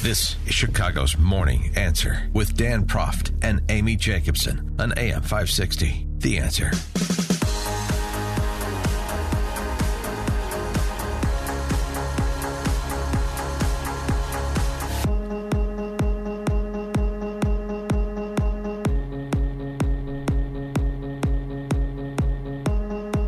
This 0.00 0.36
is 0.46 0.54
Chicago's 0.54 1.18
Morning 1.18 1.72
Answer 1.74 2.30
with 2.32 2.56
Dan 2.56 2.86
Proft 2.86 3.32
and 3.42 3.60
Amy 3.68 3.96
Jacobson 3.96 4.76
on 4.78 4.92
AM 4.96 5.22
560. 5.22 6.06
The 6.18 6.38
Answer. 6.38 6.70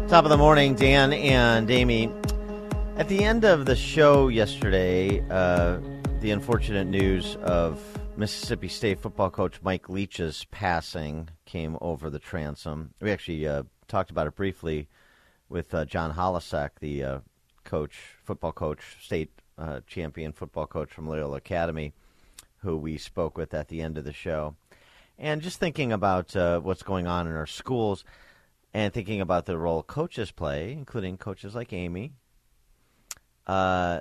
Top 0.08 0.24
of 0.24 0.30
the 0.30 0.36
morning, 0.36 0.76
Dan 0.76 1.12
and 1.12 1.68
Amy. 1.68 2.12
At 2.96 3.08
the 3.08 3.24
end 3.24 3.44
of 3.44 3.66
the 3.66 3.74
show 3.74 4.28
yesterday, 4.28 5.20
uh, 5.30 5.80
the 6.20 6.30
unfortunate 6.32 6.86
news 6.86 7.36
of 7.36 7.80
Mississippi 8.18 8.68
State 8.68 9.00
football 9.00 9.30
coach 9.30 9.58
Mike 9.62 9.88
Leach's 9.88 10.44
passing 10.50 11.30
came 11.46 11.78
over 11.80 12.10
the 12.10 12.18
transom. 12.18 12.92
We 13.00 13.10
actually 13.10 13.48
uh, 13.48 13.62
talked 13.88 14.10
about 14.10 14.26
it 14.26 14.36
briefly 14.36 14.86
with 15.48 15.72
uh, 15.72 15.86
John 15.86 16.12
Holecek, 16.12 16.72
the 16.78 17.04
uh, 17.04 17.18
coach, 17.64 17.98
football 18.22 18.52
coach, 18.52 18.98
state 19.00 19.30
uh, 19.56 19.80
champion 19.86 20.32
football 20.32 20.66
coach 20.66 20.92
from 20.92 21.08
Loyola 21.08 21.38
Academy, 21.38 21.94
who 22.58 22.76
we 22.76 22.98
spoke 22.98 23.38
with 23.38 23.54
at 23.54 23.68
the 23.68 23.80
end 23.80 23.96
of 23.96 24.04
the 24.04 24.12
show. 24.12 24.56
And 25.18 25.40
just 25.40 25.58
thinking 25.58 25.90
about 25.90 26.36
uh, 26.36 26.60
what's 26.60 26.82
going 26.82 27.06
on 27.06 27.28
in 27.28 27.34
our 27.34 27.46
schools 27.46 28.04
and 28.74 28.92
thinking 28.92 29.22
about 29.22 29.46
the 29.46 29.56
role 29.56 29.82
coaches 29.82 30.32
play, 30.32 30.72
including 30.72 31.16
coaches 31.16 31.54
like 31.54 31.72
Amy. 31.72 32.12
Uh, 33.46 34.00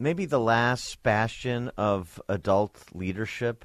maybe 0.00 0.24
the 0.24 0.40
last 0.40 1.00
bastion 1.04 1.70
of 1.76 2.20
adult 2.28 2.82
leadership, 2.92 3.64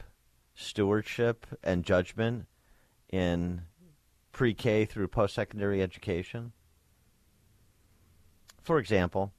stewardship, 0.54 1.48
and 1.64 1.84
judgment 1.84 2.46
in 3.10 3.62
pre 4.32 4.54
K 4.54 4.86
through 4.86 5.08
post 5.08 5.34
secondary 5.34 5.82
education. 5.82 6.52
For 8.62 8.78
example, 8.78 9.34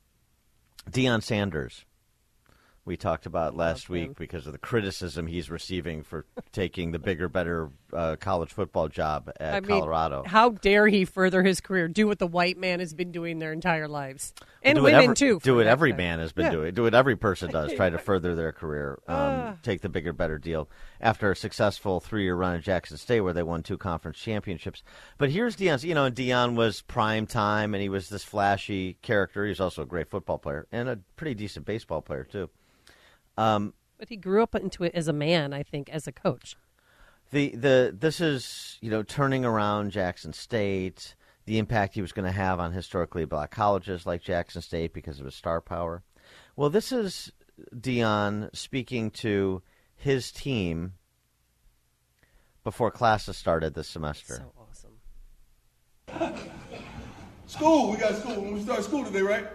Deion 0.90 1.22
Sanders 1.22 1.84
we 2.86 2.96
talked 2.96 3.26
about 3.26 3.56
last 3.56 3.88
week 3.90 4.16
because 4.16 4.46
of 4.46 4.52
the 4.52 4.58
criticism 4.58 5.26
he's 5.26 5.50
receiving 5.50 6.02
for 6.04 6.24
taking 6.52 6.92
the 6.92 6.98
bigger, 7.00 7.28
better 7.28 7.68
uh, 7.92 8.14
college 8.20 8.52
football 8.52 8.88
job 8.88 9.30
at 9.40 9.54
I 9.56 9.60
mean, 9.60 9.68
Colorado. 9.80 10.22
How 10.24 10.50
dare 10.50 10.86
he 10.86 11.04
further 11.04 11.42
his 11.42 11.60
career? 11.60 11.88
Do 11.88 12.06
what 12.06 12.20
the 12.20 12.26
white 12.28 12.56
man 12.56 12.78
has 12.78 12.94
been 12.94 13.10
doing 13.10 13.40
their 13.40 13.52
entire 13.52 13.88
lives, 13.88 14.32
and 14.62 14.80
women 14.82 15.02
every, 15.02 15.14
too. 15.16 15.40
Do 15.42 15.56
what 15.56 15.66
every 15.66 15.90
fact. 15.90 15.98
man 15.98 16.18
has 16.20 16.32
been 16.32 16.44
Yeah. 16.46 16.50
doing. 16.52 16.74
Do 16.74 16.84
what 16.84 16.94
every 16.94 17.16
person 17.16 17.50
does. 17.50 17.72
Try 17.74 17.90
to 17.90 17.98
further 18.06 18.34
their 18.36 18.52
career. 18.52 18.98
Um, 19.08 19.16
Ah. 19.16 19.54
take 19.64 19.80
the 19.80 19.88
bigger, 19.88 20.12
better 20.12 20.38
deal. 20.38 20.68
After 21.00 21.32
a 21.32 21.36
successful 21.36 21.98
three-year 21.98 22.36
run 22.36 22.54
at 22.54 22.62
Jackson 22.62 22.96
State, 22.98 23.20
where 23.22 23.32
they 23.32 23.42
won 23.42 23.64
two 23.64 23.76
conference 23.78 24.16
championships. 24.18 24.84
But 25.18 25.30
here's 25.30 25.56
Deion. 25.56 25.82
You 25.82 25.94
know, 25.94 26.08
Deion 26.08 26.54
was 26.54 26.82
prime 26.82 27.26
time, 27.26 27.74
and 27.74 27.82
he 27.82 27.88
was 27.88 28.08
this 28.08 28.22
flashy 28.22 28.96
character. 29.02 29.44
He's 29.44 29.58
also 29.60 29.82
a 29.82 29.86
great 29.86 30.08
football 30.08 30.38
player 30.38 30.68
and 30.70 30.88
a 30.88 31.00
pretty 31.16 31.34
decent 31.34 31.66
baseball 31.66 32.00
player 32.00 32.22
too. 32.22 32.48
Um, 33.36 33.74
But 33.98 34.08
he 34.08 34.16
grew 34.16 34.42
up 34.42 34.54
into 34.54 34.84
it 34.84 34.94
as 34.94 35.08
a 35.08 35.12
man, 35.12 35.52
I 35.52 35.62
think, 35.62 35.88
as 35.90 36.06
a 36.06 36.12
coach. 36.12 36.56
the 37.30 37.50
the 37.56 37.94
this 37.98 38.20
is 38.20 38.78
you 38.80 38.90
know 38.90 39.02
turning 39.02 39.44
around 39.44 39.90
Jackson 39.90 40.32
State, 40.32 41.14
the 41.44 41.58
impact 41.58 41.94
he 41.94 42.02
was 42.02 42.12
going 42.12 42.24
to 42.26 42.32
have 42.32 42.60
on 42.60 42.72
historically 42.72 43.24
black 43.24 43.50
colleges 43.50 44.06
like 44.06 44.22
Jackson 44.22 44.62
State 44.62 44.92
because 44.92 45.18
of 45.18 45.24
his 45.24 45.34
star 45.34 45.60
power. 45.60 46.02
Well, 46.56 46.70
this 46.70 46.92
is 46.92 47.32
Deion 47.74 48.54
speaking 48.54 49.10
to 49.12 49.62
his 49.96 50.30
team 50.30 50.94
before 52.64 52.90
classes 52.90 53.36
started 53.36 53.74
this 53.74 53.88
semester. 53.88 54.34
So 54.34 54.52
awesome. 54.58 54.92
School, 57.46 57.90
we 57.92 57.96
got 57.96 58.16
school. 58.16 58.40
When 58.40 58.54
we 58.54 58.62
start 58.62 58.82
school 58.84 59.04
today, 59.04 59.22
right? 59.22 59.46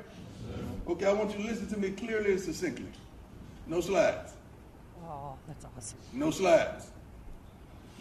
Okay, 0.87 1.05
I 1.05 1.13
want 1.13 1.31
you 1.31 1.43
to 1.43 1.49
listen 1.51 1.67
to 1.69 1.77
me 1.77 1.91
clearly 1.91 2.31
and 2.31 2.39
succinctly. 2.41 2.85
No 3.71 3.79
slides. 3.79 4.33
Oh, 5.05 5.37
that's 5.47 5.63
awesome. 5.63 5.97
No 6.11 6.29
slides. 6.29 6.91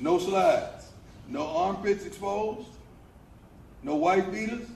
No 0.00 0.18
slides. 0.18 0.90
No 1.28 1.46
armpits 1.46 2.04
exposed. 2.04 2.66
No 3.84 3.94
wife 3.94 4.32
beaters. 4.32 4.66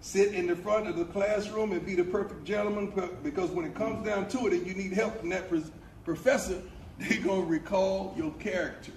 Sit 0.00 0.34
in 0.34 0.48
the 0.48 0.56
front 0.56 0.88
of 0.88 0.96
the 0.96 1.04
classroom 1.04 1.70
and 1.70 1.86
be 1.86 1.94
the 1.94 2.02
perfect 2.02 2.44
gentleman 2.44 2.92
because 3.22 3.50
when 3.50 3.64
it 3.64 3.76
comes 3.76 4.04
down 4.04 4.28
to 4.30 4.48
it 4.48 4.52
and 4.52 4.66
you 4.66 4.74
need 4.74 4.92
help 4.92 5.20
from 5.20 5.28
that 5.28 5.48
professor, 6.04 6.60
they're 6.98 7.22
going 7.22 7.42
to 7.42 7.48
recall 7.48 8.12
your 8.16 8.32
character 8.32 8.90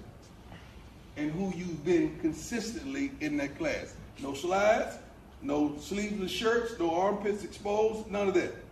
and 1.15 1.31
who 1.31 1.53
you've 1.55 1.85
been 1.85 2.17
consistently 2.21 3.11
in 3.21 3.37
that 3.37 3.55
class. 3.55 3.93
No 4.17 4.33
slides, 4.33 4.97
no 5.43 5.77
sleeveless 5.77 6.31
shirts, 6.31 6.73
no 6.79 6.95
armpits 6.95 7.43
exposed, 7.43 8.09
none 8.09 8.29
of 8.29 8.33
that. 8.33 8.64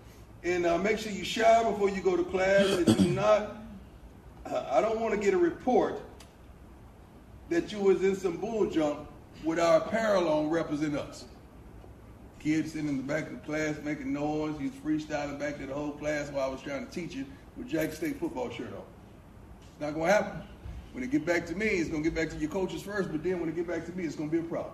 And 0.43 0.65
uh, 0.65 0.77
make 0.77 0.97
sure 0.97 1.11
you 1.11 1.23
shower 1.23 1.71
before 1.71 1.89
you 1.89 2.01
go 2.01 2.17
to 2.17 2.23
class 2.23 2.65
and 2.65 2.85
do 2.97 3.09
not 3.09 3.63
uh, 4.45 4.65
I 4.71 4.81
don't 4.81 4.99
want 4.99 5.13
to 5.13 5.19
get 5.19 5.33
a 5.33 5.37
report 5.37 6.01
that 7.49 7.71
you 7.71 7.79
was 7.79 8.03
in 8.03 8.15
some 8.15 8.37
bull 8.37 8.69
jump 8.69 9.07
with 9.43 9.59
our 9.59 9.77
apparel 9.77 10.27
on 10.27 10.49
represent 10.49 10.95
us. 10.95 11.25
Kids 12.39 12.73
sitting 12.73 12.89
in 12.89 12.97
the 12.97 13.03
back 13.03 13.27
of 13.27 13.33
the 13.33 13.39
class 13.39 13.77
making 13.83 14.11
noise, 14.11 14.55
he's 14.59 14.71
freestyling 14.71 15.39
back 15.39 15.57
to 15.59 15.65
the 15.65 15.73
whole 15.73 15.91
class 15.91 16.29
while 16.29 16.49
I 16.49 16.51
was 16.51 16.61
trying 16.61 16.85
to 16.85 16.91
teach 16.91 17.15
it 17.15 17.25
with 17.55 17.69
Jack 17.69 17.93
State 17.93 18.19
football 18.19 18.49
shirt 18.49 18.73
on. 18.73 18.83
It's 19.71 19.81
not 19.81 19.93
going 19.93 20.07
to 20.07 20.11
happen. 20.11 20.41
When 20.91 21.03
it 21.03 21.09
get 21.09 21.25
back 21.25 21.45
to 21.47 21.55
me, 21.55 21.65
it's 21.65 21.89
going 21.89 22.03
to 22.03 22.09
get 22.09 22.15
back 22.15 22.29
to 22.31 22.37
your 22.37 22.49
coaches 22.49 22.81
first, 22.81 23.11
but 23.11 23.23
then 23.23 23.39
when 23.39 23.49
it 23.49 23.55
get 23.55 23.67
back 23.67 23.85
to 23.85 23.91
me, 23.93 24.03
it's 24.03 24.15
going 24.15 24.29
to 24.29 24.41
be 24.41 24.45
a 24.45 24.49
problem. 24.49 24.73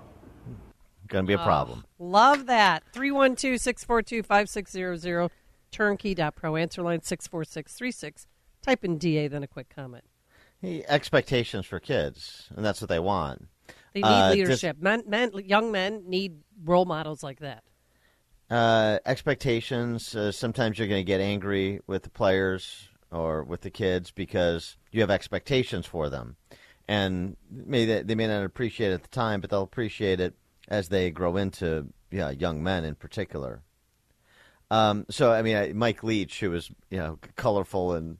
Going 1.07 1.25
to 1.25 1.27
be 1.27 1.33
a 1.33 1.37
problem. 1.37 1.85
Love 1.97 2.47
that. 2.47 2.83
312 2.93 3.59
642 3.59 4.23
5600. 4.23 5.31
Turnkey.pro. 5.71 6.55
Answer 6.55 6.81
line 6.83 7.01
64636. 7.01 8.27
Type 8.61 8.83
in 8.83 8.97
DA, 8.97 9.27
then 9.27 9.43
a 9.43 9.47
quick 9.47 9.69
comment. 9.73 10.03
Hey, 10.61 10.83
expectations 10.87 11.65
for 11.65 11.79
kids, 11.79 12.49
and 12.55 12.65
that's 12.65 12.81
what 12.81 12.89
they 12.89 12.99
want. 12.99 13.47
They 13.93 14.01
need 14.01 14.05
Uh, 14.07 14.29
leadership. 14.31 14.77
men, 14.79 15.03
men, 15.07 15.31
young 15.45 15.71
men 15.71 16.03
need 16.09 16.41
role 16.63 16.85
models 16.85 17.23
like 17.23 17.39
that. 17.39 17.63
uh, 18.51 18.97
expectations. 19.05 20.15
Uh, 20.15 20.31
sometimes 20.31 20.77
you're 20.79 20.87
going 20.87 20.99
to 21.01 21.07
get 21.07 21.21
angry 21.21 21.79
with 21.87 22.01
the 22.03 22.09
players 22.09 22.89
or 23.11 23.43
with 23.43 23.61
the 23.61 23.69
kids 23.69 24.11
because 24.11 24.75
you 24.91 25.01
have 25.01 25.11
expectations 25.11 25.85
for 25.85 26.09
them, 26.09 26.35
and 26.87 27.37
may 27.49 27.85
they, 27.85 28.01
they 28.01 28.15
may 28.15 28.27
not 28.27 28.43
appreciate 28.43 28.89
it 28.91 28.95
at 28.95 29.03
the 29.03 29.09
time, 29.09 29.39
but 29.39 29.49
they'll 29.51 29.61
appreciate 29.61 30.19
it 30.19 30.33
as 30.67 30.89
they 30.89 31.09
grow 31.11 31.37
into 31.37 31.87
yeah, 32.11 32.31
young 32.31 32.61
men 32.63 32.83
in 32.83 32.95
particular. 32.95 33.61
Um, 34.71 35.05
so 35.09 35.31
I 35.31 35.41
mean, 35.41 35.55
I- 35.55 35.73
Mike 35.73 36.03
Leach, 36.03 36.39
who 36.39 36.51
was 36.51 36.69
you 36.89 36.97
know 36.97 37.19
colorful 37.35 37.93
and. 37.93 38.17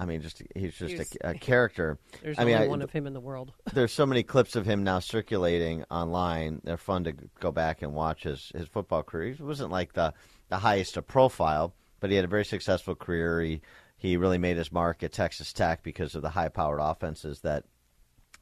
I 0.00 0.04
mean, 0.04 0.22
just 0.22 0.40
he's 0.54 0.76
just 0.76 0.92
He 0.92 0.98
was- 0.98 1.16
a, 1.24 1.30
a 1.30 1.34
character. 1.34 1.98
There's 2.22 2.38
I 2.38 2.44
mean, 2.44 2.54
only 2.54 2.66
I- 2.66 2.70
one 2.70 2.82
of 2.82 2.92
him 2.92 3.08
in 3.08 3.14
the 3.14 3.20
world. 3.20 3.52
there's 3.72 3.92
so 3.92 4.06
many 4.06 4.22
clips 4.22 4.54
of 4.54 4.64
him 4.64 4.84
now 4.84 5.00
circulating 5.00 5.82
online. 5.90 6.60
They're 6.62 6.76
fun 6.76 7.02
to 7.02 7.14
go 7.40 7.50
back 7.50 7.82
and 7.82 7.94
watch 7.94 8.22
his, 8.22 8.52
his 8.54 8.68
football 8.68 9.02
career. 9.02 9.32
He 9.32 9.42
wasn't 9.42 9.72
like 9.72 9.94
the, 9.94 10.14
the 10.50 10.58
highest 10.58 10.96
of 10.96 11.08
profile, 11.08 11.74
but 11.98 12.10
he 12.10 12.16
had 12.16 12.24
a 12.24 12.28
very 12.28 12.44
successful 12.44 12.94
career. 12.94 13.40
He 13.40 13.60
he 13.96 14.16
really 14.16 14.38
made 14.38 14.56
his 14.56 14.70
mark 14.70 15.02
at 15.02 15.10
Texas 15.12 15.52
Tech 15.52 15.82
because 15.82 16.14
of 16.14 16.22
the 16.22 16.30
high 16.30 16.48
powered 16.48 16.78
offenses 16.80 17.40
that 17.40 17.64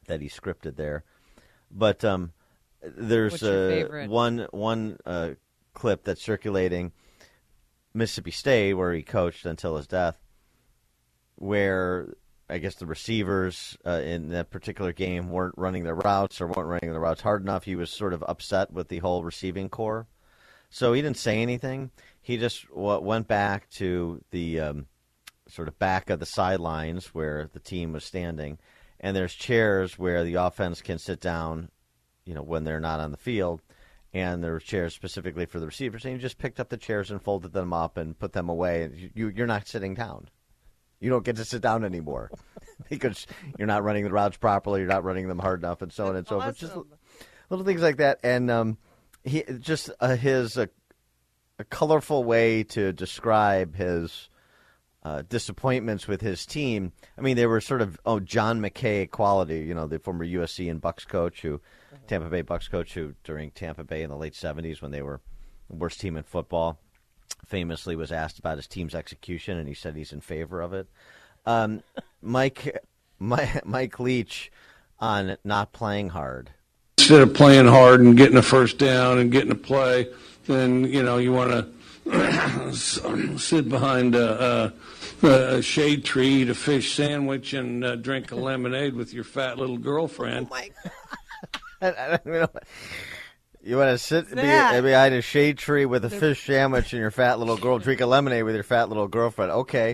that 0.05 0.21
he 0.21 0.29
scripted 0.29 0.75
there. 0.75 1.05
But 1.71 2.05
um, 2.05 2.33
there's 2.83 3.41
uh, 3.41 4.05
one 4.07 4.47
one 4.51 4.99
uh, 5.07 5.31
clip 5.73 6.03
that's 6.03 6.21
circulating 6.21 6.91
Mississippi 7.97 8.31
State 8.31 8.73
where 8.73 8.93
he 8.93 9.03
coached 9.03 9.45
until 9.45 9.77
his 9.77 9.87
death 9.87 10.19
where 11.35 12.13
I 12.49 12.59
guess 12.59 12.75
the 12.75 12.85
receivers 12.85 13.77
uh, 13.85 14.01
in 14.03 14.29
that 14.29 14.51
particular 14.51 14.93
game 14.93 15.29
weren't 15.29 15.55
running 15.57 15.83
their 15.83 15.95
routes 15.95 16.39
or 16.41 16.47
weren't 16.47 16.69
running 16.69 16.91
their 16.91 17.01
routes 17.01 17.21
hard 17.21 17.41
enough. 17.41 17.65
He 17.65 17.75
was 17.75 17.91
sort 17.91 18.13
of 18.13 18.23
upset 18.27 18.71
with 18.71 18.87
the 18.89 18.99
whole 18.99 19.23
receiving 19.23 19.69
corps 19.69 20.07
So 20.69 20.93
he 20.93 21.01
didn't 21.01 21.17
say 21.17 21.41
anything. 21.41 21.91
He 22.21 22.37
just 22.37 22.69
went 22.73 23.27
back 23.27 23.69
to 23.71 24.23
the 24.31 24.59
um, 24.61 24.87
sort 25.47 25.67
of 25.67 25.79
back 25.79 26.09
of 26.09 26.19
the 26.19 26.25
sidelines 26.25 27.07
where 27.13 27.49
the 27.53 27.59
team 27.59 27.93
was 27.93 28.03
standing, 28.03 28.59
and 28.99 29.15
there's 29.15 29.33
chairs 29.33 29.97
where 29.97 30.23
the 30.23 30.35
offense 30.35 30.81
can 30.81 30.99
sit 30.99 31.21
down, 31.21 31.69
you 32.25 32.33
know, 32.33 32.43
when 32.43 32.63
they're 32.63 32.79
not 32.79 32.99
on 32.99 33.11
the 33.11 33.17
field, 33.17 33.61
and 34.17 34.43
there 34.43 34.51
were 34.51 34.59
chairs 34.59 34.95
specifically 34.95 35.45
for 35.45 35.59
the 35.59 35.67
receivers. 35.67 36.03
And 36.03 36.15
you 36.15 36.19
just 36.19 36.39
picked 36.39 36.59
up 36.59 36.69
the 36.69 36.77
chairs 36.77 37.11
and 37.11 37.21
folded 37.21 37.53
them 37.53 37.71
up 37.71 37.97
and 37.97 38.17
put 38.17 38.33
them 38.33 38.49
away. 38.49 39.11
You, 39.13 39.29
you're 39.29 39.45
not 39.45 39.67
sitting 39.67 39.93
down. 39.93 40.29
You 40.99 41.11
don't 41.11 41.23
get 41.23 41.35
to 41.35 41.45
sit 41.45 41.61
down 41.61 41.85
anymore 41.85 42.31
because 42.89 43.27
you're 43.59 43.67
not 43.67 43.83
running 43.83 44.05
the 44.05 44.11
routes 44.11 44.37
properly. 44.37 44.79
You're 44.79 44.89
not 44.89 45.03
running 45.03 45.27
them 45.27 45.37
hard 45.37 45.59
enough, 45.59 45.83
and 45.83 45.93
so 45.93 46.07
on 46.07 46.15
and 46.15 46.27
so 46.27 46.41
forth. 46.41 46.57
Just 46.57 46.75
little 47.51 47.63
things 47.63 47.81
like 47.81 47.97
that, 47.97 48.19
and 48.23 48.49
um, 48.49 48.79
he 49.23 49.43
just 49.59 49.91
uh, 49.99 50.15
his 50.15 50.57
uh, 50.57 50.65
a 51.59 51.63
colorful 51.63 52.23
way 52.23 52.63
to 52.63 52.93
describe 52.93 53.75
his 53.75 54.29
uh, 55.03 55.21
disappointments 55.29 56.07
with 56.07 56.21
his 56.21 56.47
team. 56.47 56.93
I 57.15 57.21
mean, 57.21 57.35
they 57.35 57.45
were 57.45 57.61
sort 57.61 57.83
of 57.83 57.99
oh 58.03 58.19
John 58.19 58.59
McKay 58.59 59.07
quality, 59.07 59.59
you 59.59 59.75
know, 59.75 59.85
the 59.85 59.99
former 59.99 60.25
USC 60.25 60.71
and 60.71 60.81
Bucs 60.81 61.07
coach, 61.07 61.43
who 61.43 61.61
Tampa 62.07 62.29
Bay 62.29 62.43
Bucs 62.43 62.69
coach, 62.69 62.93
who 62.93 63.13
during 63.23 63.51
Tampa 63.51 63.83
Bay 63.83 64.03
in 64.03 64.09
the 64.09 64.15
late 64.17 64.33
'70s 64.33 64.81
when 64.81 64.91
they 64.91 65.01
were 65.01 65.21
the 65.69 65.75
worst 65.75 65.99
team 65.99 66.15
in 66.17 66.23
football, 66.23 66.79
famously 67.45 67.95
was 67.95 68.11
asked 68.11 68.39
about 68.39 68.57
his 68.57 68.67
team's 68.67 68.95
execution, 68.95 69.57
and 69.57 69.67
he 69.67 69.73
said 69.73 69.95
he's 69.95 70.13
in 70.13 70.21
favor 70.21 70.61
of 70.61 70.73
it. 70.73 70.87
Um, 71.45 71.83
Mike, 72.21 72.77
Mike, 73.19 73.65
Mike 73.65 73.99
Leach 73.99 74.51
on 74.99 75.37
not 75.43 75.71
playing 75.73 76.09
hard. 76.09 76.49
instead 76.97 77.21
of 77.21 77.33
playing 77.33 77.67
hard 77.67 77.99
and 78.01 78.17
getting 78.17 78.37
a 78.37 78.41
first 78.41 78.77
down 78.77 79.19
and 79.19 79.31
getting 79.31 79.51
a 79.51 79.55
play, 79.55 80.07
then 80.47 80.83
you 80.85 81.03
know 81.03 81.17
you 81.17 81.31
want 81.31 81.51
to 81.51 82.73
sit 83.37 83.69
behind 83.69 84.15
a, 84.15 84.73
a, 85.23 85.27
a 85.27 85.61
shade 85.61 86.03
tree, 86.05 86.41
eat 86.41 86.49
a 86.49 86.55
fish 86.55 86.93
sandwich, 86.95 87.53
and 87.53 87.83
uh, 87.83 87.95
drink 87.97 88.31
a 88.31 88.35
lemonade 88.35 88.93
with 88.95 89.13
your 89.13 89.23
fat 89.23 89.57
little 89.57 89.77
girlfriend. 89.77 90.47
I- 90.51 90.71
I 91.81 92.19
don't 92.23 92.25
know. 92.25 92.47
You 93.61 93.77
want 93.77 93.91
to 93.91 93.97
sit 93.97 94.29
be, 94.29 94.35
behind 94.35 95.13
a 95.13 95.21
shade 95.21 95.57
tree 95.57 95.85
with 95.85 96.05
a 96.05 96.09
fish 96.09 96.45
sandwich 96.45 96.93
and 96.93 97.01
your 97.01 97.11
fat 97.11 97.37
little 97.39 97.57
girl, 97.57 97.79
drink 97.79 97.99
a 98.01 98.05
lemonade 98.05 98.43
with 98.43 98.55
your 98.55 98.63
fat 98.63 98.87
little 98.87 99.07
girlfriend. 99.07 99.51
Okay. 99.51 99.93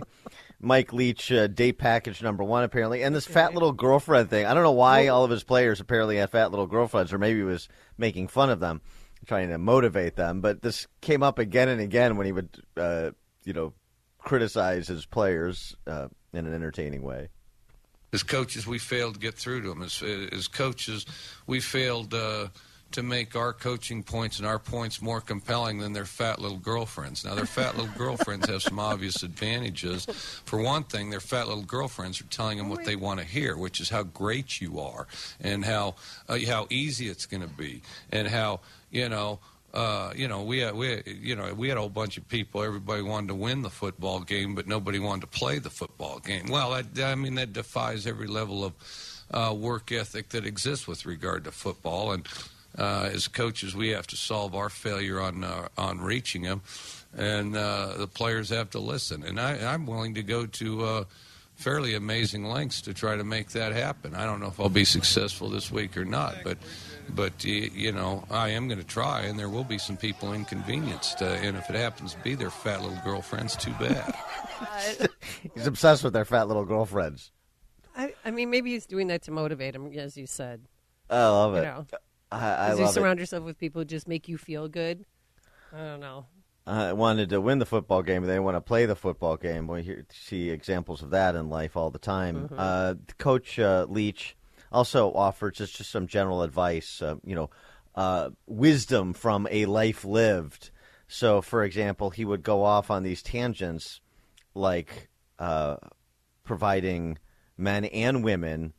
Mike 0.60 0.94
Leach, 0.94 1.32
uh, 1.32 1.48
date 1.48 1.78
package 1.78 2.22
number 2.22 2.44
one, 2.44 2.64
apparently. 2.64 3.04
And 3.04 3.14
this 3.14 3.26
fat 3.26 3.54
little 3.54 3.74
girlfriend 3.74 4.30
thing. 4.30 4.46
I 4.46 4.54
don't 4.54 4.64
know 4.64 4.72
why 4.72 5.08
all 5.08 5.24
of 5.26 5.32
his 5.32 5.44
players 5.44 5.80
apparently 5.80 6.18
had 6.18 6.30
fat 6.30 6.52
little 6.52 6.68
girlfriends, 6.68 7.12
or 7.12 7.18
maybe 7.18 7.40
he 7.40 7.46
was 7.46 7.68
making 7.98 8.30
fun 8.30 8.50
of 8.50 8.60
them, 8.60 8.82
trying 9.26 9.50
to 9.50 9.58
motivate 9.58 10.16
them. 10.16 10.40
But 10.40 10.62
this 10.62 10.88
came 11.02 11.22
up 11.24 11.38
again 11.38 11.68
and 11.68 11.82
again 11.82 12.16
when 12.16 12.26
he 12.26 12.32
would, 12.32 12.64
uh, 12.78 13.12
you 13.44 13.54
know, 13.54 13.74
criticize 14.20 14.88
his 14.88 15.06
players 15.06 15.76
uh, 15.86 16.08
in 16.32 16.46
an 16.46 16.54
entertaining 16.54 17.02
way. 17.02 17.30
As 18.14 18.24
coaches, 18.24 18.66
we 18.66 18.80
failed 18.80 19.16
to 19.16 19.20
get 19.20 19.34
through 19.34 19.64
to 19.64 19.70
them. 19.70 19.82
As, 19.82 20.02
as 20.02 20.48
coaches, 20.48 21.06
we 21.48 21.60
failed 21.60 22.14
uh, 22.14 22.48
to 22.94 23.04
make 23.04 23.36
our 23.36 23.54
coaching 23.54 24.04
points 24.04 24.38
and 24.38 24.48
our 24.48 24.60
points 24.60 25.02
more 25.02 25.20
compelling 25.20 25.80
than 25.80 25.94
their 25.94 26.06
fat 26.06 26.40
little 26.40 26.60
girlfriends. 26.60 27.26
Now, 27.26 27.34
their 27.34 27.48
fat 27.48 27.76
little 27.76 27.92
girlfriends 27.98 28.48
have 28.48 28.62
some 28.62 28.80
obvious 28.80 29.24
advantages. 29.24 30.06
For 30.46 30.62
one 30.62 30.84
thing, 30.84 31.10
their 31.10 31.20
fat 31.20 31.48
little 31.48 31.64
girlfriends 31.64 32.22
are 32.22 32.26
telling 32.26 32.60
them 32.60 32.70
what 32.70 32.86
they 32.86 32.96
want 32.96 33.20
to 33.20 33.26
hear, 33.26 33.58
which 33.58 33.82
is 33.82 33.90
how 33.90 34.04
great 34.04 34.62
you 34.62 34.80
are 34.80 35.08
and 35.42 35.66
how 35.66 35.96
uh, 36.30 36.38
how 36.48 36.68
easy 36.70 37.10
it's 37.10 37.26
going 37.26 37.42
to 37.42 37.50
be 37.50 37.82
and 38.12 38.28
how 38.28 38.60
you 38.92 39.10
know 39.10 39.40
uh, 39.74 40.14
you 40.16 40.28
know, 40.28 40.44
we 40.44 40.60
had, 40.60 40.76
we 40.76 40.88
had, 40.90 41.08
you 41.08 41.36
know 41.36 41.52
we 41.54 41.68
had 41.68 41.78
a 41.78 41.82
whole 41.82 41.90
bunch 41.90 42.18
of 42.18 42.28
people. 42.28 42.62
Everybody 42.62 43.02
wanted 43.02 43.28
to 43.30 43.36
win 43.36 43.64
the 43.64 43.72
football 43.72 44.20
game, 44.20 44.54
but 44.54 44.68
nobody 44.68 45.00
wanted 45.00 45.22
to 45.22 45.28
play 45.28 45.58
the 45.60 45.72
football 45.72 46.20
game. 46.20 46.46
Well, 46.48 46.74
I 46.74 47.16
mean 47.16 47.36
that 47.36 47.54
defies 47.54 48.06
every 48.06 48.28
level 48.28 48.64
of 48.64 48.74
uh, 49.32 49.54
work 49.54 49.92
ethic 49.92 50.30
that 50.30 50.46
exists 50.46 50.88
with 50.88 51.06
regard 51.08 51.46
to 51.46 51.52
football. 51.52 52.12
And 52.12 52.28
uh, 52.78 53.10
as 53.12 53.28
coaches, 53.28 53.76
we 53.76 53.90
have 53.90 54.06
to 54.08 54.16
solve 54.16 54.54
our 54.54 54.70
failure 54.70 55.20
on 55.20 55.44
uh, 55.44 55.70
on 55.76 56.02
reaching 56.02 56.44
them, 56.44 56.62
and 57.18 57.56
uh, 57.56 57.98
the 57.98 58.08
players 58.08 58.50
have 58.50 58.70
to 58.72 58.80
listen. 58.80 59.24
And 59.24 59.40
I, 59.40 59.74
I'm 59.74 59.88
willing 59.88 60.14
to 60.16 60.24
go 60.24 60.46
to. 60.46 60.84
Uh, 60.84 61.04
Fairly 61.56 61.94
amazing 61.94 62.46
lengths 62.46 62.82
to 62.82 62.96
try 62.96 63.16
to 63.16 63.24
make 63.24 63.50
that 63.50 63.74
happen. 63.74 64.16
I 64.16 64.26
don't 64.26 64.40
know 64.40 64.48
if 64.48 64.60
I'll 64.60 64.70
be 64.70 64.86
successful 64.86 65.50
this 65.50 65.72
week 65.72 65.96
or 65.96 66.04
not, 66.04 66.38
but 66.44 66.58
but 67.10 67.44
you 67.44 67.92
know 67.92 68.24
I 68.32 68.50
am 68.50 68.68
going 68.68 68.80
to 68.80 68.86
try, 68.86 69.22
and 69.22 69.38
there 69.38 69.50
will 69.50 69.64
be 69.64 69.78
some 69.78 69.98
people 69.98 70.34
inconvenienced. 70.34 71.22
Uh, 71.22 71.26
and 71.26 71.58
if 71.58 71.70
it 71.70 71.76
happens 71.76 72.14
to 72.14 72.20
be 72.22 72.36
their 72.36 72.50
fat 72.50 72.82
little 72.82 73.00
girlfriends, 73.04 73.56
too 73.56 73.74
bad. 73.80 74.14
He's 75.54 75.68
obsessed 75.68 76.04
with 76.04 76.14
their 76.14 76.26
fat 76.26 76.48
little 76.48 76.66
girlfriends. 76.66 77.32
I, 77.96 78.14
I 78.26 78.32
mean, 78.32 78.50
maybe 78.50 78.72
he's 78.72 78.86
doing 78.88 79.08
that 79.08 79.22
to 79.24 79.32
motivate 79.32 79.76
him, 79.76 79.92
as 79.94 80.18
you 80.18 80.26
said. 80.26 80.62
I 81.10 81.28
love 81.28 81.54
You 81.54 81.60
it. 81.60 81.64
know, 81.66 81.86
I, 82.32 82.38
I 82.38 82.68
As 82.70 82.80
you 82.80 82.86
love 82.86 82.92
it. 82.92 83.00
surround 83.00 83.20
yourself 83.20 83.44
with 83.44 83.60
people 83.60 83.82
who 83.82 83.86
just 83.86 84.08
make 84.08 84.28
you 84.28 84.38
feel 84.38 84.68
good. 84.68 85.06
I 85.72 85.78
don't 85.78 86.00
know. 86.00 86.26
I 86.66 86.94
wanted 86.94 87.30
to 87.30 87.42
win 87.42 87.60
the 87.60 87.66
football 87.68 88.02
game, 88.02 88.24
they 88.24 88.40
want 88.40 88.56
to 88.56 88.62
play 88.62 88.86
the 88.88 88.96
football 88.96 89.36
game. 89.38 89.68
We 89.68 89.84
hear, 89.84 90.06
see 90.12 90.50
examples 90.50 91.04
of 91.04 91.10
that 91.12 91.36
in 91.36 91.50
life 91.50 91.76
all 91.78 91.92
the 91.92 92.00
time. 92.00 92.50
Uh, 92.58 92.96
Coach 93.20 93.60
uh, 93.60 93.86
Leach 93.90 94.36
also 94.74 95.12
offers 95.14 95.58
just, 95.58 95.76
just 95.76 95.92
some 95.92 96.08
general 96.08 96.42
advice, 96.42 97.02
uh, 97.02 97.16
you 97.24 97.36
know, 97.36 97.50
uh, 97.96 98.30
wisdom 98.48 99.14
from 99.14 99.48
a 99.52 99.66
life 99.66 100.04
lived. 100.04 100.72
So, 101.08 101.42
for 101.42 101.64
example, 101.64 102.10
he 102.10 102.26
would 102.26 102.44
go 102.44 102.64
off 102.64 102.90
on 102.90 103.04
these 103.04 103.22
tangents 103.22 104.02
like 104.56 105.10
uh, 105.38 105.78
providing 106.44 107.20
men 107.58 107.86
and 107.86 108.24
women 108.24 108.74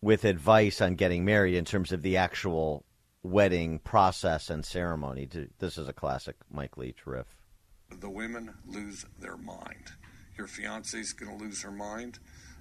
with 0.00 0.24
advice 0.24 0.80
on 0.80 0.94
getting 0.94 1.24
married 1.24 1.54
in 1.54 1.64
terms 1.64 1.92
of 1.92 2.02
the 2.02 2.16
actual 2.16 2.84
wedding 3.22 3.78
process 3.78 4.50
and 4.50 4.64
ceremony. 4.64 5.28
This 5.58 5.78
is 5.78 5.88
a 5.88 5.92
classic 5.92 6.36
Mike 6.50 6.76
Leach 6.76 7.06
riff. 7.06 7.36
the 8.00 8.10
women 8.10 8.54
lose 8.66 9.04
their 9.20 9.36
mind. 9.36 9.92
Your 10.36 10.46
fiance's 10.46 11.12
going 11.12 11.36
to 11.36 11.44
lose 11.44 11.62
her 11.62 11.72
mind. 11.72 12.18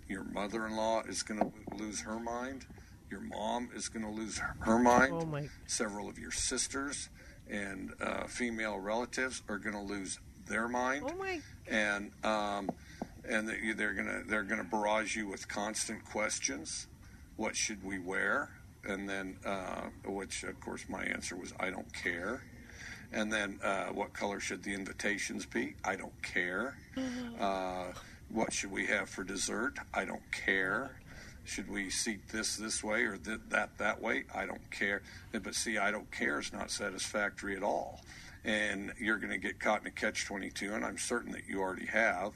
Your 0.09 0.23
mother-in-law 0.23 1.03
is 1.07 1.23
going 1.23 1.39
to 1.39 1.51
lose 1.75 2.01
her 2.01 2.19
mind. 2.19 2.65
Your 3.11 3.21
mom 3.21 3.69
is 3.75 3.87
going 3.89 4.05
to 4.05 4.11
lose 4.11 4.37
her, 4.37 4.55
her 4.61 4.79
mind. 4.79 5.13
Oh, 5.13 5.25
my. 5.25 5.47
Several 5.65 6.09
of 6.09 6.17
your 6.19 6.31
sisters 6.31 7.09
and 7.49 7.93
uh, 8.01 8.25
female 8.27 8.79
relatives 8.79 9.41
are 9.47 9.57
going 9.57 9.75
to 9.75 9.81
lose 9.81 10.19
their 10.47 10.67
mind. 10.67 11.05
Oh, 11.07 11.15
my. 11.17 11.39
And 11.67 12.11
um, 12.23 12.69
and 13.27 13.47
they- 13.49 13.73
they're 13.73 13.93
going 13.93 14.07
to 14.07 14.23
they're 14.27 14.43
going 14.43 14.61
to 14.63 14.69
barrage 14.69 15.15
you 15.15 15.27
with 15.27 15.47
constant 15.47 16.03
questions. 16.05 16.87
What 17.35 17.55
should 17.55 17.83
we 17.83 17.99
wear? 17.99 18.49
And 18.85 19.07
then, 19.09 19.37
uh, 19.45 19.87
which 20.05 20.43
of 20.43 20.59
course 20.61 20.85
my 20.89 21.03
answer 21.03 21.35
was, 21.35 21.53
I 21.59 21.69
don't 21.69 21.91
care. 21.93 22.41
And 23.11 23.31
then, 23.31 23.59
uh, 23.63 23.87
what 23.87 24.11
color 24.13 24.39
should 24.39 24.63
the 24.63 24.73
invitations 24.73 25.45
be? 25.45 25.75
I 25.83 25.95
don't 25.95 26.21
care. 26.23 26.77
Uh, 27.39 27.91
what 28.29 28.53
should 28.53 28.71
we 28.71 28.85
have 28.87 29.09
for 29.09 29.23
dessert? 29.23 29.75
I 29.93 30.05
don't 30.05 30.31
care. 30.31 30.99
Should 31.43 31.69
we 31.69 31.89
seat 31.89 32.27
this 32.29 32.57
this 32.57 32.83
way 32.83 33.03
or 33.03 33.17
th- 33.17 33.39
that 33.49 33.77
that 33.77 34.01
way? 34.01 34.25
I 34.35 34.45
don't 34.45 34.69
care. 34.69 35.01
But 35.31 35.55
see, 35.55 35.77
I 35.77 35.91
don't 35.91 36.11
care 36.11 36.39
is 36.39 36.51
not 36.51 36.71
satisfactory 36.71 37.55
at 37.55 37.63
all. 37.63 38.01
And 38.43 38.93
you're 38.99 39.17
going 39.17 39.31
to 39.31 39.37
get 39.37 39.59
caught 39.59 39.81
in 39.81 39.87
a 39.87 39.91
catch 39.91 40.25
22, 40.25 40.73
and 40.73 40.85
I'm 40.85 40.97
certain 40.97 41.31
that 41.33 41.47
you 41.47 41.59
already 41.61 41.85
have. 41.87 42.33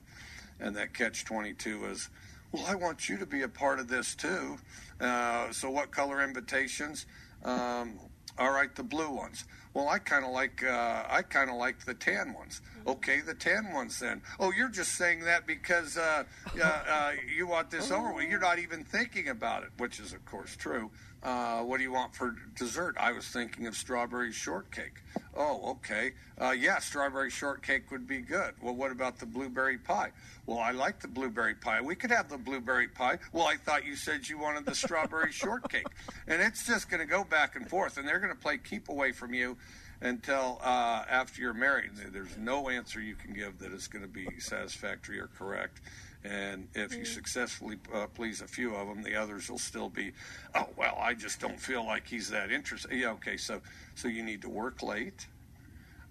And 0.60 0.75
that 0.75 0.93
catch 0.93 1.25
22 1.25 1.86
is, 1.86 2.10
well, 2.51 2.65
I 2.67 2.75
want 2.75 3.10
you 3.10 3.17
to 3.17 3.25
be 3.25 3.43
a 3.43 3.48
part 3.48 3.79
of 3.79 3.88
this 3.88 4.15
too. 4.15 4.57
Uh, 5.00 5.51
so, 5.51 5.69
what 5.69 5.91
color 5.91 6.24
invitations? 6.24 7.05
Um, 7.43 8.00
all 8.38 8.51
right, 8.51 8.74
the 8.75 8.83
blue 8.83 9.10
ones. 9.10 9.45
Well, 9.74 9.89
I 9.89 10.00
kind 10.00 10.25
of 10.25 10.31
like 10.31 10.63
uh, 10.63 11.03
I 11.10 11.21
kind 11.21 11.50
of 11.50 11.55
like 11.57 11.86
the 11.86 11.93
tan 11.93 12.33
ones. 12.33 12.62
Okay, 12.88 13.21
the 13.21 13.33
tan 13.33 13.73
ones 13.73 14.00
then. 14.00 14.21
Oh, 14.39 14.51
you're 14.51 14.69
just 14.69 14.93
saying 14.93 15.21
that 15.21 15.45
because 15.45 15.97
uh, 15.97 16.23
uh, 16.59 16.63
uh, 16.63 17.11
you 17.35 17.47
want 17.47 17.69
this 17.69 17.91
over. 17.91 18.13
Well, 18.13 18.23
you're 18.23 18.39
not 18.39 18.59
even 18.59 18.83
thinking 18.83 19.29
about 19.29 19.63
it, 19.63 19.69
which 19.77 20.00
is 20.00 20.13
of 20.13 20.25
course 20.25 20.55
true. 20.55 20.89
Uh, 21.23 21.59
what 21.61 21.77
do 21.77 21.83
you 21.83 21.91
want 21.91 22.15
for 22.15 22.35
dessert? 22.57 22.95
I 23.00 23.11
was 23.11 23.27
thinking 23.27 23.67
of 23.67 23.75
strawberry 23.75 24.31
shortcake. 24.31 25.03
Oh, 25.35 25.71
okay. 25.71 26.13
Uh, 26.39 26.50
yeah, 26.50 26.79
strawberry 26.79 27.29
shortcake 27.29 27.91
would 27.91 28.07
be 28.07 28.21
good. 28.21 28.55
Well, 28.59 28.73
what 28.73 28.91
about 28.91 29.19
the 29.19 29.27
blueberry 29.27 29.77
pie? 29.77 30.11
Well, 30.47 30.57
I 30.57 30.71
like 30.71 31.00
the 31.00 31.07
blueberry 31.07 31.53
pie. 31.53 31.79
We 31.79 31.93
could 31.93 32.09
have 32.09 32.27
the 32.27 32.39
blueberry 32.39 32.88
pie. 32.88 33.19
Well, 33.33 33.45
I 33.45 33.55
thought 33.55 33.85
you 33.85 33.95
said 33.95 34.27
you 34.27 34.39
wanted 34.39 34.65
the 34.65 34.73
strawberry 34.73 35.31
shortcake. 35.31 35.85
And 36.27 36.41
it's 36.41 36.65
just 36.65 36.89
going 36.89 37.01
to 37.01 37.05
go 37.05 37.23
back 37.23 37.55
and 37.55 37.69
forth, 37.69 37.97
and 37.97 38.07
they're 38.07 38.19
going 38.19 38.33
to 38.33 38.41
play 38.41 38.57
keep 38.57 38.89
away 38.89 39.11
from 39.11 39.35
you 39.35 39.57
until 40.01 40.60
uh, 40.63 41.03
after 41.10 41.41
you're 41.41 41.53
married. 41.53 41.91
There's 42.12 42.38
no 42.38 42.70
answer 42.70 43.00
you 43.00 43.15
can 43.15 43.34
give 43.34 43.60
that 43.60 43.72
is 43.72 43.88
going 43.88 44.03
to 44.03 44.10
be 44.10 44.27
satisfactory 44.39 45.20
or 45.20 45.29
correct. 45.38 45.81
And 46.24 46.67
if 46.75 46.96
you 46.96 47.03
successfully 47.05 47.77
uh, 47.93 48.05
please 48.08 48.41
a 48.41 48.48
few 48.48 48.75
of 48.75 48.88
them, 48.88 49.01
the 49.01 49.15
others 49.15 49.50
will 49.50 49.58
still 49.58 49.89
be, 49.89 50.12
oh 50.53 50.67
well, 50.77 50.98
I 51.00 51.15
just 51.15 51.39
don't 51.39 51.60
feel 51.60 51.84
like 51.86 52.08
he's 52.08 52.29
that 52.29 52.51
interested. 52.51 52.91
Yeah, 52.91 53.12
okay, 53.13 53.38
so 53.38 53.62
so 53.96 54.08
you 54.08 54.24
need 54.24 54.41
to 54.43 54.50
work 54.50 54.84
late. 54.84 55.27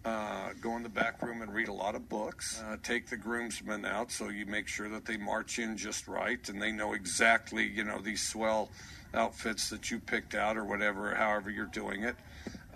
Uh, 0.04 0.50
go 0.62 0.76
in 0.76 0.82
the 0.82 0.88
back 0.88 1.22
room 1.22 1.42
and 1.42 1.54
read 1.54 1.68
a 1.68 1.72
lot 1.72 1.94
of 1.94 2.08
books. 2.08 2.60
Uh, 2.66 2.76
take 2.82 3.08
the 3.08 3.16
groomsmen 3.16 3.84
out 3.84 4.10
so 4.10 4.30
you 4.30 4.46
make 4.46 4.66
sure 4.66 4.88
that 4.88 5.04
they 5.04 5.18
march 5.18 5.58
in 5.58 5.76
just 5.76 6.08
right 6.08 6.48
and 6.48 6.60
they 6.60 6.72
know 6.72 6.94
exactly, 6.94 7.68
you 7.68 7.84
know, 7.84 8.00
these 8.00 8.26
swell 8.26 8.70
outfits 9.12 9.68
that 9.68 9.90
you 9.90 9.98
picked 10.00 10.34
out 10.34 10.56
or 10.56 10.64
whatever, 10.64 11.14
however 11.14 11.50
you're 11.50 11.66
doing 11.66 12.02
it. 12.02 12.16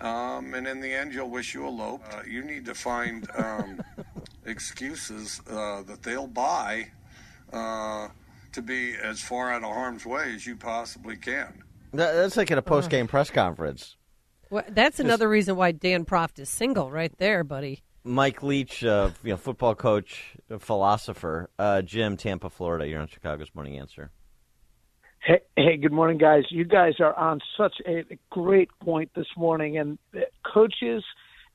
Um, 0.01 0.53
and 0.53 0.67
in 0.67 0.81
the 0.81 0.93
end, 0.93 1.13
you'll 1.13 1.29
wish 1.29 1.53
you 1.53 1.65
elope. 1.65 2.03
Uh, 2.11 2.21
you 2.27 2.43
need 2.43 2.65
to 2.65 2.75
find 2.75 3.27
um, 3.35 3.81
excuses 4.45 5.41
uh, 5.49 5.83
that 5.83 6.03
they'll 6.03 6.27
buy 6.27 6.87
uh, 7.53 8.09
to 8.51 8.61
be 8.61 8.95
as 8.95 9.21
far 9.21 9.51
out 9.51 9.63
of 9.63 9.69
harm's 9.69 10.05
way 10.05 10.33
as 10.35 10.45
you 10.45 10.55
possibly 10.55 11.15
can. 11.15 11.63
That, 11.93 12.13
that's 12.13 12.37
like 12.37 12.51
at 12.51 12.57
a 12.57 12.61
post 12.61 12.89
game 12.89 13.07
press 13.07 13.29
conference. 13.29 13.95
Well, 14.49 14.63
that's 14.69 14.99
another 14.99 15.27
reason 15.27 15.55
why 15.55 15.71
Dan 15.71 16.05
Proft 16.05 16.39
is 16.39 16.49
single, 16.49 16.91
right 16.91 17.15
there, 17.17 17.43
buddy. 17.43 17.81
Mike 18.03 18.43
Leach, 18.43 18.83
uh, 18.83 19.09
you 19.23 19.31
know, 19.31 19.37
football 19.37 19.73
coach, 19.73 20.35
philosopher. 20.59 21.49
Uh, 21.57 21.81
Jim, 21.81 22.17
Tampa, 22.17 22.49
Florida. 22.51 22.87
You're 22.87 23.01
on 23.01 23.07
Chicago's 23.07 23.49
Morning 23.55 23.79
Answer. 23.79 24.11
Hey, 25.25 25.39
hey, 25.55 25.77
good 25.77 25.91
morning, 25.91 26.19
guys. 26.19 26.43
You 26.49 26.65
guys 26.65 26.93
are 26.99 27.17
on 27.17 27.39
such 27.57 27.73
a 27.87 28.03
great 28.29 28.69
point 28.79 29.09
this 29.15 29.25
morning, 29.35 29.79
and 29.79 29.97
coaches, 30.53 31.03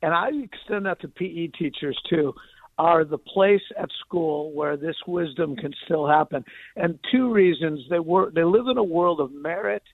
and 0.02 0.12
I 0.12 0.30
extend 0.42 0.86
that 0.86 1.00
to 1.02 1.08
PE 1.08 1.52
teachers 1.56 1.96
too, 2.10 2.34
are 2.78 3.04
the 3.04 3.16
place 3.16 3.62
at 3.80 3.88
school 4.04 4.52
where 4.54 4.76
this 4.76 4.96
wisdom 5.06 5.54
can 5.54 5.72
still 5.84 6.08
happen. 6.08 6.44
And 6.74 6.98
two 7.12 7.32
reasons: 7.32 7.82
they 7.88 8.00
were 8.00 8.32
they 8.32 8.42
live 8.42 8.66
in 8.68 8.76
a 8.76 8.82
world 8.82 9.20
of 9.20 9.30
merit, 9.30 9.84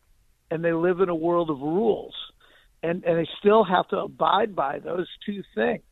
and 0.50 0.64
they 0.64 0.73
live 0.73 1.00
in 1.00 1.11
a 1.11 1.14
world 1.14 1.50
of 1.50 1.61
rules, 1.61 2.14
and 2.83 3.04
and 3.04 3.18
they 3.18 3.28
still 3.40 3.62
have 3.62 3.87
to 3.88 3.99
abide 3.99 4.56
by 4.56 4.78
those 4.78 5.09
two 5.26 5.42
things 5.54 5.83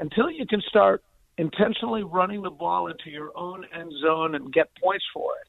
until 0.00 0.28
you 0.28 0.44
can 0.44 0.60
start 0.62 1.04
intentionally 1.36 2.02
running 2.02 2.42
the 2.42 2.50
ball 2.50 2.88
into 2.88 3.10
your 3.10 3.30
own 3.36 3.64
end 3.72 3.92
zone 4.02 4.34
and 4.34 4.52
get 4.52 4.70
points 4.82 5.04
for 5.14 5.30
it 5.40 5.46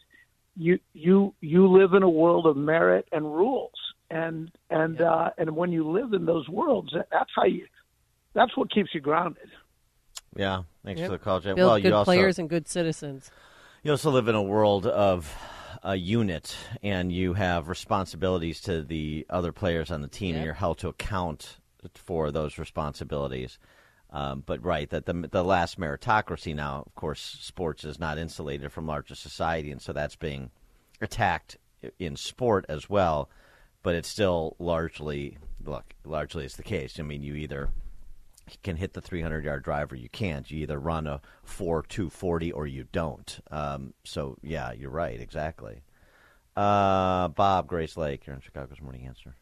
you 0.59 0.77
you 0.93 1.33
you 1.39 1.67
live 1.67 1.93
in 1.93 2.03
a 2.03 2.09
world 2.09 2.45
of 2.45 2.57
merit 2.57 3.07
and 3.11 3.25
rules 3.25 3.71
and 4.11 4.51
and 4.69 4.99
yeah. 4.99 5.11
uh 5.11 5.29
and 5.37 5.55
when 5.55 5.71
you 5.71 5.89
live 5.89 6.13
in 6.13 6.25
those 6.25 6.47
worlds 6.49 6.93
that's 7.11 7.31
how 7.35 7.45
you 7.45 7.65
that's 8.33 8.55
what 8.57 8.71
keeps 8.71 8.93
you 8.93 8.99
grounded 8.99 9.49
yeah 10.35 10.63
thanks 10.83 10.99
yep. 10.99 11.07
for 11.07 11.13
the 11.13 11.23
call 11.23 11.39
Jay. 11.39 11.53
Build 11.53 11.57
well 11.69 11.77
good 11.77 11.85
you 11.85 11.95
also, 11.95 12.05
players 12.05 12.37
and 12.37 12.49
good 12.49 12.67
citizens 12.67 13.31
you 13.83 13.91
also 13.91 14.11
live 14.11 14.27
in 14.27 14.35
a 14.35 14.43
world 14.43 14.85
of 14.85 15.33
a 15.81 15.95
unit 15.95 16.57
and 16.83 17.11
you 17.11 17.33
have 17.33 17.69
responsibilities 17.69 18.59
to 18.59 18.83
the 18.83 19.25
other 19.29 19.53
players 19.53 19.89
on 19.91 20.01
the 20.01 20.09
team 20.09 20.29
yep. 20.29 20.37
and 20.37 20.45
you're 20.45 20.53
held 20.55 20.77
to 20.79 20.89
account 20.89 21.57
for 21.95 22.31
those 22.31 22.57
responsibilities 22.57 23.57
um, 24.11 24.43
but 24.45 24.63
right, 24.63 24.89
that 24.89 25.05
the 25.05 25.13
the 25.13 25.43
last 25.43 25.79
meritocracy 25.79 26.55
now, 26.55 26.83
of 26.85 26.95
course, 26.95 27.37
sports 27.41 27.83
is 27.83 27.99
not 27.99 28.17
insulated 28.17 28.71
from 28.71 28.87
larger 28.87 29.15
society, 29.15 29.71
and 29.71 29.81
so 29.81 29.93
that's 29.93 30.15
being 30.15 30.51
attacked 31.01 31.57
in 31.99 32.15
sport 32.15 32.65
as 32.69 32.89
well. 32.89 33.29
But 33.81 33.95
it's 33.95 34.09
still 34.09 34.55
largely 34.59 35.37
look 35.63 35.93
largely 36.03 36.45
is 36.45 36.55
the 36.55 36.63
case. 36.63 36.99
I 36.99 37.03
mean, 37.03 37.23
you 37.23 37.35
either 37.35 37.69
can 38.63 38.75
hit 38.75 38.93
the 38.93 39.01
300 39.01 39.45
yard 39.45 39.63
drive 39.63 39.91
or 39.91 39.95
you 39.95 40.09
can't. 40.09 40.49
You 40.49 40.59
either 40.63 40.79
run 40.79 41.07
a 41.07 41.21
4 41.43 41.83
240 41.83 42.51
or 42.51 42.67
you 42.67 42.85
don't. 42.91 43.39
Um, 43.51 43.93
so, 44.03 44.37
yeah, 44.41 44.71
you're 44.71 44.89
right, 44.89 45.19
exactly. 45.19 45.81
Uh, 46.55 47.27
Bob, 47.29 47.69
Grayslake, 47.69 48.25
you're 48.25 48.35
on 48.35 48.41
Chicago's 48.41 48.81
Morning 48.81 49.05
Answer. 49.05 49.35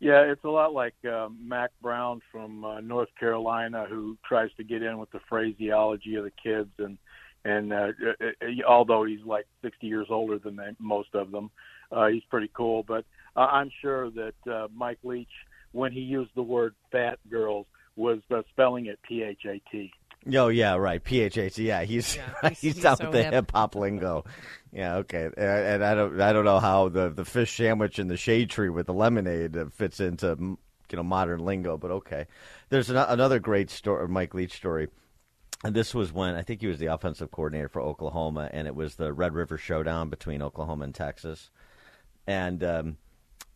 Yeah, 0.00 0.22
it's 0.22 0.44
a 0.44 0.48
lot 0.48 0.72
like 0.72 0.94
uh, 1.04 1.28
Mack 1.38 1.72
Brown 1.82 2.22
from 2.32 2.64
uh, 2.64 2.80
North 2.80 3.10
Carolina, 3.18 3.84
who 3.88 4.16
tries 4.26 4.48
to 4.56 4.64
get 4.64 4.82
in 4.82 4.96
with 4.96 5.10
the 5.10 5.20
phraseology 5.28 6.14
of 6.16 6.24
the 6.24 6.32
kids, 6.42 6.70
and 6.78 6.96
and 7.44 7.72
uh, 7.72 7.88
uh, 8.06 8.26
uh 8.26 8.66
although 8.66 9.04
he's 9.04 9.24
like 9.26 9.46
60 9.62 9.86
years 9.86 10.06
older 10.10 10.38
than 10.38 10.56
they, 10.56 10.70
most 10.78 11.14
of 11.14 11.30
them, 11.30 11.50
uh, 11.92 12.06
he's 12.06 12.22
pretty 12.30 12.50
cool. 12.54 12.82
But 12.82 13.04
uh, 13.36 13.40
I'm 13.40 13.70
sure 13.82 14.10
that 14.10 14.50
uh, 14.50 14.68
Mike 14.74 14.98
Leach, 15.04 15.28
when 15.72 15.92
he 15.92 16.00
used 16.00 16.30
the 16.34 16.42
word 16.42 16.74
"fat 16.90 17.18
girls," 17.30 17.66
was 17.96 18.20
uh, 18.30 18.40
spelling 18.52 18.86
it 18.86 18.98
P 19.06 19.22
H 19.22 19.42
A 19.44 19.60
T. 19.70 19.92
Oh 20.32 20.48
yeah, 20.48 20.74
right. 20.74 21.02
PHH. 21.02 21.58
Yeah, 21.58 21.82
he's 21.84 22.16
yeah, 22.16 22.48
he's, 22.50 22.60
he's, 22.60 22.82
so 22.82 22.96
with 23.00 23.12
the 23.12 23.24
hip 23.24 23.52
hop 23.52 23.74
lingo. 23.74 24.24
Yeah, 24.72 24.96
okay. 24.96 25.24
And, 25.24 25.36
and, 25.36 25.84
I 25.84 25.94
don't 25.94 26.20
I 26.20 26.32
don't 26.32 26.44
know 26.44 26.60
how 26.60 26.88
the 26.88 27.08
the 27.08 27.24
fish 27.24 27.56
sandwich 27.56 27.98
and 27.98 28.10
the 28.10 28.16
shade 28.16 28.50
tree 28.50 28.68
with 28.68 28.86
the 28.86 28.92
lemonade 28.92 29.56
fits 29.72 29.98
into 30.00 30.36
you 30.38 30.96
know 30.96 31.02
modern 31.02 31.40
lingo, 31.40 31.76
but 31.76 31.90
okay. 31.90 32.26
There's 32.68 32.90
an, 32.90 32.96
another 32.96 33.38
great 33.38 33.70
story, 33.70 34.06
Mike 34.08 34.34
Leach 34.34 34.52
story. 34.52 34.88
And 35.62 35.74
this 35.74 35.94
was 35.94 36.12
when 36.12 36.34
I 36.34 36.42
think 36.42 36.62
he 36.62 36.68
was 36.68 36.78
the 36.78 36.86
offensive 36.86 37.30
coordinator 37.30 37.68
for 37.68 37.82
Oklahoma, 37.82 38.48
and 38.50 38.66
it 38.66 38.74
was 38.74 38.94
the 38.94 39.12
Red 39.12 39.34
River 39.34 39.58
Showdown 39.58 40.08
between 40.08 40.40
Oklahoma 40.40 40.84
and 40.84 40.94
Texas. 40.94 41.50
And 42.26 42.64
um, 42.64 42.96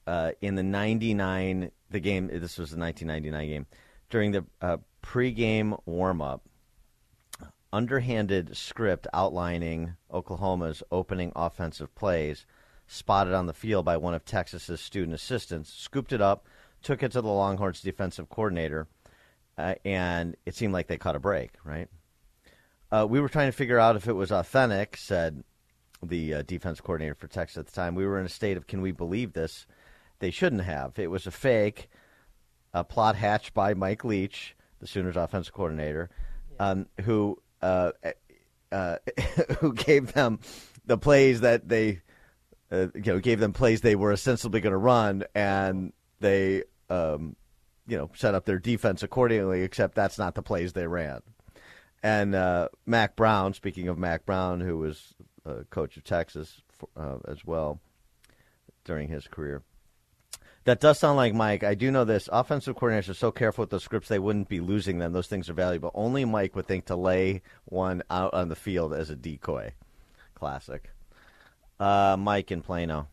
uh, 0.07 0.33
in 0.43 0.55
the 0.55 0.63
'99, 0.63 1.71
the 1.91 2.01
game. 2.01 2.27
This 2.27 2.59
was 2.59 2.71
the 2.71 2.79
1999 2.79 3.49
game. 3.49 3.67
During 4.11 4.33
the 4.33 4.45
uh, 4.61 4.77
pregame 5.03 5.79
warm 5.87 6.21
up, 6.21 6.43
underhanded 7.75 8.57
script 8.57 9.09
outlining 9.13 9.97
Oklahoma's 10.13 10.81
opening 10.93 11.33
offensive 11.35 11.93
plays, 11.97 12.47
spotted 12.87 13.35
on 13.35 13.47
the 13.47 13.53
field 13.53 13.85
by 13.85 13.97
one 13.97 14.15
of 14.15 14.25
Texas's 14.25 14.81
student 14.81 15.13
assistants, 15.13 15.73
scooped 15.73 16.13
it 16.13 16.21
up, 16.21 16.47
took 16.83 17.03
it 17.03 17.11
to 17.13 17.21
the 17.21 17.29
Longhorns 17.29 17.83
defensive 17.83 18.29
coordinator, 18.29 18.87
uh, 19.59 19.75
and 19.85 20.37
it 20.47 20.55
seemed 20.55 20.73
like 20.73 20.87
they 20.87 20.97
caught 20.97 21.17
a 21.17 21.21
break, 21.21 21.51
right? 21.65 21.89
Uh, 22.93 23.07
we 23.11 23.21
were 23.21 23.29
trying 23.29 23.49
to 23.49 23.57
figure 23.57 23.81
out 23.81 23.97
if 23.97 24.07
it 24.07 24.13
was 24.13 24.31
authentic, 24.31 24.97
said 24.97 25.43
the 26.01 26.35
uh, 26.35 26.43
defense 26.43 26.81
coordinator 26.81 27.17
for 27.17 27.27
Texas 27.27 27.59
at 27.59 27.67
the 27.67 27.73
time. 27.73 27.97
We 27.97 28.07
were 28.07 28.21
in 28.21 28.27
a 28.27 28.31
state 28.31 28.57
of, 28.57 28.69
can 28.69 28.83
we 28.83 28.93
believe 28.93 29.33
this? 29.33 29.67
They 30.21 30.31
shouldn't 30.31 30.63
have. 30.63 30.97
It 30.97 31.11
was 31.11 31.27
a 31.27 31.33
fake, 31.33 31.89
a 32.73 32.85
plot 32.85 33.17
hatched 33.17 33.53
by 33.53 33.75
Mike 33.75 34.05
Leach, 34.05 34.55
the 34.79 34.87
Sooners 34.87 35.17
offensive 35.17 35.53
coordinator, 35.53 36.09
um, 36.61 36.87
who 37.01 37.39
uh, 37.65 37.93
uh, 38.71 38.97
who 39.61 39.73
gave 39.73 40.13
them 40.13 40.39
the 40.85 40.99
plays 40.99 41.41
that 41.41 41.69
they 41.69 42.03
uh, 42.71 42.87
you 42.95 43.13
know 43.13 43.19
gave 43.19 43.41
them 43.41 43.53
plays 43.53 43.81
they 43.81 43.97
were 43.97 44.13
ostensibly 44.13 44.61
going 44.61 44.73
to 44.73 44.79
run, 44.79 45.25
and 45.35 45.93
they 46.21 46.63
um, 46.91 47.37
you 47.87 47.97
know 47.97 48.11
set 48.15 48.35
up 48.35 48.45
their 48.45 48.59
defense 48.59 49.03
accordingly. 49.03 49.63
Except 49.63 49.95
that's 49.95 50.19
not 50.19 50.35
the 50.35 50.43
plays 50.43 50.73
they 50.73 50.87
ran. 50.87 51.21
And 52.03 52.35
uh, 52.35 52.69
Mack 52.85 53.17
Brown, 53.17 53.55
speaking 53.55 53.89
of 53.89 53.97
Mack 53.97 54.27
Brown, 54.27 54.61
who 54.61 54.77
was 54.77 55.15
a 55.47 55.65
coach 55.65 55.97
of 55.97 56.05
Texas 56.05 56.61
uh, 56.97 57.17
as 57.27 57.45
well 57.47 57.81
during 58.85 59.09
his 59.09 59.27
career. 59.27 59.63
That 60.65 60.81
does 60.81 60.99
sound 60.99 61.17
like 61.17 61.35
Mike. 61.35 61.63
I 61.63 61.75
do 61.75 61.91
know 61.91 62.05
this. 62.05 62.29
Offensive 62.33 62.77
coordinators 62.77 63.11
are 63.11 63.15
so 63.15 63.31
careful 63.31 63.63
with 63.63 63.71
those 63.71 63.85
scripts, 63.85 64.09
they 64.09 64.19
wouldn't 64.19 64.49
be 64.49 64.61
losing 64.61 64.99
them. 64.99 65.13
Those 65.13 65.27
things 65.27 65.51
are 65.51 65.55
valuable. 65.55 65.91
Only 65.95 66.25
Mike 66.25 66.57
would 66.57 66.67
think 66.67 66.87
to 66.87 66.97
lay 66.97 67.43
one 67.67 68.03
out 68.11 68.33
on 68.33 68.49
the 68.49 68.57
field 68.57 68.95
as 68.95 69.11
a 69.11 69.17
decoy. 69.17 69.75
Classic. 70.35 70.91
Uh, 71.79 72.17
Mike 72.19 72.51
in 72.51 72.63
Plano. 72.63 73.09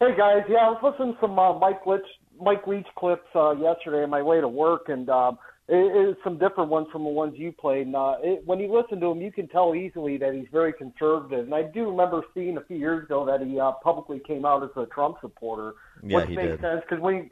Hey 0.00 0.16
guys, 0.16 0.44
yeah, 0.48 0.58
I 0.58 0.70
was 0.70 0.80
listening 0.82 1.14
to 1.14 1.20
some 1.20 1.38
uh, 1.38 1.58
Mike 1.58 1.86
Leach, 1.86 2.00
Mike 2.40 2.66
Leach 2.66 2.86
clips 2.96 3.28
uh, 3.34 3.52
yesterday 3.52 4.02
on 4.02 4.08
my 4.08 4.22
way 4.22 4.40
to 4.40 4.48
work, 4.48 4.88
and 4.88 5.08
um, 5.10 5.38
it, 5.72 6.18
some 6.24 6.38
different 6.38 6.68
ones 6.70 6.88
from 6.90 7.04
the 7.04 7.10
ones 7.10 7.34
you 7.36 7.52
played. 7.52 7.86
And 7.86 7.96
uh, 7.96 8.16
it, 8.22 8.42
when 8.44 8.58
you 8.58 8.74
listen 8.74 9.00
to 9.00 9.06
him, 9.06 9.20
you 9.20 9.30
can 9.30 9.46
tell 9.48 9.74
easily 9.74 10.16
that 10.18 10.34
he's 10.34 10.48
very 10.50 10.72
conservative. 10.72 11.46
And 11.46 11.54
I 11.54 11.62
do 11.62 11.88
remember 11.88 12.22
seeing 12.34 12.56
a 12.56 12.62
few 12.62 12.76
years 12.76 13.04
ago 13.04 13.24
that 13.26 13.46
he 13.46 13.58
uh, 13.58 13.72
publicly 13.82 14.20
came 14.26 14.44
out 14.44 14.62
as 14.64 14.70
a 14.76 14.86
Trump 14.86 15.18
supporter, 15.20 15.74
yeah, 16.02 16.16
which 16.16 16.28
makes 16.30 16.42
did. 16.42 16.60
sense 16.60 16.82
because 16.88 17.00
when 17.00 17.14
he, 17.22 17.30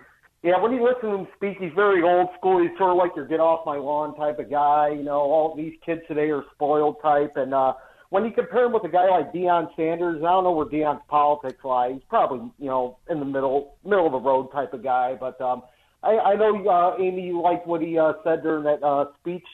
yeah, 0.49 0.61
when 0.61 0.73
you 0.73 0.85
listen 0.85 1.11
to 1.11 1.17
him 1.17 1.29
speak, 1.37 1.59
he's 1.59 1.73
very 1.75 2.03
old 2.03 2.29
school. 2.39 2.63
He's 2.63 2.77
sort 2.79 2.93
of 2.93 2.97
like 2.97 3.11
your 3.17 3.27
get 3.27 3.41
off 3.41 3.67
my 3.67 3.77
lawn 3.77 4.15
type 4.15 4.39
of 4.39 4.49
guy. 4.49 4.91
You 4.91 5.03
know, 5.03 5.19
all 5.19 5.57
these 5.57 5.75
kids 5.85 6.03
today 6.07 6.31
are 6.31 6.45
spoiled 6.55 7.03
type. 7.03 7.33
And 7.37 7.53
uh, 7.53 7.73
when 8.11 8.25
you 8.25 8.31
compare 8.31 8.67
him 8.67 8.73
with 8.73 8.85
a 8.85 8.89
guy 8.89 9.09
like 9.11 9.33
Deion 9.33 9.75
Sanders, 9.75 10.23
I 10.23 10.31
don't 10.31 10.45
know 10.45 10.53
where 10.53 10.67
Deion's 10.67 11.03
politics 11.09 11.65
lie. 11.65 11.93
He's 11.93 12.03
probably 12.09 12.51
you 12.61 12.67
know 12.67 12.99
in 13.11 13.19
the 13.19 13.27
middle 13.27 13.75
middle 13.85 14.07
of 14.07 14.13
the 14.13 14.21
road 14.21 14.53
type 14.53 14.73
of 14.75 14.85
guy, 14.85 15.17
but. 15.19 15.41
um 15.41 15.63
I, 16.03 16.19
I 16.19 16.35
know, 16.37 16.67
uh, 16.69 17.03
Amy, 17.03 17.27
you 17.27 17.41
liked 17.41 17.67
what 17.67 17.83
he 17.83 17.99
uh, 17.99 18.13
said 18.25 18.43
during 18.43 18.65
that 18.65 18.83
uh, 18.83 19.07
speech 19.21 19.45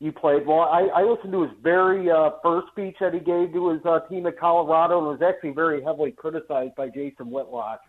you 0.00 0.12
played. 0.12 0.46
Well, 0.46 0.60
I, 0.60 0.88
I 0.94 1.02
listened 1.02 1.32
to 1.32 1.42
his 1.42 1.52
very 1.62 2.10
uh, 2.10 2.30
first 2.42 2.68
speech 2.72 2.96
that 3.00 3.14
he 3.14 3.20
gave 3.20 3.52
to 3.52 3.70
his 3.70 3.80
uh, 3.86 4.00
team 4.08 4.26
at 4.26 4.38
Colorado, 4.38 4.98
and 4.98 5.06
was 5.06 5.22
actually 5.22 5.50
very 5.50 5.82
heavily 5.82 6.10
criticized 6.10 6.74
by 6.74 6.88
Jason 6.88 7.30
Whitlock. 7.30 7.80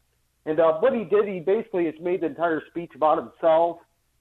And 0.45 0.59
uh, 0.59 0.73
what 0.73 0.93
he 0.93 1.03
did, 1.03 1.27
he 1.27 1.39
basically 1.39 1.85
has 1.85 1.95
made 1.99 2.21
the 2.21 2.27
entire 2.27 2.61
speech 2.69 2.91
about 2.95 3.17
himself, 3.17 3.79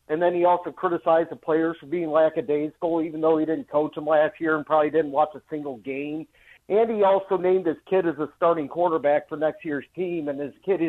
and 0.08 0.20
then 0.20 0.34
he 0.34 0.44
also 0.44 0.70
criticized 0.70 1.30
the 1.30 1.36
players 1.36 1.76
for 1.78 1.86
being 1.86 2.10
lackadaisical, 2.10 3.02
even 3.02 3.20
though 3.20 3.38
he 3.38 3.44
didn't 3.44 3.70
coach 3.70 3.94
them 3.94 4.06
last 4.06 4.40
year 4.40 4.56
and 4.56 4.64
probably 4.64 4.90
didn't 4.90 5.12
watch 5.12 5.30
a 5.34 5.42
single 5.50 5.76
game. 5.78 6.26
And 6.68 6.90
he 6.90 7.02
also 7.02 7.36
named 7.36 7.66
his 7.66 7.76
kid 7.88 8.06
as 8.06 8.18
a 8.18 8.28
starting 8.36 8.68
quarterback 8.68 9.28
for 9.28 9.36
next 9.36 9.64
year's 9.64 9.84
team, 9.94 10.28
and 10.28 10.40
his 10.40 10.54
kid 10.64 10.80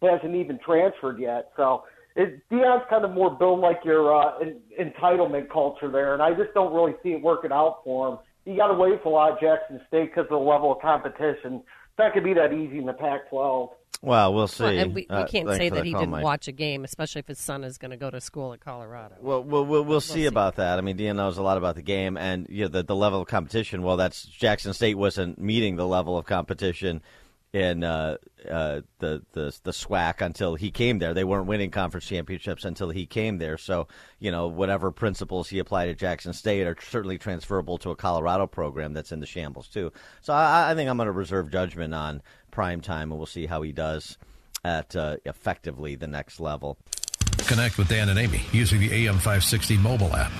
hasn't 0.00 0.34
even 0.34 0.58
transferred 0.64 1.18
yet. 1.18 1.50
So 1.56 1.84
it, 2.18 2.42
Deion's 2.50 2.84
kind 2.90 3.04
of 3.04 3.12
more 3.12 3.30
built 3.30 3.60
like 3.60 3.80
your 3.84 4.14
uh, 4.14 4.38
in, 4.40 4.60
entitlement 4.78 5.48
culture 5.50 5.90
there, 5.90 6.12
and 6.14 6.22
I 6.22 6.34
just 6.34 6.52
don't 6.54 6.74
really 6.74 6.94
see 7.02 7.10
it 7.10 7.22
working 7.22 7.52
out 7.52 7.78
for 7.84 8.08
him. 8.08 8.18
You 8.44 8.56
got 8.56 8.68
to 8.68 8.74
wait 8.74 9.02
for 9.02 9.08
a 9.10 9.12
lot 9.12 9.32
of 9.32 9.40
Jackson 9.40 9.80
State 9.88 10.10
because 10.10 10.24
of 10.24 10.30
the 10.30 10.36
level 10.36 10.72
of 10.72 10.80
competition. 10.82 11.62
It's 11.64 11.98
not 11.98 12.12
going 12.14 12.24
to 12.26 12.34
be 12.34 12.34
that 12.34 12.52
easy 12.52 12.78
in 12.78 12.86
the 12.86 12.92
Pac-12. 12.92 13.70
Well, 14.00 14.32
we'll 14.32 14.46
see. 14.46 14.62
Well, 14.62 14.78
and 14.78 14.94
we, 14.94 15.06
we 15.10 15.16
Uh, 15.16 15.26
can't 15.26 15.46
thanks 15.48 15.56
say 15.58 15.68
for 15.70 15.74
that 15.76 15.84
he 15.84 15.90
call, 15.92 16.00
didn't 16.02 16.12
Mike. 16.12 16.24
watch 16.24 16.46
a 16.48 16.52
game, 16.52 16.84
especially 16.84 17.18
if 17.18 17.26
his 17.26 17.38
son 17.40 17.64
is 17.64 17.78
going 17.78 17.90
to 17.90 17.96
go 17.96 18.10
to 18.10 18.20
school 18.20 18.52
at 18.52 18.60
Colorado. 18.60 19.16
Well, 19.20 19.42
we'll, 19.42 19.64
we'll, 19.66 19.84
we'll 19.84 20.00
see 20.00 20.26
about 20.26 20.56
that. 20.56 20.78
I 20.78 20.82
mean, 20.82 20.96
Dean 20.96 21.16
knows 21.16 21.36
a 21.36 21.42
lot 21.42 21.58
about 21.58 21.74
the 21.74 21.82
game, 21.82 22.16
and 22.16 22.46
you 22.48 22.62
know, 22.62 22.68
the 22.68 22.84
the 22.84 22.94
level 22.94 23.20
of 23.22 23.26
competition. 23.28 23.82
Well, 23.82 23.96
that's 23.96 24.22
Jackson 24.24 24.72
State 24.72 24.96
wasn't 24.96 25.38
meeting 25.40 25.74
the 25.76 25.86
level 25.86 26.16
of 26.16 26.26
competition 26.26 27.02
in 27.52 27.82
uh, 27.82 28.18
uh, 28.48 28.82
the 28.98 29.22
the 29.32 29.56
the 29.62 29.70
SWAC 29.70 30.20
until 30.20 30.54
he 30.54 30.70
came 30.70 30.98
there. 30.98 31.14
They 31.14 31.24
weren't 31.24 31.46
winning 31.46 31.70
conference 31.70 32.06
championships 32.06 32.64
until 32.64 32.90
he 32.90 33.06
came 33.06 33.38
there. 33.38 33.56
So 33.56 33.88
you 34.18 34.30
know, 34.30 34.48
whatever 34.48 34.90
principles 34.90 35.48
he 35.48 35.58
applied 35.58 35.88
at 35.88 35.98
Jackson 35.98 36.32
State 36.32 36.66
are 36.66 36.76
certainly 36.80 37.18
transferable 37.18 37.78
to 37.78 37.90
a 37.90 37.96
Colorado 37.96 38.46
program 38.46 38.92
that's 38.92 39.12
in 39.12 39.20
the 39.20 39.26
shambles 39.26 39.68
too. 39.68 39.92
So 40.20 40.32
I, 40.32 40.70
I 40.70 40.74
think 40.74 40.90
I'm 40.90 40.96
going 40.96 41.06
to 41.06 41.12
reserve 41.12 41.50
judgment 41.50 41.94
on 41.94 42.22
prime 42.50 42.80
time, 42.80 43.10
and 43.10 43.18
we'll 43.18 43.26
see 43.26 43.46
how 43.46 43.62
he 43.62 43.72
does 43.72 44.18
at 44.64 44.94
uh, 44.94 45.16
effectively 45.24 45.94
the 45.94 46.08
next 46.08 46.40
level. 46.40 46.76
Connect 47.46 47.78
with 47.78 47.88
Dan 47.88 48.08
and 48.08 48.18
Amy 48.18 48.42
using 48.52 48.80
the 48.80 48.90
AM560 49.06 49.78
mobile 49.80 50.14
app. 50.14 50.32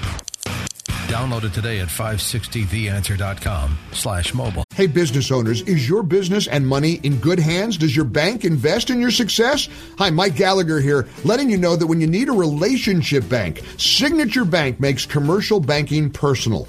Download 1.08 1.42
it 1.42 1.54
today 1.54 1.80
at 1.80 1.88
560theanswer.com 1.88 3.78
slash 3.92 4.34
mobile. 4.34 4.62
Hey, 4.74 4.86
business 4.86 5.30
owners, 5.30 5.62
is 5.62 5.88
your 5.88 6.02
business 6.02 6.46
and 6.48 6.68
money 6.68 7.00
in 7.02 7.16
good 7.16 7.38
hands? 7.38 7.78
Does 7.78 7.96
your 7.96 8.04
bank 8.04 8.44
invest 8.44 8.90
in 8.90 9.00
your 9.00 9.10
success? 9.10 9.70
Hi, 9.96 10.10
Mike 10.10 10.36
Gallagher 10.36 10.80
here, 10.80 11.08
letting 11.24 11.48
you 11.48 11.56
know 11.56 11.76
that 11.76 11.86
when 11.86 12.02
you 12.02 12.06
need 12.06 12.28
a 12.28 12.32
relationship 12.32 13.26
bank, 13.26 13.62
Signature 13.78 14.44
Bank 14.44 14.80
makes 14.80 15.06
commercial 15.06 15.60
banking 15.60 16.10
personal. 16.10 16.68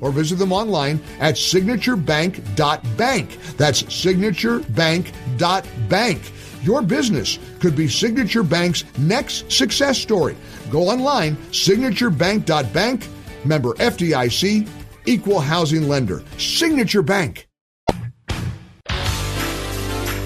or 0.00 0.10
visit 0.10 0.36
them 0.36 0.52
online 0.52 1.00
at 1.20 1.34
signaturebank.bank. 1.34 3.38
That's 3.56 3.82
signaturebank.bank. 3.82 6.32
Your 6.62 6.82
business 6.82 7.38
could 7.60 7.74
be 7.74 7.88
Signature 7.88 8.44
Bank's 8.44 8.84
next 8.98 9.50
success 9.50 9.98
story. 9.98 10.36
Go 10.70 10.88
online, 10.88 11.34
signaturebank.bank, 11.50 13.08
member 13.44 13.74
FDIC, 13.74 14.68
equal 15.06 15.40
housing 15.40 15.88
lender. 15.88 16.22
Signature 16.38 17.02
Bank. 17.02 17.48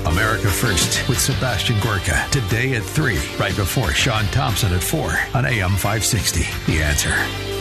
America 0.06 0.48
First 0.48 1.08
with 1.08 1.20
Sebastian 1.20 1.80
Gorka 1.80 2.26
today 2.30 2.76
at 2.76 2.84
3, 2.84 3.16
right 3.38 3.56
before 3.56 3.90
Sean 3.90 4.24
Thompson 4.26 4.72
at 4.72 4.82
4 4.82 5.18
on 5.34 5.44
AM 5.44 5.72
560. 5.72 6.72
The 6.72 6.82
answer. 6.82 7.55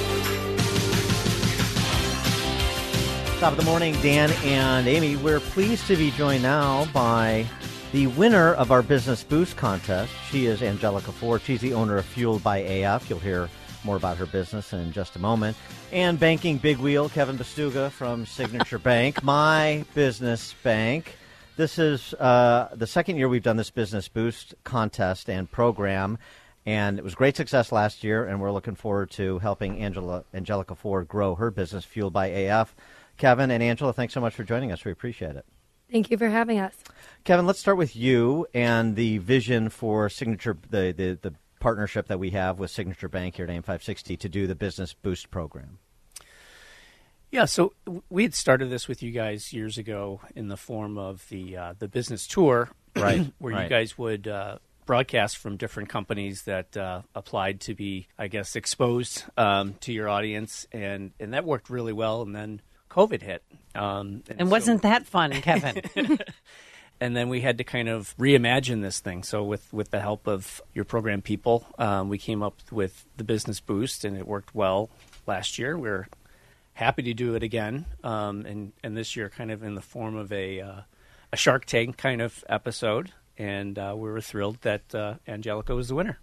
Top 3.45 3.51
of 3.51 3.59
the 3.59 3.69
morning, 3.69 3.93
Dan 4.01 4.31
and 4.43 4.87
Amy. 4.87 5.17
We're 5.17 5.39
pleased 5.39 5.85
to 5.85 5.95
be 5.95 6.09
joined 6.09 6.41
now 6.41 6.85
by 6.85 7.45
the 7.91 8.07
winner 8.07 8.55
of 8.55 8.71
our 8.71 8.81
Business 8.81 9.23
Boost 9.23 9.55
contest. 9.55 10.11
She 10.31 10.47
is 10.47 10.63
Angelica 10.63 11.11
Ford. 11.11 11.43
She's 11.43 11.61
the 11.61 11.75
owner 11.75 11.95
of 11.95 12.05
Fueled 12.05 12.41
by 12.41 12.57
AF. 12.57 13.07
You'll 13.07 13.19
hear 13.19 13.47
more 13.83 13.97
about 13.97 14.17
her 14.17 14.25
business 14.25 14.73
in 14.73 14.91
just 14.91 15.15
a 15.15 15.19
moment. 15.19 15.55
And 15.91 16.19
banking 16.19 16.57
big 16.57 16.79
wheel, 16.79 17.07
Kevin 17.07 17.37
Bastuga 17.37 17.91
from 17.91 18.25
Signature 18.25 18.79
Bank, 18.79 19.23
my 19.23 19.85
business 19.93 20.55
bank. 20.63 21.15
This 21.55 21.77
is 21.77 22.15
uh, 22.15 22.69
the 22.73 22.87
second 22.87 23.17
year 23.17 23.29
we've 23.29 23.43
done 23.43 23.57
this 23.57 23.69
Business 23.69 24.07
Boost 24.07 24.55
contest 24.63 25.29
and 25.29 25.51
program. 25.51 26.17
And 26.65 26.97
it 26.97 27.03
was 27.03 27.13
great 27.13 27.37
success 27.37 27.71
last 27.71 28.03
year, 28.03 28.25
and 28.25 28.41
we're 28.41 28.51
looking 28.51 28.73
forward 28.73 29.11
to 29.11 29.37
helping 29.37 29.83
Angela 29.83 30.23
Angelica 30.33 30.73
Ford 30.73 31.07
grow 31.07 31.35
her 31.35 31.51
business, 31.51 31.85
Fueled 31.85 32.11
by 32.11 32.25
AF. 32.25 32.73
Kevin 33.17 33.51
and 33.51 33.63
Angela, 33.63 33.93
thanks 33.93 34.13
so 34.13 34.21
much 34.21 34.33
for 34.33 34.43
joining 34.43 34.71
us. 34.71 34.83
We 34.83 34.91
appreciate 34.91 35.35
it. 35.35 35.45
Thank 35.91 36.09
you 36.09 36.17
for 36.17 36.29
having 36.29 36.59
us. 36.59 36.73
Kevin, 37.23 37.45
let's 37.45 37.59
start 37.59 37.77
with 37.77 37.95
you 37.95 38.47
and 38.53 38.95
the 38.95 39.19
vision 39.19 39.69
for 39.69 40.09
Signature, 40.09 40.57
the, 40.69 40.93
the, 40.95 41.19
the 41.21 41.35
partnership 41.59 42.07
that 42.07 42.19
we 42.19 42.31
have 42.31 42.59
with 42.59 42.71
Signature 42.71 43.07
Bank 43.07 43.35
here 43.35 43.45
at 43.45 43.51
AM 43.51 43.61
560 43.61 44.17
to 44.17 44.29
do 44.29 44.47
the 44.47 44.55
Business 44.55 44.93
Boost 44.93 45.29
program. 45.29 45.79
Yeah, 47.31 47.45
so 47.45 47.73
we 48.09 48.23
had 48.23 48.33
started 48.33 48.69
this 48.69 48.87
with 48.87 49.03
you 49.03 49.11
guys 49.11 49.51
years 49.51 49.77
ago 49.77 50.21
in 50.35 50.47
the 50.47 50.57
form 50.57 50.97
of 50.97 51.27
the 51.29 51.57
uh, 51.57 51.73
the 51.77 51.87
business 51.87 52.27
tour, 52.27 52.69
Right, 52.95 53.31
where 53.39 53.53
right. 53.53 53.63
you 53.63 53.69
guys 53.69 53.97
would 53.97 54.27
uh, 54.27 54.59
broadcast 54.85 55.37
from 55.37 55.57
different 55.57 55.89
companies 55.89 56.43
that 56.43 56.77
uh, 56.77 57.01
applied 57.13 57.59
to 57.61 57.75
be, 57.75 58.07
I 58.17 58.27
guess, 58.27 58.55
exposed 58.55 59.23
um, 59.37 59.73
to 59.81 59.91
your 59.91 60.07
audience, 60.07 60.65
and 60.71 61.11
and 61.19 61.33
that 61.33 61.45
worked 61.45 61.69
really 61.69 61.93
well. 61.93 62.21
And 62.21 62.33
then 62.33 62.61
COVID 62.95 63.21
hit, 63.21 63.43
um, 63.75 64.23
And 64.37 64.49
wasn't 64.49 64.83
that 64.83 65.05
fun, 65.05 65.31
Kevin? 65.41 65.81
and 67.01 67.15
then 67.15 67.27
we 67.27 67.41
had 67.41 67.57
to 67.57 67.63
kind 67.63 67.89
of 67.89 68.15
reimagine 68.17 68.81
this 68.81 68.99
thing. 68.99 69.23
So 69.23 69.43
with 69.43 69.71
with 69.73 69.91
the 69.91 69.99
help 69.99 70.27
of 70.27 70.61
your 70.73 70.85
program 70.85 71.21
people, 71.21 71.67
um, 71.77 72.07
we 72.07 72.17
came 72.17 72.41
up 72.41 72.55
with 72.71 73.05
the 73.17 73.23
business 73.23 73.59
boost, 73.59 74.05
and 74.05 74.17
it 74.17 74.25
worked 74.25 74.55
well 74.55 74.89
last 75.27 75.59
year. 75.59 75.77
We're 75.77 76.07
happy 76.73 77.03
to 77.03 77.13
do 77.13 77.35
it 77.35 77.43
again, 77.43 77.85
um, 78.03 78.45
and 78.45 78.71
and 78.81 78.95
this 78.95 79.15
year 79.15 79.29
kind 79.29 79.51
of 79.51 79.61
in 79.61 79.75
the 79.75 79.81
form 79.81 80.15
of 80.15 80.31
a 80.31 80.61
uh, 80.61 80.81
a 81.33 81.37
Shark 81.37 81.65
Tank 81.65 81.97
kind 81.97 82.21
of 82.21 82.45
episode, 82.47 83.11
and 83.37 83.77
uh, 83.77 83.93
we 83.95 84.09
were 84.09 84.21
thrilled 84.21 84.61
that 84.61 84.95
uh, 84.95 85.15
Angelica 85.27 85.75
was 85.75 85.89
the 85.89 85.95
winner. 85.95 86.17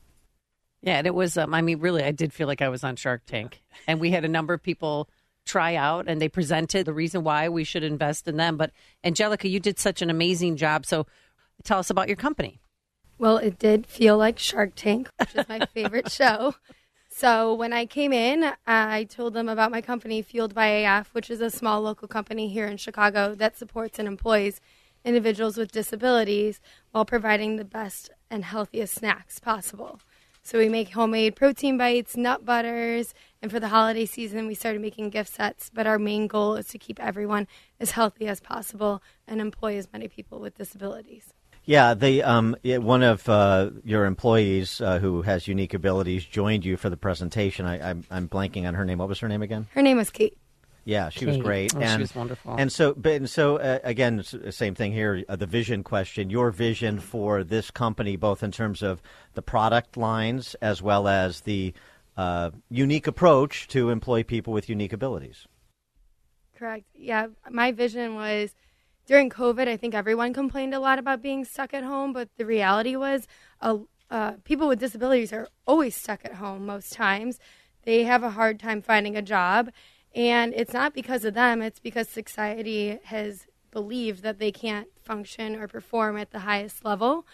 Yeah, 0.81 0.97
and 0.97 1.07
it 1.07 1.15
was. 1.15 1.37
Um, 1.37 1.53
I 1.53 1.61
mean, 1.61 1.81
really, 1.81 2.03
I 2.03 2.13
did 2.13 2.33
feel 2.33 2.47
like 2.47 2.63
I 2.63 2.71
was 2.71 2.83
on 2.83 2.97
Shark 2.97 3.27
Tank, 3.27 3.63
and 3.87 4.01
we 4.01 4.11
had 4.11 4.25
a 4.25 4.29
number 4.29 4.55
of 4.55 4.63
people 4.63 5.11
try 5.45 5.75
out, 5.75 6.07
and 6.09 6.21
they 6.21 6.29
presented 6.29 6.87
the 6.87 6.93
reason 6.93 7.25
why 7.25 7.49
we 7.49 7.65
should 7.65 7.83
invest 7.83 8.29
in 8.29 8.37
them. 8.37 8.57
But 8.57 8.71
Angelica, 9.05 9.49
you 9.49 9.61
did 9.61 9.79
such 9.79 10.03
an 10.03 10.11
amazing 10.11 10.57
job. 10.57 10.87
So, 10.87 11.07
tell 11.65 11.79
us 11.79 11.91
about 11.91 12.09
your 12.09 12.17
company. 12.17 12.61
Well, 13.19 13.37
it 13.37 13.59
did 13.59 13.87
feel 13.87 14.19
like 14.19 14.39
Shark 14.39 14.73
Tank, 14.75 15.09
which 15.19 15.35
is 15.35 15.49
my 15.49 15.67
favorite 15.75 16.11
show. 16.11 16.55
So 17.15 17.53
when 17.53 17.73
I 17.73 17.85
came 17.85 18.13
in, 18.13 18.53
I 18.67 19.05
told 19.05 19.35
them 19.35 19.49
about 19.49 19.71
my 19.71 19.83
company, 19.83 20.23
Fueled 20.23 20.55
by 20.55 20.67
AF, 20.67 21.13
which 21.13 21.31
is 21.31 21.43
a 21.43 21.51
small 21.51 21.83
local 21.83 22.09
company 22.09 22.49
here 22.49 22.67
in 22.67 22.79
Chicago 22.79 23.35
that 23.35 23.57
supports 23.57 23.99
and 23.99 24.09
employs 24.09 24.61
individuals 25.05 25.59
with 25.59 25.71
disabilities 25.71 26.61
while 26.91 27.05
providing 27.05 27.57
the 27.57 27.65
best 27.65 28.11
and 28.31 28.45
healthiest 28.45 28.95
snacks 28.95 29.39
possible. 29.39 30.01
So 30.45 30.59
we 30.59 30.69
make 30.69 30.91
homemade 30.91 31.37
protein 31.37 31.79
bites, 31.79 32.17
nut 32.17 32.45
butters, 32.45 33.15
and 33.41 33.51
for 33.51 33.61
the 33.61 33.69
holiday 33.69 34.07
season, 34.07 34.49
we 34.49 34.55
started 34.55 34.81
making 34.81 35.11
gift 35.11 35.33
sets. 35.33 35.71
But 35.73 35.87
our 35.87 36.01
main 36.01 36.27
goal 36.27 36.57
is 36.57 36.67
to 36.69 36.79
keep 36.79 37.01
everyone 37.01 37.47
as 37.79 37.93
healthy 37.93 38.27
as 38.27 38.41
possible 38.41 39.03
and 39.29 39.41
employ 39.41 39.77
as 39.77 39.89
many 39.93 40.09
people 40.09 40.41
with 40.41 40.57
disabilities. 40.57 41.33
Yeah, 41.65 41.95
the 41.95 42.25
um, 42.25 42.57
one 42.65 43.05
of 43.05 43.29
uh, 43.29 43.71
your 43.85 44.05
employees 44.05 44.81
uh, 44.81 44.99
who 44.99 45.23
has 45.23 45.47
unique 45.47 45.75
abilities 45.75 46.25
joined 46.25 46.65
you 46.65 46.77
for 46.77 46.91
the 46.91 46.97
presentation. 46.97 47.67
I, 47.67 47.91
I'm, 47.91 48.05
I'm 48.11 48.29
blanking 48.29 48.67
on 48.67 48.75
her 48.75 48.85
name. 48.85 48.99
What 48.99 49.09
was 49.09 49.21
her 49.21 49.29
name 49.29 49.43
again? 49.43 49.69
Her 49.71 49.83
name 49.83 49.97
was 49.97 50.11
Kate. 50.11 50.37
Yeah, 50.85 51.11
she 51.11 51.27
was 51.27 51.37
great. 51.37 51.75
Oh, 51.75 51.79
she 51.79 51.85
and, 51.85 52.01
was 52.01 52.15
wonderful. 52.15 52.57
And 52.57 52.73
so, 52.73 52.93
but 52.95 53.13
and 53.13 53.31
so 53.31 53.57
uh, 53.59 53.79
again, 53.85 54.23
same 54.51 54.75
thing 54.75 54.93
here. 54.93 55.25
Uh, 55.29 55.37
the 55.37 55.47
vision 55.47 55.85
question. 55.85 56.29
Your 56.29 56.51
vision 56.51 56.99
for 56.99 57.45
this 57.45 57.71
company, 57.71 58.17
both 58.17 58.43
in 58.43 58.51
terms 58.51 58.83
of 58.83 59.01
the 59.35 59.43
product 59.43 59.97
lines 59.97 60.55
as 60.61 60.83
well 60.83 61.07
as 61.07 61.43
the 61.43 61.73
uh, 62.17 62.51
unique 62.69 63.07
approach 63.07 63.69
to 63.69 63.91
employ 63.91 64.23
people 64.23 64.53
with 64.53 64.69
unique 64.69 64.93
abilities. 64.93 65.47
Correct. 66.57 66.85
Yeah, 66.95 67.29
my 67.51 67.73
vision 67.73 68.15
was 68.15 68.55
during 69.07 69.31
COVID. 69.31 69.69
I 69.69 69.77
think 69.77 69.95
everyone 69.95 70.33
complained 70.33 70.75
a 70.75 70.81
lot 70.81 70.99
about 70.99 71.23
being 71.23 71.45
stuck 71.45 71.75
at 71.75 71.85
home, 71.85 72.13
but 72.13 72.29
the 72.37 72.47
reality 72.47 72.97
was, 72.97 73.27
uh, 73.61 73.79
uh, 74.11 74.33
people 74.45 74.69
with 74.69 74.79
disabilities 74.79 75.33
are 75.33 75.49
always 75.67 75.97
stuck 75.97 76.25
at 76.25 76.35
home 76.35 76.67
most 76.67 76.93
times. 76.93 77.41
They 77.85 78.05
have 78.05 78.23
a 78.23 78.31
hard 78.31 78.61
time 78.61 78.83
finding 78.83 79.17
a 79.17 79.23
job, 79.23 79.71
and 80.15 80.53
it's 80.55 80.73
not 80.73 80.95
because 80.95 81.25
of 81.25 81.35
them. 81.35 81.63
It's 81.63 81.81
because 81.81 82.09
society 82.09 82.99
has 83.05 83.47
believed 83.71 84.23
that 84.23 84.39
they 84.39 84.53
can't 84.53 84.89
function 85.03 85.57
or 85.57 85.67
perform 85.67 86.17
at 86.17 86.31
the 86.31 86.41
highest 86.41 86.85
level. 86.85 87.27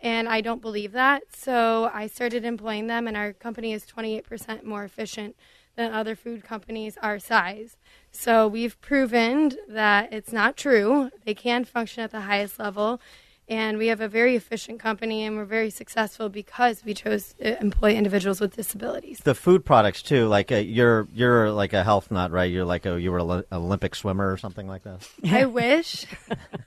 And 0.00 0.28
I 0.28 0.42
don't 0.42 0.60
believe 0.60 0.92
that. 0.92 1.34
So 1.34 1.90
I 1.92 2.06
started 2.06 2.44
employing 2.44 2.86
them, 2.86 3.08
and 3.08 3.16
our 3.16 3.32
company 3.32 3.72
is 3.72 3.86
28% 3.86 4.62
more 4.62 4.84
efficient 4.84 5.36
than 5.76 5.92
other 5.92 6.14
food 6.14 6.44
companies 6.44 6.98
our 7.02 7.18
size. 7.18 7.76
So 8.10 8.46
we've 8.48 8.80
proven 8.80 9.52
that 9.68 10.12
it's 10.12 10.32
not 10.32 10.56
true. 10.56 11.10
They 11.24 11.34
can 11.34 11.64
function 11.64 12.02
at 12.02 12.10
the 12.10 12.22
highest 12.22 12.58
level. 12.58 13.00
And 13.48 13.78
we 13.78 13.86
have 13.88 14.00
a 14.00 14.08
very 14.08 14.34
efficient 14.34 14.80
company, 14.80 15.24
and 15.24 15.36
we're 15.36 15.44
very 15.44 15.70
successful 15.70 16.28
because 16.28 16.84
we 16.84 16.94
chose 16.94 17.32
to 17.34 17.60
employ 17.60 17.94
individuals 17.94 18.40
with 18.40 18.56
disabilities. 18.56 19.20
The 19.22 19.36
food 19.36 19.64
products 19.64 20.02
too, 20.02 20.26
like 20.26 20.50
a, 20.50 20.64
you're 20.64 21.06
you're 21.14 21.52
like 21.52 21.72
a 21.72 21.84
health 21.84 22.10
nut, 22.10 22.32
right? 22.32 22.50
You're 22.50 22.64
like 22.64 22.86
a 22.86 23.00
you 23.00 23.12
were 23.12 23.18
an 23.18 23.44
Olympic 23.52 23.94
swimmer 23.94 24.32
or 24.32 24.36
something 24.36 24.66
like 24.66 24.82
that. 24.82 25.08
I 25.30 25.44
wish. 25.44 26.06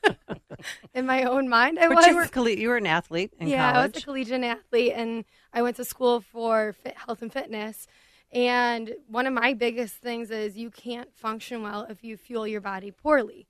in 0.93 1.05
my 1.05 1.23
own 1.23 1.49
mind, 1.49 1.79
I 1.79 1.89
but 1.89 1.97
was. 1.97 2.07
you 2.07 2.15
were 2.15 2.27
colle- 2.27 2.49
you 2.49 2.69
were 2.69 2.77
an 2.77 2.87
athlete 2.87 3.33
in 3.39 3.49
yeah, 3.49 3.73
college. 3.73 3.75
I 3.75 3.87
was 3.95 4.03
a 4.03 4.05
collegiate 4.05 4.43
athlete, 4.43 4.93
and 4.95 5.25
I 5.53 5.61
went 5.61 5.75
to 5.77 5.85
school 5.85 6.21
for 6.21 6.73
fit, 6.81 6.95
health 6.95 7.21
and 7.21 7.31
fitness. 7.31 7.87
And 8.31 8.95
one 9.07 9.25
of 9.25 9.33
my 9.33 9.53
biggest 9.53 9.95
things 9.95 10.31
is 10.31 10.55
you 10.55 10.69
can't 10.69 11.13
function 11.13 11.61
well 11.61 11.87
if 11.89 12.03
you 12.05 12.15
fuel 12.15 12.47
your 12.47 12.61
body 12.61 12.91
poorly. 12.91 13.48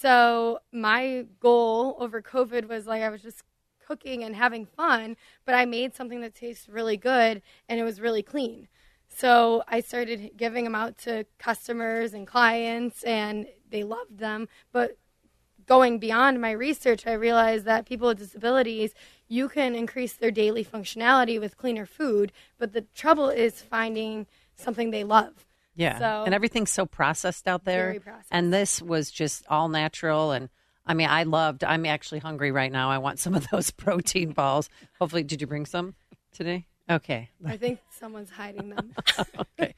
So 0.00 0.60
my 0.72 1.26
goal 1.40 1.96
over 1.98 2.20
COVID 2.20 2.68
was 2.68 2.86
like 2.86 3.02
I 3.02 3.08
was 3.08 3.22
just 3.22 3.42
cooking 3.86 4.24
and 4.24 4.34
having 4.34 4.66
fun, 4.66 5.16
but 5.44 5.54
I 5.54 5.64
made 5.64 5.94
something 5.94 6.20
that 6.22 6.34
tastes 6.34 6.68
really 6.68 6.96
good 6.96 7.42
and 7.68 7.80
it 7.80 7.84
was 7.84 8.00
really 8.00 8.22
clean. 8.22 8.68
So 9.08 9.62
I 9.68 9.80
started 9.80 10.32
giving 10.36 10.64
them 10.64 10.74
out 10.74 10.98
to 10.98 11.24
customers 11.38 12.14
and 12.14 12.26
clients, 12.26 13.04
and 13.04 13.46
they 13.70 13.84
loved 13.84 14.18
them. 14.18 14.48
But 14.72 14.98
going 15.66 15.98
beyond 15.98 16.40
my 16.40 16.50
research, 16.50 17.06
I 17.06 17.12
realized 17.12 17.64
that 17.66 17.86
people 17.86 18.08
with 18.08 18.18
disabilities, 18.18 18.92
you 19.28 19.48
can 19.48 19.74
increase 19.74 20.14
their 20.14 20.30
daily 20.30 20.64
functionality 20.64 21.38
with 21.38 21.56
cleaner 21.56 21.86
food, 21.86 22.32
but 22.58 22.72
the 22.72 22.82
trouble 22.94 23.28
is 23.28 23.62
finding 23.62 24.26
something 24.56 24.90
they 24.90 25.04
love. 25.04 25.46
Yeah. 25.76 25.98
So 25.98 26.24
and 26.24 26.34
everything's 26.34 26.70
so 26.70 26.86
processed 26.86 27.46
out 27.48 27.64
there. 27.64 27.86
Very 27.86 28.00
processed. 28.00 28.28
And 28.30 28.52
this 28.52 28.80
was 28.82 29.10
just 29.10 29.44
all 29.48 29.68
natural. 29.68 30.32
And 30.32 30.48
I 30.86 30.94
mean, 30.94 31.08
I 31.08 31.22
loved, 31.24 31.64
I'm 31.64 31.86
actually 31.86 32.18
hungry 32.20 32.52
right 32.52 32.70
now. 32.70 32.90
I 32.90 32.98
want 32.98 33.18
some 33.18 33.34
of 33.34 33.46
those 33.50 33.70
protein 33.84 34.32
balls. 34.32 34.68
Hopefully, 35.00 35.22
did 35.24 35.40
you 35.40 35.46
bring 35.46 35.66
some 35.66 35.94
today? 36.32 36.66
Okay. 36.90 37.30
I 37.46 37.56
think 37.56 37.80
someone's 37.90 38.30
hiding 38.30 38.70
them. 38.70 38.92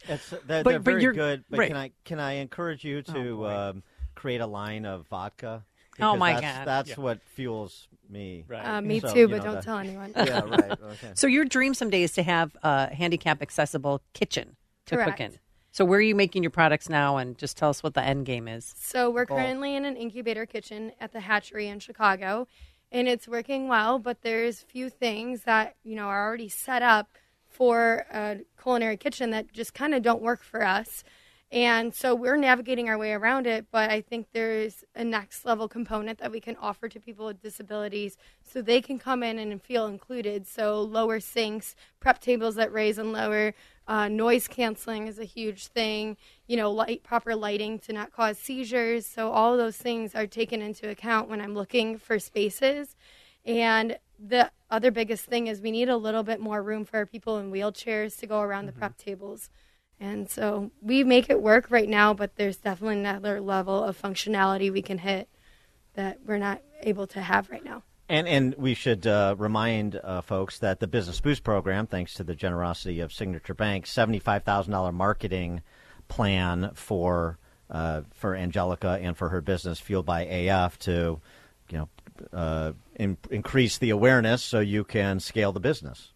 It's, 0.08 0.30
they're, 0.30 0.38
But- 0.46 0.46
they're 0.46 0.62
but 0.64 0.82
very 0.82 1.02
you're- 1.02 1.14
good. 1.14 1.44
But 1.50 1.58
right. 1.60 1.68
can 1.68 1.76
I 1.76 1.90
can 2.04 2.20
I 2.20 2.32
encourage 2.34 2.84
you 2.84 3.02
to 3.02 3.46
um, 3.46 3.82
create 4.14 4.40
a 4.40 4.46
line 4.46 4.84
of 4.84 5.06
vodka? 5.08 5.64
Oh, 6.00 6.16
my 6.16 6.32
that's, 6.34 6.42
God. 6.58 6.66
That's 6.66 6.88
Yeah. 6.90 6.94
what 6.96 7.22
fuels 7.22 7.88
me. 8.08 8.44
Uh, 8.52 8.80
me 8.82 9.00
So, 9.00 9.12
too, 9.14 9.28
but 9.28 9.38
know, 9.38 9.44
don't 9.44 9.54
the- 9.56 9.62
tell 9.62 9.78
anyone. 9.78 10.12
Yeah, 10.16 10.40
right. 10.40 10.70
Okay. 10.72 11.12
So 11.14 11.26
your 11.26 11.44
dream 11.44 11.72
someday 11.74 12.02
is 12.02 12.12
to 12.14 12.22
have 12.22 12.54
a 12.62 12.92
handicap 12.94 13.40
accessible 13.42 14.02
kitchen 14.12 14.56
to 14.86 14.96
Correct. 14.96 15.10
cook 15.12 15.20
in. 15.20 15.38
So 15.76 15.84
where 15.84 15.98
are 15.98 16.02
you 16.02 16.14
making 16.14 16.42
your 16.42 16.48
products 16.48 16.88
now? 16.88 17.18
And 17.18 17.36
just 17.36 17.58
tell 17.58 17.68
us 17.68 17.82
what 17.82 17.92
the 17.92 18.02
end 18.02 18.24
game 18.24 18.48
is. 18.48 18.74
So 18.78 19.10
we're 19.10 19.26
Goal. 19.26 19.36
currently 19.36 19.76
in 19.76 19.84
an 19.84 19.94
incubator 19.94 20.46
kitchen 20.46 20.92
at 20.98 21.12
the 21.12 21.20
hatchery 21.20 21.68
in 21.68 21.80
Chicago, 21.80 22.48
and 22.90 23.06
it's 23.06 23.28
working 23.28 23.68
well. 23.68 23.98
But 23.98 24.22
there's 24.22 24.62
few 24.62 24.88
things 24.88 25.42
that 25.42 25.76
you 25.84 25.94
know 25.94 26.06
are 26.06 26.26
already 26.26 26.48
set 26.48 26.80
up 26.80 27.10
for 27.46 28.06
a 28.10 28.38
culinary 28.58 28.96
kitchen 28.96 29.28
that 29.32 29.52
just 29.52 29.74
kind 29.74 29.94
of 29.94 30.00
don't 30.00 30.22
work 30.22 30.42
for 30.42 30.64
us. 30.64 31.04
And 31.52 31.94
so 31.94 32.14
we're 32.14 32.36
navigating 32.36 32.88
our 32.88 32.98
way 32.98 33.12
around 33.12 33.46
it, 33.46 33.66
but 33.70 33.90
I 33.90 34.00
think 34.00 34.28
there's 34.32 34.82
a 34.96 35.04
next 35.04 35.44
level 35.44 35.68
component 35.68 36.18
that 36.18 36.32
we 36.32 36.40
can 36.40 36.56
offer 36.56 36.88
to 36.88 36.98
people 36.98 37.26
with 37.26 37.40
disabilities 37.40 38.16
so 38.42 38.60
they 38.60 38.80
can 38.80 38.98
come 38.98 39.22
in 39.22 39.38
and 39.38 39.62
feel 39.62 39.86
included. 39.86 40.46
So 40.48 40.80
lower 40.80 41.20
sinks, 41.20 41.76
prep 42.00 42.20
tables 42.20 42.56
that 42.56 42.72
raise 42.72 42.98
and 42.98 43.12
lower, 43.12 43.54
uh, 43.88 44.08
noise 44.08 44.48
canceling 44.48 45.06
is 45.06 45.18
a 45.18 45.24
huge 45.24 45.68
thing, 45.68 46.16
you 46.46 46.56
know, 46.56 46.70
light, 46.70 47.02
proper 47.02 47.36
lighting 47.36 47.78
to 47.80 47.92
not 47.92 48.12
cause 48.12 48.38
seizures. 48.38 49.06
So 49.06 49.30
all 49.30 49.52
of 49.52 49.58
those 49.58 49.76
things 49.76 50.14
are 50.14 50.26
taken 50.26 50.60
into 50.60 50.88
account 50.88 51.28
when 51.28 51.40
I'm 51.40 51.54
looking 51.54 51.98
for 51.98 52.18
spaces. 52.18 52.96
And 53.44 53.98
the 54.18 54.50
other 54.70 54.90
biggest 54.90 55.26
thing 55.26 55.46
is 55.46 55.60
we 55.60 55.70
need 55.70 55.88
a 55.88 55.96
little 55.96 56.24
bit 56.24 56.40
more 56.40 56.62
room 56.62 56.84
for 56.84 57.06
people 57.06 57.38
in 57.38 57.52
wheelchairs 57.52 58.18
to 58.18 58.26
go 58.26 58.40
around 58.40 58.66
the 58.66 58.72
prep 58.72 58.96
tables. 58.96 59.50
And 60.00 60.28
so 60.28 60.72
we 60.82 61.04
make 61.04 61.30
it 61.30 61.40
work 61.40 61.70
right 61.70 61.88
now, 61.88 62.12
but 62.12 62.36
there's 62.36 62.56
definitely 62.56 63.00
another 63.00 63.40
level 63.40 63.82
of 63.82 64.00
functionality 64.00 64.70
we 64.72 64.82
can 64.82 64.98
hit 64.98 65.28
that 65.94 66.18
we're 66.26 66.38
not 66.38 66.60
able 66.82 67.06
to 67.06 67.20
have 67.20 67.50
right 67.50 67.64
now. 67.64 67.82
And 68.08 68.28
and 68.28 68.54
we 68.56 68.74
should 68.74 69.06
uh, 69.06 69.34
remind 69.36 69.96
uh, 69.96 70.20
folks 70.20 70.58
that 70.60 70.78
the 70.78 70.86
Business 70.86 71.20
Boost 71.20 71.42
program, 71.42 71.86
thanks 71.86 72.14
to 72.14 72.24
the 72.24 72.36
generosity 72.36 73.00
of 73.00 73.12
Signature 73.12 73.54
Bank, 73.54 73.86
seventy 73.86 74.20
five 74.20 74.44
thousand 74.44 74.72
dollar 74.72 74.92
marketing 74.92 75.62
plan 76.08 76.70
for 76.74 77.38
uh, 77.68 78.02
for 78.14 78.36
Angelica 78.36 78.98
and 79.02 79.16
for 79.16 79.30
her 79.30 79.40
business, 79.40 79.80
fueled 79.80 80.06
by 80.06 80.22
AF, 80.22 80.78
to 80.80 81.20
you 81.70 81.78
know 81.78 81.88
uh, 82.32 82.72
in, 82.94 83.16
increase 83.30 83.78
the 83.78 83.90
awareness 83.90 84.42
so 84.42 84.60
you 84.60 84.84
can 84.84 85.20
scale 85.20 85.52
the 85.52 85.60
business. 85.60 86.12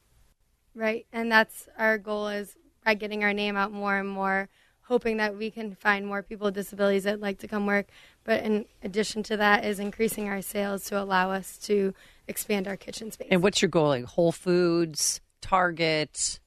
Right. 0.75 1.07
And 1.13 1.31
that's 1.31 1.69
our 1.77 1.99
goal 1.99 2.29
is 2.29 2.57
by 2.85 2.95
getting 2.95 3.25
our 3.25 3.33
name 3.33 3.57
out 3.57 3.73
more 3.73 3.99
and 3.99 4.09
more, 4.09 4.49
hoping 4.83 5.19
that 5.19 5.37
we 5.37 5.51
can 5.51 5.75
find 5.75 6.07
more 6.07 6.23
people 6.23 6.47
with 6.47 6.55
disabilities 6.55 7.05
that 7.05 7.21
like 7.21 7.39
to 7.41 7.49
come 7.49 7.67
work. 7.67 7.89
But 8.25 8.43
in 8.45 8.67
addition 8.83 9.23
to 9.25 9.37
that 9.39 9.65
is 9.65 9.79
increasing 9.79 10.29
our 10.29 10.43
sales 10.43 10.85
to 10.85 11.01
allow 11.03 11.31
us 11.31 11.57
to 11.65 11.95
expand 12.29 12.69
our 12.69 12.77
kitchen 12.77 13.11
space. 13.11 13.29
And 13.31 13.43
what's 13.43 13.63
your 13.63 13.69
goal? 13.71 13.89
Like 13.89 14.05
Whole 14.05 14.33
Foods, 14.33 15.21
Target, 15.41 16.39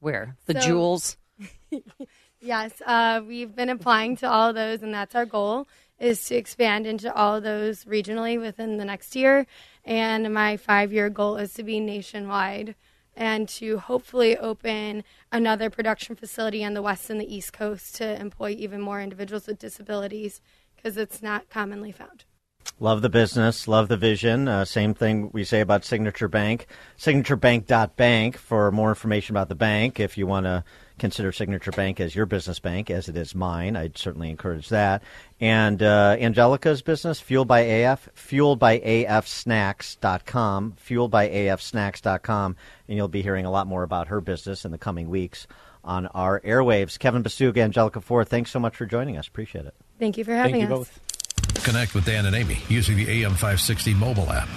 where? 0.00 0.36
The 0.46 0.60
So- 0.60 0.66
jewels? 0.66 1.16
Yes, 2.44 2.72
uh, 2.84 3.20
we've 3.24 3.54
been 3.54 3.68
applying 3.68 4.16
to 4.16 4.28
all 4.28 4.48
of 4.48 4.56
those, 4.56 4.82
and 4.82 4.92
that's 4.92 5.14
our 5.14 5.24
goal 5.24 5.68
is 6.00 6.24
to 6.24 6.34
expand 6.34 6.88
into 6.88 7.14
all 7.14 7.36
of 7.36 7.44
those 7.44 7.84
regionally 7.84 8.40
within 8.40 8.78
the 8.78 8.84
next 8.84 9.14
year. 9.14 9.46
And 9.84 10.34
my 10.34 10.56
five-year 10.56 11.08
goal 11.10 11.36
is 11.36 11.54
to 11.54 11.62
be 11.62 11.78
nationwide 11.78 12.74
and 13.16 13.48
to 13.50 13.78
hopefully 13.78 14.36
open 14.36 15.04
another 15.30 15.70
production 15.70 16.16
facility 16.16 16.64
on 16.64 16.74
the 16.74 16.82
west 16.82 17.08
and 17.10 17.20
the 17.20 17.32
east 17.32 17.52
coast 17.52 17.94
to 17.96 18.20
employ 18.20 18.50
even 18.58 18.80
more 18.80 19.00
individuals 19.00 19.46
with 19.46 19.60
disabilities 19.60 20.40
because 20.82 20.96
it's 20.96 21.22
not 21.22 21.48
commonly 21.48 21.92
found. 21.92 22.24
Love 22.80 23.02
the 23.02 23.08
business, 23.08 23.68
love 23.68 23.86
the 23.88 23.96
vision. 23.96 24.48
Uh, 24.48 24.64
same 24.64 24.94
thing 24.94 25.30
we 25.32 25.44
say 25.44 25.60
about 25.60 25.84
Signature 25.84 26.26
Bank. 26.28 26.66
SignatureBank.bank 26.98 28.36
for 28.36 28.72
more 28.72 28.88
information 28.88 29.36
about 29.36 29.48
the 29.48 29.54
bank. 29.54 30.00
If 30.00 30.18
you 30.18 30.26
want 30.26 30.46
to 30.46 30.64
consider 30.98 31.30
Signature 31.32 31.70
Bank 31.70 32.00
as 32.00 32.16
your 32.16 32.26
business 32.26 32.58
bank, 32.58 32.90
as 32.90 33.08
it 33.08 33.16
is 33.16 33.34
mine, 33.34 33.76
I'd 33.76 33.98
certainly 33.98 34.30
encourage 34.30 34.70
that. 34.70 35.02
And 35.40 35.82
uh, 35.82 36.16
Angelica's 36.18 36.82
business, 36.82 37.20
Fueled 37.20 37.46
by 37.46 37.60
AF, 37.60 38.08
fueledbyafsnacks.com, 38.16 40.76
fueledbyafsnacks.com. 40.84 42.56
And 42.88 42.96
you'll 42.96 43.08
be 43.08 43.22
hearing 43.22 43.46
a 43.46 43.50
lot 43.50 43.66
more 43.66 43.82
about 43.84 44.08
her 44.08 44.20
business 44.20 44.64
in 44.64 44.72
the 44.72 44.78
coming 44.78 45.08
weeks 45.08 45.46
on 45.84 46.06
our 46.08 46.40
airwaves. 46.40 46.98
Kevin 46.98 47.22
Basuga, 47.22 47.58
Angelica 47.58 48.00
Ford, 48.00 48.28
thanks 48.28 48.50
so 48.50 48.58
much 48.58 48.76
for 48.76 48.86
joining 48.86 49.16
us. 49.16 49.28
Appreciate 49.28 49.66
it. 49.66 49.74
Thank 50.02 50.18
you 50.18 50.24
for 50.24 50.34
having 50.34 50.64
us. 50.64 50.90
Connect 51.62 51.94
with 51.94 52.04
Dan 52.04 52.26
and 52.26 52.34
Amy 52.34 52.58
using 52.66 52.96
the 52.96 53.22
AM560 53.22 53.94
mobile 53.94 54.32
app. 54.32 54.48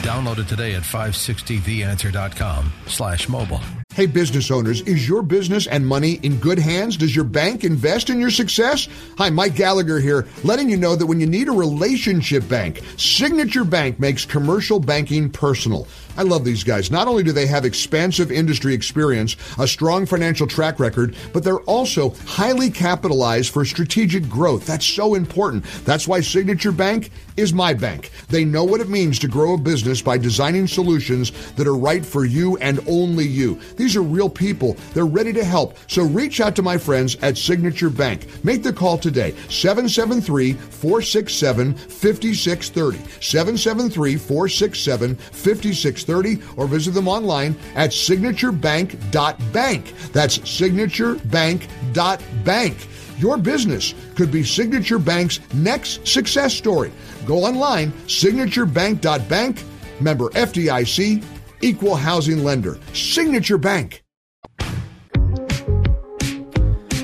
Download 0.00 0.38
it 0.38 0.48
today 0.48 0.74
at 0.74 0.82
560theanswer.com 0.82 2.72
slash 2.86 3.28
mobile. 3.28 3.60
Hey, 3.92 4.06
business 4.06 4.50
owners, 4.50 4.80
is 4.80 5.06
your 5.06 5.20
business 5.20 5.66
and 5.66 5.86
money 5.86 6.20
in 6.22 6.38
good 6.38 6.58
hands? 6.58 6.96
Does 6.96 7.14
your 7.14 7.26
bank 7.26 7.64
invest 7.64 8.08
in 8.08 8.18
your 8.18 8.30
success? 8.30 8.88
Hi, 9.18 9.28
Mike 9.28 9.56
Gallagher 9.56 10.00
here, 10.00 10.26
letting 10.42 10.70
you 10.70 10.78
know 10.78 10.96
that 10.96 11.04
when 11.04 11.20
you 11.20 11.26
need 11.26 11.48
a 11.48 11.52
relationship 11.52 12.48
bank, 12.48 12.80
Signature 12.96 13.64
Bank 13.64 14.00
makes 14.00 14.24
commercial 14.24 14.80
banking 14.80 15.28
personal. 15.28 15.86
I 16.20 16.22
love 16.22 16.44
these 16.44 16.64
guys. 16.64 16.90
Not 16.90 17.08
only 17.08 17.22
do 17.22 17.32
they 17.32 17.46
have 17.46 17.64
expansive 17.64 18.30
industry 18.30 18.74
experience, 18.74 19.36
a 19.58 19.66
strong 19.66 20.04
financial 20.04 20.46
track 20.46 20.78
record, 20.78 21.16
but 21.32 21.44
they're 21.44 21.60
also 21.60 22.10
highly 22.26 22.68
capitalized 22.68 23.50
for 23.54 23.64
strategic 23.64 24.28
growth. 24.28 24.66
That's 24.66 24.84
so 24.84 25.14
important. 25.14 25.64
That's 25.86 26.06
why 26.06 26.20
Signature 26.20 26.72
Bank 26.72 27.10
is 27.40 27.52
my 27.52 27.74
bank. 27.74 28.10
They 28.28 28.44
know 28.44 28.62
what 28.64 28.80
it 28.80 28.88
means 28.88 29.18
to 29.18 29.28
grow 29.28 29.54
a 29.54 29.58
business 29.58 30.00
by 30.02 30.18
designing 30.18 30.66
solutions 30.66 31.32
that 31.54 31.66
are 31.66 31.76
right 31.76 32.04
for 32.04 32.24
you 32.24 32.56
and 32.58 32.80
only 32.86 33.26
you. 33.26 33.58
These 33.76 33.96
are 33.96 34.02
real 34.02 34.30
people. 34.30 34.76
They're 34.94 35.06
ready 35.06 35.32
to 35.32 35.44
help. 35.44 35.76
So 35.88 36.04
reach 36.04 36.40
out 36.40 36.54
to 36.56 36.62
my 36.62 36.78
friends 36.78 37.16
at 37.22 37.38
Signature 37.38 37.90
Bank. 37.90 38.44
Make 38.44 38.62
the 38.62 38.72
call 38.72 38.98
today. 38.98 39.34
773 39.48 40.52
467 40.52 41.74
5630. 41.74 42.98
773 43.20 44.16
467 44.16 45.16
5630 45.16 46.38
or 46.56 46.66
visit 46.66 46.92
them 46.92 47.08
online 47.08 47.56
at 47.74 47.90
signaturebank.bank. 47.90 49.94
That's 50.12 50.38
signaturebank.bank. 50.38 52.86
Your 53.20 53.36
business 53.36 53.94
could 54.16 54.32
be 54.32 54.42
Signature 54.42 54.98
Bank's 54.98 55.40
next 55.52 56.08
success 56.08 56.54
story. 56.54 56.90
Go 57.26 57.44
online, 57.44 57.92
signaturebank.bank, 58.06 59.62
Member 60.00 60.30
FDIC, 60.30 61.22
equal 61.60 61.96
housing 61.96 62.42
lender. 62.42 62.78
Signature 62.94 63.58
Bank. 63.58 64.02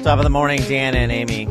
Top 0.02 0.18
of 0.18 0.22
the 0.22 0.30
morning, 0.30 0.62
Dan 0.62 0.94
and 0.94 1.12
Amy. 1.12 1.48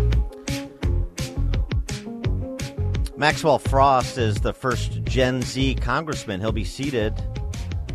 Maxwell 3.16 3.60
Frost 3.60 4.18
is 4.18 4.38
the 4.38 4.52
first 4.52 5.04
Gen 5.04 5.44
Z 5.44 5.76
congressman. 5.76 6.42
He'll 6.42 6.52
be 6.52 6.66
seated 6.66 7.14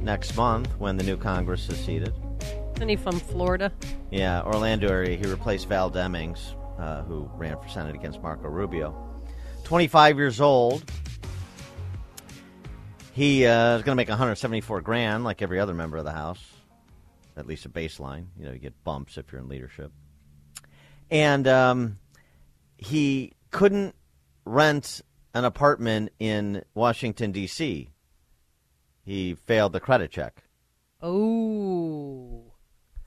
next 0.03 0.37
month 0.37 0.69
when 0.79 0.97
the 0.97 1.03
new 1.03 1.17
Congress 1.17 1.69
is 1.69 1.85
seated. 1.85 2.15
Isn't 2.77 2.89
he 2.89 2.95
from 2.95 3.19
Florida? 3.19 3.73
Yeah, 4.13 4.43
Orlando 4.43 4.89
area. 4.89 5.17
He 5.17 5.27
replaced 5.27 5.69
Val 5.69 5.91
Demings, 5.91 6.55
uh, 6.81 7.03
who 7.03 7.31
ran 7.35 7.61
for 7.61 7.69
Senate 7.69 7.95
against 7.95 8.23
Marco 8.23 8.49
Rubio. 8.49 8.95
25 9.65 10.17
years 10.17 10.41
old. 10.41 10.91
He 13.13 13.45
uh, 13.45 13.77
is 13.77 13.83
going 13.83 13.93
to 13.93 13.97
make 13.97 14.09
174 14.09 14.81
grand, 14.81 15.25
like 15.25 15.43
every 15.43 15.61
other 15.61 15.75
member 15.75 15.99
of 15.99 16.05
the 16.05 16.13
House. 16.13 16.45
At 17.37 17.47
least 17.47 17.67
a 17.67 17.69
baseline. 17.69 18.27
You 18.39 18.47
know, 18.47 18.53
you 18.53 18.59
get 18.59 18.83
bumps 18.83 19.19
if 19.19 19.31
you're 19.31 19.41
in 19.41 19.49
leadership. 19.49 19.93
And 21.11 21.47
um, 21.47 21.99
he 22.79 23.33
couldn't 23.51 23.95
rent 24.45 25.03
an 25.35 25.45
apartment 25.45 26.13
in 26.19 26.65
Washington, 26.75 27.33
D.C. 27.33 27.91
He 29.05 29.35
failed 29.35 29.73
the 29.73 29.81
credit 29.81 30.11
check. 30.11 30.45
Oh. 31.03 32.53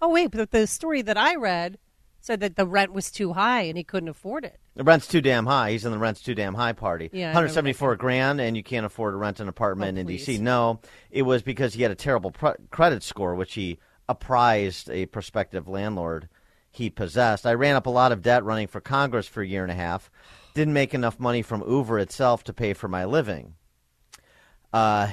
Oh, 0.01 0.09
wait, 0.09 0.31
but 0.31 0.51
the 0.51 0.67
story 0.67 1.01
that 1.01 1.17
I 1.17 1.36
read 1.36 1.77
said 2.23 2.39
that 2.39 2.55
the 2.55 2.65
rent 2.65 2.93
was 2.93 3.12
too 3.12 3.33
high 3.33 3.63
and 3.63 3.77
he 3.77 3.83
couldn't 3.83 4.07
afford 4.07 4.45
it. 4.45 4.57
The 4.77 4.83
rent's 4.86 5.07
too 5.07 5.19
damn 5.19 5.45
high. 5.45 5.71
He's 5.71 5.83
in 5.83 5.91
the 5.91 5.97
rent's 5.99 6.21
too 6.21 6.33
damn 6.33 6.53
high 6.53 6.71
party. 6.71 7.09
Yeah, 7.12 7.27
174 7.27 7.97
grand, 7.97 8.39
and 8.39 8.55
you 8.55 8.63
can't 8.63 8.86
afford 8.86 9.13
to 9.13 9.17
rent 9.17 9.41
an 9.41 9.49
apartment 9.49 9.97
Oh, 9.97 10.01
in 10.01 10.07
please. 10.07 10.25
D.C. 10.25 10.38
No, 10.41 10.79
it 11.12 11.23
was 11.23 11.41
because 11.41 11.73
he 11.73 11.81
had 11.83 11.91
a 11.91 11.95
terrible 11.95 12.31
pr- 12.31 12.55
credit 12.71 13.03
score, 13.03 13.36
which 13.36 13.55
he 13.55 13.77
apprised 14.07 14.89
a 14.89 15.05
prospective 15.07 15.67
landlord 15.67 16.29
he 16.71 16.89
possessed. 16.89 17.45
I 17.45 17.55
ran 17.55 17.75
up 17.75 17.88
a 17.88 17.89
lot 17.91 18.13
of 18.13 18.21
debt 18.21 18.45
running 18.45 18.67
for 18.67 18.79
Congress 18.79 19.27
for 19.27 19.41
a 19.43 19.47
year 19.47 19.63
and 19.63 19.71
a 19.71 19.75
half. 19.75 20.09
Didn't 20.53 20.73
make 20.73 20.93
enough 20.93 21.19
money 21.19 21.41
from 21.41 21.62
Uber 21.69 21.99
itself 21.99 22.45
to 22.45 22.53
pay 22.53 22.73
for 22.73 22.88
my 22.88 23.03
living. 23.03 23.55
Uh, 24.71 25.07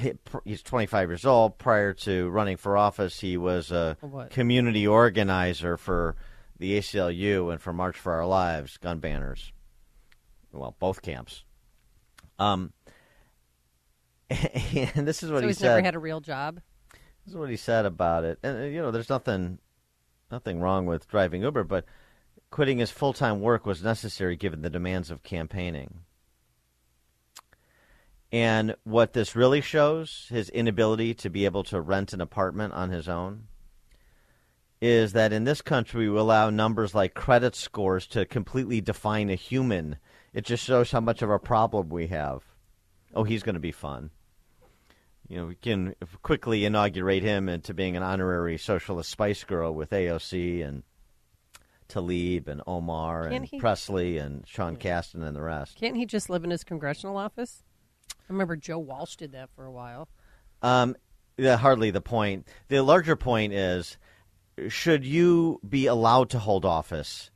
he's 0.45 0.63
25 0.63 1.09
years 1.11 1.27
old. 1.27 1.59
Prior 1.59 1.93
to 1.93 2.29
running 2.31 2.57
for 2.57 2.77
office, 2.79 3.19
he 3.21 3.37
was 3.37 3.71
a 3.73 3.97
What? 4.01 4.31
community 4.31 4.87
organizer 4.87 5.77
for 5.77 6.15
the 6.61 6.79
ACLU 6.79 7.51
and 7.51 7.61
for 7.61 7.73
March 7.73 7.97
for 7.97 8.13
Our 8.13 8.27
Lives 8.27 8.77
gun 8.77 9.01
banners. 9.01 9.51
Well, 10.53 10.77
both 10.79 11.01
camps. 11.01 11.45
Um, 12.39 12.73
and 14.31 15.09
this 15.09 15.23
is 15.23 15.33
what 15.33 15.41
so 15.41 15.47
he 15.49 15.53
said. 15.55 15.69
never 15.69 15.83
had 15.83 15.95
a 15.95 15.99
real 15.99 16.21
job. 16.21 16.61
This 17.25 17.33
is 17.33 17.37
what 17.37 17.51
he 17.51 17.57
said 17.57 17.87
about 17.87 18.25
it. 18.25 18.39
And 18.43 18.59
uh, 18.59 18.65
you 18.65 18.83
know, 18.83 18.91
there's 18.91 19.09
nothing 19.09 19.59
nothing 20.31 20.61
wrong 20.61 20.87
with 20.87 21.09
driving 21.09 21.43
Uber, 21.43 21.65
but 21.65 21.87
quitting 22.51 22.79
his 22.79 22.91
full-time 22.91 23.41
work 23.41 23.65
was 23.65 23.83
necessary 23.83 24.37
given 24.37 24.63
the 24.63 24.71
demands 24.71 25.11
of 25.11 25.23
campaigning. 25.23 26.01
And 28.33 28.77
what 28.85 29.13
this 29.13 29.35
really 29.35 29.61
shows, 29.61 30.27
his 30.29 30.51
inability 30.51 31.15
to 31.15 31.31
be 31.31 31.47
able 31.47 31.65
to 31.65 31.81
rent 31.81 32.13
an 32.13 32.21
apartment 32.21 32.75
on 32.75 32.91
his 32.91 33.09
own, 33.09 33.49
is 34.81 35.13
that 35.13 35.33
in 35.33 35.45
this 35.45 35.63
country 35.63 36.09
we 36.09 36.19
allow 36.19 36.51
numbers 36.51 36.95
like 36.95 37.15
credit 37.15 37.55
scores 37.55 38.07
to 38.09 38.25
completely 38.25 38.81
define 38.81 39.31
a 39.31 39.35
human. 39.35 39.97
It 40.33 40.45
just 40.45 40.65
shows 40.65 40.91
how 40.91 41.01
much 41.01 41.23
of 41.23 41.31
a 41.31 41.39
problem 41.39 41.89
we 41.89 42.07
have. 42.09 42.43
Oh, 43.15 43.25
he's 43.25 43.43
going 43.43 43.55
to 43.55 43.61
be 43.61 43.73
fun 43.73 44.11
you 45.31 45.37
know, 45.37 45.47
we 45.47 45.55
can 45.55 45.95
quickly 46.23 46.65
inaugurate 46.65 47.23
him 47.23 47.49
into 47.49 47.73
being 47.73 47.97
an 47.97 48.03
honorary 48.03 48.59
socialist 48.59 49.09
Spice 49.11 49.45
Girl 49.45 49.73
with 49.73 49.91
AOC 49.91 50.67
and 50.67 50.83
Tlaib 51.89 52.49
and 52.49 52.61
Omar 52.67 53.23
Can't 53.23 53.35
and 53.37 53.45
he- 53.45 53.61
Pressley 53.61 54.19
and 54.19 54.45
Sean 54.45 54.77
Casten 54.77 55.23
and 55.23 55.37
the 55.37 55.41
rest. 55.41 55.79
Can't 55.79 55.97
he 55.97 56.05
just 56.05 56.31
live 56.31 56.43
in 56.43 56.51
his 56.51 56.65
congressional 56.65 57.17
office? 57.17 57.63
I 58.13 58.25
remember 58.29 58.57
Joe 58.57 58.81
Walsh 58.81 59.15
did 59.15 59.31
that 59.33 59.51
for 59.55 59.65
a 59.65 59.71
while. 59.71 60.09
Um, 60.63 60.97
hardly 61.39 61.93
the 61.93 62.01
point. 62.01 62.49
The 62.67 62.83
larger 62.83 63.15
point 63.15 63.53
is 63.53 63.99
should 64.69 65.05
you 65.05 65.61
be 65.67 65.87
allowed 65.87 66.31
to 66.31 66.39
hold 66.39 66.65
office 66.65 67.31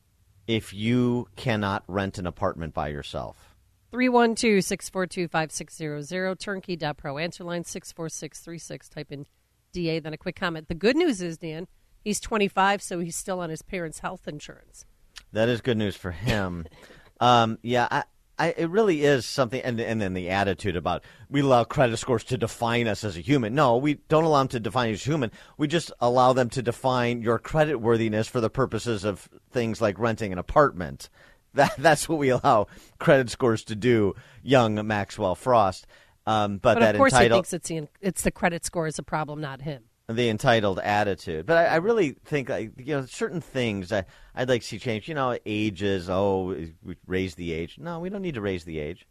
if 0.47 0.73
you 0.75 1.29
cannot 1.37 1.85
rent 1.89 2.19
an 2.19 2.27
apartment 2.27 2.75
by 2.75 2.89
yourself? 2.89 3.55
312 3.91 4.65
642 4.65 5.29
5600, 5.29 6.39
turnkey.pro, 6.39 7.19
answer 7.19 7.45
line 7.45 7.65
64636. 7.65 8.89
Type 8.89 9.13
in 9.13 9.27
DA, 9.73 10.01
then 10.01 10.13
a 10.13 10.17
quick 10.17 10.37
comment. 10.37 10.69
The 10.69 10.75
good 10.75 10.97
news 10.97 11.23
is, 11.23 11.39
Dan, 11.39 11.69
he's 12.03 12.19
25, 12.21 12.83
so 12.83 12.99
he's 12.99 13.17
still 13.17 13.41
on 13.41 13.51
his 13.51 13.63
parents' 13.63 14.01
health 14.01 14.27
insurance. 14.27 14.85
That 15.33 15.49
is 15.49 15.61
good 15.61 15.77
news 15.77 15.97
for 15.97 16.11
him. 16.11 16.67
um, 17.21 17.59
yeah, 17.63 17.87
I, 17.91 18.03
I, 18.39 18.55
it 18.57 18.71
really 18.71 19.05
is 19.05 19.27
something. 19.27 19.61
And, 19.61 19.81
and 19.81 20.01
then 20.01 20.15
the 20.15 20.31
attitude 20.31 20.77
about 20.77 21.05
we 21.31 21.41
allow 21.41 21.65
credit 21.65 21.97
scores 21.99 22.25
to 22.25 22.39
define 22.39 22.89
us 22.89 23.05
as 23.05 23.17
a 23.17 23.21
human. 23.21 23.55
No, 23.55 23.77
we 23.77 23.95
don't 24.09 24.25
allow 24.25 24.39
them 24.39 24.49
to 24.49 24.61
define 24.61 24.89
you 24.89 24.95
as 24.95 25.05
human. 25.05 25.31
We 25.57 25.69
just 25.69 25.93
allow 26.01 26.33
them 26.33 26.51
to 26.51 26.63
define 26.63 27.23
your 27.23 27.39
credit 27.39 27.77
worthiness 27.77 28.29
for 28.29 28.41
the 28.41 28.51
purposes 28.51 29.05
of 29.05 29.29
things 29.51 29.81
like 29.81 29.99
renting 29.99 30.33
an 30.33 30.39
apartment. 30.39 31.09
That, 31.55 31.73
that's 31.79 32.09
what 32.09 32.19
we 32.19 32.31
allow 32.31 32.67
credit 32.99 33.31
scores 33.31 33.63
to 33.67 33.77
do, 33.77 34.17
young 34.43 34.85
Maxwell 34.89 35.37
Frost. 35.37 35.87
Um, 36.27 36.59
but, 36.59 36.75
But, 36.75 36.81
that 36.81 36.95
of 36.97 36.99
course, 36.99 37.17
he 37.17 37.29
thinks 37.29 37.53
it's 37.53 37.69
the, 37.69 37.87
it's 38.01 38.23
the 38.23 38.33
credit 38.33 38.65
score 38.65 38.89
is 38.89 38.99
a 38.99 39.05
problem, 39.05 39.41
not 39.41 39.63
him. 39.63 39.85
The 40.09 40.29
entitled 40.29 40.79
attitude. 40.81 41.47
But 41.47 41.57
I, 41.57 41.65
I 41.67 41.77
really 41.77 42.17
think, 42.25 42.49
like, 42.49 42.73
you 42.77 42.95
know, 42.95 43.07
certain 43.07 43.41
things 43.41 43.93
I, 43.93 44.05
I'd 44.35 44.49
like 44.49 44.63
to 44.63 44.67
see 44.67 44.79
change. 44.79 45.09
You 45.09 45.15
know, 45.15 45.39
ages. 45.47 46.11
Oh, 46.11 46.55
we 46.83 46.97
raise 47.07 47.35
the 47.35 47.53
age. 47.53 47.79
No, 47.79 48.01
we 48.01 48.11
don't 48.11 48.23
need 48.23 48.35
to 48.35 48.41
raise 48.41 48.65
the 48.65 48.79
age. 48.79 49.07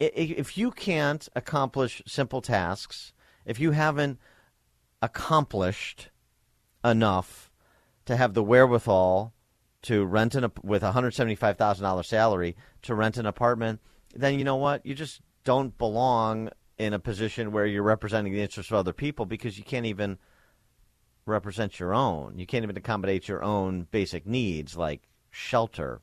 If 0.00 0.58
you 0.58 0.72
can't 0.72 1.28
accomplish 1.36 2.02
simple 2.06 2.42
tasks, 2.42 3.12
if 3.46 3.60
you 3.60 3.70
haven't 3.70 4.18
accomplished 5.00 6.10
enough 6.84 7.50
to 8.06 8.16
have 8.16 8.34
the 8.34 8.42
wherewithal 8.42 9.32
to 9.82 10.04
rent 10.04 10.34
an 10.34 10.50
with 10.62 10.82
a 10.82 10.92
hundred 10.92 11.14
seventy 11.14 11.36
five 11.36 11.56
thousand 11.56 11.84
dollars 11.84 12.08
salary 12.08 12.56
to 12.82 12.94
rent 12.94 13.18
an 13.18 13.26
apartment, 13.26 13.80
then 14.14 14.38
you 14.38 14.44
know 14.44 14.56
what? 14.56 14.84
You 14.84 14.94
just 14.94 15.20
don't 15.44 15.76
belong 15.78 16.50
in 16.78 16.92
a 16.92 16.98
position 16.98 17.52
where 17.52 17.66
you're 17.66 17.82
representing 17.82 18.32
the 18.32 18.42
interests 18.42 18.72
of 18.72 18.78
other 18.78 18.92
people 18.92 19.26
because 19.26 19.58
you 19.58 19.64
can't 19.64 19.86
even 19.86 20.18
represent 21.26 21.78
your 21.78 21.94
own. 21.94 22.38
You 22.38 22.46
can't 22.46 22.64
even 22.64 22.76
accommodate 22.76 23.28
your 23.28 23.42
own 23.42 23.86
basic 23.90 24.26
needs 24.26 24.76
like 24.76 25.02
shelter. 25.30 26.00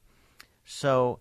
So 0.63 1.19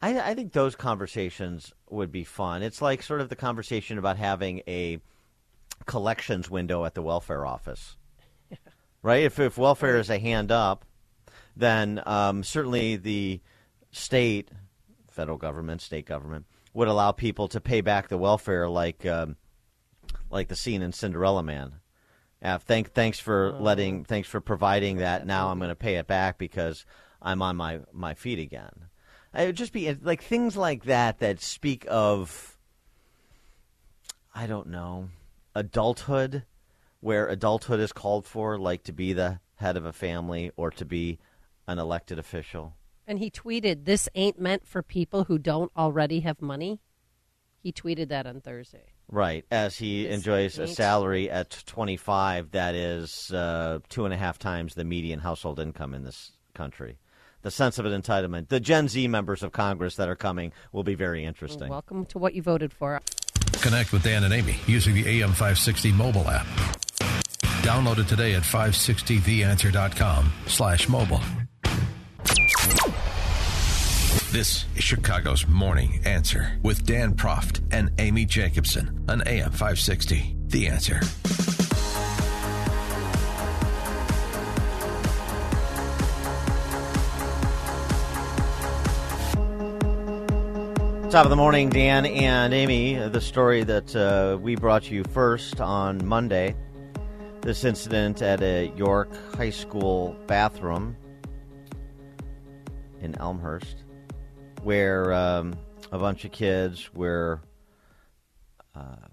I, 0.00 0.18
I 0.20 0.34
think 0.34 0.52
those 0.52 0.74
conversations 0.74 1.72
would 1.90 2.10
be 2.10 2.24
fun. 2.24 2.62
It's 2.62 2.82
like 2.82 3.02
sort 3.02 3.20
of 3.20 3.28
the 3.28 3.36
conversation 3.36 3.98
about 3.98 4.16
having 4.16 4.62
a 4.66 4.98
collections 5.86 6.50
window 6.50 6.84
at 6.84 6.94
the 6.94 7.02
welfare 7.02 7.44
office. 7.44 7.96
right? 9.02 9.24
If, 9.24 9.38
if 9.38 9.58
welfare 9.58 9.98
is 9.98 10.10
a 10.10 10.18
hand 10.18 10.50
up, 10.50 10.84
then 11.56 12.02
um, 12.06 12.42
certainly 12.42 12.96
the 12.96 13.40
state, 13.90 14.50
federal 15.10 15.36
government, 15.36 15.82
state 15.82 16.06
government, 16.06 16.46
would 16.74 16.88
allow 16.88 17.12
people 17.12 17.48
to 17.48 17.60
pay 17.60 17.80
back 17.80 18.08
the 18.08 18.18
welfare 18.18 18.68
like 18.68 19.04
um, 19.06 19.36
like 20.30 20.48
the 20.48 20.56
scene 20.56 20.82
in 20.82 20.92
Cinderella 20.92 21.42
Man. 21.42 21.74
Uh, 22.42 22.58
thank, 22.58 22.92
thanks 22.92 23.20
for 23.20 23.52
letting, 23.52 24.04
thanks 24.04 24.28
for 24.28 24.40
providing 24.40 24.96
that. 24.96 25.26
Now 25.26 25.50
I'm 25.50 25.58
going 25.58 25.68
to 25.68 25.76
pay 25.76 25.96
it 25.96 26.08
back 26.08 26.38
because 26.38 26.84
I'm 27.20 27.40
on 27.40 27.56
my, 27.56 27.80
my 27.92 28.14
feet 28.14 28.40
again. 28.40 28.86
It 29.34 29.46
would 29.46 29.56
just 29.56 29.72
be 29.72 29.94
like 30.02 30.22
things 30.22 30.56
like 30.56 30.84
that 30.84 31.20
that 31.20 31.40
speak 31.40 31.86
of, 31.88 32.58
I 34.34 34.46
don't 34.46 34.68
know, 34.68 35.10
adulthood, 35.54 36.44
where 37.00 37.28
adulthood 37.28 37.80
is 37.80 37.92
called 37.92 38.26
for, 38.26 38.58
like 38.58 38.82
to 38.84 38.92
be 38.92 39.12
the 39.12 39.40
head 39.56 39.76
of 39.76 39.84
a 39.84 39.92
family 39.92 40.50
or 40.56 40.70
to 40.72 40.84
be 40.84 41.18
an 41.68 41.78
elected 41.78 42.18
official. 42.18 42.74
And 43.12 43.18
he 43.18 43.30
tweeted, 43.30 43.84
This 43.84 44.08
ain't 44.14 44.40
meant 44.40 44.66
for 44.66 44.82
people 44.82 45.24
who 45.24 45.36
don't 45.36 45.70
already 45.76 46.20
have 46.20 46.40
money. 46.40 46.80
He 47.58 47.70
tweeted 47.70 48.08
that 48.08 48.26
on 48.26 48.40
Thursday. 48.40 48.94
Right, 49.06 49.44
as 49.50 49.76
he 49.76 50.04
This 50.04 50.14
enjoys 50.14 50.58
a 50.58 50.66
salary 50.66 51.28
at 51.28 51.62
25 51.66 52.52
that 52.52 52.74
is 52.74 53.30
uh, 53.30 53.80
two 53.90 54.06
and 54.06 54.14
a 54.14 54.16
half 54.16 54.38
times 54.38 54.74
the 54.74 54.84
median 54.84 55.18
household 55.18 55.60
income 55.60 55.92
in 55.92 56.04
this 56.04 56.32
country. 56.54 56.96
The 57.42 57.50
sense 57.50 57.78
of 57.78 57.84
an 57.84 58.00
entitlement. 58.00 58.48
The 58.48 58.60
Gen 58.60 58.88
Z 58.88 59.06
members 59.08 59.42
of 59.42 59.52
Congress 59.52 59.96
that 59.96 60.08
are 60.08 60.16
coming 60.16 60.50
will 60.72 60.82
be 60.82 60.94
very 60.94 61.22
interesting. 61.22 61.68
Welcome 61.68 62.06
to 62.06 62.18
what 62.18 62.32
you 62.32 62.40
voted 62.40 62.72
for. 62.72 63.02
Connect 63.60 63.92
with 63.92 64.04
Dan 64.04 64.24
and 64.24 64.32
Amy 64.32 64.56
using 64.66 64.94
the 64.94 65.20
AM560 65.20 65.92
mobile 65.92 66.30
app. 66.30 66.46
Download 67.60 67.98
it 67.98 68.08
today 68.08 68.32
at 68.36 68.42
560theanswer.com 68.42 70.32
slash 70.46 70.88
mobile. 70.88 71.20
This 74.32 74.64
is 74.76 74.82
Chicago's 74.82 75.46
Morning 75.46 76.00
Answer 76.06 76.58
with 76.62 76.86
Dan 76.86 77.14
Proft 77.14 77.60
and 77.70 77.90
Amy 77.98 78.24
Jacobson 78.24 79.04
on 79.06 79.20
AM560. 79.20 80.50
The 80.50 80.68
answer. 80.68 81.00
Top 91.10 91.26
of 91.26 91.28
the 91.28 91.36
morning, 91.36 91.68
Dan 91.68 92.06
and 92.06 92.54
Amy. 92.54 92.94
The 92.94 93.20
story 93.20 93.64
that 93.64 93.94
uh, 93.94 94.38
we 94.40 94.56
brought 94.56 94.90
you 94.90 95.04
first 95.12 95.60
on 95.60 96.06
Monday. 96.06 96.56
This 97.42 97.64
incident 97.64 98.22
at 98.22 98.40
a 98.40 98.72
York 98.78 99.10
High 99.36 99.50
School 99.50 100.16
bathroom 100.26 100.96
in 103.02 103.14
Elmhurst, 103.20 103.81
where 104.62 105.12
um, 105.12 105.54
a 105.90 105.98
bunch 105.98 106.24
of 106.24 106.32
kids 106.32 106.92
were 106.94 107.40
uh, 108.74 109.08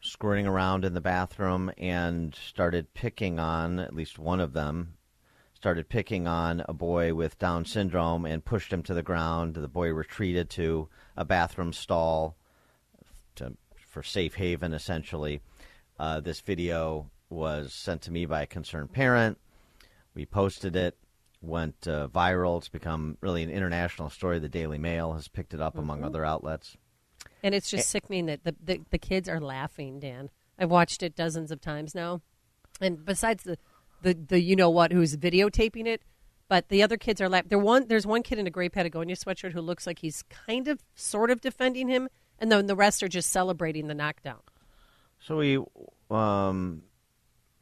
squirting 0.00 0.46
around 0.46 0.84
in 0.84 0.94
the 0.94 1.00
bathroom 1.00 1.70
and 1.78 2.34
started 2.34 2.92
picking 2.94 3.38
on 3.38 3.78
at 3.78 3.94
least 3.94 4.18
one 4.18 4.40
of 4.40 4.52
them 4.52 4.96
started 5.56 5.88
picking 5.88 6.28
on 6.28 6.62
a 6.68 6.72
boy 6.72 7.14
with 7.14 7.38
Down 7.38 7.64
syndrome 7.64 8.26
and 8.26 8.44
pushed 8.44 8.72
him 8.72 8.82
to 8.84 8.94
the 8.94 9.02
ground. 9.02 9.54
The 9.54 9.66
boy 9.66 9.88
retreated 9.88 10.50
to 10.50 10.88
a 11.16 11.24
bathroom 11.24 11.72
stall 11.72 12.36
to, 13.36 13.54
for 13.88 14.02
safe 14.02 14.34
haven, 14.34 14.74
essentially. 14.74 15.40
Uh, 15.98 16.20
this 16.20 16.40
video 16.40 17.10
was 17.30 17.72
sent 17.72 18.02
to 18.02 18.12
me 18.12 18.26
by 18.26 18.42
a 18.42 18.46
concerned 18.46 18.92
parent. 18.92 19.38
We 20.14 20.26
posted 20.26 20.76
it, 20.76 20.96
went 21.46 21.86
uh, 21.86 22.08
viral. 22.08 22.58
It's 22.58 22.68
become 22.68 23.16
really 23.20 23.42
an 23.42 23.50
international 23.50 24.10
story. 24.10 24.38
The 24.38 24.48
Daily 24.48 24.78
Mail 24.78 25.14
has 25.14 25.28
picked 25.28 25.54
it 25.54 25.60
up 25.60 25.74
mm-hmm. 25.74 25.82
among 25.82 26.04
other 26.04 26.24
outlets. 26.24 26.76
And 27.42 27.54
it's 27.54 27.70
just 27.70 27.88
sickening 27.88 28.26
that 28.26 28.44
the, 28.44 28.54
the, 28.62 28.80
the 28.90 28.98
kids 28.98 29.28
are 29.28 29.40
laughing, 29.40 30.00
Dan. 30.00 30.30
I've 30.58 30.70
watched 30.70 31.02
it 31.02 31.14
dozens 31.14 31.50
of 31.50 31.60
times 31.60 31.94
now. 31.94 32.22
And 32.80 33.04
besides 33.04 33.44
the 33.44 33.58
the 34.02 34.14
the 34.14 34.40
you 34.40 34.56
know 34.56 34.70
what 34.70 34.92
who's 34.92 35.16
videotaping 35.16 35.86
it, 35.86 36.02
but 36.48 36.68
the 36.68 36.82
other 36.82 36.96
kids 36.96 37.20
are 37.20 37.28
laughing. 37.28 37.48
there 37.48 37.58
one 37.58 37.88
there's 37.88 38.06
one 38.06 38.22
kid 38.22 38.38
in 38.38 38.46
a 38.46 38.50
gray 38.50 38.68
Patagonia 38.68 39.16
sweatshirt 39.16 39.52
who 39.52 39.60
looks 39.60 39.86
like 39.86 40.00
he's 40.00 40.22
kind 40.24 40.68
of 40.68 40.82
sort 40.94 41.30
of 41.30 41.40
defending 41.40 41.88
him, 41.88 42.08
and 42.38 42.50
then 42.52 42.66
the 42.66 42.76
rest 42.76 43.02
are 43.02 43.08
just 43.08 43.30
celebrating 43.30 43.86
the 43.86 43.94
knockdown. 43.94 44.40
So 45.20 45.38
we 45.38 45.58
um, 46.10 46.82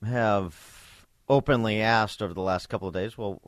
have 0.05 1.07
openly 1.29 1.81
asked 1.81 2.23
over 2.23 2.35
the 2.35 2.43
last 2.43 2.69
couple 2.69 2.89
of 2.89 2.95
days. 2.95 3.17
Well, 3.17 3.41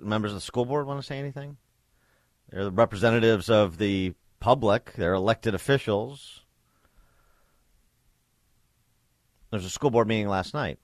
members 0.00 0.32
of 0.32 0.36
the 0.36 0.40
school 0.40 0.64
board 0.64 0.86
want 0.86 1.00
to 1.00 1.06
say 1.06 1.18
anything? 1.18 1.56
They're 2.50 2.64
the 2.64 2.70
representatives 2.70 3.48
of 3.48 3.78
the 3.78 4.14
public. 4.40 4.92
They're 4.94 5.14
elected 5.14 5.54
officials. 5.54 6.42
There's 9.50 9.64
a 9.64 9.70
school 9.70 9.90
board 9.90 10.08
meeting 10.08 10.28
last 10.28 10.52
night. 10.52 10.78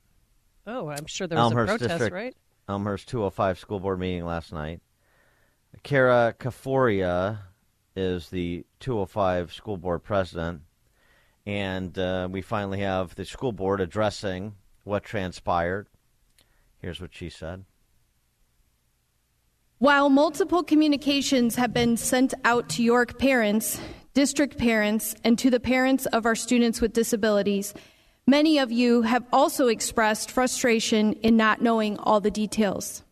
Oh, 0.67 0.89
I'm 0.89 1.07
sure 1.07 1.27
there 1.27 1.37
was 1.37 1.53
Elmhurst 1.53 1.75
a 1.75 1.79
protest, 1.79 1.91
District, 1.91 2.15
right? 2.15 2.37
Elmhurst 2.69 3.09
205 3.09 3.59
school 3.59 3.81
board 3.81 3.99
meeting 3.99 4.25
last 4.25 4.53
night. 4.53 4.81
Kara 5.83 6.35
Caforio 6.39 7.39
is 7.97 8.29
the 8.31 8.65
205 8.81 9.53
school 9.53 9.77
board 9.77 10.03
president, 10.03 10.63
and 11.47 11.99
uh, 11.99 12.29
we 12.31 12.43
finally 12.43 12.81
have 12.81 13.15
the 13.15 13.25
school 13.25 13.53
board 13.53 13.81
addressing 13.81 14.55
what 14.85 15.05
transpired. 15.05 15.89
Here's 16.79 17.01
what 17.01 17.15
she 17.15 17.29
said. 17.29 17.65
While 19.81 20.09
multiple 20.09 20.63
communications 20.63 21.57
have 21.57 21.75
been 21.75 21.97
sent 21.97 22.33
out 22.45 22.69
to 22.71 22.83
York 22.83 23.19
parents, 23.19 23.81
district 24.15 24.57
parents, 24.57 25.15
and 25.25 25.39
to 25.41 25.51
the 25.51 25.61
parents 25.61 26.07
of 26.07 26.25
our 26.25 26.37
students 26.37 26.81
with 26.81 26.93
disabilities, 26.93 27.75
Many 28.31 28.61
of 28.61 28.71
you 28.71 29.03
have 29.03 29.25
also 29.33 29.67
expressed 29.67 30.31
frustration 30.31 31.15
in 31.15 31.37
not 31.37 31.63
knowing 31.63 31.99
all 31.99 32.21
the 32.21 32.31
details. 32.31 33.03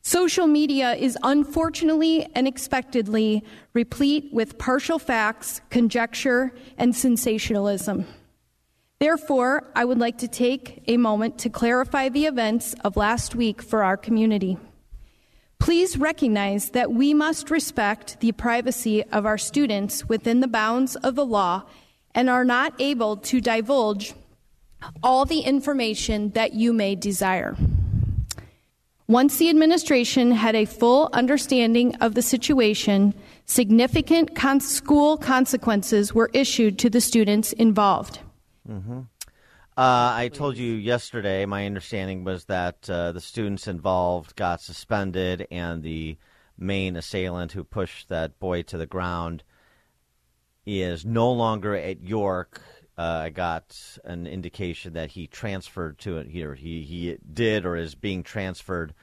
Social 0.00 0.46
media 0.46 0.94
is 0.94 1.18
unfortunately 1.22 2.26
and 2.34 2.48
expectedly 2.48 3.44
replete 3.74 4.32
with 4.32 4.56
partial 4.56 4.98
facts, 4.98 5.60
conjecture, 5.68 6.54
and 6.78 6.96
sensationalism. 6.96 8.06
Therefore, 8.98 9.70
I 9.76 9.84
would 9.84 9.98
like 9.98 10.16
to 10.18 10.28
take 10.28 10.82
a 10.86 10.96
moment 10.96 11.36
to 11.40 11.50
clarify 11.50 12.08
the 12.08 12.24
events 12.24 12.74
of 12.82 12.96
last 12.96 13.34
week 13.34 13.60
for 13.60 13.84
our 13.84 13.98
community. 13.98 14.56
Please 15.58 15.96
recognize 15.96 16.70
that 16.70 16.92
we 16.92 17.14
must 17.14 17.50
respect 17.50 18.20
the 18.20 18.32
privacy 18.32 19.02
of 19.04 19.24
our 19.24 19.38
students 19.38 20.08
within 20.08 20.40
the 20.40 20.48
bounds 20.48 20.96
of 20.96 21.14
the 21.14 21.24
law 21.24 21.62
and 22.14 22.28
are 22.28 22.44
not 22.44 22.74
able 22.78 23.16
to 23.16 23.40
divulge 23.40 24.14
all 25.02 25.24
the 25.24 25.40
information 25.40 26.30
that 26.30 26.52
you 26.52 26.72
may 26.72 26.94
desire. 26.94 27.56
Once 29.06 29.36
the 29.36 29.50
administration 29.50 30.32
had 30.32 30.54
a 30.54 30.64
full 30.64 31.10
understanding 31.12 31.94
of 31.96 32.14
the 32.14 32.22
situation, 32.22 33.12
significant 33.44 34.34
con- 34.34 34.60
school 34.60 35.16
consequences 35.18 36.14
were 36.14 36.30
issued 36.32 36.78
to 36.78 36.88
the 36.88 37.00
students 37.00 37.52
involved. 37.54 38.20
Mm-hmm. 38.68 39.00
Uh, 39.76 40.14
I 40.14 40.30
told 40.32 40.56
you 40.56 40.74
yesterday, 40.74 41.46
my 41.46 41.66
understanding 41.66 42.22
was 42.22 42.44
that 42.44 42.88
uh, 42.88 43.10
the 43.10 43.20
students 43.20 43.66
involved 43.66 44.36
got 44.36 44.60
suspended, 44.60 45.48
and 45.50 45.82
the 45.82 46.16
main 46.56 46.94
assailant 46.94 47.50
who 47.52 47.64
pushed 47.64 48.08
that 48.08 48.38
boy 48.38 48.62
to 48.62 48.78
the 48.78 48.86
ground 48.86 49.42
is 50.64 51.04
no 51.04 51.32
longer 51.32 51.74
at 51.74 52.00
York. 52.00 52.62
Uh, 52.96 53.22
I 53.24 53.30
got 53.30 53.76
an 54.04 54.28
indication 54.28 54.92
that 54.92 55.10
he 55.10 55.26
transferred 55.26 55.98
to 56.00 56.18
it 56.18 56.28
here. 56.28 56.54
He 56.54 56.82
he 56.82 57.18
did 57.32 57.66
or 57.66 57.74
is 57.74 57.96
being 57.96 58.22
transferred 58.22 58.94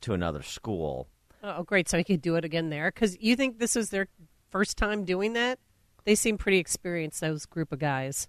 to 0.00 0.12
another 0.12 0.42
school. 0.42 1.06
Oh, 1.44 1.62
great! 1.62 1.88
So 1.88 1.98
he 1.98 2.04
could 2.04 2.20
do 2.20 2.34
it 2.34 2.44
again 2.44 2.70
there. 2.70 2.90
Because 2.90 3.16
you 3.20 3.36
think 3.36 3.60
this 3.60 3.76
is 3.76 3.90
their 3.90 4.08
first 4.50 4.76
time 4.76 5.04
doing 5.04 5.34
that? 5.34 5.60
They 6.04 6.16
seem 6.16 6.36
pretty 6.36 6.58
experienced. 6.58 7.20
Those 7.20 7.46
group 7.46 7.70
of 7.70 7.78
guys. 7.78 8.26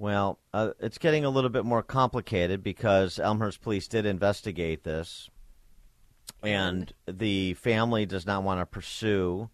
Well, 0.00 0.38
uh, 0.54 0.70
it's 0.80 0.96
getting 0.96 1.26
a 1.26 1.28
little 1.28 1.50
bit 1.50 1.66
more 1.66 1.82
complicated 1.82 2.62
because 2.62 3.18
Elmhurst 3.18 3.60
Police 3.60 3.86
did 3.86 4.06
investigate 4.06 4.82
this, 4.82 5.28
and 6.42 6.90
the 7.06 7.52
family 7.52 8.06
does 8.06 8.24
not 8.24 8.42
want 8.42 8.62
to 8.62 8.64
pursue 8.64 9.50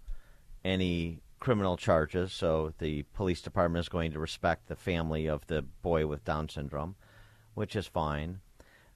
any 0.65 1.21
criminal 1.41 1.77
charges, 1.77 2.33
so 2.33 2.73
the 2.79 3.03
police 3.13 3.43
department 3.43 3.81
is 3.81 3.89
going 3.89 4.13
to 4.13 4.21
respect 4.21 4.69
the 4.69 4.77
family 4.77 5.27
of 5.27 5.45
the 5.49 5.63
boy 5.63 6.07
with 6.07 6.25
Down 6.25 6.49
syndrome, 6.49 6.95
which 7.55 7.75
is 7.75 7.89
fine. 7.89 8.39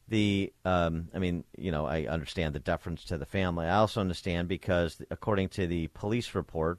The, 0.07 0.53
um, 0.65 1.09
I 1.13 1.19
mean, 1.19 1.43
you 1.59 1.73
know, 1.73 1.85
I 1.85 2.05
understand 2.05 2.55
the 2.55 2.61
deference 2.61 3.03
to 3.07 3.19
the 3.19 3.27
family. 3.27 3.67
I 3.67 3.79
also 3.79 4.01
understand 4.01 4.47
because, 4.47 5.03
according 5.11 5.49
to 5.49 5.67
the 5.67 5.89
police 5.89 6.33
report, 6.33 6.79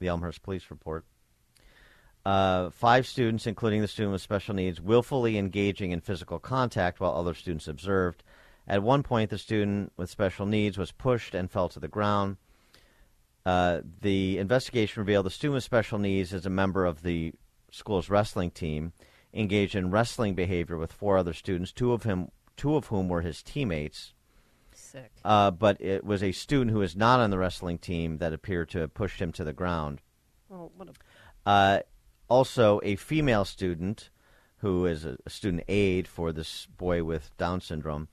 the 0.00 0.08
Elmhurst 0.08 0.42
police 0.42 0.64
report, 0.70 1.04
uh, 2.28 2.68
five 2.68 3.06
students, 3.06 3.46
including 3.46 3.80
the 3.80 3.88
student 3.88 4.12
with 4.12 4.20
special 4.20 4.54
needs, 4.54 4.82
willfully 4.82 5.38
engaging 5.38 5.92
in 5.92 6.00
physical 6.02 6.38
contact 6.38 7.00
while 7.00 7.14
other 7.14 7.32
students 7.32 7.66
observed. 7.66 8.22
At 8.66 8.82
one 8.82 9.02
point, 9.02 9.30
the 9.30 9.38
student 9.38 9.94
with 9.96 10.10
special 10.10 10.44
needs 10.44 10.76
was 10.76 10.92
pushed 10.92 11.34
and 11.34 11.50
fell 11.50 11.70
to 11.70 11.80
the 11.80 11.88
ground. 11.88 12.36
Uh, 13.46 13.80
the 14.02 14.36
investigation 14.36 15.00
revealed 15.00 15.24
the 15.24 15.30
student 15.30 15.54
with 15.54 15.64
special 15.64 15.98
needs 15.98 16.34
is 16.34 16.44
a 16.44 16.50
member 16.50 16.84
of 16.84 17.02
the 17.02 17.32
school's 17.70 18.10
wrestling 18.10 18.50
team, 18.50 18.92
engaged 19.32 19.74
in 19.74 19.90
wrestling 19.90 20.34
behavior 20.34 20.76
with 20.76 20.92
four 20.92 21.16
other 21.16 21.32
students, 21.32 21.72
two 21.72 21.94
of 21.94 22.02
him, 22.02 22.30
two 22.58 22.76
of 22.76 22.88
whom 22.88 23.08
were 23.08 23.22
his 23.22 23.42
teammates. 23.42 24.12
Sick. 24.74 25.10
Uh, 25.24 25.50
but 25.50 25.80
it 25.80 26.04
was 26.04 26.22
a 26.22 26.32
student 26.32 26.72
who 26.72 26.82
is 26.82 26.94
not 26.94 27.20
on 27.20 27.30
the 27.30 27.38
wrestling 27.38 27.78
team 27.78 28.18
that 28.18 28.34
appeared 28.34 28.68
to 28.68 28.80
have 28.80 28.92
pushed 28.92 29.18
him 29.18 29.32
to 29.32 29.44
the 29.44 29.54
ground. 29.54 30.02
Oh, 30.52 30.70
what 30.76 30.88
a... 30.88 30.92
Uh, 31.48 31.80
also, 32.28 32.80
a 32.82 32.96
female 32.96 33.44
student 33.44 34.10
who 34.58 34.86
is 34.86 35.04
a, 35.04 35.16
student 35.28 35.64
aide 35.68 36.08
for 36.08 36.32
this 36.32 36.66
boy 36.76 37.04
with 37.04 37.36
Down 37.36 37.60
syndrome 37.60 38.08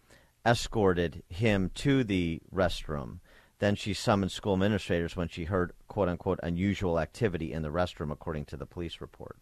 escorted 0.45 1.23
him 1.29 1.71
to 1.73 2.03
the 2.03 2.41
restroom 2.53 3.19
then 3.59 3.75
she 3.75 3.93
summoned 3.93 4.31
school 4.31 4.53
administrators 4.53 5.15
when 5.15 5.27
she 5.27 5.45
heard 5.45 5.73
quote 5.87 6.09
unquote 6.09 6.39
unusual 6.43 6.99
activity 6.99 7.53
in 7.53 7.61
the 7.61 7.69
restroom, 7.69 8.11
according 8.11 8.45
to 8.45 8.57
the 8.57 8.65
police 8.65 8.99
report. 8.99 9.37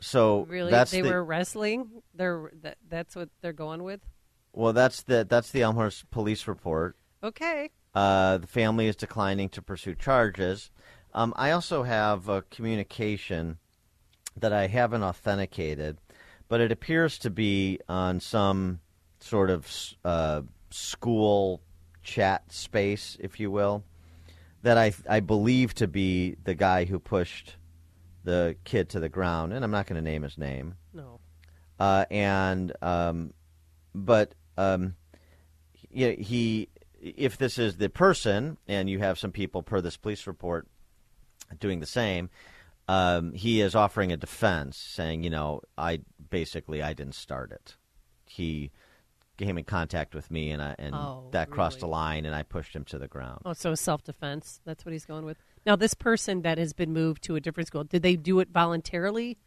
So 0.00 0.44
really, 0.44 0.70
they 0.70 1.00
the, 1.00 1.10
were 1.10 1.24
wrestling. 1.24 2.02
They're 2.14 2.50
that, 2.62 2.78
that's 2.88 3.16
what 3.16 3.30
they're 3.40 3.52
going 3.52 3.82
with. 3.84 4.00
Well, 4.52 4.72
that's 4.72 5.02
the 5.02 5.26
that's 5.28 5.50
the 5.50 5.62
Elmhurst 5.62 6.10
police 6.10 6.48
report. 6.48 6.96
Okay. 7.22 7.70
Uh, 7.94 8.38
the 8.38 8.46
family 8.46 8.86
is 8.86 8.96
declining 8.96 9.48
to 9.50 9.62
pursue 9.62 9.94
charges. 9.94 10.70
Um, 11.14 11.32
I 11.36 11.50
also 11.50 11.82
have 11.82 12.28
a 12.28 12.42
communication 12.42 13.58
that 14.36 14.52
I 14.52 14.66
haven't 14.66 15.02
authenticated, 15.02 15.98
but 16.48 16.60
it 16.60 16.70
appears 16.70 17.18
to 17.18 17.30
be 17.30 17.80
on 17.88 18.20
some 18.20 18.80
sort 19.20 19.50
of 19.50 19.66
uh, 20.04 20.42
school 20.70 21.60
chat 22.02 22.52
space, 22.52 23.16
if 23.20 23.40
you 23.40 23.50
will. 23.50 23.84
that 24.62 24.78
I 24.78 24.92
I 25.08 25.20
believe 25.20 25.74
to 25.74 25.86
be 25.86 26.36
the 26.44 26.54
guy 26.54 26.84
who 26.84 26.98
pushed 26.98 27.56
the 28.24 28.56
kid 28.64 28.88
to 28.90 29.00
the 29.00 29.08
ground, 29.08 29.52
and 29.52 29.64
I'm 29.64 29.70
not 29.70 29.86
going 29.86 30.02
to 30.02 30.10
name 30.10 30.22
his 30.22 30.36
name. 30.38 30.74
No. 30.92 31.20
Uh, 31.78 32.04
and 32.10 32.72
um, 32.82 33.32
but 33.94 34.34
um, 34.56 34.96
he, 35.72 36.14
he, 36.16 36.68
if 37.00 37.38
this 37.38 37.58
is 37.58 37.76
the 37.76 37.88
person, 37.88 38.58
and 38.66 38.88
you 38.90 38.98
have 38.98 39.18
some 39.18 39.32
people 39.32 39.62
per 39.62 39.80
this 39.80 39.96
police 39.96 40.26
report 40.26 40.66
doing 41.58 41.80
the 41.80 41.86
same, 41.86 42.30
um, 42.88 43.32
he 43.32 43.60
is 43.60 43.74
offering 43.74 44.12
a 44.12 44.16
defense, 44.16 44.76
saying, 44.76 45.22
you 45.22 45.30
know, 45.30 45.60
I 45.76 46.00
basically 46.30 46.82
I 46.82 46.94
didn't 46.94 47.14
start 47.14 47.52
it. 47.52 47.76
He 48.26 48.70
came 49.36 49.56
in 49.58 49.64
contact 49.64 50.14
with 50.14 50.30
me, 50.30 50.50
and 50.50 50.60
I, 50.60 50.74
and 50.78 50.94
Oh, 50.94 51.28
that 51.32 51.50
crossed 51.50 51.82
a 51.82 51.86
really? 51.86 51.92
line, 51.92 52.26
and 52.26 52.34
I 52.34 52.42
pushed 52.42 52.74
him 52.74 52.84
to 52.86 52.98
the 52.98 53.06
ground. 53.08 53.42
Oh, 53.44 53.52
so 53.52 53.74
self 53.74 54.02
defense. 54.02 54.60
That's 54.64 54.84
what 54.84 54.92
he's 54.92 55.04
going 55.04 55.24
with. 55.24 55.38
Now, 55.64 55.76
this 55.76 55.94
person 55.94 56.42
that 56.42 56.58
has 56.58 56.72
been 56.72 56.92
moved 56.92 57.22
to 57.24 57.36
a 57.36 57.40
different 57.40 57.66
school, 57.68 57.84
did 57.84 58.02
they 58.02 58.16
do 58.16 58.40
it 58.40 58.48
voluntarily 58.50 59.38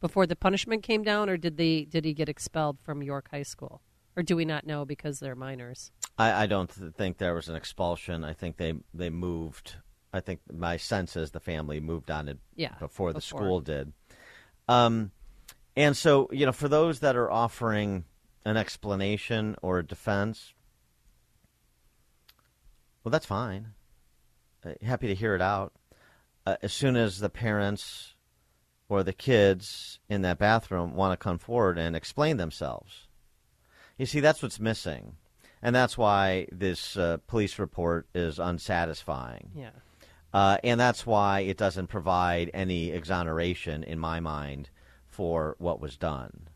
before 0.00 0.26
the 0.26 0.36
punishment 0.36 0.82
came 0.82 1.02
down, 1.02 1.28
or 1.28 1.36
did 1.36 1.56
they 1.56 1.84
did 1.84 2.04
he 2.04 2.14
get 2.14 2.28
expelled 2.28 2.80
from 2.80 3.02
York 3.02 3.28
High 3.30 3.42
School, 3.42 3.82
or 4.16 4.22
do 4.22 4.34
we 4.34 4.44
not 4.44 4.66
know 4.66 4.84
because 4.84 5.20
they're 5.20 5.36
minors? 5.36 5.92
I, 6.18 6.42
I 6.42 6.46
don't 6.46 6.68
th- 6.68 6.92
think 6.94 7.18
there 7.18 7.34
was 7.34 7.48
an 7.48 7.56
expulsion. 7.56 8.24
I 8.24 8.32
think 8.32 8.56
they 8.56 8.74
they 8.92 9.10
moved. 9.10 9.76
I 10.12 10.20
think 10.20 10.40
my 10.52 10.76
sense 10.76 11.16
is 11.16 11.30
the 11.30 11.40
family 11.40 11.80
moved 11.80 12.10
on 12.10 12.28
it 12.28 12.38
Yeah, 12.56 12.74
before 12.80 13.12
the 13.12 13.20
before. 13.20 13.40
school 13.40 13.60
did. 13.60 13.92
Um, 14.68 15.12
and 15.76 15.96
so 15.96 16.28
you 16.32 16.46
know, 16.46 16.52
for 16.52 16.68
those 16.68 17.00
that 17.00 17.16
are 17.16 17.30
offering 17.30 18.04
an 18.44 18.56
explanation 18.56 19.56
or 19.62 19.78
a 19.78 19.86
defense, 19.86 20.52
well, 23.04 23.10
that's 23.10 23.26
fine. 23.26 23.74
Uh, 24.64 24.72
happy 24.82 25.06
to 25.06 25.14
hear 25.14 25.34
it 25.34 25.42
out. 25.42 25.72
Uh, 26.46 26.56
as 26.62 26.72
soon 26.72 26.96
as 26.96 27.20
the 27.20 27.28
parents 27.28 28.14
or 28.88 29.02
the 29.02 29.12
kids 29.12 29.98
in 30.08 30.22
that 30.22 30.38
bathroom 30.38 30.94
want 30.94 31.12
to 31.12 31.22
come 31.22 31.38
forward 31.38 31.78
and 31.78 31.94
explain 31.94 32.38
themselves. 32.38 33.06
You 33.98 34.06
see, 34.06 34.20
that's 34.20 34.42
what's 34.42 34.58
missing. 34.58 35.16
And 35.62 35.74
that's 35.74 35.98
why 35.98 36.46
this 36.52 36.96
uh, 36.96 37.18
police 37.26 37.58
report 37.58 38.06
is 38.14 38.38
unsatisfying. 38.38 39.50
Yeah. 39.54 39.70
Uh, 40.32 40.58
and 40.62 40.78
that's 40.78 41.06
why 41.06 41.40
it 41.40 41.56
doesn't 41.56 41.86
provide 41.88 42.50
any 42.54 42.90
exoneration, 42.90 43.82
in 43.82 43.98
my 43.98 44.20
mind, 44.20 44.70
for 45.06 45.56
what 45.58 45.80
was 45.80 45.96
done. 45.96 46.48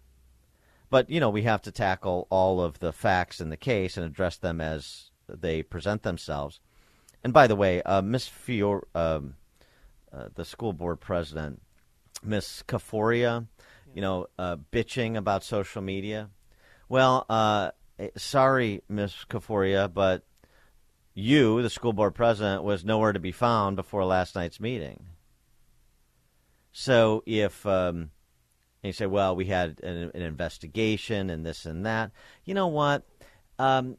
But, 0.91 1.09
you 1.09 1.21
know, 1.21 1.31
we 1.31 1.43
have 1.43 1.63
to 1.63 1.73
tackle 1.73 2.27
all 2.29 2.61
of 2.61 2.79
the 2.79 2.93
facts 2.93 3.41
in 3.41 3.49
the 3.49 3.57
case 3.57 3.97
and 3.97 4.05
address 4.05 4.37
them 4.37 4.61
as 4.61 5.11
they 5.27 5.63
present 5.63 6.03
themselves. 6.03 6.61
And 7.25 7.33
by 7.33 7.47
the 7.47 7.57
way, 7.57 7.83
uh, 7.83 8.03
Miss 8.03 8.29
Fior, 8.29 8.87
um, 8.95 9.35
uh, 10.13 10.29
the 10.35 10.45
school 10.45 10.75
board 10.75 11.01
president, 11.01 11.63
Miss 12.23 12.63
Caforio, 12.69 13.47
you 13.95 14.03
know, 14.03 14.27
uh, 14.39 14.57
bitching 14.71 15.17
about 15.17 15.45
social 15.45 15.81
media. 15.81 16.29
Well, 16.89 17.25
uh, 17.31 17.71
sorry, 18.17 18.83
Miss 18.89 19.25
Caforio, 19.29 19.93
but 19.93 20.25
you, 21.15 21.63
the 21.63 21.71
school 21.71 21.93
board 21.93 22.15
president, 22.15 22.63
was 22.63 22.85
nowhere 22.85 23.13
to 23.13 23.21
be 23.21 23.33
found 23.33 23.77
before 23.77 24.05
last 24.05 24.35
night's 24.35 24.61
meeting. 24.61 25.07
So 26.73 27.23
if 27.27 27.67
um, 27.67 28.11
you 28.83 28.93
say, 28.93 29.07
well, 29.07 29.37
we 29.37 29.47
had 29.47 29.81
an, 29.83 30.11
an 30.15 30.23
investigation 30.23 31.31
and 31.31 31.45
this 31.45 31.67
and 31.67 31.85
that, 31.87 32.11
you 32.45 32.55
know 32.55 32.69
what? 32.69 33.05
Um, 33.59 33.99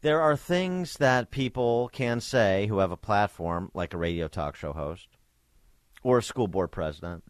there 0.00 0.20
are 0.20 0.36
things 0.36 0.94
that 0.94 1.30
people 1.30 1.88
can 1.92 2.20
say 2.20 2.66
who 2.66 2.78
have 2.78 2.90
a 2.90 2.96
platform, 2.96 3.70
like 3.74 3.94
a 3.94 3.98
radio 3.98 4.28
talk 4.28 4.56
show 4.56 4.72
host 4.72 5.08
or 6.02 6.18
a 6.18 6.22
school 6.22 6.48
board 6.48 6.72
president, 6.72 7.22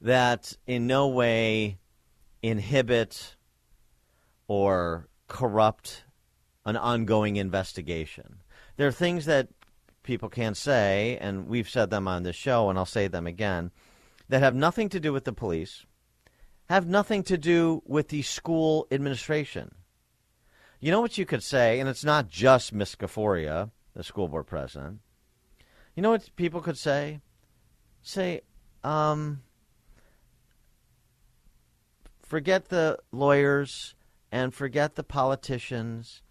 that 0.00 0.54
in 0.66 0.86
no 0.86 1.08
way 1.08 1.78
inhibit 2.42 3.36
or 4.46 5.08
corrupt 5.28 6.04
an 6.64 6.76
ongoing 6.76 7.36
investigation. 7.36 8.40
There 8.76 8.88
are 8.88 8.92
things 8.92 9.26
that 9.26 9.48
people 10.02 10.28
can 10.28 10.54
say, 10.54 11.18
and 11.20 11.48
we've 11.48 11.68
said 11.68 11.90
them 11.90 12.08
on 12.08 12.22
this 12.22 12.36
show, 12.36 12.70
and 12.70 12.78
I'll 12.78 12.86
say 12.86 13.08
them 13.08 13.26
again, 13.26 13.70
that 14.28 14.42
have 14.42 14.54
nothing 14.54 14.88
to 14.90 15.00
do 15.00 15.12
with 15.12 15.24
the 15.24 15.32
police, 15.32 15.84
have 16.68 16.86
nothing 16.86 17.22
to 17.24 17.38
do 17.38 17.82
with 17.86 18.08
the 18.08 18.22
school 18.22 18.86
administration. 18.90 19.74
You 20.80 20.92
know 20.92 21.00
what 21.00 21.18
you 21.18 21.26
could 21.26 21.42
say, 21.42 21.80
and 21.80 21.88
it's 21.88 22.04
not 22.04 22.28
just 22.28 22.72
Miss 22.72 22.94
Caforio, 22.94 23.70
the 23.94 24.04
school 24.04 24.28
board 24.28 24.46
president. 24.46 25.00
You 25.94 26.02
know 26.02 26.10
what 26.10 26.30
people 26.36 26.60
could 26.60 26.78
say? 26.78 27.20
Say, 28.02 28.42
um, 28.84 29.42
forget 32.28 32.68
the 32.68 32.98
lawyers 33.10 33.94
and 34.30 34.54
forget 34.54 34.94
the 34.94 35.02
politicians 35.02 36.22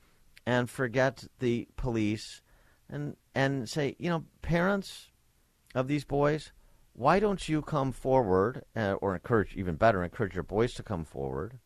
and 0.46 0.70
forget 0.70 1.26
the 1.40 1.68
police 1.76 2.42
and 2.90 3.18
and 3.36 3.68
say, 3.68 3.96
you 4.00 4.10
know, 4.10 4.24
parents 4.42 5.10
of 5.76 5.88
these 5.88 6.06
boys, 6.06 6.52
why 6.94 7.20
don't 7.20 7.50
you 7.50 7.62
come 7.62 7.92
forward 7.92 8.64
uh, 8.76 8.94
or 8.94 9.14
encourage 9.14 9.56
even 9.56 9.76
better 9.76 10.04
encourage 10.04 10.36
your 10.36 10.44
boys 10.44 10.74
to 10.76 10.84
come 10.84 11.04
forward 11.04 11.60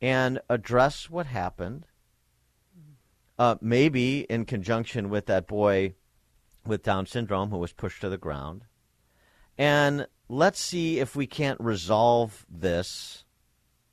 and 0.00 0.40
address 0.48 1.10
what 1.10 1.26
happened 1.26 1.86
uh, 3.38 3.56
maybe 3.60 4.20
in 4.30 4.44
conjunction 4.44 5.10
with 5.10 5.26
that 5.26 5.46
boy 5.46 5.94
with 6.64 6.82
Down 6.82 7.06
syndrome 7.06 7.50
who 7.50 7.58
was 7.58 7.72
pushed 7.72 8.00
to 8.00 8.08
the 8.08 8.18
ground. 8.18 8.64
And 9.58 10.06
let's 10.28 10.60
see 10.60 10.98
if 10.98 11.14
we 11.16 11.26
can't 11.26 11.60
resolve 11.60 12.44
this 12.50 13.24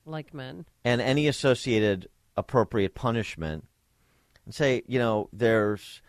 Like 0.06 0.34
men. 0.34 0.66
and 0.84 1.02
any 1.02 1.28
associated 1.28 2.10
appropriate 2.36 2.96
punishment 2.96 3.66
and 4.46 4.54
say, 4.54 4.84
you 4.88 5.00
know, 5.00 5.30
there's 5.32 6.02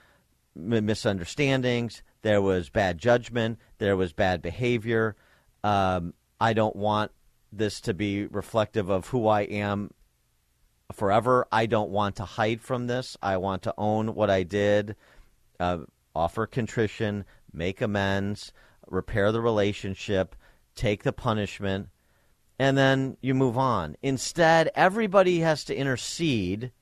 m- 0.56 0.86
misunderstandings, 0.86 2.02
there 2.22 2.40
was 2.42 2.70
bad 2.70 2.98
judgment, 2.98 3.58
there 3.78 3.96
was 3.96 4.12
bad 4.12 4.40
behavior. 4.42 5.14
Um, 5.62 6.14
I 6.40 6.52
don't 6.54 6.76
want 6.76 7.12
this 7.52 7.80
to 7.82 7.94
be 7.94 8.26
reflective 8.26 8.88
of 8.88 9.08
who 9.08 9.28
I 9.28 9.42
am 9.42 9.90
forever. 10.92 11.46
I 11.52 11.66
don't 11.66 11.90
want 11.90 12.16
to 12.16 12.24
hide 12.24 12.60
from 12.60 12.86
this. 12.86 13.16
I 13.22 13.36
want 13.36 13.62
to 13.62 13.74
own 13.78 14.14
what 14.14 14.30
I 14.30 14.42
did, 14.42 14.96
uh, 15.60 15.78
offer 16.14 16.46
contrition, 16.46 17.24
make 17.52 17.80
amends, 17.80 18.52
repair 18.94 19.32
the 19.32 19.40
relationship, 19.40 20.34
take 20.74 21.02
the 21.02 21.12
punishment, 21.12 21.88
and 22.58 22.78
then 22.78 23.16
you 23.20 23.34
move 23.34 23.58
on. 23.58 23.96
Instead, 24.02 24.70
everybody 24.74 25.40
has 25.40 25.64
to 25.64 25.76
intercede, 25.76 26.72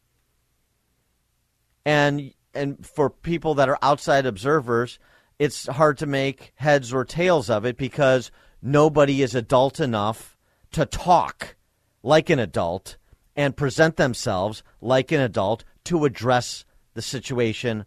and 1.84 2.32
and 2.54 2.86
for 2.86 3.08
people 3.08 3.54
that 3.54 3.68
are 3.68 3.78
outside 3.82 4.26
observers, 4.26 4.98
it's 5.38 5.66
hard 5.66 5.98
to 5.98 6.06
make 6.06 6.52
heads 6.56 6.92
or 6.92 7.04
tails 7.04 7.48
of 7.48 7.64
it 7.64 7.76
because 7.76 8.30
nobody 8.60 9.22
is 9.22 9.34
adult 9.34 9.80
enough 9.80 10.36
to 10.72 10.84
talk 10.86 11.56
like 12.02 12.28
an 12.30 12.38
adult 12.38 12.96
and 13.34 13.56
present 13.56 13.96
themselves 13.96 14.62
like 14.80 15.10
an 15.10 15.20
adult 15.20 15.64
to 15.84 16.04
address 16.04 16.64
the 16.94 17.02
situation, 17.02 17.86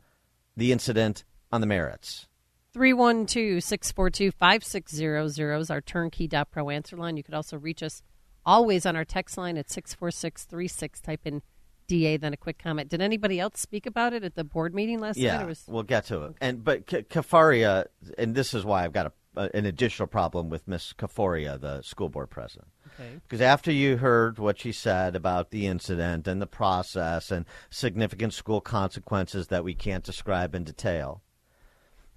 the 0.58 0.72
incident 0.72 1.24
on 1.52 1.62
the 1.62 1.68
merits. 1.68 2.28
312 2.76 3.64
642 3.64 4.32
5600 4.32 5.56
is 5.62 5.72
our 5.72 5.80
turnkey.pro 5.80 6.70
answer 6.70 6.98
line. 6.98 7.16
You 7.16 7.24
could 7.24 7.34
also 7.34 7.58
reach 7.58 7.82
us 7.82 8.04
always 8.46 8.86
on 8.86 8.98
our 8.98 9.06
text 9.06 9.38
line 9.38 9.56
at 9.56 9.70
64636. 9.70 11.00
Type 11.00 11.22
in 11.24 11.42
DA, 11.88 12.18
then 12.18 12.34
a 12.34 12.38
quick 12.38 12.60
comment. 12.62 12.90
Did 12.90 13.00
anybody 13.00 13.40
else 13.40 13.62
speak 13.62 13.86
about 13.86 14.12
it 14.12 14.26
at 14.26 14.36
the 14.36 14.44
board 14.44 14.76
meeting 14.76 15.00
last 15.00 15.16
yeah, 15.16 15.38
night? 15.38 15.48
Was, 15.48 15.64
we'll 15.70 15.84
get 15.84 16.08
to 16.08 16.24
it. 16.24 16.34
And 16.42 16.66
but 16.66 16.86
K- 16.86 17.04
Caforio, 17.04 17.86
and 18.18 18.36
this 18.36 18.54
is 18.54 18.66
why 18.66 18.84
I've 18.84 18.92
got 18.92 19.14
a, 19.38 19.56
an 19.56 19.66
additional 19.66 20.08
problem 20.08 20.50
with 20.50 20.68
Miss 20.68 20.92
Caforio, 20.92 21.58
the 21.58 21.82
school 21.82 22.10
board 22.10 22.30
president. 22.30 22.68
Okay. 23.00 23.22
Because 23.24 23.40
after 23.40 23.72
you 23.72 23.96
heard 23.96 24.38
what 24.38 24.60
she 24.60 24.74
said 24.74 25.16
about 25.16 25.52
the 25.52 25.66
incident 25.66 26.28
and 26.28 26.42
the 26.42 26.46
process 26.46 27.32
and 27.32 27.46
significant 27.70 28.34
school 28.34 28.60
consequences 28.60 29.48
that 29.48 29.64
we 29.64 29.74
can't 29.74 30.04
describe 30.04 30.54
in 30.54 30.66
detail, 30.66 31.22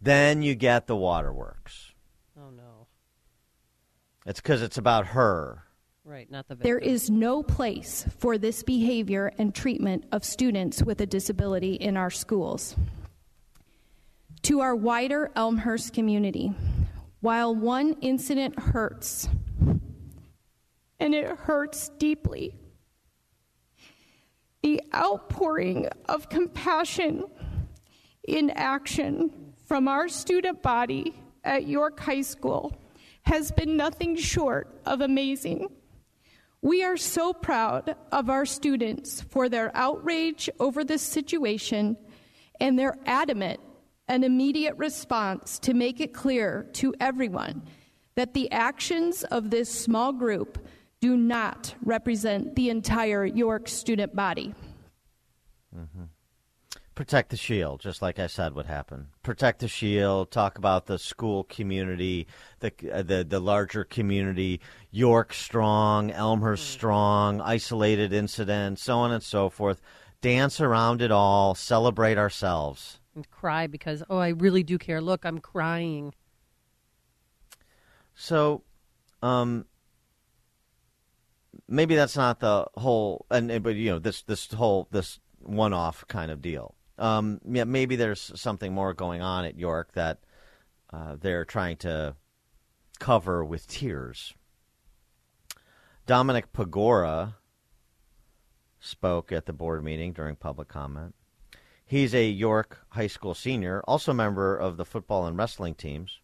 then 0.01 0.43
you 0.43 0.55
get 0.55 0.87
the 0.87 0.97
waterworks. 0.97 1.93
oh, 2.39 2.51
no. 2.51 2.87
It's 4.27 4.41
because 4.41 4.63
it's 4.63 4.79
about 4.79 5.09
her. 5.09 5.65
Right, 6.05 6.31
not 6.31 6.49
the 6.49 6.55
victim. 6.55 6.69
There 6.69 6.79
is 6.79 7.11
no 7.11 7.43
place 7.43 8.07
for 8.19 8.39
this 8.39 8.63
behavior 8.63 9.33
and 9.39 9.55
treatment 9.55 10.05
of 10.13 10.25
students 10.25 10.83
with 10.83 11.01
a 11.01 11.07
disability 11.07 11.75
in 11.75 11.97
our 11.97 12.11
schools. 12.11 12.77
To 14.43 14.61
our 14.61 14.75
wider 14.75 15.31
Elmhurst 15.37 15.93
community, 15.93 16.53
while 17.21 17.55
one 17.55 17.97
incident 18.01 18.59
hurts, 18.59 19.29
and 21.01 21.15
it 21.15 21.27
hurts 21.27 21.91
deeply, 21.99 22.55
The 24.63 24.83
outpouring 24.95 25.89
of 26.09 26.29
compassion 26.29 27.25
in 28.27 28.51
action 28.51 29.48
from 29.69 29.87
our 29.87 30.09
student 30.09 30.63
body 30.63 31.15
at 31.45 31.69
York 31.69 32.01
High 32.01 32.23
School 32.23 32.75
has 33.25 33.53
been 33.53 33.77
nothing 33.77 34.17
short 34.17 34.81
of 34.87 35.03
amazing. 35.03 35.69
We 36.63 36.83
are 36.83 36.97
so 36.97 37.35
proud 37.35 37.95
of 38.11 38.31
our 38.31 38.47
students 38.47 39.21
for 39.21 39.51
their 39.51 39.71
outrage 39.77 40.49
over 40.59 40.85
this 40.85 41.03
situation 41.03 41.99
and 42.59 42.79
their 42.79 42.97
adamant 43.05 43.61
and 44.09 44.25
immediate 44.25 44.75
response 44.79 45.59
to 45.59 45.75
make 45.75 46.01
it 46.01 46.15
clear 46.15 46.67
to 46.73 46.95
everyone 46.99 47.63
that 48.15 48.33
the 48.33 48.51
actions 48.51 49.23
of 49.25 49.51
this 49.51 49.71
small 49.71 50.15
group 50.15 50.67
do 51.03 51.15
not 51.15 51.75
represent 51.85 52.57
the 52.57 52.71
entire 52.71 53.27
York 53.27 53.69
student 53.69 54.17
body. 54.17 54.55
Mm-hmm. 55.77 56.05
Protect 56.99 57.31
the 57.31 57.37
shield, 57.37 57.79
just 57.81 58.03
like 58.03 58.19
I 58.19 58.27
said 58.27 58.57
would 58.57 58.67
happen. 58.67 59.07
Protect 59.23 59.61
the 59.61 59.69
shield. 59.69 60.33
Talk 60.33 60.59
about 60.59 60.87
the 60.87 60.99
school 60.99 61.45
community, 61.45 62.27
the 62.59 62.73
uh, 62.93 63.03
the 63.03 63.23
the 63.23 63.39
larger 63.39 63.85
community. 63.85 64.61
York 64.91 65.33
strong, 65.33 66.11
Elmhurst 66.11 66.65
mm. 66.65 66.73
strong, 66.73 67.41
isolated 67.41 68.13
incident, 68.13 68.81
so 68.81 68.99
on 68.99 69.13
and 69.13 69.23
so 69.23 69.49
forth. 69.49 69.81
Dance 70.23 70.61
around 70.61 71.01
it 71.01 71.13
all. 71.13 71.55
Celebrate 71.55 72.19
ourselves. 72.19 72.99
And 73.15 73.31
cry 73.31 73.69
because 73.69 74.03
oh, 74.11 74.19
I 74.19 74.31
really 74.31 74.65
do 74.65 74.77
care. 74.77 75.01
Look, 75.01 75.25
I'm 75.25 75.39
crying. 75.39 76.13
So, 78.17 78.65
um, 79.23 79.67
maybe 81.69 81.95
that's 81.95 82.17
not 82.17 82.41
the 82.41 82.67
whole, 82.77 83.25
and 83.31 83.63
but 83.63 83.77
you 83.77 83.91
know 83.93 84.01
this 84.01 84.23
this 84.23 84.53
whole 84.53 84.89
this 84.91 85.21
one 85.39 85.73
off 85.73 86.05
kind 86.09 86.33
of 86.33 86.43
deal. 86.43 86.75
Um, 86.99 87.41
yeah, 87.49 87.65
maybe 87.65 87.97
there's 87.97 88.33
something 88.35 88.73
more 88.73 88.93
going 88.93 89.23
on 89.23 89.45
at 89.45 89.59
York 89.59 89.93
that 89.93 90.19
uh, 90.93 91.17
they're 91.21 91.45
trying 91.45 91.77
to 91.79 92.17
cover 92.99 93.45
with 93.45 93.67
tears. 93.69 94.35
Dominic 96.07 96.53
Pagora 96.53 97.35
spoke 98.81 99.31
at 99.33 99.47
the 99.47 99.53
board 99.53 99.85
meeting 99.85 100.13
during 100.13 100.37
public 100.37 100.69
comment. 100.69 101.15
He's 101.85 102.15
a 102.15 102.29
York 102.29 102.85
High 102.91 103.07
School 103.07 103.35
senior, 103.35 103.83
also 103.87 104.13
a 104.13 104.15
member 104.15 104.57
of 104.57 104.77
the 104.77 104.85
football 104.85 105.27
and 105.27 105.39
wrestling 105.39 105.75
teams. 105.75 106.21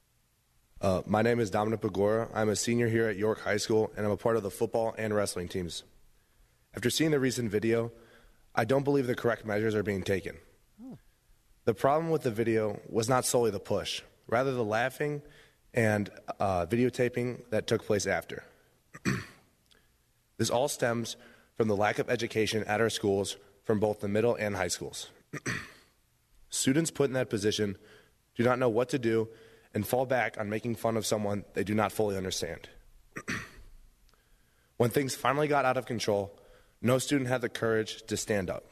Uh, 0.81 1.03
my 1.07 1.23
name 1.23 1.41
is 1.41 1.51
Dominic 1.51 1.81
Pagora. 1.81 2.29
I'm 2.35 2.51
a 2.51 2.57
senior 2.57 2.89
here 2.89 3.09
at 3.09 3.17
York 3.17 3.41
High 3.41 3.57
School, 3.57 3.91
and 3.97 4.05
I'm 4.05 4.13
a 4.13 4.17
part 4.17 4.37
of 4.37 4.43
the 4.43 4.51
football 4.51 4.95
and 4.99 5.15
wrestling 5.15 5.49
teams. 5.49 5.85
After 6.75 6.91
seeing 6.91 7.13
the 7.13 7.21
recent 7.21 7.51
video, 7.51 7.93
I 8.55 8.65
don't 8.65 8.85
believe 8.85 9.07
the 9.07 9.15
correct 9.15 9.47
measures 9.47 9.75
are 9.75 9.83
being 9.83 10.03
taken. 10.03 10.37
The 11.65 11.75
problem 11.75 12.11
with 12.11 12.23
the 12.23 12.31
video 12.31 12.81
was 12.89 13.09
not 13.09 13.25
solely 13.25 13.51
the 13.51 13.61
push, 13.61 14.03
rather, 14.29 14.53
the 14.53 14.65
laughing 14.65 15.23
and 15.73 16.11
uh, 16.39 16.67
videotaping 16.67 17.49
that 17.51 17.67
took 17.67 17.85
place 17.87 18.07
after. 18.07 18.45
this 20.37 20.51
all 20.51 20.69
stems 20.69 21.17
from 21.57 21.69
the 21.69 21.77
lack 21.77 21.99
of 21.99 22.11
education 22.11 22.65
at 22.65 22.81
our 22.81 22.91
schools 22.91 23.37
from 23.65 23.81
both 23.81 24.01
the 24.01 24.09
middle 24.09 24.35
and 24.35 24.57
high 24.57 24.69
schools. 24.69 25.09
Students 26.51 26.91
put 26.91 27.05
in 27.05 27.15
that 27.15 27.31
position 27.31 27.77
do 28.37 28.45
not 28.45 28.59
know 28.59 28.69
what 28.69 28.89
to 28.91 28.99
do 28.99 29.29
and 29.73 29.87
fall 29.87 30.07
back 30.07 30.39
on 30.39 30.49
making 30.49 30.75
fun 30.75 30.97
of 30.97 31.07
someone 31.07 31.45
they 31.55 31.65
do 31.65 31.75
not 31.75 31.93
fully 31.93 32.17
understand. 32.17 32.69
when 34.77 34.91
things 34.91 35.15
finally 35.15 35.49
got 35.49 35.65
out 35.65 35.77
of 35.77 35.87
control, 35.87 36.37
no 36.83 36.99
student 36.99 37.29
had 37.29 37.41
the 37.41 37.49
courage 37.49 38.03
to 38.07 38.17
stand 38.17 38.51
up. 38.51 38.65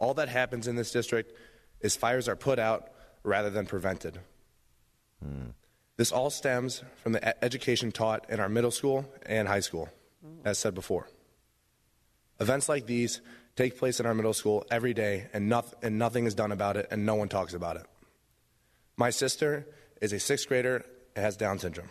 All 0.00 0.14
that 0.14 0.28
happens 0.28 0.66
in 0.66 0.74
this 0.74 0.90
district 0.90 1.32
is 1.80 1.94
fires 1.94 2.28
are 2.28 2.36
put 2.36 2.58
out 2.58 2.90
rather 3.22 3.50
than 3.50 3.66
prevented. 3.66 4.18
Hmm. 5.22 5.50
This 5.96 6.10
all 6.10 6.30
stems 6.30 6.82
from 6.96 7.12
the 7.12 7.44
education 7.44 7.92
taught 7.92 8.28
in 8.30 8.40
our 8.40 8.48
middle 8.48 8.70
school 8.70 9.04
and 9.26 9.46
high 9.46 9.60
school, 9.60 9.90
as 10.44 10.56
said 10.56 10.74
before. 10.74 11.06
Events 12.40 12.70
like 12.70 12.86
these 12.86 13.20
take 13.54 13.78
place 13.78 14.00
in 14.00 14.06
our 14.06 14.14
middle 14.14 14.32
school 14.32 14.64
every 14.70 14.94
day, 14.94 15.26
and, 15.34 15.52
and 15.82 15.98
nothing 15.98 16.24
is 16.24 16.34
done 16.34 16.52
about 16.52 16.78
it, 16.78 16.88
and 16.90 17.04
no 17.04 17.16
one 17.16 17.28
talks 17.28 17.52
about 17.52 17.76
it. 17.76 17.84
My 18.96 19.10
sister 19.10 19.66
is 20.00 20.14
a 20.14 20.18
sixth 20.18 20.48
grader 20.48 20.86
and 21.14 21.22
has 21.22 21.36
Down 21.36 21.58
syndrome. 21.58 21.90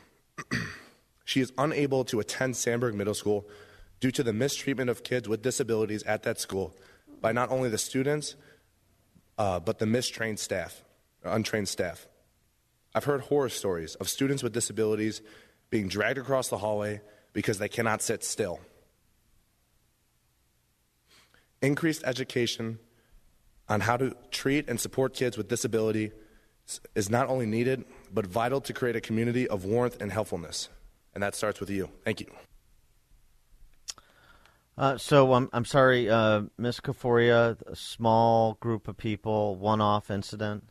she 1.25 1.41
is 1.41 1.53
unable 1.59 2.03
to 2.05 2.19
attend 2.19 2.55
Sandburg 2.55 2.95
Middle 2.95 3.13
School 3.13 3.47
due 3.99 4.11
to 4.11 4.23
the 4.23 4.33
mistreatment 4.33 4.89
of 4.89 5.03
kids 5.03 5.29
with 5.29 5.43
disabilities 5.43 6.01
at 6.03 6.23
that 6.23 6.39
school 6.39 6.75
by 7.21 7.31
not 7.31 7.51
only 7.51 7.69
the 7.69 7.77
students, 7.77 8.35
uh, 9.37 9.59
but 9.59 9.79
the 9.79 9.85
mistrained 9.85 10.39
staff, 10.39 10.83
untrained 11.23 11.67
staff. 11.67 12.07
I've 12.93 13.03
heard 13.05 13.21
horror 13.21 13.49
stories 13.49 13.95
of 13.95 14.09
students 14.09 14.43
with 14.43 14.53
disabilities 14.53 15.21
being 15.69 15.87
dragged 15.87 16.17
across 16.17 16.49
the 16.49 16.57
hallway 16.57 17.01
because 17.33 17.59
they 17.59 17.69
cannot 17.69 18.01
sit 18.01 18.23
still. 18.23 18.59
Increased 21.61 22.03
education 22.05 22.79
on 23.67 23.81
how 23.81 23.97
to 23.97 24.15
treat 24.31 24.67
and 24.67 24.79
support 24.79 25.13
kids 25.13 25.37
with 25.37 25.47
disability 25.47 26.11
is 26.95 27.09
not 27.09 27.27
only 27.27 27.45
needed, 27.45 27.85
but 28.11 28.25
vital 28.25 28.61
to 28.61 28.73
create 28.73 28.95
a 28.95 29.01
community 29.01 29.47
of 29.47 29.65
warmth 29.65 30.01
and 30.01 30.11
helpfulness. 30.11 30.69
And 31.13 31.23
that 31.23 31.35
starts 31.35 31.59
with 31.59 31.69
you. 31.69 31.89
Thank 32.03 32.21
you. 32.21 32.27
Uh, 34.79 34.97
so 34.97 35.33
I'm 35.33 35.49
I'm 35.51 35.65
sorry, 35.65 36.09
uh, 36.09 36.43
Miss 36.57 36.79
Caforio, 36.79 37.61
a 37.67 37.75
small 37.75 38.53
group 38.61 38.87
of 38.87 38.95
people, 38.95 39.57
one-off 39.57 40.09
incident. 40.09 40.69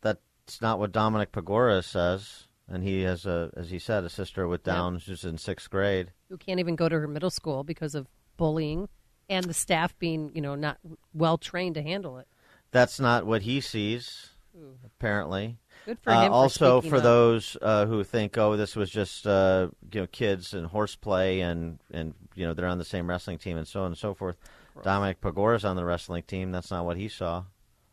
That's 0.00 0.62
not 0.62 0.78
what 0.78 0.90
Dominic 0.90 1.30
Pagora 1.30 1.84
says, 1.84 2.48
and 2.66 2.82
he 2.82 3.02
has 3.02 3.26
a, 3.26 3.50
as 3.54 3.70
he 3.70 3.78
said, 3.78 4.04
a 4.04 4.08
sister 4.08 4.48
with 4.48 4.64
Downs 4.64 5.04
who's 5.04 5.24
in 5.24 5.36
sixth 5.36 5.68
grade, 5.68 6.12
who 6.30 6.38
can't 6.38 6.58
even 6.58 6.74
go 6.74 6.88
to 6.88 6.98
her 6.98 7.06
middle 7.06 7.28
school 7.28 7.64
because 7.64 7.94
of 7.94 8.08
bullying 8.38 8.88
and 9.28 9.44
the 9.44 9.54
staff 9.54 9.96
being, 9.98 10.32
you 10.34 10.40
know, 10.40 10.54
not 10.54 10.78
well 11.12 11.36
trained 11.36 11.74
to 11.74 11.82
handle 11.82 12.16
it. 12.16 12.26
That's 12.70 12.98
not 12.98 13.26
what 13.26 13.42
he 13.42 13.60
sees, 13.60 14.30
Ooh. 14.56 14.78
apparently. 14.86 15.58
Good 15.86 15.98
for 16.00 16.10
him. 16.10 16.18
Uh, 16.18 16.28
also, 16.28 16.80
for, 16.80 17.00
those 17.00 17.56
uh, 17.60 17.86
who 17.86 18.04
think, 18.04 18.36
oh, 18.38 18.56
this 18.56 18.76
was 18.76 18.90
just 18.90 19.26
uh, 19.26 19.68
you 19.92 20.00
know 20.00 20.06
kids 20.06 20.54
and 20.54 20.66
horseplay, 20.66 21.40
and 21.40 21.78
and 21.90 22.14
you 22.34 22.46
know 22.46 22.54
they're 22.54 22.66
on 22.66 22.78
the 22.78 22.84
same 22.84 23.08
wrestling 23.08 23.38
team, 23.38 23.56
and 23.56 23.66
so 23.66 23.80
on 23.80 23.86
and 23.86 23.98
so 23.98 24.14
forth. 24.14 24.36
Gross. 24.74 24.84
Dominic 24.84 25.20
Pagora's 25.20 25.64
on 25.64 25.76
the 25.76 25.84
wrestling 25.84 26.22
team. 26.22 26.52
That's 26.52 26.70
not 26.70 26.84
what 26.84 26.96
he 26.96 27.08
saw. 27.08 27.44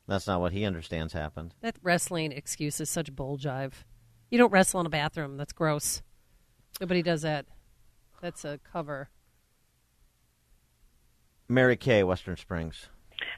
That's 0.07 0.27
not 0.27 0.39
what 0.39 0.53
he 0.53 0.63
understands 0.65 1.13
happened. 1.13 1.53
That 1.61 1.75
wrestling 1.81 2.31
excuse 2.31 2.79
is 2.79 2.89
such 2.89 3.13
bull 3.15 3.37
jive. 3.37 3.73
You 4.29 4.37
don't 4.37 4.51
wrestle 4.51 4.79
in 4.79 4.85
a 4.85 4.89
bathroom. 4.89 5.37
That's 5.37 5.53
gross. 5.53 6.01
Nobody 6.79 7.01
does 7.01 7.23
that. 7.23 7.45
That's 8.21 8.45
a 8.45 8.59
cover. 8.71 9.09
Mary 11.49 11.77
Kay, 11.77 12.03
Western 12.03 12.35
Springs. 12.35 12.87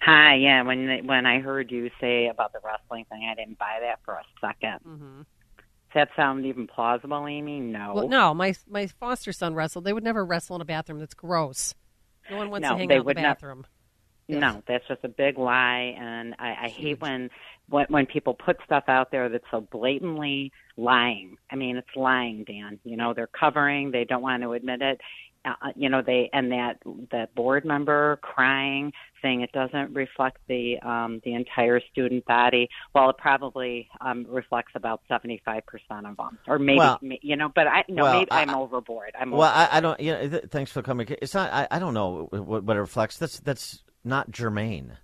Hi, 0.01 0.35
yeah. 0.35 0.63
When 0.63 1.05
when 1.05 1.25
I 1.25 1.39
heard 1.39 1.71
you 1.71 1.89
say 2.01 2.27
about 2.27 2.53
the 2.53 2.59
wrestling 2.63 3.05
thing, 3.09 3.27
I 3.29 3.35
didn't 3.35 3.57
buy 3.57 3.79
that 3.81 3.99
for 4.03 4.13
a 4.13 4.23
2nd 4.45 4.79
mm-hmm. 4.85 5.21
Does 5.91 5.93
that 5.95 6.09
sound 6.15 6.45
even 6.45 6.67
plausible, 6.67 7.25
Amy? 7.25 7.59
No. 7.59 7.93
Well, 7.95 8.07
no. 8.07 8.33
My 8.33 8.53
my 8.69 8.87
foster 8.87 9.33
son 9.33 9.55
wrestled. 9.55 9.85
They 9.85 9.93
would 9.93 10.03
never 10.03 10.23
wrestle 10.23 10.55
in 10.55 10.61
a 10.61 10.65
bathroom. 10.65 10.99
That's 10.99 11.15
gross. 11.15 11.73
No 12.29 12.37
one 12.37 12.51
wants 12.51 12.63
no, 12.63 12.73
to 12.73 12.77
hang 12.77 12.91
out 12.91 12.99
in 12.99 13.05
the 13.07 13.13
bathroom. 13.15 13.65
Not, 14.27 14.39
No, 14.39 14.63
that's 14.67 14.87
just 14.87 15.03
a 15.03 15.09
big 15.09 15.39
lie, 15.39 15.95
and 15.97 16.35
I, 16.37 16.65
I 16.65 16.67
hate 16.67 17.01
when, 17.01 17.31
when 17.67 17.87
when 17.89 18.05
people 18.05 18.35
put 18.35 18.57
stuff 18.63 18.83
out 18.87 19.09
there 19.09 19.29
that's 19.29 19.45
so 19.49 19.61
blatantly 19.61 20.51
lying. 20.77 21.37
I 21.49 21.55
mean, 21.55 21.77
it's 21.77 21.95
lying, 21.95 22.43
Dan. 22.43 22.79
You 22.83 22.95
know, 22.95 23.15
they're 23.15 23.25
covering. 23.27 23.89
They 23.89 24.05
don't 24.05 24.21
want 24.21 24.43
to 24.43 24.53
admit 24.53 24.83
it, 24.83 25.01
uh, 25.45 25.53
you 25.75 25.89
know 25.89 26.01
they 26.01 26.29
and 26.33 26.51
that 26.51 26.77
that 27.11 27.33
board 27.35 27.65
member 27.65 28.17
crying 28.21 28.91
saying 29.21 29.41
it 29.41 29.51
doesn't 29.51 29.93
reflect 29.93 30.37
the 30.47 30.79
um 30.79 31.21
the 31.23 31.33
entire 31.33 31.79
student 31.91 32.25
body 32.25 32.69
well 32.93 33.09
it 33.09 33.17
probably 33.17 33.87
um 34.01 34.25
reflects 34.29 34.71
about 34.75 35.01
75% 35.09 35.61
of 36.05 36.17
them 36.17 36.37
or 36.47 36.59
maybe 36.59 36.77
well, 36.77 36.99
you 37.01 37.35
know 37.35 37.49
but 37.53 37.67
i 37.67 37.83
no 37.87 38.03
well, 38.03 38.19
maybe 38.19 38.31
I, 38.31 38.41
i'm 38.41 38.55
overboard 38.55 39.11
i'm 39.19 39.31
well 39.31 39.49
overboard. 39.49 39.69
I, 39.71 39.77
I 39.77 39.79
don't 39.79 39.99
you 39.99 40.11
know 40.13 40.29
th- 40.29 40.43
thanks 40.49 40.71
for 40.71 40.81
coming 40.81 41.07
it's 41.21 41.33
not 41.33 41.51
i, 41.53 41.67
I 41.71 41.79
don't 41.79 41.93
know 41.93 42.27
what, 42.31 42.63
what 42.63 42.77
it 42.77 42.81
reflects 42.81 43.17
that's 43.17 43.39
that's 43.39 43.83
not 44.03 44.31
germane 44.31 44.97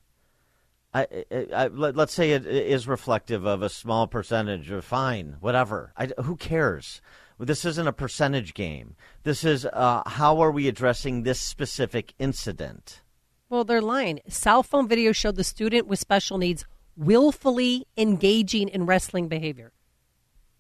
I, 0.94 1.08
I, 1.30 1.48
I, 1.54 1.68
let, 1.68 2.00
us 2.00 2.14
say 2.14 2.32
it 2.32 2.46
is 2.46 2.88
reflective 2.88 3.46
of 3.46 3.62
a 3.62 3.68
small 3.68 4.08
percentage 4.08 4.72
of 4.72 4.86
fine, 4.86 5.36
whatever. 5.42 5.92
I, 5.98 6.08
who 6.22 6.38
cares? 6.38 7.02
This 7.40 7.66
isn't 7.66 7.88
a 7.88 7.94
percentage 7.94 8.54
game. 8.54 8.96
This 9.24 9.44
is 9.44 9.66
uh, 9.66 10.04
how 10.06 10.40
are 10.40 10.52
we 10.52 10.68
addressing 10.68 11.24
this 11.24 11.40
specific 11.40 12.14
incident? 12.18 13.02
Well, 13.50 13.64
they're 13.64 13.82
lying. 13.82 14.22
Cell 14.28 14.64
phone 14.64 14.88
video 14.88 15.12
showed 15.12 15.36
the 15.36 15.44
student 15.44 15.88
with 15.88 16.00
special 16.00 16.38
needs 16.38 16.66
willfully 16.96 17.86
engaging 17.98 18.70
in 18.70 18.86
wrestling 18.86 19.28
behavior. 19.28 19.74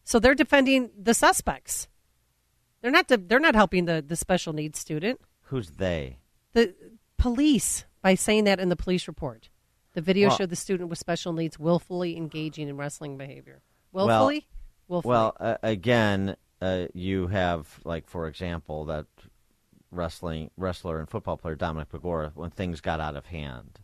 So 0.03 0.19
they're 0.19 0.35
defending 0.35 0.91
the 1.01 1.13
suspects. 1.13 1.87
They're 2.81 2.91
not. 2.91 3.07
De- 3.07 3.17
they're 3.17 3.39
not 3.39 3.55
helping 3.55 3.85
the 3.85 4.03
the 4.05 4.15
special 4.15 4.53
needs 4.53 4.77
student. 4.77 5.19
Who's 5.43 5.71
they? 5.71 6.19
The 6.53 6.75
police 7.17 7.85
by 8.01 8.15
saying 8.15 8.43
that 8.43 8.59
in 8.59 8.69
the 8.69 8.75
police 8.75 9.07
report. 9.07 9.49
The 9.93 10.01
video 10.01 10.27
Well- 10.27 10.37
showed 10.37 10.49
the 10.49 10.55
student 10.55 10.89
with 10.89 10.99
special 10.99 11.33
needs 11.33 11.57
willfully 11.57 12.17
engaging 12.17 12.67
in 12.67 12.77
wrestling 12.77 13.17
behavior. 13.17 13.61
Willfully? 13.93 14.45
Well, 14.87 15.01
willfully. 15.01 15.11
well 15.11 15.37
uh, 15.39 15.57
again, 15.63 16.35
uh, 16.61 16.85
you 16.93 17.27
have 17.27 17.79
like 17.83 18.07
for 18.07 18.27
example 18.27 18.85
that 18.85 19.05
wrestling 19.91 20.51
wrestler 20.57 20.99
and 20.99 21.09
football 21.09 21.37
player 21.37 21.55
Dominic 21.55 21.89
Pagora 21.89 22.31
when 22.35 22.51
things 22.51 22.81
got 22.81 22.99
out 22.99 23.15
of 23.15 23.27
hand. 23.27 23.79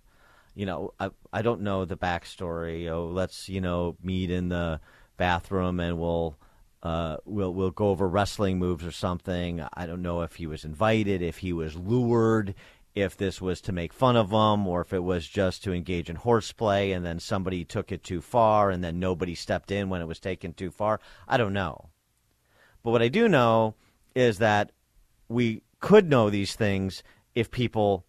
You 0.55 0.65
know, 0.65 0.93
I 0.99 1.11
I 1.32 1.41
don't 1.41 1.61
know 1.61 1.86
the 1.86 1.97
backstory. 1.97 2.89
Oh, 2.89 3.05
let's 3.05 3.47
you 3.49 3.61
know 3.61 3.97
meet 4.01 4.30
in 4.32 4.49
the 4.49 4.80
bathroom 5.17 5.80
and 5.80 5.99
we'll. 5.99 6.38
Uh, 6.84 7.17
we'll 7.26 7.53
we'll 7.53 7.69
go 7.69 7.89
over 7.89 8.07
wrestling 8.07 8.57
moves 8.57 8.84
or 8.84 8.91
something. 8.91 9.63
I 9.76 9.86
don't 9.86 10.01
know 10.01 10.24
if 10.24 10.38
he 10.38 10.47
was 10.47 10.65
invited, 10.65 11.22
if 11.22 11.38
he 11.38 11.53
was 11.53 11.76
lured, 11.76 12.55
if 12.95 13.15
this 13.15 13.39
was 13.39 13.61
to 13.61 13.72
make 13.72 13.93
fun 13.93 14.15
of 14.15 14.32
him, 14.32 14.65
or 14.65 14.82
if 14.82 14.91
it 14.91 15.03
was 15.03 15.28
just 15.28 15.63
to 15.63 15.74
engage 15.74 16.09
in 16.09 16.15
horseplay, 16.15 16.89
and 16.89 17.05
then 17.05 17.19
somebody 17.19 17.63
took 17.63 17.91
it 17.91 18.03
too 18.03 18.19
far, 18.19 18.72
and 18.72 18.84
then 18.84 18.99
nobody 18.99 19.36
stepped 19.36 19.69
in 19.69 19.89
when 19.89 20.01
it 20.01 20.07
was 20.07 20.19
taken 20.19 20.53
too 20.53 20.72
far. 20.72 20.99
I 21.28 21.38
don't 21.38 21.53
know. 21.53 21.91
But 22.84 22.91
what 22.91 23.01
I 23.01 23.07
do 23.07 23.27
know 23.27 23.75
is 24.15 24.39
that 24.39 24.71
we 25.27 25.63
could 25.79 26.09
know 26.09 26.29
these 26.29 26.55
things 26.55 27.03
if 27.36 27.51
people 27.51 28.05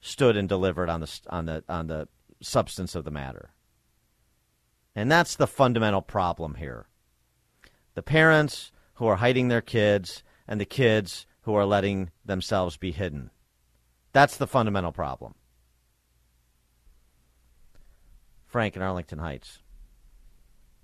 stood 0.00 0.36
and 0.36 0.48
delivered 0.48 0.88
on 0.88 1.00
the 1.00 1.20
on 1.28 1.46
the 1.46 1.64
on 1.68 1.86
the 1.86 2.08
substance 2.40 2.94
of 2.94 3.04
the 3.04 3.10
matter. 3.10 3.50
And 4.94 5.10
that's 5.10 5.36
the 5.36 5.46
fundamental 5.46 6.02
problem 6.02 6.54
here. 6.54 6.86
The 7.94 8.02
parents 8.02 8.72
who 8.94 9.06
are 9.06 9.16
hiding 9.16 9.48
their 9.48 9.60
kids 9.60 10.22
and 10.46 10.60
the 10.60 10.64
kids 10.64 11.26
who 11.42 11.54
are 11.54 11.64
letting 11.64 12.10
themselves 12.24 12.76
be 12.76 12.90
hidden. 12.90 13.30
That's 14.12 14.36
the 14.36 14.46
fundamental 14.46 14.92
problem. 14.92 15.34
Frank 18.46 18.76
in 18.76 18.82
Arlington 18.82 19.18
Heights. 19.18 19.62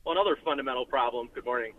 Well, 0.05 0.13
another 0.13 0.37
fundamental 0.45 0.85
problem, 0.85 1.31
good 1.35 1.47
morning, 1.47 1.73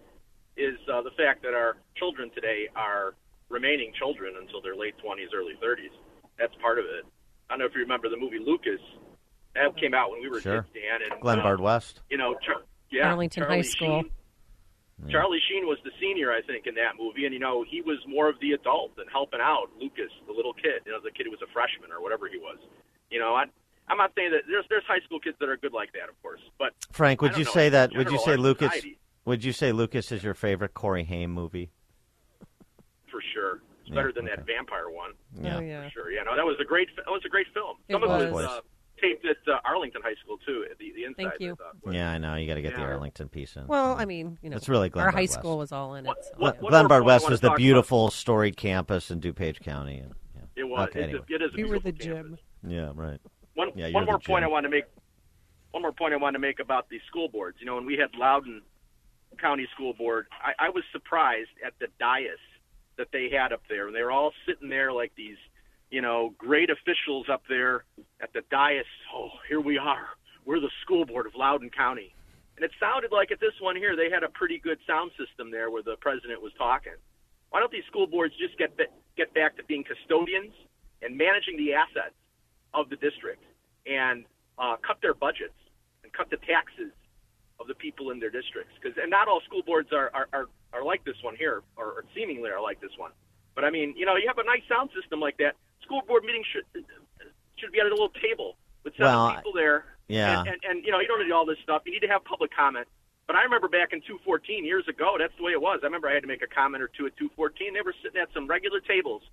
is 0.57 0.75
uh, 0.91 1.01
the 1.01 1.11
fact 1.11 1.43
that 1.43 1.53
our 1.53 1.77
children 1.95 2.29
today 2.33 2.67
are 2.75 3.15
remaining 3.49 3.91
children 3.97 4.35
until 4.41 4.61
their 4.61 4.75
late 4.75 4.95
20s, 5.03 5.33
early 5.35 5.53
30s. 5.61 5.93
That's 6.39 6.53
part 6.61 6.79
of 6.79 6.85
it. 6.85 7.05
I 7.49 7.53
don't 7.53 7.59
know 7.59 7.65
if 7.65 7.73
you 7.73 7.81
remember 7.81 8.09
the 8.09 8.17
movie 8.17 8.39
Lucas. 8.39 8.81
That 9.53 9.77
came 9.77 9.93
out 9.93 10.11
when 10.11 10.21
we 10.21 10.29
were 10.29 10.41
Sure. 10.41 10.63
kids, 10.63 10.73
Dan. 10.73 11.11
And, 11.11 11.21
Glenbard 11.21 11.59
uh, 11.59 11.63
West. 11.63 12.01
You 12.09 12.17
know, 12.17 12.35
Char- 12.45 12.63
yeah, 12.89 13.07
Arlington 13.09 13.43
Charlie 13.43 13.57
High 13.57 13.61
School. 13.61 14.01
Sheen. 14.01 14.11
Charlie 15.09 15.39
Sheen 15.49 15.67
was 15.67 15.77
the 15.83 15.91
senior, 15.99 16.31
I 16.31 16.41
think, 16.41 16.67
in 16.67 16.75
that 16.75 16.95
movie, 16.97 17.25
and 17.25 17.33
you 17.33 17.39
know 17.39 17.65
he 17.67 17.81
was 17.81 17.99
more 18.07 18.29
of 18.29 18.39
the 18.39 18.53
adult 18.53 18.91
and 18.97 19.07
helping 19.11 19.41
out 19.41 19.67
Lucas, 19.79 20.11
the 20.25 20.33
little 20.33 20.53
kid. 20.53 20.81
You 20.85 20.93
know, 20.93 20.99
the 21.03 21.11
kid 21.11 21.25
who 21.25 21.31
was 21.31 21.41
a 21.43 21.51
freshman 21.51 21.91
or 21.91 22.01
whatever 22.01 22.27
he 22.29 22.37
was. 22.37 22.57
You 23.11 23.19
know, 23.19 23.35
I, 23.35 23.43
I'm 23.89 23.97
not 23.97 24.13
saying 24.15 24.31
that 24.31 24.43
there's 24.47 24.65
there's 24.69 24.85
high 24.87 25.03
school 25.05 25.19
kids 25.19 25.35
that 25.39 25.49
are 25.49 25.57
good 25.57 25.73
like 25.73 25.91
that, 25.93 26.07
of 26.09 26.21
course, 26.21 26.39
but 26.57 26.71
Frank, 26.91 27.21
would 27.21 27.37
you 27.37 27.43
know, 27.43 27.51
say 27.51 27.67
in 27.67 27.73
that? 27.73 27.91
Would 27.95 28.09
you 28.09 28.19
say 28.19 28.37
Lucas? 28.37 28.71
society, 28.73 28.97
Would 29.25 29.43
you 29.43 29.51
say 29.51 29.71
Lucas 29.71 30.11
is 30.11 30.23
your 30.23 30.33
favorite 30.33 30.73
Corey 30.73 31.03
Haim 31.05 31.31
movie? 31.31 31.71
for 33.11 33.21
sure. 33.33 33.61
It's 33.81 33.89
Yeah, 33.89 33.95
better 33.95 34.11
than 34.11 34.25
that 34.25 34.45
vampire 34.45 34.89
one. 34.89 35.11
Yeah. 35.41 35.57
Oh, 35.57 35.59
yeah. 35.61 35.83
For 35.85 35.89
sure. 35.91 36.11
Yeah, 36.11 36.23
no, 36.23 36.35
that 36.35 36.45
was 36.45 36.57
a 36.59 36.65
great. 36.65 36.89
That 36.97 37.05
was 37.07 37.21
a 37.25 37.29
great 37.29 37.47
film. 37.53 37.77
It 37.87 37.93
Some 37.93 38.03
of 38.03 38.09
it 38.21 38.25
was. 38.25 38.33
was 38.33 38.45
uh, 38.45 38.59
taped 39.01 39.25
at 39.25 39.37
uh, 39.47 39.59
Arlington 39.63 40.01
High 40.03 40.15
School 40.23 40.37
too. 40.45 40.65
The 40.79 40.91
the 40.95 41.03
inside. 41.05 41.29
Thank 41.29 41.39
you. 41.39 41.55
I. 41.87 41.91
Yeah, 41.91 42.11
I 42.11 42.17
know. 42.17 42.35
You 42.35 42.45
got 42.47 42.55
to 42.55 42.61
get 42.61 42.75
the 42.75 42.81
Arlington 42.81 43.29
piece 43.29 43.55
in. 43.55 43.67
Well, 43.67 43.95
I 43.97 44.03
mean, 44.05 44.37
you 44.41 44.49
know, 44.49 44.57
It's 44.57 44.67
really 44.67 44.91
our 44.95 45.11
high 45.11 45.21
West. 45.21 45.33
school 45.33 45.57
was 45.57 45.71
all 45.71 45.95
in 45.95 46.05
it. 46.07 46.13
so, 46.21 46.31
What- 46.37 46.55
yeah. 46.55 46.61
what- 46.61 46.73
Glenbard 46.73 47.05
West 47.05 47.29
was 47.29 47.39
the 47.39 47.49
talk 47.49 47.57
beautiful 47.57 48.09
storied 48.11 48.57
campus 48.57 49.11
in 49.11 49.21
DuPage 49.21 49.61
County. 49.61 49.99
And, 49.99 50.13
yeah. 50.35 50.41
It 50.57 50.63
was. 50.65 50.89
Okay, 50.89 50.99
it's 51.01 51.09
anyway. 51.09 51.25
a, 51.29 51.35
it 51.35 51.41
is 51.41 51.51
a 51.53 51.55
We 51.55 51.63
were 51.63 51.79
beautiful 51.79 51.91
the 51.91 51.97
campus. 51.97 52.39
gym. 52.63 52.71
Yeah, 52.71 52.91
right. 52.95 53.19
One, 53.53 53.69
Yeah, 53.75 53.91
one 53.91 54.05
more 54.05 54.19
point. 54.19 54.43
I 54.43 54.47
want 54.47 54.65
to 54.65 54.69
make. 54.69 54.85
One 55.71 55.83
more 55.83 55.91
point 55.93 56.13
I 56.13 56.17
want 56.17 56.33
to 56.33 56.39
make 56.39 56.59
about 56.59 56.89
the 56.89 56.99
school 57.07 57.29
boards. 57.29 57.57
You 57.61 57.65
know, 57.65 57.75
when 57.75 57.85
we 57.85 57.95
had 57.97 58.09
Loudoun 58.17 58.61
County 59.39 59.67
School 59.73 59.93
Board, 59.93 60.27
I, 60.31 60.67
I 60.67 60.69
was 60.69 60.83
surprised 60.91 61.49
at 61.65 61.73
the 61.79 61.87
dais 61.99 62.39
that 62.97 63.07
they 63.11 63.29
had 63.29 63.51
up 63.51 63.61
there. 63.69 63.91
They 63.91 64.01
were 64.01 64.11
all 64.11 64.31
sitting 64.47 64.69
there 64.69 64.91
like 64.91 65.11
these, 65.15 65.37
you 65.89 66.01
know, 66.01 66.33
great 66.37 66.69
officials 66.69 67.27
up 67.31 67.43
there 67.49 67.83
at 68.21 68.31
the 68.33 68.41
dais. 68.49 68.85
Oh, 69.13 69.29
here 69.49 69.61
we 69.61 69.77
are. 69.77 70.07
We're 70.45 70.59
the 70.59 70.71
school 70.83 71.05
board 71.05 71.25
of 71.25 71.33
Loudoun 71.35 71.69
County. 71.69 72.13
And 72.55 72.63
it 72.63 72.71
sounded 72.79 73.11
like 73.11 73.31
at 73.31 73.39
this 73.39 73.53
one 73.59 73.75
here, 73.75 73.95
they 73.95 74.09
had 74.09 74.23
a 74.23 74.29
pretty 74.29 74.59
good 74.59 74.79
sound 74.87 75.11
system 75.19 75.51
there 75.51 75.69
where 75.69 75.83
the 75.83 75.97
president 75.99 76.41
was 76.41 76.53
talking. 76.57 76.95
Why 77.49 77.59
don't 77.59 77.71
these 77.71 77.85
school 77.87 78.07
boards 78.07 78.33
just 78.37 78.57
get 78.57 78.71
get 79.17 79.33
back 79.33 79.55
to 79.57 79.63
being 79.63 79.83
custodians 79.83 80.53
and 81.01 81.17
managing 81.17 81.57
the 81.57 81.73
assets 81.73 82.15
of 82.73 82.89
the 82.89 82.95
district 82.97 83.43
and 83.85 84.25
uh, 84.57 84.75
cut 84.85 84.97
their 85.01 85.13
budgets 85.13 85.55
and 86.03 86.11
cut 86.11 86.29
the 86.29 86.37
taxes 86.47 86.91
of 87.59 87.67
the 87.67 87.75
people 87.75 88.11
in 88.11 88.19
their 88.19 88.29
districts? 88.29 88.73
Because 88.81 88.97
and 89.01 89.09
not 89.09 89.27
all 89.27 89.41
school 89.41 89.61
boards 89.65 89.89
are, 89.93 90.11
are, 90.13 90.27
are, 90.33 90.45
are 90.73 90.83
like 90.83 91.03
this 91.05 91.15
one 91.21 91.35
here, 91.35 91.63
or, 91.77 91.85
or 91.85 92.05
seemingly 92.15 92.49
are 92.49 92.61
like 92.61 92.81
this 92.81 92.91
one. 92.97 93.11
But 93.55 93.63
I 93.65 93.69
mean, 93.69 93.93
you 93.97 94.05
know, 94.05 94.15
you 94.15 94.27
have 94.27 94.37
a 94.37 94.43
nice 94.43 94.63
sound 94.67 94.89
system 94.99 95.19
like 95.19 95.37
that. 95.37 95.55
School 95.83 96.01
board 96.07 96.23
meetings 96.23 96.45
should 96.51 96.65
should 97.57 97.71
be 97.71 97.79
at 97.79 97.85
a 97.85 97.89
little 97.89 98.09
table 98.21 98.57
with 98.83 98.93
seven 98.97 99.05
Well, 99.13 99.35
people 99.35 99.53
there. 99.53 99.85
yeah. 100.07 100.39
And, 100.39 100.47
and, 100.49 100.57
and 100.69 100.85
you 100.85 100.91
know, 100.91 100.99
you 100.99 101.07
don't 101.07 101.23
need 101.23 101.31
all 101.31 101.45
this 101.45 101.57
stuff. 101.63 101.83
You 101.85 101.91
need 101.93 102.01
to 102.01 102.07
have 102.07 102.23
public 102.25 102.51
comment. 102.53 102.87
But 103.27 103.35
I 103.37 103.43
remember 103.43 103.67
back 103.67 103.93
in 103.93 104.01
214 104.01 104.65
years 104.65 104.87
ago, 104.87 105.15
that's 105.17 105.33
the 105.37 105.43
way 105.43 105.51
it 105.53 105.61
was. 105.61 105.79
I 105.81 105.85
remember 105.87 106.09
I 106.09 106.13
had 106.13 106.21
to 106.21 106.27
make 106.27 106.43
a 106.43 106.47
comment 106.47 106.83
or 106.83 106.89
two 106.89 107.07
at 107.07 107.15
214. 107.17 107.73
They 107.73 107.81
were 107.81 107.95
sitting 108.03 108.21
at 108.21 108.27
some 108.33 108.45
regular 108.45 108.79
tables, 108.81 109.23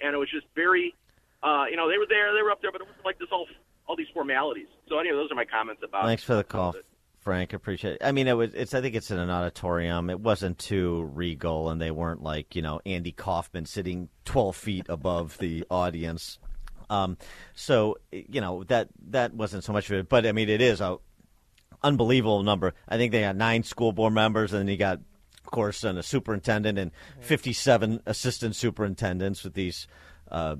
and 0.00 0.14
it 0.14 0.18
was 0.18 0.30
just 0.30 0.46
very, 0.54 0.94
uh, 1.42 1.66
you 1.68 1.76
know, 1.76 1.90
they 1.90 1.98
were 1.98 2.06
there, 2.08 2.32
they 2.32 2.40
were 2.40 2.50
up 2.50 2.62
there, 2.62 2.72
but 2.72 2.80
it 2.80 2.86
wasn't 2.86 3.04
like 3.04 3.18
this 3.18 3.28
all 3.32 3.46
all 3.88 3.96
these 3.96 4.08
formalities. 4.14 4.68
So 4.88 4.98
anyway, 4.98 5.16
those 5.16 5.30
are 5.32 5.34
my 5.34 5.44
comments 5.44 5.82
about. 5.84 6.04
Thanks 6.06 6.22
for 6.22 6.34
the 6.36 6.44
call, 6.44 6.74
Frank. 7.22 7.52
Appreciate 7.52 7.94
it. 7.94 8.04
I 8.04 8.12
mean, 8.12 8.26
it 8.26 8.36
was. 8.36 8.52
It's. 8.52 8.74
I 8.74 8.80
think 8.80 8.94
it's 8.94 9.10
in 9.10 9.18
an 9.18 9.30
auditorium. 9.30 10.10
It 10.10 10.18
wasn't 10.20 10.58
too 10.58 11.08
regal, 11.14 11.70
and 11.70 11.80
they 11.80 11.90
weren't 11.90 12.22
like 12.22 12.56
you 12.56 12.62
know 12.62 12.80
Andy 12.84 13.12
Kaufman 13.12 13.64
sitting 13.64 14.08
twelve 14.24 14.56
feet 14.56 14.86
above 14.88 15.38
the 15.38 15.64
audience. 15.70 16.38
Um, 16.90 17.16
so 17.54 17.98
you 18.10 18.40
know 18.40 18.64
that 18.64 18.88
that 19.10 19.34
wasn't 19.34 19.62
so 19.64 19.72
much 19.72 19.88
of 19.88 19.96
it. 19.96 20.08
But 20.08 20.26
I 20.26 20.32
mean, 20.32 20.48
it 20.48 20.60
is 20.60 20.80
a 20.80 20.98
unbelievable 21.82 22.42
number. 22.42 22.74
I 22.88 22.96
think 22.96 23.12
they 23.12 23.22
had 23.22 23.36
nine 23.36 23.62
school 23.62 23.92
board 23.92 24.12
members, 24.12 24.52
and 24.52 24.60
then 24.60 24.68
you 24.68 24.76
got, 24.76 24.98
of 24.98 25.50
course, 25.50 25.84
and 25.84 25.98
a 25.98 26.02
superintendent 26.02 26.78
and 26.78 26.90
fifty-seven 27.20 28.02
assistant 28.06 28.56
superintendents 28.56 29.44
with 29.44 29.54
these. 29.54 29.86
Uh, 30.30 30.56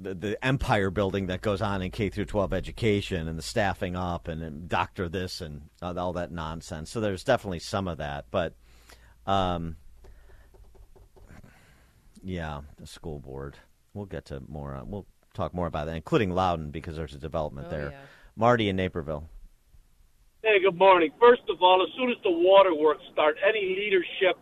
the, 0.00 0.14
the 0.14 0.44
empire 0.44 0.90
building 0.90 1.26
that 1.26 1.40
goes 1.40 1.60
on 1.62 1.82
in 1.82 1.90
K 1.90 2.08
through 2.08 2.24
12 2.26 2.52
education 2.52 3.28
and 3.28 3.38
the 3.38 3.42
staffing 3.42 3.96
up 3.96 4.28
and, 4.28 4.42
and 4.42 4.68
doctor 4.68 5.08
this 5.08 5.40
and 5.40 5.62
all 5.82 5.98
all 5.98 6.12
that 6.14 6.32
nonsense. 6.32 6.90
So 6.90 7.00
there's 7.00 7.24
definitely 7.24 7.58
some 7.60 7.88
of 7.88 7.98
that, 7.98 8.26
but 8.30 8.54
um, 9.26 9.76
yeah, 12.22 12.62
the 12.78 12.86
school 12.86 13.18
board. 13.18 13.56
We'll 13.92 14.06
get 14.06 14.24
to 14.26 14.42
more. 14.48 14.74
Uh, 14.76 14.84
we'll 14.84 15.06
talk 15.34 15.54
more 15.54 15.66
about 15.66 15.86
that, 15.86 15.96
including 15.96 16.30
Loudoun 16.30 16.70
because 16.70 16.96
there's 16.96 17.14
a 17.14 17.18
development 17.18 17.68
Oh, 17.68 17.70
there. 17.70 17.90
yeah. 17.90 17.98
Marty 18.36 18.68
in 18.68 18.76
Naperville. 18.76 19.28
Hey, 20.42 20.60
good 20.60 20.76
morning. 20.76 21.10
First 21.20 21.42
of 21.48 21.62
all, 21.62 21.82
as 21.82 21.88
soon 21.96 22.10
as 22.10 22.16
the 22.22 22.30
waterworks 22.30 23.02
start, 23.12 23.36
any 23.46 23.76
leadership 23.76 24.36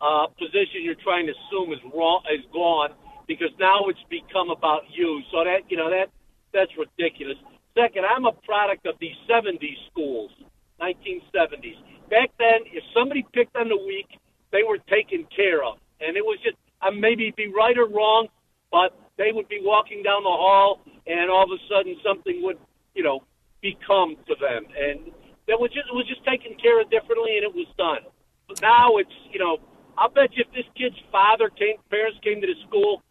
uh, 0.00 0.26
position 0.38 0.82
you're 0.82 0.94
trying 1.02 1.26
to 1.26 1.32
assume 1.32 1.72
is 1.72 1.78
wrong 1.94 2.22
is 2.32 2.44
gone 2.52 2.90
because 3.28 3.52
now 3.60 3.86
it's 3.86 4.02
become 4.08 4.50
about 4.50 4.82
you. 4.90 5.22
So 5.30 5.44
that 5.44 5.68
you 5.68 5.76
know 5.76 5.90
that 5.90 6.08
that's 6.52 6.72
ridiculous. 6.76 7.36
Second, 7.76 8.04
I'm 8.08 8.24
a 8.24 8.32
product 8.32 8.86
of 8.86 8.98
the 8.98 9.12
'70s 9.30 9.78
schools, 9.92 10.32
1970s. 10.80 11.76
Back 12.10 12.32
then, 12.38 12.64
if 12.72 12.82
somebody 12.96 13.24
picked 13.32 13.54
on 13.54 13.68
the 13.68 13.76
weak, 13.76 14.08
they 14.50 14.64
were 14.66 14.78
taken 14.90 15.28
care 15.30 15.62
of, 15.62 15.76
and 16.00 16.16
it 16.16 16.24
was 16.24 16.38
just 16.42 16.56
uh, 16.80 16.90
maybe 16.90 17.32
be 17.36 17.52
right 17.52 17.76
or 17.76 17.86
wrong, 17.86 18.26
but 18.72 18.96
they 19.18 19.30
would 19.30 19.48
be 19.48 19.60
walking 19.62 20.02
down 20.02 20.24
the 20.24 20.32
hall, 20.32 20.80
and 21.06 21.30
all 21.30 21.44
of 21.44 21.50
a 21.52 21.60
sudden 21.68 21.94
something 22.02 22.42
would 22.42 22.58
you 22.94 23.04
know 23.04 23.20
become 23.60 24.16
to 24.26 24.34
them, 24.40 24.64
and 24.74 25.12
that 25.46 25.60
was 25.60 25.70
just 25.70 25.86
it 25.86 25.94
was 25.94 26.08
just 26.08 26.24
taken 26.24 26.56
care 26.56 26.80
of 26.80 26.90
differently, 26.90 27.36
and 27.36 27.44
it 27.44 27.54
was 27.54 27.68
done. 27.76 28.08
But 28.48 28.62
now 28.62 28.96
it's 28.96 29.12
you 29.30 29.38
know 29.38 29.58
I'll 29.98 30.08
bet 30.08 30.30
you 30.32 30.44
if 30.46 30.54
this 30.54 30.66
kid's 30.78 30.96
father 31.10 31.50
came, 31.50 31.76
parents 31.90 32.18
came 32.22 32.40
to 32.40 32.46
the 32.46 32.54
school, 32.66 33.02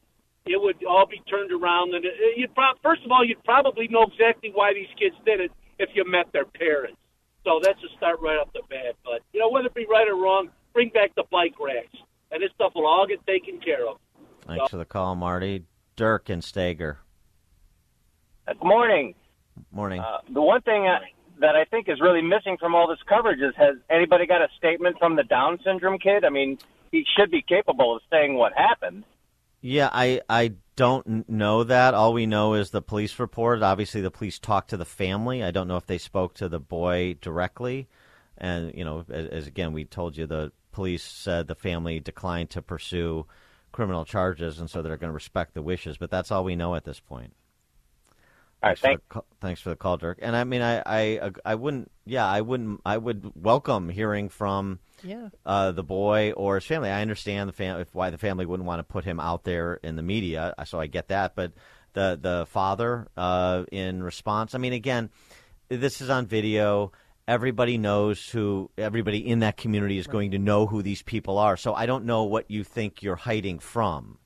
it 0.50 0.62
would 0.62 0.84
all 0.86 1.06
be 1.06 1.22
turned 1.30 1.52
around, 1.52 1.94
and 1.94 2.06
it, 2.06 2.14
you'd 2.36 2.54
pro- 2.54 2.78
first 2.84 3.04
of 3.06 3.12
all 3.12 3.26
you'd 3.26 3.44
probably 3.44 3.88
know 3.88 4.04
exactly 4.04 4.52
why 4.54 4.74
these 4.74 4.90
kids 4.98 5.16
did 5.26 5.40
it 5.40 5.52
if 5.80 5.90
you 5.94 6.10
met 6.10 6.32
their 6.34 6.46
parents. 6.46 6.98
So 7.44 7.60
that's 7.62 7.80
a 7.84 7.96
start 7.98 8.20
right 8.22 8.38
off 8.38 8.52
the 8.54 8.62
bat. 8.70 8.96
But 9.04 9.22
you 9.34 9.40
know 9.40 9.50
whether 9.50 9.68
it 9.68 9.74
be 9.74 9.86
right 9.90 10.08
or 10.08 10.16
wrong, 10.16 10.50
bring 10.74 10.90
back 10.90 11.16
the 11.16 11.24
bike 11.32 11.56
racks, 11.60 11.96
and 12.32 12.42
this 12.42 12.52
stuff 12.56 12.74
will 12.76 12.88
all 12.88 13.08
get 13.08 13.26
taken 13.26 13.60
care 13.60 13.88
of. 13.88 13.98
Thanks 14.46 14.70
for 14.70 14.78
the 14.78 14.86
call, 14.86 15.16
Marty. 15.16 15.66
Dirk 15.96 16.30
and 16.30 16.44
Steger. 16.44 17.00
Good 18.48 18.64
morning. 18.64 19.16
Morning. 19.72 20.00
Uh, 20.00 20.20
the 20.32 20.42
one 20.42 20.62
thing 20.62 20.88
uh, 20.88 21.00
that 21.40 21.56
I 21.56 21.66
think 21.66 21.90
is 21.90 22.00
really 22.00 22.22
missing 22.22 22.58
from 22.60 22.76
all 22.76 22.88
this 22.88 23.00
coverage 23.08 23.40
is 23.40 23.54
has 23.58 23.76
anybody 23.90 24.26
got 24.26 24.42
a 24.42 24.48
statement 24.58 24.98
from 25.00 25.16
the 25.16 25.24
Down 25.24 25.60
syndrome 25.64 26.00
kid? 26.00 26.24
I 26.24 26.30
mean, 26.30 26.58
he 26.92 27.04
should 27.18 27.32
be 27.32 27.42
capable 27.42 27.96
of 27.96 28.02
saying 28.12 28.36
what 28.36 28.54
happened. 28.54 29.04
Yeah, 29.62 29.90
I 29.92 30.22
I 30.30 30.54
don't 30.76 31.28
know 31.28 31.64
that. 31.64 31.94
All 31.94 32.14
we 32.14 32.26
know 32.26 32.54
is 32.54 32.70
the 32.70 32.82
police 32.82 33.18
report. 33.20 33.64
Obviously, 33.64 34.02
the 34.02 34.12
police 34.12 34.40
talked 34.40 34.70
to 34.70 34.78
the 34.78 34.86
family. 34.86 35.44
I 35.44 35.52
don't 35.52 35.68
know 35.68 35.78
if 35.78 35.88
they 35.88 35.98
spoke 35.98 36.36
to 36.36 36.48
the 36.48 36.60
boy 36.60 37.16
directly. 37.20 37.88
And, 38.38 38.74
you 38.76 38.86
know, 38.86 39.04
as, 39.10 39.28
as 39.28 39.48
again, 39.48 39.74
we 39.74 39.86
told 39.86 40.16
you, 40.16 40.28
the 40.28 40.52
police 40.72 41.04
said 41.04 41.48
the 41.48 41.56
family 41.56 42.00
declined 42.00 42.52
to 42.52 42.62
pursue 42.62 43.26
criminal 43.72 44.06
charges, 44.06 44.60
and 44.60 44.70
so 44.70 44.82
they're 44.82 44.98
going 44.98 45.10
to 45.10 45.14
respect 45.14 45.56
the 45.56 45.62
wishes. 45.64 45.98
But 45.98 46.12
that's 46.12 46.32
all 46.32 46.44
we 46.44 46.56
know 46.56 46.76
at 46.76 46.86
this 46.86 47.00
point. 47.00 47.34
All 48.64 48.70
right, 48.70 48.80
thanks. 48.80 49.04
For, 49.12 49.24
thanks 49.40 49.62
for 49.62 49.70
the 49.70 49.76
call, 49.76 49.98
Dirk. 49.98 50.18
And 50.22 50.36
I 50.36 50.44
mean, 50.44 50.62
I, 50.64 50.82
I, 50.86 51.32
I 51.46 51.56
wouldn't, 51.56 51.92
yeah, 52.06 52.26
I 52.26 52.42
wouldn't, 52.42 52.82
I 52.84 52.98
would 52.98 53.32
welcome 53.36 53.88
hearing 53.88 54.30
from 54.30 54.80
yeah. 55.04 55.30
uh, 55.46 55.72
the 55.72 55.84
boy 55.84 56.32
or 56.32 56.56
his 56.56 56.66
family. 56.66 56.90
I 56.90 57.02
understand 57.02 57.50
the 57.50 57.54
fam- 57.54 57.86
why 57.92 58.10
the 58.10 58.18
family 58.18 58.48
wouldn't 58.48 58.66
want 58.66 58.80
to 58.80 58.84
put 58.84 59.06
him 59.06 59.20
out 59.20 59.44
there 59.44 59.76
in 59.84 59.96
the 59.96 60.02
media, 60.02 60.56
so 60.66 60.80
I 60.80 60.88
get 60.88 61.10
that. 61.10 61.36
But 61.36 61.54
the 61.94 62.18
the 62.20 62.46
father, 62.50 63.08
uh, 63.16 63.66
in 63.72 64.02
response, 64.02 64.56
I 64.56 64.58
mean, 64.58 64.74
again, 64.74 65.12
this 65.70 66.02
is 66.02 66.10
on 66.10 66.26
video. 66.26 66.92
Everybody 67.28 67.78
knows 67.78 68.28
who. 68.28 68.72
Everybody 68.78 69.28
in 69.28 69.40
that 69.40 69.58
community 69.58 69.98
is 69.98 70.08
right. 70.08 70.14
going 70.14 70.32
to 70.32 70.40
know 70.40 70.66
who 70.66 70.82
these 70.82 71.04
people 71.04 71.38
are. 71.38 71.58
So 71.58 71.74
I 71.74 71.86
don't 71.86 72.06
know 72.06 72.24
what 72.24 72.50
you 72.50 72.64
think 72.64 73.04
you're 73.04 73.18
hiding 73.18 73.60
from. 73.60 74.18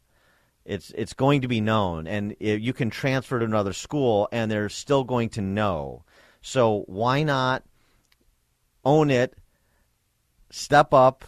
It's 0.71 0.89
it's 0.91 1.11
going 1.11 1.41
to 1.41 1.49
be 1.49 1.59
known, 1.59 2.07
and 2.07 2.33
you 2.39 2.71
can 2.71 2.89
transfer 2.89 3.37
to 3.37 3.43
another 3.43 3.73
school, 3.73 4.29
and 4.31 4.49
they're 4.49 4.69
still 4.69 5.03
going 5.03 5.27
to 5.31 5.41
know. 5.41 6.05
So 6.41 6.85
why 6.87 7.23
not 7.23 7.63
own 8.85 9.11
it? 9.11 9.37
Step 10.49 10.93
up, 10.93 11.25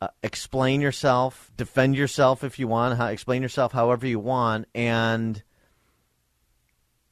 uh, 0.00 0.08
explain 0.22 0.80
yourself, 0.80 1.50
defend 1.56 1.96
yourself 1.96 2.44
if 2.44 2.60
you 2.60 2.68
want, 2.68 2.96
how, 2.96 3.06
explain 3.06 3.42
yourself 3.42 3.72
however 3.72 4.06
you 4.06 4.20
want, 4.20 4.68
and 4.76 5.42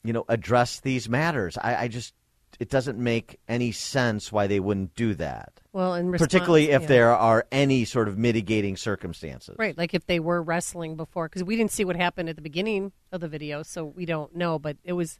you 0.05 0.13
know 0.13 0.23
address 0.29 0.79
these 0.79 1.09
matters. 1.09 1.57
I, 1.57 1.75
I 1.75 1.87
just 1.89 2.13
it 2.59 2.69
doesn't 2.69 2.97
make 2.97 3.39
any 3.47 3.71
sense 3.71 4.31
why 4.31 4.47
they 4.47 4.59
wouldn't 4.59 4.95
do 4.95 5.13
that. 5.15 5.61
Well, 5.73 5.95
in 5.95 6.09
response, 6.09 6.31
particularly 6.31 6.71
if 6.71 6.83
yeah. 6.83 6.87
there 6.87 7.11
are 7.11 7.45
any 7.51 7.85
sort 7.85 8.07
of 8.07 8.17
mitigating 8.17 8.77
circumstances, 8.77 9.55
right? 9.57 9.77
Like 9.77 9.93
if 9.93 10.05
they 10.05 10.19
were 10.19 10.41
wrestling 10.41 10.95
before, 10.95 11.27
because 11.27 11.43
we 11.43 11.55
didn't 11.55 11.71
see 11.71 11.85
what 11.85 11.95
happened 11.95 12.29
at 12.29 12.35
the 12.35 12.41
beginning 12.41 12.91
of 13.11 13.21
the 13.21 13.27
video, 13.27 13.63
so 13.63 13.85
we 13.85 14.05
don't 14.05 14.35
know. 14.35 14.57
But 14.59 14.77
it 14.83 14.93
was, 14.93 15.19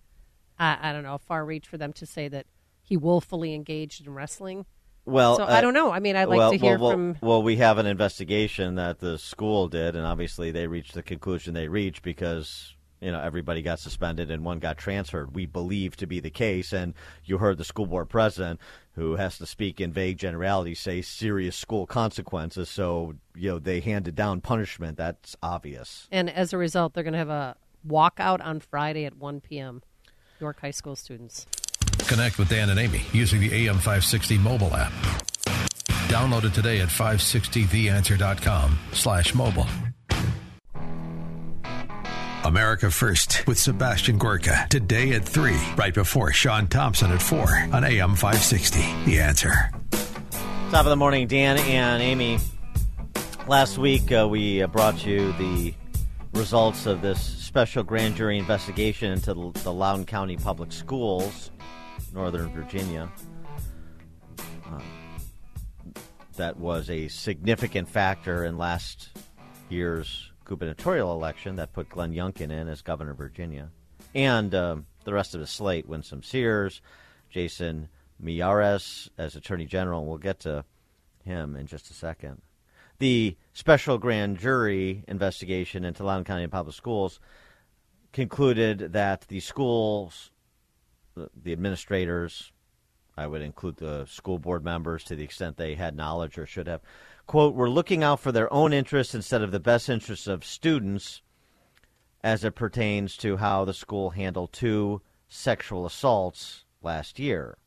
I, 0.57 0.77
I 0.81 0.93
don't 0.93 1.03
know, 1.03 1.17
far 1.17 1.45
reach 1.45 1.67
for 1.67 1.77
them 1.77 1.93
to 1.93 2.05
say 2.05 2.27
that 2.29 2.45
he 2.81 2.97
willfully 2.97 3.53
engaged 3.53 4.05
in 4.05 4.13
wrestling. 4.13 4.65
Well, 5.05 5.37
so 5.37 5.43
uh, 5.43 5.47
I 5.47 5.61
don't 5.61 5.73
know. 5.73 5.91
I 5.91 5.99
mean, 5.99 6.15
I'd 6.15 6.29
like 6.29 6.37
well, 6.37 6.51
to 6.51 6.57
hear 6.57 6.79
well, 6.79 6.91
from. 6.91 7.17
Well, 7.21 7.43
we 7.43 7.57
have 7.57 7.77
an 7.77 7.85
investigation 7.85 8.75
that 8.75 8.99
the 8.99 9.17
school 9.17 9.67
did, 9.67 9.95
and 9.95 10.05
obviously 10.05 10.51
they 10.51 10.67
reached 10.67 10.93
the 10.93 11.03
conclusion 11.03 11.53
they 11.53 11.67
reached 11.67 12.01
because 12.01 12.74
you 13.05 13.11
know 13.11 13.21
everybody 13.21 13.61
got 13.61 13.79
suspended 13.79 14.31
and 14.31 14.43
one 14.43 14.57
got 14.57 14.77
transferred. 14.77 15.35
We 15.35 15.45
believe 15.45 15.95
to 15.97 16.07
be 16.07 16.19
the 16.19 16.31
case, 16.31 16.73
and 16.73 16.95
you 17.23 17.37
heard 17.37 17.59
the 17.59 17.63
school 17.63 17.85
board 17.85 18.09
president, 18.09 18.59
who 18.93 19.15
has 19.15 19.37
to 19.37 19.45
speak 19.45 19.79
in 19.79 19.93
vague 19.93 20.17
generalities, 20.17 20.79
say 20.79 21.03
serious 21.03 21.55
school 21.55 21.85
consequences. 21.85 22.67
So 22.67 23.13
you 23.35 23.51
know 23.51 23.59
they 23.59 23.79
handed 23.79 24.15
down 24.15 24.41
punishment. 24.41 24.97
That's 24.97 25.35
obvious. 25.43 26.07
And 26.11 26.31
as 26.31 26.51
a 26.51 26.57
result, 26.57 26.93
they're 26.93 27.03
going 27.03 27.13
to 27.13 27.19
have 27.19 27.29
a 27.29 27.55
walkout 27.87 28.43
on 28.43 28.59
Friday 28.59 29.05
at 29.05 29.15
1 29.17 29.41
p.m. 29.41 29.83
York 30.39 30.59
High 30.59 30.71
School 30.71 30.95
students. 30.95 31.45
Connect 32.07 32.39
with 32.39 32.49
Dan 32.49 32.71
and 32.71 32.79
Amy 32.79 33.03
using 33.13 33.39
the 33.39 33.67
AM560 33.67 34.39
mobile 34.39 34.75
app. 34.75 34.91
Download 36.07 36.43
it 36.43 36.53
today 36.53 36.81
at 36.81 36.89
560theanswer.com 36.89 38.79
slash 38.93 39.35
mobile. 39.35 39.67
America 42.45 42.91
First 42.91 43.45
with 43.47 43.57
Sebastian 43.57 44.19
Gorka 44.19 44.67
today 44.69 45.13
at 45.13 45.25
3, 45.25 45.55
right 45.77 45.93
before 45.95 46.31
Shaun 46.31 46.67
Thompson 46.67 47.11
at 47.11 47.19
4 47.19 47.69
on 47.73 47.83
AM 47.83 48.11
560. 48.11 48.81
The 49.05 49.19
answer. 49.19 49.71
Top 50.69 50.85
of 50.85 50.85
the 50.85 50.95
morning, 50.95 51.25
Dan 51.25 51.57
and 51.57 52.03
Amy. 52.03 52.37
Last 53.47 53.79
week, 53.79 54.11
uh, 54.11 54.27
we 54.29 54.61
uh, 54.61 54.67
brought 54.67 55.03
you 55.03 55.33
the 55.33 55.73
results 56.33 56.85
of 56.85 57.01
this 57.01 57.19
special 57.19 57.81
grand 57.81 58.15
jury 58.15 58.37
investigation 58.37 59.11
into 59.11 59.33
the 59.63 59.73
Loudoun 59.73 60.05
County 60.05 60.37
Public 60.37 60.71
Schools, 60.71 61.49
Northern 62.13 62.51
Virginia. 62.51 63.11
Uh, 64.39 64.79
that 66.35 66.57
was 66.57 66.91
a 66.91 67.07
significant 67.07 67.89
factor 67.89 68.45
in 68.45 68.59
last 68.59 69.09
year's 69.69 70.31
gubernatorial 70.45 71.11
election 71.11 71.57
that 71.57 71.73
put 71.73 71.89
Glenn 71.89 72.13
Youngkin 72.13 72.51
in 72.51 72.67
as 72.67 72.81
governor 72.81 73.11
of 73.11 73.17
Virginia. 73.17 73.69
And 74.13 74.53
uh, 74.55 74.77
the 75.03 75.13
rest 75.13 75.33
of 75.33 75.41
the 75.41 75.47
slate, 75.47 75.87
Winsome 75.87 76.23
Sears, 76.23 76.81
Jason 77.29 77.89
Miyares 78.23 79.09
as 79.17 79.35
Attorney 79.35 79.65
General. 79.65 80.05
We'll 80.05 80.17
get 80.17 80.39
to 80.41 80.63
him 81.23 81.55
in 81.55 81.67
just 81.67 81.89
a 81.89 81.93
second. 81.93 82.41
The 82.99 83.35
special 83.53 83.97
grand 83.97 84.37
jury 84.39 85.03
investigation 85.07 85.83
into 85.83 86.03
Loudoun 86.03 86.23
County 86.23 86.47
Public 86.47 86.75
Schools 86.75 87.19
concluded 88.13 88.93
that 88.93 89.25
the 89.27 89.41
schools, 89.41 90.31
the 91.15 91.51
administrators, 91.51 92.53
I 93.17 93.27
would 93.27 93.41
include 93.41 93.77
the 93.77 94.05
school 94.05 94.39
board 94.39 94.63
members 94.63 95.03
to 95.05 95.15
the 95.15 95.23
extent 95.23 95.57
they 95.57 95.75
had 95.75 95.95
knowledge 95.95 96.37
or 96.37 96.45
should 96.45 96.67
have, 96.67 96.81
quote, 97.27 97.55
were 97.55 97.69
looking 97.69 98.03
out 98.03 98.19
for 98.19 98.31
their 98.31 98.51
own 98.53 98.73
interests 98.73 99.15
instead 99.15 99.41
of 99.41 99.51
the 99.51 99.59
best 99.59 99.89
interests 99.89 100.27
of 100.27 100.45
students 100.45 101.21
as 102.23 102.43
it 102.43 102.55
pertains 102.55 103.17
to 103.17 103.37
how 103.37 103.65
the 103.65 103.73
school 103.73 104.11
handled 104.11 104.51
two 104.51 105.01
sexual 105.27 105.85
assaults 105.85 106.65
last 106.81 107.19
year. 107.19 107.57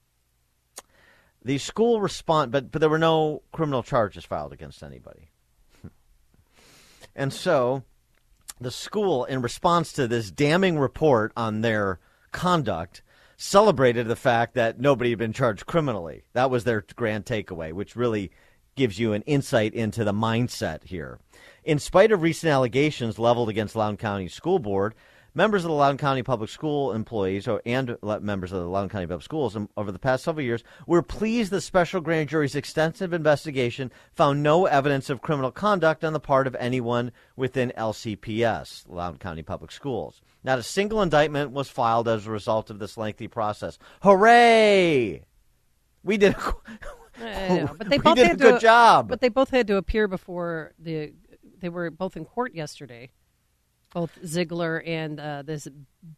The 1.45 1.59
school 1.59 2.01
respond, 2.01 2.51
but 2.51 2.71
but 2.71 2.81
there 2.81 2.91
were 2.91 2.99
no 2.99 3.43
criminal 3.53 3.83
charges 3.83 4.25
filed 4.25 4.53
against 4.53 4.83
anybody, 4.83 5.31
and 7.15 7.33
so 7.33 7.85
the 8.61 8.71
school, 8.71 9.25
in 9.25 9.41
response 9.41 9.93
to 9.93 10.09
this 10.09 10.31
damning 10.31 10.79
report 10.79 11.33
on 11.37 11.61
their 11.61 12.01
conduct, 12.33 13.03
celebrated 13.37 14.09
the 14.09 14.17
fact 14.17 14.55
that 14.55 14.81
nobody 14.81 15.11
had 15.11 15.19
been 15.19 15.33
charged 15.33 15.67
criminally. 15.67 16.25
That 16.33 16.51
was 16.51 16.65
their 16.65 16.85
grand 16.97 17.25
takeaway, 17.25 17.73
which 17.73 17.95
really 17.95 18.33
gives 18.79 18.99
you 18.99 19.13
an 19.13 19.23
insight 19.23 19.75
into 19.75 20.05
the 20.05 20.13
mindset 20.13 20.85
here. 20.85 21.19
In 21.65 21.81
spite 21.81 22.13
of 22.13 22.23
recent 22.23 22.51
allegations 22.51 23.19
leveled 23.19 23.49
against 23.49 23.75
Loudoun 23.75 23.97
County 23.97 24.29
School 24.29 24.61
Board, 24.61 24.95
members 25.35 25.65
of 25.65 25.69
the 25.69 25.75
Loudoun 25.75 25.99
County 25.99 26.23
Public 26.23 26.49
School 26.49 26.93
employees 26.93 27.49
or, 27.49 27.61
and 27.67 27.97
members 28.23 28.53
of 28.53 28.61
the 28.61 28.69
Loudoun 28.69 28.89
County 28.89 29.07
Public 29.09 29.25
Schools 29.25 29.57
um, 29.57 29.69
over 29.77 29.91
the 29.91 29.99
past 29.99 30.23
several 30.23 30.45
years 30.45 30.63
were 30.87 31.03
pleased 31.03 31.51
the 31.51 31.61
special 31.61 32.01
grand 32.01 32.29
jury's 32.29 32.55
extensive 32.55 33.13
investigation 33.13 33.91
found 34.15 34.45
no 34.45 34.67
evidence 34.67 35.11
of 35.11 35.23
criminal 35.23 35.51
conduct 35.51 36.05
on 36.05 36.13
the 36.13 36.21
part 36.21 36.47
of 36.47 36.55
anyone 36.61 37.11
within 37.35 37.73
LCPS, 37.77 38.85
Loudoun 38.89 39.19
County 39.19 39.43
Public 39.43 39.73
Schools. 39.73 40.23
Not 40.45 40.61
a 40.61 40.63
single 40.63 41.03
indictment 41.03 41.51
was 41.51 41.69
filed 41.69 42.07
as 42.07 42.29
a 42.29 42.31
result 42.31 42.71
of 42.71 42.79
this 42.79 42.97
lengthy 42.97 43.27
process. 43.27 43.77
Hooray! 44.03 45.25
We 46.05 46.17
did 46.17 46.37
know, 47.21 47.75
but 47.77 47.89
they 47.91 47.99
both 47.99 48.17
did 48.17 48.27
had 48.27 48.37
a 48.37 48.39
good 48.39 48.55
to, 48.55 48.61
job. 48.61 49.09
But 49.09 49.21
they 49.21 49.29
both 49.29 49.51
had 49.51 49.67
to 49.69 49.77
appear 49.77 50.09
before 50.09 50.73
the. 50.79 51.13
They 51.61 51.69
were 51.69 51.91
both 51.91 52.17
in 52.17 52.25
court 52.25 52.55
yesterday, 52.55 53.11
both 53.93 54.17
Ziegler 54.25 54.81
and 54.87 55.19
uh, 55.19 55.43
this 55.43 55.67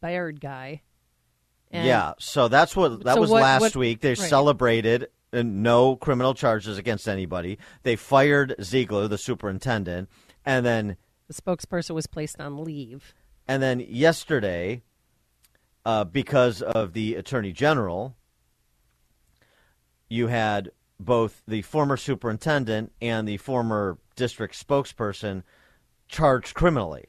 Byard 0.02 0.40
guy. 0.40 0.82
And 1.70 1.86
yeah, 1.86 2.14
so 2.18 2.48
that's 2.48 2.74
what 2.74 3.04
that 3.04 3.14
so 3.14 3.20
was 3.20 3.30
what, 3.30 3.42
last 3.42 3.60
what, 3.62 3.76
week. 3.76 4.00
They 4.00 4.10
right. 4.10 4.18
celebrated 4.18 5.08
uh, 5.32 5.42
no 5.42 5.96
criminal 5.96 6.34
charges 6.34 6.78
against 6.78 7.08
anybody. 7.08 7.58
They 7.84 7.96
fired 7.96 8.54
Ziegler, 8.62 9.08
the 9.08 9.18
superintendent, 9.18 10.08
and 10.44 10.66
then 10.66 10.96
the 11.28 11.34
spokesperson 11.34 11.94
was 11.94 12.06
placed 12.06 12.40
on 12.40 12.64
leave. 12.64 13.14
And 13.46 13.62
then 13.62 13.80
yesterday, 13.80 14.82
uh, 15.84 16.04
because 16.04 16.60
of 16.60 16.92
the 16.92 17.14
attorney 17.14 17.52
general, 17.52 18.16
you 20.08 20.26
had 20.26 20.72
both 21.00 21.42
the 21.48 21.62
former 21.62 21.96
superintendent 21.96 22.92
and 23.00 23.26
the 23.26 23.38
former 23.38 23.98
district 24.16 24.54
spokesperson 24.54 25.42
charged 26.08 26.54
criminally. 26.54 27.06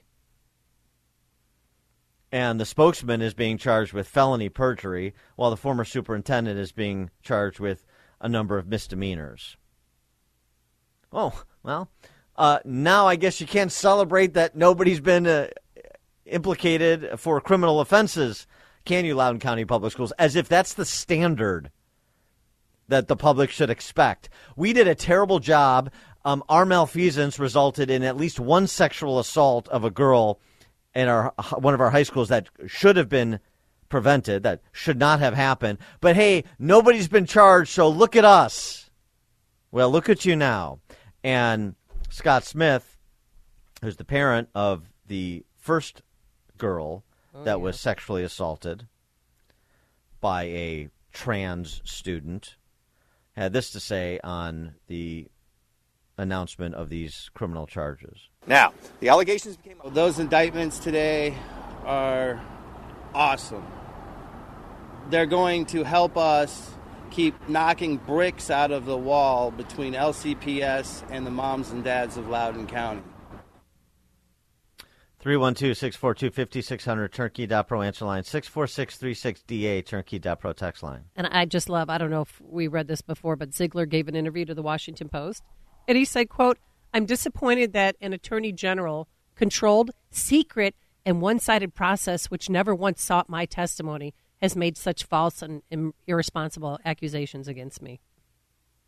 And 2.32 2.60
the 2.60 2.66
spokesman 2.66 3.22
is 3.22 3.34
being 3.34 3.58
charged 3.58 3.92
with 3.92 4.08
felony 4.08 4.48
perjury, 4.48 5.14
while 5.36 5.50
the 5.50 5.58
former 5.58 5.84
superintendent 5.84 6.58
is 6.58 6.72
being 6.72 7.10
charged 7.22 7.60
with 7.60 7.86
a 8.22 8.30
number 8.30 8.58
of 8.58 8.68
misdemeanors. 8.68 9.58
Oh, 11.12 11.44
well, 11.62 11.92
uh, 12.38 12.60
now 12.64 13.08
I 13.08 13.18
guess 13.18 13.42
you 13.42 13.48
can't 13.48 13.72
celebrate 13.72 14.36
that 14.36 14.56
nobody's 14.56 15.02
been 15.02 15.28
uh, 15.28 15.48
implicated 16.26 17.20
for 17.20 17.42
criminal 17.42 17.82
offenses, 17.82 18.48
can 18.86 19.04
you, 19.04 19.16
Loudoun 19.16 19.42
County 19.42 19.66
Public 19.66 19.92
Schools? 19.92 20.14
As 20.18 20.38
if 20.38 20.48
that's 20.48 20.76
the 20.76 20.86
standard 20.86 21.70
that 22.92 23.08
the 23.08 23.16
public 23.16 23.50
should 23.50 23.70
expect. 23.70 24.30
We 24.56 24.74
did 24.74 24.88
a 24.88 24.96
terrible 24.96 25.39
job. 25.39 25.92
Um, 26.24 26.44
our 26.50 26.66
malfeasance 26.66 27.39
resulted 27.39 27.89
in 27.89 28.04
at 28.04 28.18
least 28.18 28.39
one 28.39 28.68
sexual 28.68 29.18
assault 29.20 29.68
of 29.70 29.84
a 29.84 29.89
girl 29.89 30.39
in 30.94 31.08
our 31.08 31.34
one 31.58 31.74
of 31.74 31.82
our 31.82 31.89
high 31.89 32.04
schools 32.04 32.30
that 32.30 32.50
should 32.68 32.98
have 32.98 33.10
been 33.10 33.39
prevented, 33.89 34.44
that 34.44 34.62
should 34.72 35.00
not 35.00 35.20
have 35.20 35.34
happened. 35.34 35.80
But 36.00 36.16
hey, 36.16 36.44
nobody's 36.60 37.08
been 37.08 37.26
charged, 37.26 37.72
so 37.72 37.89
look 37.89 38.16
at 38.16 38.26
us. 38.26 38.89
Well, 39.72 39.89
look 39.89 40.10
at 40.10 40.26
you 40.26 40.36
now. 40.36 40.80
And 41.24 41.76
Scott 42.10 42.44
Smith, 42.44 42.98
who's 43.82 43.98
the 43.98 44.06
parent 44.06 44.50
of 44.54 44.89
the 45.08 45.44
first 45.58 46.02
girl 46.58 47.04
Oh, 47.34 47.44
that 47.46 47.52
yeah. 47.52 47.56
was 47.56 47.80
sexually 47.80 48.24
assaulted 48.24 48.88
by 50.20 50.44
a 50.44 50.89
trans 51.14 51.82
student, 51.86 52.56
had 53.42 53.54
this 53.54 53.72
to 53.72 53.80
say 53.80 54.20
on 54.24 54.76
the 54.88 55.28
announcement 56.18 56.76
of 56.76 56.89
these 56.89 57.32
criminal 57.34 57.66
charges. 57.66 58.30
Now, 58.46 58.74
the 59.00 59.10
allegations 59.10 59.58
became. 59.58 59.78
Those 59.94 60.20
indictments 60.20 60.78
today 60.78 61.36
are 61.84 62.39
awesome. 63.16 63.66
They're 65.10 65.26
going 65.26 65.66
to 65.68 65.84
help 65.84 66.18
us 66.18 66.72
keep 67.10 67.50
knocking 67.50 67.98
bricks 67.98 68.52
out 68.52 68.72
of 68.72 68.86
the 68.86 68.98
wall 68.98 69.52
between 69.52 69.94
LCPS 69.94 71.04
and 71.10 71.26
the 71.26 71.32
moms 71.32 71.72
and 71.72 71.84
dads 71.84 72.18
of 72.18 72.30
Loudoun 72.30 72.68
County. 72.68 73.02
312 75.22 75.78
642 75.78 76.32
5600 76.32 77.13
turnkey.pro 77.13 77.82
answer 77.84 78.05
line 78.05 78.24
64636DA 78.24 79.86
turnkey.pro 79.86 80.53
text 80.53 80.82
line. 80.82 81.03
And 81.15 81.28
I 81.28 81.45
just 81.45 81.69
love, 81.69 81.91
I 81.91 81.99
don't 81.99 82.09
know 82.09 82.22
if 82.22 82.41
we 82.41 82.67
read 82.67 82.88
this 82.88 83.01
before, 83.01 83.36
but 83.36 83.53
Ziegler 83.53 83.86
gave 83.86 84.07
an 84.07 84.15
interview 84.15 84.45
to 84.45 84.55
the 84.55 84.63
Washington 84.63 85.09
Post. 85.09 85.43
And 85.88 85.95
he 85.95 86.05
said, 86.05 86.30
quote, 86.30 86.57
I'm 86.91 87.05
disappointed 87.05 87.74
that 87.74 87.95
an 88.01 88.13
attorney 88.13 88.51
general 88.51 89.07
controlled, 89.36 89.91
secret, 90.09 90.76
and 91.05 91.22
one 91.22 91.39
sided 91.39 91.76
process 91.76 92.32
which 92.32 92.49
never 92.49 92.74
once 92.74 93.01
sought 93.01 93.30
my 93.30 93.45
testimony 93.45 94.15
has 94.41 94.55
made 94.55 94.76
such 94.76 95.03
false 95.03 95.43
and 95.43 95.61
irresponsible 96.07 96.80
accusations 96.84 97.47
against 97.47 97.80
me. 97.80 97.99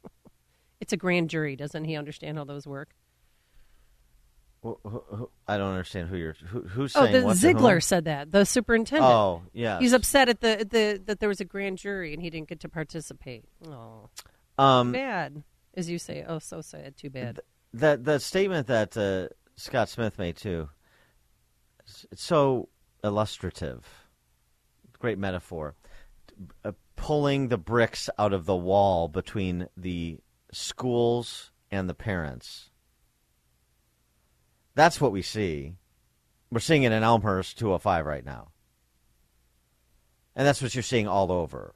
it's 0.81 0.93
a 0.93 0.97
grand 0.97 1.29
jury. 1.29 1.55
Doesn't 1.55 1.85
he 1.85 1.95
understand 1.95 2.39
how 2.39 2.43
those 2.43 2.65
work? 2.65 2.95
Wh- 4.63 4.79
wh- 4.85 5.13
wh- 5.19 5.23
I 5.47 5.57
don't 5.57 5.71
understand 5.71 6.07
who 6.09 6.15
you're 6.17 6.33
who, 6.33 6.61
who's 6.61 6.95
Oh, 6.95 7.05
the 7.05 7.21
what 7.23 7.35
Ziegler 7.37 7.73
whom? 7.75 7.81
said 7.81 8.05
that. 8.05 8.31
The 8.31 8.45
superintendent. 8.45 9.11
Oh, 9.11 9.41
yeah. 9.53 9.79
He's 9.79 9.93
upset 9.93 10.29
at 10.29 10.39
the, 10.41 10.65
the 10.69 11.01
that 11.05 11.19
there 11.19 11.27
was 11.29 11.41
a 11.41 11.45
grand 11.45 11.77
jury 11.79 12.13
and 12.13 12.21
he 12.21 12.29
didn't 12.29 12.47
get 12.47 12.61
to 12.61 12.69
participate. 12.69 13.43
Oh, 13.67 14.09
Um, 14.57 14.91
bad, 14.93 15.43
as 15.75 15.89
you 15.89 15.97
say. 15.99 16.23
Oh, 16.27 16.39
so 16.39 16.61
sad. 16.61 16.95
Too 16.95 17.09
bad. 17.09 17.41
that 17.73 18.05
that 18.05 18.21
statement 18.21 18.67
that 18.67 18.95
uh, 18.95 19.27
Scott 19.57 19.89
Smith 19.89 20.17
made 20.17 20.37
too. 20.37 20.69
It's, 21.81 22.05
it's 22.11 22.23
so 22.23 22.69
illustrative. 23.03 23.85
Great 24.99 25.17
metaphor. 25.17 25.75
Uh, 26.63 26.71
pulling 26.95 27.49
the 27.49 27.57
bricks 27.57 28.09
out 28.17 28.31
of 28.31 28.45
the 28.45 28.55
wall 28.55 29.09
between 29.09 29.67
the 29.75 30.19
schools 30.53 31.51
and 31.69 31.89
the 31.89 31.93
parents. 31.93 32.69
That's 34.75 34.99
what 34.99 35.11
we 35.11 35.21
see. 35.21 35.75
We're 36.51 36.59
seeing 36.59 36.83
it 36.83 36.91
in 36.91 37.03
Elmhurst 37.03 37.57
205 37.57 38.05
right 38.05 38.25
now. 38.25 38.49
And 40.35 40.47
that's 40.47 40.61
what 40.61 40.73
you're 40.73 40.83
seeing 40.83 41.07
all 41.07 41.31
over. 41.31 41.73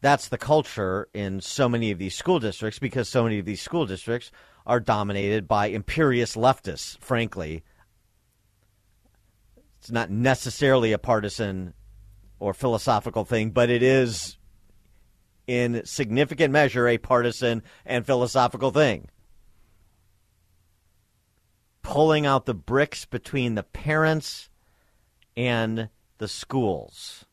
That's 0.00 0.28
the 0.28 0.38
culture 0.38 1.08
in 1.12 1.40
so 1.40 1.68
many 1.68 1.90
of 1.90 1.98
these 1.98 2.14
school 2.14 2.38
districts 2.38 2.78
because 2.78 3.08
so 3.08 3.24
many 3.24 3.38
of 3.38 3.44
these 3.44 3.60
school 3.60 3.84
districts 3.84 4.30
are 4.66 4.80
dominated 4.80 5.46
by 5.46 5.66
imperious 5.66 6.36
leftists, 6.36 6.98
frankly. 7.00 7.62
It's 9.78 9.90
not 9.90 10.10
necessarily 10.10 10.92
a 10.92 10.98
partisan 10.98 11.74
or 12.38 12.54
philosophical 12.54 13.24
thing, 13.24 13.50
but 13.50 13.68
it 13.68 13.82
is 13.82 14.38
in 15.46 15.82
significant 15.84 16.52
measure 16.52 16.88
a 16.88 16.96
partisan 16.96 17.62
and 17.84 18.06
philosophical 18.06 18.70
thing. 18.70 19.08
Pulling 21.90 22.24
out 22.24 22.46
the 22.46 22.54
bricks 22.54 23.04
between 23.04 23.56
the 23.56 23.64
parents 23.64 24.48
and 25.36 25.88
the 26.18 26.28
schools. 26.28 27.24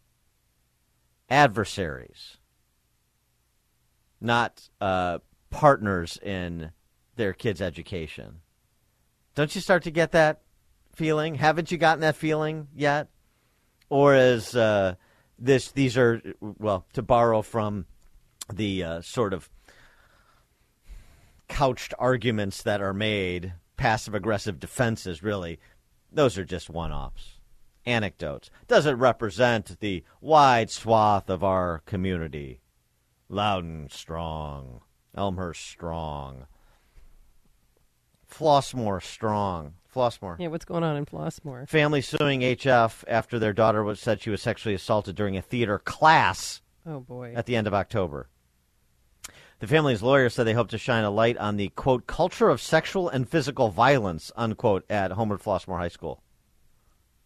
Adversaries, 1.29 2.37
not 4.19 4.67
uh, 4.81 5.19
partners 5.51 6.17
in 6.23 6.71
their 7.17 7.33
kids' 7.33 7.61
education. 7.61 8.39
Don't 9.35 9.53
you 9.53 9.61
start 9.61 9.83
to 9.83 9.91
get 9.91 10.13
that 10.13 10.41
feeling? 10.95 11.35
Haven't 11.35 11.71
you 11.71 11.77
gotten 11.77 12.01
that 12.01 12.15
feeling 12.15 12.67
yet? 12.75 13.09
Or 13.89 14.15
is 14.15 14.55
uh, 14.55 14.95
this? 15.37 15.69
These 15.71 15.99
are 15.99 16.19
well 16.41 16.87
to 16.93 17.03
borrow 17.03 17.43
from 17.43 17.85
the 18.51 18.83
uh, 18.83 19.01
sort 19.01 19.33
of 19.33 19.51
couched 21.47 21.93
arguments 21.99 22.63
that 22.63 22.81
are 22.81 22.93
made, 22.93 23.53
passive 23.77 24.13
aggressive 24.15 24.59
defenses. 24.59 25.23
Really, 25.23 25.59
those 26.11 26.37
are 26.37 26.43
just 26.45 26.69
one 26.69 26.91
offs, 26.91 27.39
anecdotes. 27.85 28.49
Doesn't 28.67 28.97
represent 28.97 29.79
the 29.79 30.03
wide 30.19 30.69
swath 30.69 31.29
of 31.29 31.43
our 31.43 31.79
community. 31.85 32.59
Loudoun 33.29 33.87
strong, 33.91 34.81
Elmhurst 35.15 35.65
strong. 35.65 36.47
Flossmoor 38.29 39.01
strong. 39.01 39.73
Flossmoor. 39.93 40.37
Yeah, 40.39 40.47
what's 40.49 40.65
going 40.65 40.83
on 40.83 40.97
in 40.97 41.05
Flossmoor? 41.05 41.67
Family 41.67 42.01
suing 42.01 42.41
HF 42.41 43.03
after 43.07 43.39
their 43.39 43.53
daughter 43.53 43.83
was 43.83 43.99
said 43.99 44.21
she 44.21 44.29
was 44.29 44.41
sexually 44.41 44.75
assaulted 44.75 45.15
during 45.15 45.37
a 45.37 45.41
theater 45.41 45.79
class 45.79 46.61
Oh 46.85 46.99
boy. 46.99 47.33
at 47.35 47.45
the 47.45 47.55
end 47.55 47.67
of 47.67 47.73
October. 47.73 48.27
The 49.59 49.67
family's 49.67 50.03
lawyer 50.03 50.29
said 50.29 50.43
they 50.43 50.53
hope 50.53 50.69
to 50.69 50.77
shine 50.77 51.03
a 51.03 51.09
light 51.09 51.37
on 51.37 51.57
the 51.57 51.69
quote 51.69 52.05
culture 52.05 52.49
of 52.49 52.61
sexual 52.61 53.09
and 53.09 53.27
physical 53.27 53.69
violence 53.69 54.31
unquote 54.35 54.85
at 54.89 55.11
Homewood 55.11 55.41
Flossmoor 55.41 55.79
High 55.79 55.87
School. 55.87 56.21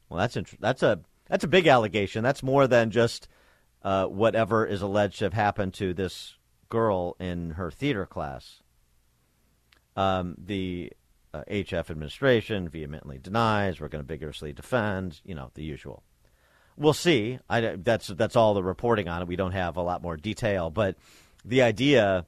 Well, 0.10 0.20
that's 0.20 0.38
int- 0.38 0.62
that's 0.62 0.82
a 0.84 1.02
that's 1.28 1.44
a 1.44 1.50
big 1.50 1.68
allegation. 1.68 2.24
That's 2.24 2.44
more 2.44 2.68
than 2.68 2.92
just 2.92 3.28
uh, 3.84 4.06
whatever 4.06 4.66
is 4.66 4.82
alleged 4.82 5.20
to 5.20 5.26
have 5.26 5.34
happened 5.34 5.74
to 5.76 5.94
this 5.94 6.36
girl 6.70 7.16
in 7.20 7.52
her 7.52 7.70
theater 7.70 8.06
class. 8.06 8.62
Um, 9.96 10.36
the 10.38 10.94
uh, 11.34 11.44
HF 11.50 11.90
administration 11.90 12.70
vehemently 12.70 13.18
denies. 13.18 13.80
We're 13.80 13.90
going 13.90 14.04
to 14.04 14.08
vigorously 14.08 14.54
defend. 14.54 15.20
You 15.26 15.36
know 15.36 15.52
the 15.54 15.64
usual. 15.64 16.04
We'll 16.78 16.94
see. 16.94 17.40
I, 17.50 17.76
that's 17.78 18.08
that's 18.08 18.38
all 18.38 18.54
the 18.54 18.64
reporting 18.64 19.10
on 19.10 19.22
it. 19.22 19.28
We 19.28 19.36
don't 19.36 19.52
have 19.52 19.76
a 19.76 19.82
lot 19.82 20.02
more 20.02 20.16
detail, 20.16 20.70
but 20.70 20.96
the 21.44 21.62
idea 21.62 22.26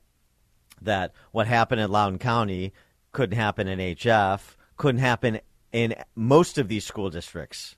that 0.82 1.14
what 1.32 1.48
happened 1.48 1.82
in 1.82 1.92
Loudoun 1.92 2.20
County 2.20 2.74
couldn't 3.12 3.38
happen 3.38 3.68
in 3.68 3.80
HF, 3.80 4.42
couldn't 4.78 5.02
happen 5.02 5.40
in 5.72 5.96
most 6.16 6.58
of 6.58 6.68
these 6.68 6.86
school 6.86 7.10
districts, 7.10 7.76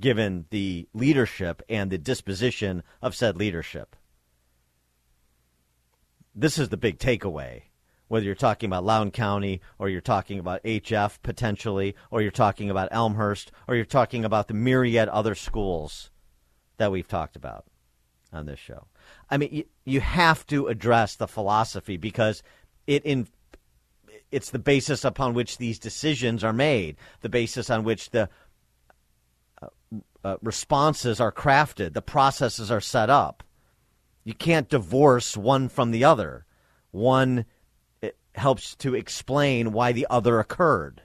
given 0.00 0.46
the 0.50 0.88
leadership 0.92 1.62
and 1.68 1.90
the 1.90 1.98
disposition 1.98 2.82
of 3.02 3.14
said 3.14 3.36
leadership. 3.36 3.96
This 6.34 6.58
is 6.58 6.68
the 6.68 6.76
big 6.76 6.98
takeaway. 6.98 7.62
Whether 8.06 8.24
you're 8.24 8.34
talking 8.34 8.68
about 8.68 8.84
Loudoun 8.84 9.10
County 9.10 9.60
or 9.78 9.90
you're 9.90 10.00
talking 10.00 10.38
about 10.38 10.62
HF 10.62 11.18
potentially, 11.22 11.94
or 12.10 12.22
you're 12.22 12.30
talking 12.30 12.70
about 12.70 12.88
Elmhurst, 12.90 13.52
or 13.66 13.74
you're 13.74 13.84
talking 13.84 14.24
about 14.24 14.48
the 14.48 14.54
myriad 14.54 15.10
other 15.10 15.34
schools 15.34 16.10
that 16.78 16.90
we've 16.90 17.08
talked 17.08 17.36
about 17.36 17.66
on 18.32 18.46
this 18.46 18.58
show. 18.58 18.86
I 19.30 19.36
mean, 19.36 19.48
you, 19.52 19.64
you 19.84 20.00
have 20.00 20.46
to 20.48 20.66
address 20.66 21.16
the 21.16 21.28
philosophy 21.28 21.96
because 21.96 22.42
it 22.86 23.04
in 23.04 23.28
it's 24.30 24.50
the 24.50 24.58
basis 24.58 25.04
upon 25.04 25.34
which 25.34 25.56
these 25.56 25.78
decisions 25.78 26.44
are 26.44 26.52
made, 26.52 26.96
the 27.22 27.30
basis 27.30 27.70
on 27.70 27.82
which 27.82 28.10
the 28.10 28.28
uh, 29.62 29.68
uh, 30.22 30.36
responses 30.42 31.18
are 31.18 31.32
crafted, 31.32 31.94
the 31.94 32.02
processes 32.02 32.70
are 32.70 32.80
set 32.80 33.08
up. 33.08 33.42
You 34.24 34.34
can't 34.34 34.68
divorce 34.68 35.34
one 35.36 35.70
from 35.70 35.92
the 35.92 36.04
other. 36.04 36.44
One 36.90 37.46
helps 38.38 38.74
to 38.76 38.94
explain 38.94 39.72
why 39.72 39.92
the 39.92 40.06
other 40.08 40.38
occurred. 40.38 41.02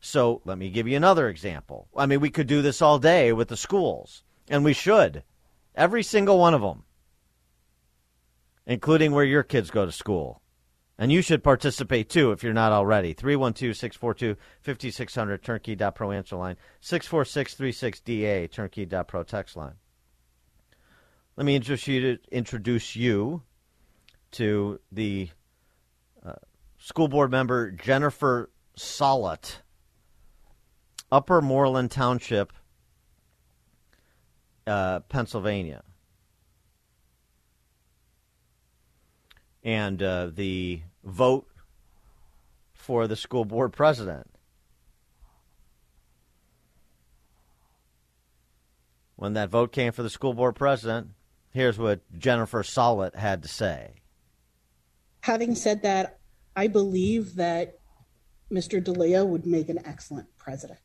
So 0.00 0.42
let 0.44 0.58
me 0.58 0.70
give 0.70 0.86
you 0.86 0.96
another 0.96 1.28
example. 1.28 1.88
I 1.96 2.06
mean, 2.06 2.20
we 2.20 2.30
could 2.30 2.46
do 2.46 2.62
this 2.62 2.82
all 2.82 2.98
day 2.98 3.32
with 3.32 3.48
the 3.48 3.56
schools, 3.56 4.24
and 4.48 4.64
we 4.64 4.72
should. 4.72 5.22
Every 5.74 6.02
single 6.02 6.38
one 6.38 6.54
of 6.54 6.60
them, 6.60 6.84
including 8.66 9.12
where 9.12 9.24
your 9.24 9.42
kids 9.42 9.70
go 9.70 9.86
to 9.86 9.92
school. 9.92 10.42
And 10.98 11.10
you 11.10 11.22
should 11.22 11.42
participate 11.42 12.10
too 12.10 12.30
if 12.32 12.44
you're 12.44 12.52
not 12.52 12.70
already. 12.70 13.12
312 13.12 13.76
642 13.76 14.36
5600 14.60 15.42
turnkey.pro 15.42 16.12
answer 16.12 16.36
line, 16.36 16.56
64636DA 16.82 18.50
turnkey.pro 18.50 19.22
text 19.24 19.56
line. 19.56 19.74
Let 21.36 21.46
me 21.46 21.56
introduce 21.56 21.86
you 21.88 22.00
to, 22.00 22.18
introduce 22.30 22.94
you 22.94 23.42
to 24.32 24.80
the 24.92 25.30
uh, 26.24 26.34
school 26.78 27.08
board 27.08 27.30
member 27.30 27.70
Jennifer 27.70 28.50
Solot. 28.78 29.56
Upper 31.10 31.42
Moreland 31.42 31.90
Township, 31.90 32.52
uh, 34.66 35.00
Pennsylvania. 35.00 35.82
And 39.62 40.02
uh, 40.02 40.30
the 40.34 40.82
vote 41.04 41.46
for 42.74 43.06
the 43.06 43.16
school 43.16 43.44
board 43.44 43.72
president. 43.72 44.28
When 49.14 49.34
that 49.34 49.50
vote 49.50 49.70
came 49.70 49.92
for 49.92 50.02
the 50.02 50.10
school 50.10 50.34
board 50.34 50.56
president, 50.56 51.10
here's 51.50 51.78
what 51.78 52.00
Jennifer 52.18 52.64
Sollett 52.64 53.14
had 53.14 53.42
to 53.42 53.48
say. 53.48 53.94
Having 55.20 55.54
said 55.54 55.82
that, 55.82 56.18
I 56.56 56.66
believe 56.66 57.36
that 57.36 57.78
Mr. 58.50 58.82
DeLeo 58.82 59.24
would 59.24 59.46
make 59.46 59.68
an 59.68 59.78
excellent 59.84 60.36
president. 60.36 60.80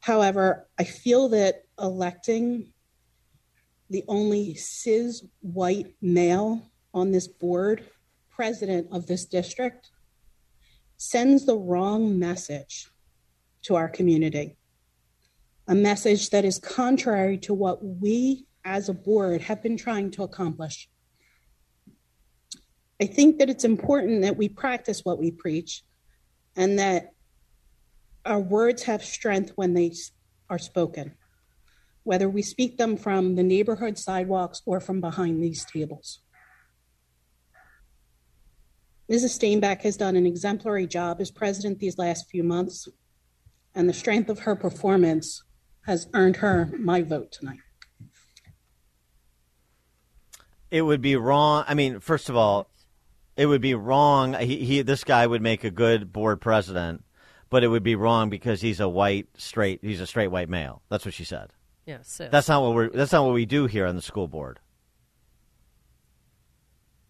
However, 0.00 0.68
I 0.78 0.84
feel 0.84 1.28
that 1.30 1.62
electing 1.78 2.72
the 3.90 4.04
only 4.08 4.54
cis 4.54 5.24
white 5.40 5.94
male 6.00 6.70
on 6.94 7.10
this 7.10 7.28
board, 7.28 7.84
president 8.30 8.88
of 8.92 9.06
this 9.06 9.26
district, 9.26 9.90
sends 10.96 11.44
the 11.44 11.56
wrong 11.56 12.18
message 12.18 12.88
to 13.62 13.74
our 13.74 13.88
community. 13.88 14.56
A 15.68 15.74
message 15.74 16.30
that 16.30 16.44
is 16.44 16.58
contrary 16.58 17.38
to 17.38 17.54
what 17.54 17.84
we 17.84 18.46
as 18.64 18.88
a 18.88 18.94
board 18.94 19.42
have 19.42 19.62
been 19.62 19.76
trying 19.76 20.10
to 20.12 20.22
accomplish. 20.22 20.88
I 23.00 23.06
think 23.06 23.38
that 23.38 23.48
it's 23.48 23.64
important 23.64 24.22
that 24.22 24.36
we 24.36 24.48
practice 24.48 25.04
what 25.04 25.18
we 25.18 25.30
preach 25.30 25.82
and 26.56 26.78
that 26.78 27.12
our 28.24 28.40
words 28.40 28.84
have 28.84 29.04
strength 29.04 29.52
when 29.56 29.74
they 29.74 29.92
are 30.48 30.58
spoken, 30.58 31.14
whether 32.02 32.28
we 32.28 32.42
speak 32.42 32.78
them 32.78 32.96
from 32.96 33.34
the 33.34 33.42
neighborhood 33.42 33.98
sidewalks 33.98 34.62
or 34.66 34.80
from 34.80 35.00
behind 35.00 35.42
these 35.42 35.64
tables. 35.64 36.20
Mrs. 39.10 39.38
Steinbeck 39.38 39.82
has 39.82 39.96
done 39.96 40.14
an 40.14 40.26
exemplary 40.26 40.86
job 40.86 41.20
as 41.20 41.30
president 41.32 41.80
these 41.80 41.98
last 41.98 42.30
few 42.30 42.44
months, 42.44 42.88
and 43.74 43.88
the 43.88 43.92
strength 43.92 44.28
of 44.28 44.40
her 44.40 44.54
performance 44.54 45.42
has 45.86 46.08
earned 46.14 46.36
her 46.36 46.70
my 46.78 47.02
vote 47.02 47.32
tonight. 47.32 47.58
It 50.70 50.82
would 50.82 51.00
be 51.00 51.16
wrong. 51.16 51.64
I 51.66 51.74
mean, 51.74 51.98
first 51.98 52.28
of 52.28 52.36
all, 52.36 52.70
it 53.36 53.46
would 53.46 53.60
be 53.60 53.74
wrong. 53.74 54.34
He, 54.34 54.64
he, 54.64 54.82
this 54.82 55.02
guy 55.02 55.26
would 55.26 55.42
make 55.42 55.64
a 55.64 55.70
good 55.70 56.12
board 56.12 56.40
president, 56.40 57.02
but 57.50 57.62
it 57.64 57.68
would 57.68 57.82
be 57.82 57.96
wrong 57.96 58.30
because 58.30 58.60
he's 58.60 58.80
a 58.80 58.88
white 58.88 59.28
straight. 59.36 59.80
He's 59.82 60.00
a 60.00 60.06
straight 60.06 60.28
white 60.28 60.48
male. 60.48 60.82
That's 60.88 61.04
what 61.04 61.14
she 61.14 61.24
said. 61.24 61.52
Yes. 61.84 62.20
That's 62.30 62.48
not 62.48 62.62
what 62.62 62.74
we're. 62.74 62.90
That's 62.90 63.12
not 63.12 63.24
what 63.24 63.34
we 63.34 63.46
do 63.46 63.66
here 63.66 63.86
on 63.86 63.96
the 63.96 64.02
school 64.02 64.28
board. 64.28 64.60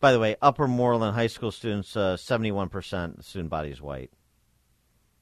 By 0.01 0.13
the 0.13 0.19
way, 0.19 0.37
Upper 0.41 0.67
Moreland 0.67 1.15
High 1.15 1.27
School 1.27 1.51
students, 1.51 1.95
uh, 1.95 2.17
seventy-one 2.17 2.71
percent 2.71 3.23
student 3.25 3.51
body 3.51 3.71
is 3.71 3.83
white. 3.83 4.11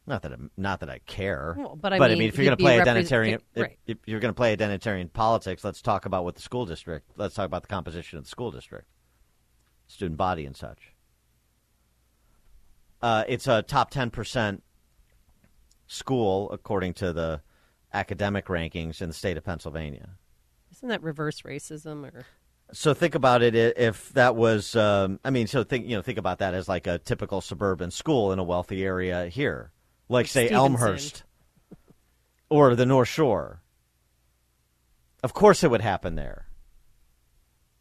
Not 0.06 0.22
that, 0.22 0.32
I, 0.32 0.36
not 0.56 0.80
that 0.80 0.88
I 0.88 1.00
care. 1.00 1.54
Well, 1.58 1.76
but 1.76 1.92
I 1.92 1.98
but 1.98 2.10
mean, 2.10 2.16
I 2.16 2.18
mean, 2.20 2.28
if 2.28 2.38
you're 2.38 2.46
going 2.46 2.56
to 2.56 2.62
play 2.62 2.78
identitarian, 2.78 3.40
if, 3.54 3.62
right. 3.62 3.78
if 3.86 3.98
you're 4.06 4.20
going 4.20 4.32
to 4.32 4.36
play 4.36 4.56
identitarian 4.56 5.12
politics, 5.12 5.64
let's 5.64 5.82
talk 5.82 6.06
about 6.06 6.24
what 6.24 6.34
the 6.34 6.40
school 6.40 6.64
district. 6.64 7.10
Let's 7.16 7.34
talk 7.34 7.44
about 7.44 7.62
the 7.62 7.68
composition 7.68 8.16
of 8.16 8.24
the 8.24 8.30
school 8.30 8.50
district, 8.50 8.86
student 9.86 10.16
body, 10.16 10.46
and 10.46 10.56
such. 10.56 10.94
Uh, 13.02 13.24
it's 13.28 13.48
a 13.48 13.60
top 13.62 13.90
ten 13.90 14.10
percent 14.10 14.62
school 15.88 16.50
according 16.52 16.94
to 16.94 17.12
the 17.12 17.40
academic 17.92 18.46
rankings 18.46 19.02
in 19.02 19.08
the 19.08 19.14
state 19.14 19.36
of 19.36 19.44
Pennsylvania. 19.44 20.10
Isn't 20.70 20.88
that 20.88 21.02
reverse 21.02 21.42
racism 21.42 22.04
or? 22.04 22.26
So 22.72 22.92
think 22.92 23.14
about 23.14 23.42
it 23.42 23.54
if 23.54 24.10
that 24.10 24.36
was, 24.36 24.76
um, 24.76 25.18
I 25.24 25.30
mean, 25.30 25.46
so 25.46 25.64
think 25.64 25.86
you 25.86 25.96
know 25.96 26.02
think 26.02 26.18
about 26.18 26.38
that 26.38 26.54
as 26.54 26.68
like 26.68 26.86
a 26.86 26.98
typical 26.98 27.40
suburban 27.40 27.90
school 27.90 28.30
in 28.30 28.38
a 28.38 28.44
wealthy 28.44 28.84
area 28.84 29.26
here, 29.26 29.72
like 30.08 30.26
say 30.26 30.46
Stevenson. 30.46 30.56
Elmhurst 30.56 31.24
or 32.50 32.74
the 32.74 32.86
North 32.86 33.08
Shore. 33.08 33.62
Of 35.22 35.32
course, 35.32 35.64
it 35.64 35.70
would 35.70 35.80
happen 35.80 36.14
there. 36.14 36.46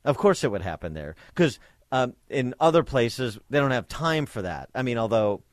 Of 0.05 0.17
course, 0.17 0.45
it 0.45 0.51
would 0.51 0.61
happen 0.61 0.93
there 0.93 1.15
because 1.35 1.59
um, 1.91 2.13
in 2.29 2.55
other 2.59 2.83
places 2.83 3.37
they 3.49 3.59
don't 3.59 3.71
have 3.71 3.89
time 3.89 4.25
for 4.25 4.41
that. 4.41 4.69
I 4.73 4.83
mean, 4.83 4.97
although 4.97 5.43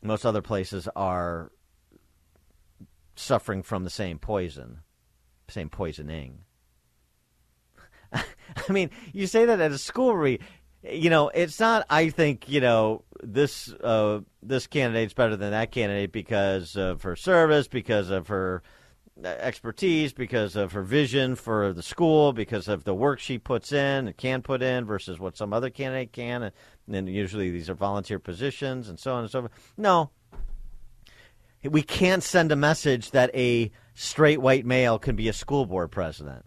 most 0.00 0.24
other 0.24 0.42
places 0.42 0.88
are 0.94 1.50
suffering 3.16 3.62
from 3.62 3.84
the 3.84 3.90
same 3.90 4.18
poison, 4.18 4.80
same 5.48 5.68
poisoning. 5.68 6.40
I 8.12 8.22
mean, 8.70 8.90
you 9.12 9.26
say 9.26 9.44
that 9.46 9.60
at 9.60 9.72
a 9.72 9.78
school 9.78 10.16
re 10.16 10.38
you 10.82 11.10
know, 11.10 11.28
it's 11.28 11.58
not 11.58 11.86
I 11.90 12.10
think, 12.10 12.48
you 12.48 12.60
know, 12.60 13.02
this 13.22 13.72
uh, 13.72 14.20
this 14.42 14.66
candidate's 14.66 15.14
better 15.14 15.36
than 15.36 15.50
that 15.50 15.72
candidate 15.72 16.12
because 16.12 16.76
of 16.76 17.02
her 17.02 17.16
service, 17.16 17.66
because 17.66 18.10
of 18.10 18.28
her 18.28 18.62
uh, 19.22 19.28
expertise, 19.28 20.12
because 20.12 20.56
of 20.56 20.72
her 20.72 20.82
vision 20.82 21.34
for 21.34 21.72
the 21.72 21.82
school, 21.82 22.32
because 22.32 22.68
of 22.68 22.84
the 22.84 22.94
work 22.94 23.18
she 23.18 23.38
puts 23.38 23.72
in 23.72 24.06
and 24.06 24.16
can 24.16 24.42
put 24.42 24.62
in 24.62 24.84
versus 24.84 25.18
what 25.18 25.36
some 25.36 25.52
other 25.52 25.70
candidate 25.70 26.12
can. 26.12 26.42
And 26.42 26.52
then 26.86 27.06
usually 27.06 27.50
these 27.50 27.70
are 27.70 27.74
volunteer 27.74 28.18
positions 28.18 28.88
and 28.88 28.98
so 28.98 29.14
on 29.14 29.22
and 29.22 29.30
so 29.30 29.40
forth. 29.42 29.72
No. 29.76 30.10
We 31.68 31.82
can't 31.82 32.22
send 32.22 32.52
a 32.52 32.56
message 32.56 33.10
that 33.12 33.34
a 33.34 33.70
straight 33.94 34.40
white 34.40 34.66
male 34.66 34.98
can 34.98 35.16
be 35.16 35.28
a 35.28 35.32
school 35.32 35.66
board 35.66 35.90
president 35.90 36.44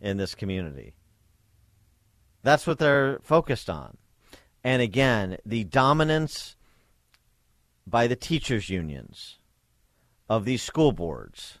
in 0.00 0.16
this 0.16 0.34
community. 0.34 0.94
That's 2.42 2.66
what 2.66 2.78
they're 2.78 3.18
focused 3.22 3.68
on. 3.68 3.96
And 4.62 4.80
again, 4.82 5.38
the 5.44 5.64
dominance 5.64 6.56
by 7.86 8.06
the 8.06 8.16
teachers' 8.16 8.68
unions 8.68 9.38
of 10.28 10.44
these 10.44 10.62
school 10.62 10.92
boards 10.92 11.58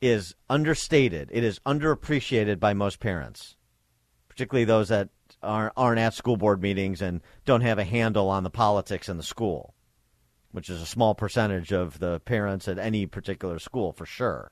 is 0.00 0.34
understated. 0.48 1.30
It 1.32 1.44
is 1.44 1.58
underappreciated 1.60 2.60
by 2.60 2.74
most 2.74 3.00
parents, 3.00 3.56
particularly 4.28 4.64
those 4.64 4.88
that 4.88 5.08
aren't, 5.42 5.98
at 5.98 6.14
school 6.14 6.36
board 6.36 6.62
meetings 6.62 7.02
and 7.02 7.20
don't 7.44 7.60
have 7.62 7.78
a 7.78 7.84
handle 7.84 8.28
on 8.28 8.44
the 8.44 8.50
politics 8.50 9.08
in 9.08 9.16
the 9.16 9.22
school, 9.22 9.74
which 10.52 10.68
is 10.68 10.80
a 10.80 10.86
small 10.86 11.14
percentage 11.14 11.72
of 11.72 11.98
the 11.98 12.20
parents 12.20 12.68
at 12.68 12.78
any 12.78 13.06
particular 13.06 13.58
school 13.58 13.92
for 13.92 14.06
sure. 14.06 14.50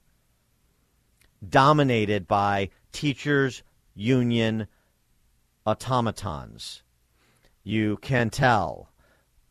Dominated 1.46 2.26
by 2.26 2.70
teachers' 2.92 3.62
union 3.94 4.66
automatons. 5.66 6.82
You 7.62 7.98
can 7.98 8.30
tell, 8.30 8.90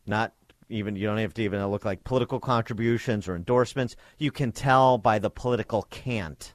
not 0.06 0.32
even 0.68 0.96
you 0.96 1.06
don't 1.06 1.18
have 1.18 1.34
to 1.34 1.42
even 1.42 1.64
look 1.66 1.84
like 1.84 2.04
political 2.04 2.40
contributions 2.40 3.28
or 3.28 3.36
endorsements. 3.36 3.96
You 4.18 4.30
can 4.30 4.52
tell 4.52 4.98
by 4.98 5.18
the 5.18 5.30
political 5.30 5.82
cant. 5.82 6.54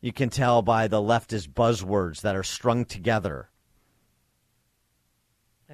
You 0.00 0.12
can 0.12 0.30
tell 0.30 0.62
by 0.62 0.86
the 0.86 1.00
leftist 1.00 1.48
buzzwords 1.48 2.20
that 2.20 2.36
are 2.36 2.44
strung 2.44 2.84
together. 2.84 3.50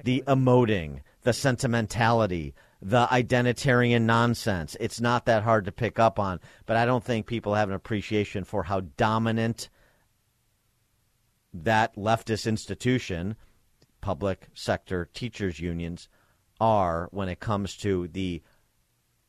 The 0.03 0.23
emoting, 0.27 1.01
the 1.25 1.33
sentimentality, 1.33 2.53
the 2.81 3.07
identitarian 3.07 4.03
nonsense. 4.03 4.77
It's 4.79 5.01
not 5.01 5.25
that 5.25 5.43
hard 5.43 5.65
to 5.65 5.71
pick 5.71 5.99
up 5.99 6.19
on, 6.19 6.39
but 6.67 6.77
I 6.77 6.85
don't 6.85 7.03
think 7.03 7.25
people 7.25 7.55
have 7.55 7.67
an 7.67 7.75
appreciation 7.75 8.43
for 8.43 8.63
how 8.63 8.81
dominant 8.95 9.69
that 11.51 11.95
leftist 11.95 12.45
institution, 12.47 13.35
public 14.01 14.47
sector 14.53 15.09
teachers 15.13 15.59
unions, 15.59 16.07
are 16.61 17.09
when 17.11 17.27
it 17.27 17.39
comes 17.39 17.75
to 17.77 18.07
the 18.09 18.43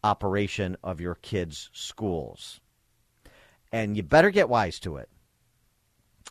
operation 0.05 0.76
of 0.84 1.01
your 1.01 1.14
kids' 1.14 1.70
schools. 1.72 2.61
And 3.72 3.97
you 3.97 4.03
better 4.03 4.30
get 4.30 4.51
wise 4.51 4.78
to 4.80 4.99
it. 4.99 5.09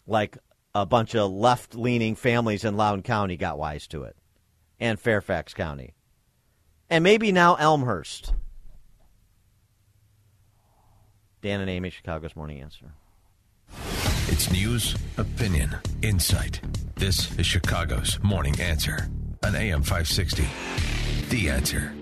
Like 0.06 0.38
a 0.76 0.86
bunch 0.86 1.16
of 1.16 1.32
left 1.32 1.74
leaning 1.74 2.16
families 2.16 2.64
in 2.64 2.78
Loudoun 2.78 3.02
County 3.02 3.36
got 3.36 3.58
wise 3.58 3.88
to 3.88 4.04
it, 4.04 4.16
and 4.80 5.00
Fairfax 5.00 5.54
County. 5.54 5.96
And 6.90 7.04
maybe 7.04 7.32
now 7.32 7.56
Elmhurst. 7.56 8.34
Dan 11.42 11.62
and 11.62 11.70
Amy, 11.70 11.90
Chicago's 11.90 12.36
Morning 12.36 12.62
Answer. 12.62 12.94
It's 14.28 14.52
news, 14.52 14.96
opinion, 15.18 15.76
insight. 16.02 16.60
This 16.96 17.38
is 17.38 17.46
Chicago's 17.46 18.20
Morning 18.24 18.60
Answer 18.60 19.08
on 19.44 19.56
AM 19.56 19.84
560. 19.84 20.48
The 21.30 21.50
Answer. 21.50 21.94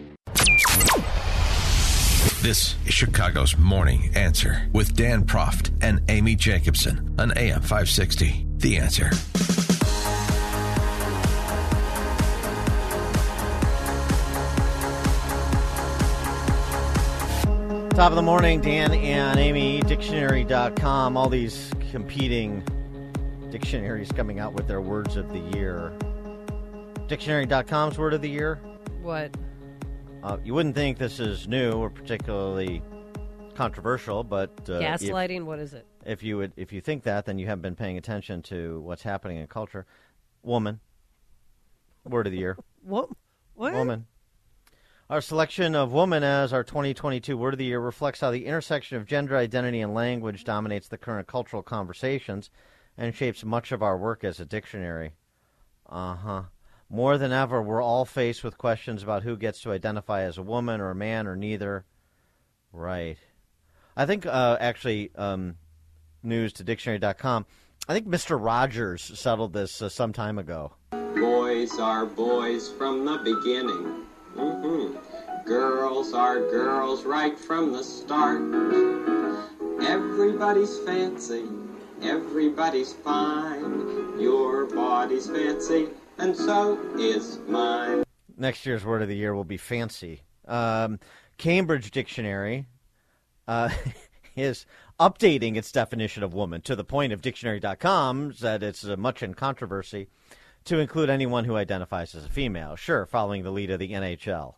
This 2.42 2.76
is 2.86 2.94
Chicago's 2.94 3.58
Morning 3.58 4.12
Answer 4.16 4.70
with 4.72 4.96
Dan 4.96 5.26
Proft 5.26 5.72
and 5.82 6.02
Amy 6.10 6.36
Jacobson 6.36 7.14
on 7.20 7.38
AM 7.38 7.62
560. 7.62 8.46
The 8.58 8.78
Answer. 8.78 9.12
Top 17.96 18.12
of 18.12 18.16
the 18.16 18.24
morning, 18.24 18.60
Dan 18.60 18.92
and 18.92 19.40
Amy, 19.40 19.80
dictionary.com, 19.82 21.16
all 21.16 21.30
these 21.30 21.72
competing 21.92 22.64
dictionaries 23.52 24.12
coming 24.12 24.40
out 24.40 24.54
with 24.54 24.68
their 24.68 24.82
words 24.82 25.16
of 25.16 25.30
the 25.32 25.38
year. 25.56 25.94
Dictionary.com's 27.08 28.00
word 28.00 28.16
of 28.16 28.24
the 28.24 28.30
year? 28.30 28.56
What? 29.04 29.38
Uh, 30.24 30.38
you 30.44 30.56
wouldn't 30.56 30.74
think 30.74 30.98
this 30.98 31.20
is 31.20 31.48
new 31.48 31.74
or 31.74 31.92
particularly 31.92 32.82
controversial, 33.54 34.24
but 34.24 34.50
uh, 34.68 34.80
Gaslighting, 34.80 35.42
if, 35.42 35.44
what 35.44 35.60
is 35.60 35.76
it? 35.76 35.86
If 36.04 36.24
you 36.24 36.38
would, 36.38 36.54
if 36.58 36.74
you 36.74 36.82
think 36.82 37.04
that, 37.04 37.26
then 37.26 37.38
you 37.38 37.46
haven't 37.46 37.62
been 37.62 37.76
paying 37.76 38.00
attention 38.00 38.42
to 38.44 38.82
what's 38.82 39.04
happening 39.04 39.38
in 39.38 39.46
culture. 39.46 39.86
Woman, 40.42 40.80
word 42.06 42.26
of 42.26 42.32
the 42.32 42.40
year. 42.40 42.58
what? 42.82 43.10
What? 43.54 43.74
Woman. 43.74 44.08
Our 45.14 45.22
selection 45.22 45.76
of 45.76 45.92
woman 45.92 46.24
as 46.24 46.54
our 46.54 46.64
2022 46.64 47.38
Word 47.38 47.54
of 47.54 47.60
the 47.60 47.66
Year 47.66 47.80
reflects 47.80 48.22
how 48.22 48.32
the 48.32 48.48
intersection 48.48 48.98
of 48.98 49.06
gender 49.06 49.38
identity 49.38 49.80
and 49.80 49.94
language 49.94 50.44
dominates 50.44 50.88
the 50.88 50.98
current 50.98 51.28
cultural 51.28 51.62
conversations 51.62 52.50
and 52.98 53.14
shapes 53.14 53.46
much 53.46 53.72
of 53.72 53.84
our 53.84 53.96
work 53.96 54.24
as 54.24 54.40
a 54.40 54.46
dictionary. 54.46 55.14
Uh 55.88 56.16
huh. 56.16 56.42
More 56.90 57.20
than 57.20 57.32
ever, 57.32 57.62
we're 57.62 57.80
all 57.80 58.06
faced 58.06 58.44
with 58.44 58.58
questions 58.58 59.04
about 59.04 59.22
who 59.22 59.38
gets 59.38 59.62
to 59.62 59.72
identify 59.72 60.24
as 60.24 60.40
a 60.40 60.42
woman 60.42 60.82
or 60.82 60.90
a 60.90 60.96
man 60.96 61.28
or 61.28 61.36
neither. 61.36 61.86
Right. 62.72 63.20
I 63.96 64.08
think, 64.08 64.26
uh, 64.26 64.58
actually, 64.60 65.12
um, 65.14 65.58
news 66.24 66.54
to 66.54 66.64
dictionary.com, 66.64 67.46
I 67.88 67.94
think 67.94 68.08
Mr. 68.08 68.44
Rogers 68.44 69.12
settled 69.14 69.54
this 69.54 69.80
uh, 69.80 69.90
some 69.90 70.12
time 70.12 70.40
ago. 70.40 70.74
Boys 70.90 71.78
are 71.78 72.08
boys 72.08 72.72
from 72.72 73.06
the 73.06 73.20
beginning. 73.20 74.08
Mm-hmm. 74.36 75.46
Girls 75.46 76.14
are 76.14 76.40
girls 76.40 77.04
right 77.04 77.38
from 77.38 77.72
the 77.72 77.84
start. 77.84 78.42
Everybody's 79.84 80.80
fancy, 80.80 81.46
everybody's 82.02 82.94
fine. 82.94 84.20
Your 84.20 84.66
body's 84.66 85.28
fancy, 85.30 85.90
and 86.18 86.36
so 86.36 86.80
is 86.98 87.40
mine. 87.48 88.04
Next 88.38 88.66
year's 88.66 88.86
word 88.86 89.02
of 89.02 89.08
the 89.08 89.16
year 89.16 89.36
will 89.36 89.44
be 89.44 89.58
fancy. 89.58 90.22
Um, 90.48 91.00
Cambridge 91.38 91.92
Dictionary 91.92 92.66
uh, 93.48 93.70
is 94.36 94.66
updating 95.00 95.58
its 95.58 95.72
definition 95.72 96.24
of 96.24 96.34
woman 96.34 96.62
to 96.62 96.76
the 96.76 96.84
point 96.84 97.14
of 97.14 97.22
dictionary.com 97.22 98.34
that 98.40 98.64
it's 98.64 98.84
much 98.84 99.22
in 99.22 99.34
controversy 99.34 100.08
to 100.66 100.80
include 100.80 101.10
anyone 101.10 101.46
who 101.46 101.56
identifies 101.56 102.16
as 102.16 102.26
a 102.26 102.30
female. 102.30 102.76
Sure, 102.76 103.06
following 103.06 103.44
the 103.44 103.52
lead 103.52 103.70
of 103.70 103.80
the 103.80 103.92
NHL. 103.92 104.56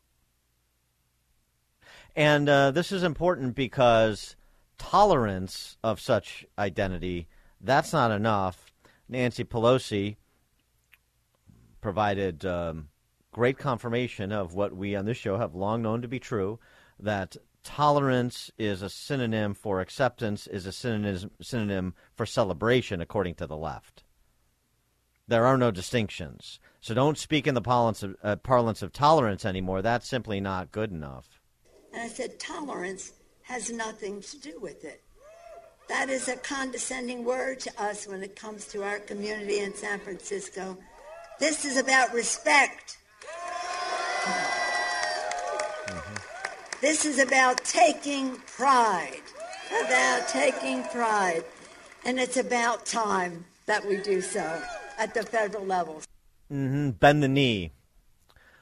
And 2.16 2.48
uh, 2.48 2.72
this 2.72 2.92
is 2.92 3.04
important 3.04 3.56
because 3.56 4.36
tolerance 4.78 5.78
of 5.84 6.00
such 6.00 6.46
identity, 6.58 7.28
that's 7.60 7.92
not 7.92 8.12
enough. 8.12 8.72
Nancy 9.10 9.44
Pelosi 9.44 10.16
provided 11.82 12.46
um, 12.46 12.88
great 13.32 13.58
confirmation 13.58 14.32
of 14.32 14.54
what 14.54 14.76
we 14.76 14.96
on 14.96 15.06
this 15.06 15.18
show 15.18 15.38
have 15.38 15.54
long 15.54 15.82
known 15.82 16.02
to 16.02 16.08
be 16.08 16.20
true 16.20 16.58
that 16.98 17.36
tolerance 17.66 18.50
is 18.58 18.82
a 18.82 18.90
synonym 18.90 19.54
for 19.54 19.82
acceptance, 19.82 20.48
is 20.48 20.66
a 20.66 20.72
synonym, 20.72 21.32
synonym 21.42 21.94
for 22.14 22.26
celebration, 22.26 23.02
according 23.02 23.36
to 23.36 23.46
the 23.46 23.58
left. 23.58 24.05
There 25.28 25.46
are 25.46 25.58
no 25.58 25.72
distinctions. 25.72 26.60
So 26.82 26.94
don't 26.94 27.18
speak 27.18 27.48
in 27.48 27.56
the 27.56 27.62
parlance 27.62 28.04
of, 28.04 28.16
uh, 28.24 28.36
parlance 28.36 28.84
of 28.84 28.94
tolerance 28.94 29.44
anymore. 29.44 29.82
That's 29.82 30.08
simply 30.08 30.40
not 30.40 30.72
good 30.72 30.92
enough. 30.92 31.40
And 31.92 32.04
I 32.04 32.08
said, 32.08 32.40
tolerance 32.40 33.14
has 33.44 33.72
nothing 33.72 34.22
to 34.22 34.40
do 34.40 34.60
with 34.60 34.86
it. 34.86 35.02
That 35.90 36.10
is 36.10 36.28
a 36.28 36.36
condescending 36.36 37.26
word 37.26 37.60
to 37.62 37.82
us 37.82 38.08
when 38.08 38.22
it 38.22 38.36
comes 38.36 38.68
to 38.68 38.84
our 38.84 39.00
community 39.00 39.60
in 39.60 39.74
San 39.74 40.00
Francisco. 40.00 40.78
This 41.40 41.66
is 41.66 41.78
about 41.78 42.14
respect. 42.14 42.98
Mm-hmm. 45.88 46.16
This 46.82 47.06
is 47.06 47.18
about 47.20 47.64
taking 47.64 48.36
pride. 48.46 49.22
About 49.86 50.28
taking 50.28 50.84
pride. 50.84 51.44
And 52.04 52.20
it's 52.20 52.38
about 52.38 52.86
time 52.86 53.46
that 53.66 53.84
we 53.88 53.98
do 53.98 54.22
so 54.22 54.62
at 54.98 55.14
the 55.14 55.24
federal 55.24 55.66
level. 55.66 56.02
Mm-hmm. 56.52 56.92
Bend 56.92 57.24
the 57.24 57.28
knee. 57.28 57.72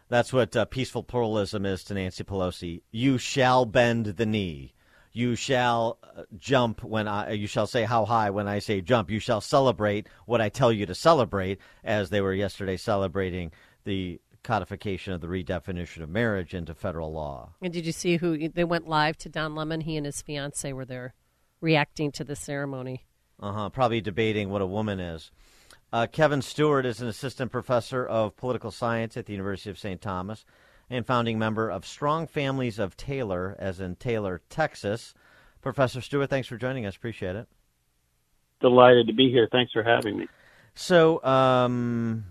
That's 0.10 0.32
what 0.32 0.56
uh, 0.56 0.66
peaceful 0.66 1.04
pluralism 1.04 1.66
is 1.66 1.84
to 1.86 1.94
Nancy 1.94 2.24
Pelosi. 2.24 2.82
You 2.92 3.18
shall 3.18 3.66
bend 3.66 4.06
the 4.06 4.26
knee. 4.26 4.74
You 5.12 5.36
shall 5.36 6.00
uh, 6.04 6.24
jump 6.38 6.84
when 6.84 7.08
I. 7.08 7.32
You 7.32 7.48
shall 7.48 7.68
say 7.68 7.84
how 7.84 8.06
high 8.06 8.30
when 8.30 8.48
I 8.48 8.60
say 8.60 8.82
jump. 8.82 9.10
You 9.10 9.20
shall 9.20 9.42
celebrate 9.42 10.08
what 10.26 10.42
I 10.42 10.50
tell 10.50 10.72
you 10.72 10.86
to 10.86 10.96
celebrate, 10.96 11.60
as 11.84 12.10
they 12.10 12.22
were 12.22 12.34
yesterday 12.34 12.78
celebrating 12.78 13.52
the 13.86 14.20
codification 14.44 15.14
of 15.14 15.22
the 15.22 15.28
redefinition 15.28 16.02
of 16.02 16.10
marriage 16.10 16.54
into 16.54 16.74
federal 16.74 17.14
law. 17.14 17.54
And 17.62 17.72
did 17.72 17.86
you 17.86 17.92
see 17.92 18.18
who 18.18 18.50
they 18.50 18.64
went 18.64 18.88
live 18.88 19.18
to 19.18 19.30
Don 19.30 19.56
Lemon? 19.56 19.82
He 19.82 19.98
and 19.98 20.06
his 20.06 20.22
fiance 20.22 20.72
were 20.74 20.86
there, 20.86 21.14
reacting 21.62 22.12
to 22.14 22.24
the 22.24 22.36
ceremony. 22.36 23.06
Uh 23.40 23.52
huh. 23.52 23.70
Probably 23.70 24.02
debating 24.02 24.50
what 24.50 24.62
a 24.62 24.68
woman 24.68 25.00
is. 25.00 25.32
Uh, 25.94 26.08
Kevin 26.08 26.42
Stewart 26.42 26.88
is 26.88 27.02
an 27.02 27.08
assistant 27.08 27.52
professor 27.52 28.04
of 28.04 28.36
political 28.36 28.72
science 28.72 29.16
at 29.16 29.28
the 29.28 29.32
University 29.32 29.70
of 29.70 29.78
St. 29.78 30.02
Thomas 30.02 30.44
and 30.90 31.06
founding 31.06 31.38
member 31.38 31.70
of 31.70 31.86
Strong 31.86 32.26
Families 32.26 32.80
of 32.80 32.98
Taylor, 32.98 33.56
as 33.60 33.80
in 33.80 33.96
Taylor, 33.98 34.42
Texas. 34.50 35.14
Professor 35.62 36.02
Stewart, 36.02 36.32
thanks 36.32 36.48
for 36.48 36.58
joining 36.58 36.88
us. 36.88 36.96
Appreciate 36.96 37.36
it. 37.36 37.48
Delighted 38.60 39.06
to 39.06 39.14
be 39.14 39.30
here. 39.30 39.48
Thanks 39.52 39.72
for 39.72 39.84
having 39.84 40.18
me. 40.18 40.28
So, 40.74 41.24
um, 41.24 42.26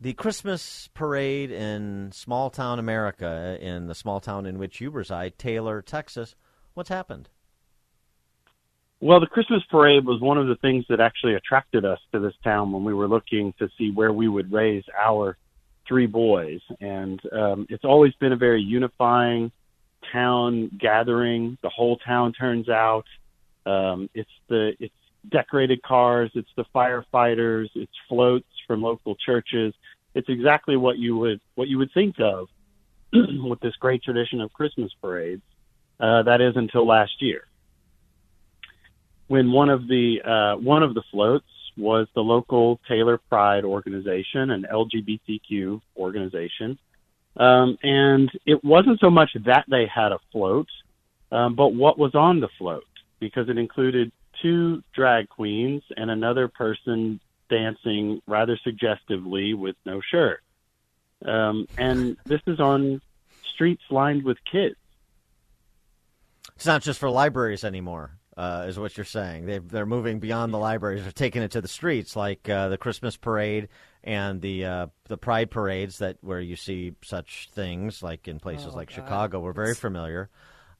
the 0.00 0.12
Christmas 0.14 0.88
parade 0.92 1.52
in 1.52 2.10
small 2.10 2.50
town 2.50 2.80
America, 2.80 3.56
in 3.60 3.86
the 3.86 3.94
small 3.94 4.18
town 4.18 4.46
in 4.46 4.58
which 4.58 4.80
you 4.80 4.90
reside, 4.90 5.38
Taylor, 5.38 5.80
Texas, 5.80 6.34
what's 6.74 6.88
happened? 6.88 7.28
Well, 9.02 9.18
the 9.18 9.26
Christmas 9.26 9.62
parade 9.70 10.04
was 10.04 10.20
one 10.20 10.36
of 10.36 10.46
the 10.46 10.56
things 10.56 10.84
that 10.90 11.00
actually 11.00 11.34
attracted 11.34 11.86
us 11.86 11.98
to 12.12 12.20
this 12.20 12.34
town 12.44 12.70
when 12.70 12.84
we 12.84 12.92
were 12.92 13.08
looking 13.08 13.54
to 13.58 13.68
see 13.78 13.90
where 13.90 14.12
we 14.12 14.28
would 14.28 14.52
raise 14.52 14.84
our 14.98 15.38
three 15.88 16.06
boys. 16.06 16.60
And 16.82 17.18
um, 17.32 17.66
it's 17.70 17.84
always 17.84 18.12
been 18.16 18.32
a 18.32 18.36
very 18.36 18.60
unifying 18.60 19.52
town 20.12 20.70
gathering. 20.78 21.56
The 21.62 21.70
whole 21.70 21.96
town 21.96 22.34
turns 22.34 22.68
out. 22.68 23.06
Um, 23.64 24.10
it's 24.14 24.30
the 24.48 24.72
it's 24.78 24.94
decorated 25.30 25.82
cars. 25.82 26.30
It's 26.34 26.50
the 26.56 26.66
firefighters. 26.74 27.68
It's 27.74 27.92
floats 28.06 28.48
from 28.66 28.82
local 28.82 29.16
churches. 29.16 29.72
It's 30.14 30.28
exactly 30.28 30.76
what 30.76 30.98
you 30.98 31.16
would 31.16 31.40
what 31.54 31.68
you 31.68 31.78
would 31.78 31.92
think 31.94 32.16
of 32.20 32.48
with 33.14 33.60
this 33.60 33.76
great 33.76 34.02
tradition 34.02 34.42
of 34.42 34.52
Christmas 34.52 34.92
parades. 35.00 35.42
Uh, 35.98 36.22
that 36.24 36.42
is 36.42 36.54
until 36.56 36.86
last 36.86 37.12
year 37.20 37.44
when 39.30 39.52
one 39.52 39.68
of 39.68 39.86
the 39.86 40.20
uh, 40.24 40.60
one 40.60 40.82
of 40.82 40.92
the 40.92 41.04
floats 41.12 41.46
was 41.76 42.08
the 42.16 42.20
local 42.20 42.80
Taylor 42.88 43.16
Pride 43.16 43.64
organization, 43.64 44.50
an 44.50 44.66
LGBTQ 44.68 45.80
organization, 45.96 46.76
um, 47.36 47.78
and 47.80 48.28
it 48.44 48.64
wasn't 48.64 48.98
so 48.98 49.08
much 49.08 49.30
that 49.44 49.66
they 49.68 49.86
had 49.86 50.10
a 50.10 50.18
float, 50.32 50.66
um, 51.30 51.54
but 51.54 51.68
what 51.68 51.96
was 51.96 52.16
on 52.16 52.40
the 52.40 52.48
float 52.58 52.82
because 53.20 53.48
it 53.48 53.56
included 53.56 54.10
two 54.42 54.82
drag 54.92 55.28
queens 55.28 55.84
and 55.96 56.10
another 56.10 56.48
person 56.48 57.20
dancing 57.48 58.20
rather 58.26 58.58
suggestively 58.64 59.54
with 59.54 59.76
no 59.86 60.00
shirt. 60.10 60.40
Um, 61.24 61.68
and 61.78 62.16
this 62.24 62.40
is 62.48 62.58
on 62.58 63.00
streets 63.54 63.82
lined 63.90 64.24
with 64.24 64.38
kids. 64.50 64.74
It's 66.56 66.66
not 66.66 66.82
just 66.82 66.98
for 66.98 67.08
libraries 67.08 67.62
anymore 67.62 68.18
uh, 68.40 68.64
is 68.66 68.78
what 68.78 68.96
you're 68.96 69.04
saying. 69.04 69.44
they 69.44 69.58
they're 69.58 69.84
moving 69.84 70.18
beyond 70.18 70.54
the 70.54 70.58
libraries. 70.58 71.02
They're 71.02 71.12
taking 71.12 71.42
it 71.42 71.50
to 71.50 71.60
the 71.60 71.68
streets, 71.68 72.16
like 72.16 72.48
uh, 72.48 72.68
the 72.68 72.78
Christmas 72.78 73.18
parade 73.18 73.68
and 74.02 74.40
the 74.40 74.64
uh, 74.64 74.86
the 75.08 75.18
Pride 75.18 75.50
parades 75.50 75.98
that 75.98 76.16
where 76.22 76.40
you 76.40 76.56
see 76.56 76.94
such 77.04 77.50
things, 77.52 78.02
like 78.02 78.28
in 78.28 78.40
places 78.40 78.68
oh, 78.72 78.76
like 78.76 78.88
God. 78.88 78.94
Chicago. 78.94 79.40
We're 79.40 79.52
very 79.52 79.74
familiar. 79.74 80.30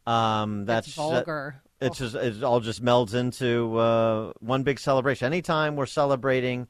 Um, 0.06 0.64
that's 0.64 0.94
vulgar. 0.94 1.60
it's 1.82 1.98
just 1.98 2.14
it 2.14 2.42
all 2.42 2.60
just 2.60 2.82
melds 2.82 3.12
into 3.12 3.76
uh, 3.76 4.32
one 4.40 4.62
big 4.62 4.78
celebration. 4.78 5.26
Anytime 5.26 5.76
we're 5.76 5.84
celebrating 5.84 6.66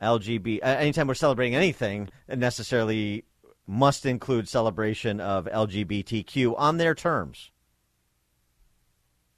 LGBT, 0.00 0.60
anytime 0.62 1.08
we're 1.08 1.14
celebrating 1.14 1.54
anything, 1.54 2.08
it 2.26 2.38
necessarily 2.38 3.26
must 3.66 4.06
include 4.06 4.48
celebration 4.48 5.20
of 5.20 5.44
LGBTQ 5.44 6.54
on 6.56 6.78
their 6.78 6.94
terms. 6.94 7.51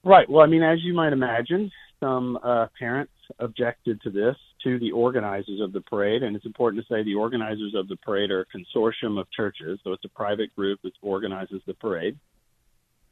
Right. 0.04 0.28
Well, 0.28 0.44
I 0.44 0.46
mean, 0.46 0.62
as 0.62 0.78
you 0.82 0.92
might 0.92 1.12
imagine, 1.12 1.70
some 1.98 2.38
uh, 2.42 2.66
parents 2.78 3.12
objected 3.38 4.00
to 4.02 4.10
this 4.10 4.36
to 4.62 4.78
the 4.78 4.92
organizers 4.92 5.60
of 5.60 5.72
the 5.72 5.80
parade, 5.80 6.22
and 6.22 6.36
it's 6.36 6.46
important 6.46 6.84
to 6.84 6.94
say 6.94 7.02
the 7.02 7.14
organizers 7.14 7.74
of 7.74 7.88
the 7.88 7.96
parade 7.96 8.30
are 8.30 8.40
a 8.40 8.46
consortium 8.46 9.18
of 9.18 9.30
churches, 9.30 9.78
so 9.82 9.92
it's 9.92 10.04
a 10.04 10.08
private 10.10 10.54
group 10.54 10.80
that 10.82 10.92
organizes 11.02 11.60
the 11.66 11.74
parade. 11.74 12.18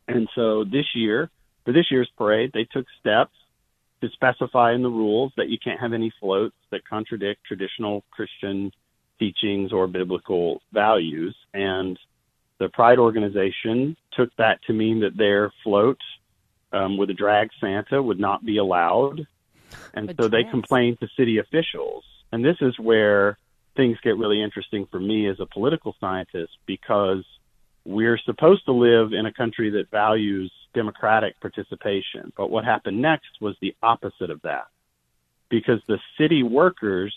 And 0.09 0.29
so 0.35 0.65
this 0.65 0.87
year, 0.95 1.31
for 1.65 1.73
this 1.73 1.87
year's 1.91 2.11
parade, 2.17 2.51
they 2.53 2.65
took 2.65 2.87
steps 3.01 3.33
to 4.03 4.09
specify 4.11 4.75
in 4.75 4.83
the 4.83 4.89
rules 4.89 5.33
that 5.37 5.49
you 5.49 5.59
can't 5.63 5.81
have 5.81 5.93
any 5.93 6.13
floats 6.21 6.57
that 6.71 6.87
contradict 6.89 7.45
traditional 7.47 8.05
Christian 8.11 8.73
teachings 9.19 9.73
or 9.73 9.87
biblical 9.87 10.61
values. 10.73 11.37
And 11.55 11.99
the 12.59 12.69
Pride 12.71 12.99
organization 12.99 13.97
took 14.13 14.31
that 14.37 14.59
to 14.67 14.73
mean 14.73 15.01
that 15.01 15.17
their 15.17 15.53
float 15.63 15.99
um, 16.73 16.97
with 16.97 17.11
a 17.11 17.15
drag 17.15 17.51
Santa 17.61 18.03
would 18.03 18.21
not 18.21 18.45
be 18.45 18.59
allowed. 18.59 19.27
And 19.95 20.15
so 20.19 20.29
they 20.29 20.45
complained 20.45 21.01
to 21.01 21.09
city 21.17 21.39
officials. 21.39 22.05
And 22.31 22.45
this 22.45 22.57
is 22.61 22.79
where 22.79 23.39
things 23.77 23.99
get 24.03 24.17
really 24.17 24.43
interesting 24.43 24.87
for 24.91 25.01
me 25.01 25.29
as 25.29 25.41
a 25.41 25.47
political 25.47 25.95
scientist 26.01 26.53
because 26.67 27.25
we're 27.85 28.19
supposed 28.19 28.65
to 28.67 28.73
live 28.73 29.13
in 29.13 29.27
a 29.27 29.33
country 29.33 29.71
that 29.71 29.91
values 29.91 30.53
democratic 30.75 31.39
participation. 31.41 32.33
But 32.37 32.51
what 32.51 32.65
happened 32.65 33.01
next 33.01 33.41
was 33.41 33.57
the 33.61 33.75
opposite 33.83 34.31
of 34.31 34.41
that. 34.43 34.67
Because 35.51 35.81
the 35.87 35.99
city 36.19 36.43
workers, 36.43 37.15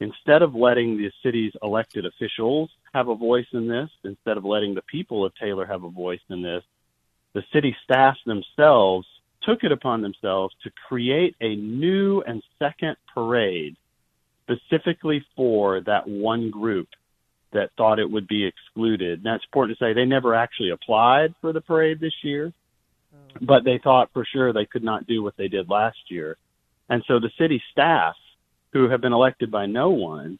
instead 0.00 0.42
of 0.42 0.54
letting 0.54 0.96
the 0.96 1.10
city's 1.22 1.52
elected 1.62 2.06
officials 2.06 2.70
have 2.94 3.08
a 3.08 3.14
voice 3.14 3.46
in 3.52 3.68
this, 3.68 3.90
instead 4.04 4.36
of 4.38 4.44
letting 4.44 4.74
the 4.74 4.82
people 4.82 5.24
of 5.24 5.34
Taylor 5.34 5.66
have 5.66 5.84
a 5.84 5.90
voice 5.90 6.20
in 6.30 6.42
this, 6.42 6.62
the 7.34 7.42
city 7.52 7.76
staff 7.84 8.16
themselves 8.26 9.06
took 9.42 9.62
it 9.62 9.72
upon 9.72 10.02
themselves 10.02 10.54
to 10.64 10.70
create 10.88 11.36
a 11.40 11.54
new 11.54 12.22
and 12.22 12.42
second 12.58 12.96
parade 13.14 13.76
specifically 14.42 15.24
for 15.34 15.80
that 15.82 16.06
one 16.06 16.50
group 16.50 16.88
that 17.52 17.70
thought 17.76 17.98
it 17.98 18.10
would 18.10 18.28
be 18.28 18.44
excluded. 18.44 19.24
Now, 19.24 19.36
it's 19.36 19.44
important 19.44 19.78
to 19.78 19.84
say 19.84 19.92
they 19.92 20.04
never 20.04 20.34
actually 20.34 20.70
applied 20.70 21.34
for 21.40 21.52
the 21.52 21.60
parade 21.60 22.00
this 22.00 22.14
year, 22.22 22.52
oh. 23.14 23.38
but 23.40 23.64
they 23.64 23.80
thought 23.82 24.10
for 24.12 24.24
sure 24.24 24.52
they 24.52 24.66
could 24.66 24.84
not 24.84 25.06
do 25.06 25.22
what 25.22 25.36
they 25.36 25.48
did 25.48 25.68
last 25.68 25.98
year. 26.08 26.36
And 26.88 27.02
so 27.08 27.18
the 27.18 27.30
city 27.38 27.62
staff, 27.72 28.14
who 28.72 28.88
have 28.88 29.00
been 29.00 29.12
elected 29.12 29.50
by 29.50 29.66
no 29.66 29.90
one, 29.90 30.38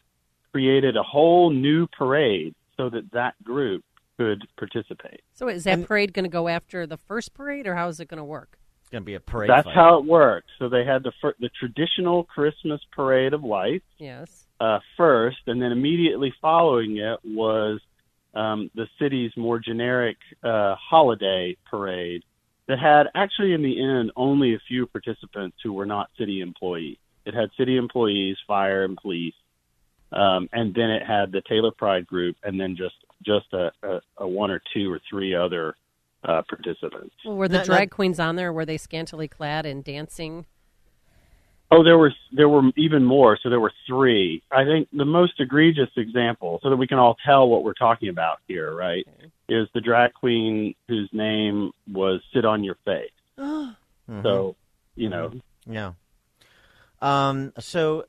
created 0.53 0.97
a 0.97 1.03
whole 1.03 1.51
new 1.51 1.87
parade 1.87 2.55
so 2.77 2.91
that 2.91 3.11
that 3.13 3.43
group 3.43 3.85
could 4.17 4.47
participate. 4.57 5.23
So 5.35 5.49
is 5.49 5.65
that 5.65 5.87
parade 5.87 6.13
going 6.13 6.25
to 6.25 6.31
go 6.31 6.49
after 6.49 6.87
the 6.87 6.97
first 6.97 7.35
parade, 7.35 7.67
or 7.67 7.75
how 7.75 7.89
is 7.89 8.01
it 8.01 8.09
going 8.09 8.19
to 8.19 8.25
work? 8.25 8.59
It's 8.83 8.91
going 8.91 9.03
to 9.03 9.07
be 9.07 9.15
a 9.15 9.21
parade. 9.21 9.51
That's 9.51 9.65
fight. 9.65 9.75
how 9.75 9.99
it 9.99 10.05
works. 10.05 10.47
So 10.59 10.69
they 10.69 10.85
had 10.85 11.03
the 11.03 11.13
fir- 11.21 11.35
the 11.41 11.51
traditional 11.59 12.25
Christmas 12.25 12.81
parade 12.93 13.33
of 13.33 13.43
lights 13.43 13.85
Yes. 13.99 14.47
uh, 14.61 14.79
first, 14.97 15.39
and 15.47 15.61
then 15.61 15.73
immediately 15.73 16.33
following 16.41 16.99
it 16.99 17.19
was 17.25 17.81
um, 18.35 18.71
the 18.75 18.87
city's 18.99 19.33
more 19.37 19.59
generic 19.59 20.17
uh, 20.43 20.77
holiday 20.77 21.57
parade 21.69 22.23
that 22.69 22.79
had 22.79 23.07
actually 23.15 23.53
in 23.53 23.63
the 23.63 23.81
end 23.83 24.13
only 24.17 24.55
a 24.55 24.59
few 24.69 24.87
participants 24.87 25.57
who 25.63 25.73
were 25.73 25.87
not 25.87 26.11
city 26.19 26.41
employees. 26.41 26.99
It 27.25 27.35
had 27.35 27.51
city 27.57 27.77
employees, 27.77 28.37
fire 28.47 28.85
and 28.85 28.97
police, 28.97 29.35
um, 30.13 30.49
and 30.53 30.75
then 30.75 30.91
it 30.91 31.03
had 31.05 31.33
the 31.33 31.43
Taylor 31.49 31.73
Pride 31.73 32.07
group, 32.07 32.37
and 32.45 32.61
then 32.61 32.77
just 32.77 32.95
just 33.25 33.47
a, 33.53 33.71
a, 33.83 34.01
a 34.19 34.29
one 34.29 34.51
or 34.51 34.61
two 34.75 34.93
or 34.93 35.01
three 35.09 35.35
other 35.35 35.75
uh, 36.25 36.43
participants. 36.49 37.15
Well, 37.25 37.37
were 37.37 37.49
the 37.49 37.59
Not- 37.59 37.67
drag 37.67 37.91
queens 37.91 38.19
on 38.21 38.37
there? 38.37 38.53
Were 38.53 38.65
they 38.67 38.77
scantily 38.77 39.29
clad 39.29 39.65
and 39.67 39.83
dancing? 39.85 40.47
Oh, 41.71 41.83
there 41.83 41.99
were 41.99 42.13
there 42.33 42.49
were 42.49 42.63
even 42.77 43.05
more. 43.05 43.37
So 43.43 43.51
there 43.51 43.59
were 43.59 43.73
three. 43.89 44.41
I 44.53 44.65
think 44.65 44.89
the 44.93 45.05
most 45.05 45.41
egregious 45.41 45.91
example, 45.97 46.61
so 46.63 46.71
that 46.71 46.77
we 46.77 46.87
can 46.87 46.99
all 46.99 47.17
tell 47.27 47.49
what 47.49 47.65
we're 47.65 47.75
talking 47.75 48.09
about 48.09 48.39
here, 48.47 48.73
right, 48.73 49.05
is 49.49 49.67
the 49.75 49.81
drag 49.81 50.15
queen 50.15 50.77
whose 50.87 51.09
name 51.13 51.73
was 51.93 52.21
"Sit 52.33 52.45
on 52.45 52.63
Your 52.65 52.77
Face." 52.85 53.11
Mhm. 54.09 54.23
So, 54.23 54.55
you 54.95 55.09
know, 55.09 55.33
Yeah. 55.69 55.95
Um, 57.03 57.53
so 57.59 58.05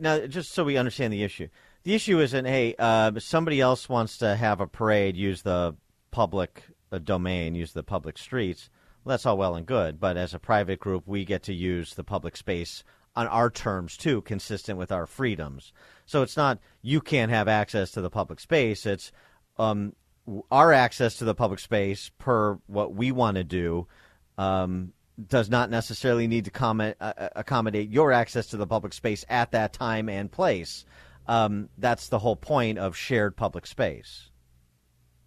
now, 0.00 0.26
just 0.26 0.50
so 0.52 0.64
we 0.64 0.76
understand 0.76 1.12
the 1.12 1.22
issue, 1.22 1.46
the 1.82 1.94
issue 1.94 2.20
isn't 2.20 2.44
hey, 2.44 2.74
uh, 2.78 3.12
somebody 3.18 3.60
else 3.60 3.88
wants 3.88 4.18
to 4.18 4.36
have 4.36 4.60
a 4.60 4.66
parade, 4.66 5.16
use 5.16 5.42
the 5.42 5.74
public 6.10 6.62
uh, 6.92 6.98
domain, 6.98 7.54
use 7.54 7.72
the 7.72 7.82
public 7.82 8.18
streets. 8.18 8.68
Well, 9.04 9.14
that's 9.14 9.26
all 9.26 9.38
well 9.38 9.54
and 9.54 9.66
good, 9.66 9.98
but 9.98 10.16
as 10.16 10.34
a 10.34 10.38
private 10.38 10.78
group, 10.78 11.04
we 11.06 11.24
get 11.24 11.44
to 11.44 11.54
use 11.54 11.94
the 11.94 12.04
public 12.04 12.36
space 12.36 12.84
on 13.16 13.26
our 13.26 13.50
terms 13.50 13.96
too, 13.96 14.20
consistent 14.22 14.78
with 14.78 14.92
our 14.92 15.06
freedoms. 15.06 15.72
So 16.06 16.22
it's 16.22 16.36
not 16.36 16.58
you 16.82 17.00
can't 17.00 17.30
have 17.30 17.48
access 17.48 17.90
to 17.92 18.00
the 18.00 18.10
public 18.10 18.40
space. 18.40 18.86
It's 18.86 19.10
um, 19.58 19.94
our 20.50 20.72
access 20.72 21.16
to 21.16 21.24
the 21.24 21.34
public 21.34 21.60
space 21.60 22.10
per 22.18 22.58
what 22.66 22.94
we 22.94 23.10
want 23.12 23.36
to 23.36 23.44
do 23.44 23.86
um, 24.38 24.92
does 25.28 25.50
not 25.50 25.70
necessarily 25.70 26.26
need 26.26 26.44
to 26.44 26.50
comment, 26.50 26.96
uh, 27.00 27.12
uh, 27.16 27.28
accommodate 27.36 27.90
your 27.90 28.12
access 28.12 28.46
to 28.48 28.56
the 28.56 28.66
public 28.66 28.92
space 28.92 29.24
at 29.28 29.52
that 29.52 29.72
time 29.72 30.08
and 30.08 30.30
place. 30.30 30.84
Um, 31.30 31.68
that's 31.78 32.08
the 32.08 32.18
whole 32.18 32.34
point 32.34 32.76
of 32.76 32.96
shared 32.96 33.36
public 33.36 33.64
space. 33.64 34.30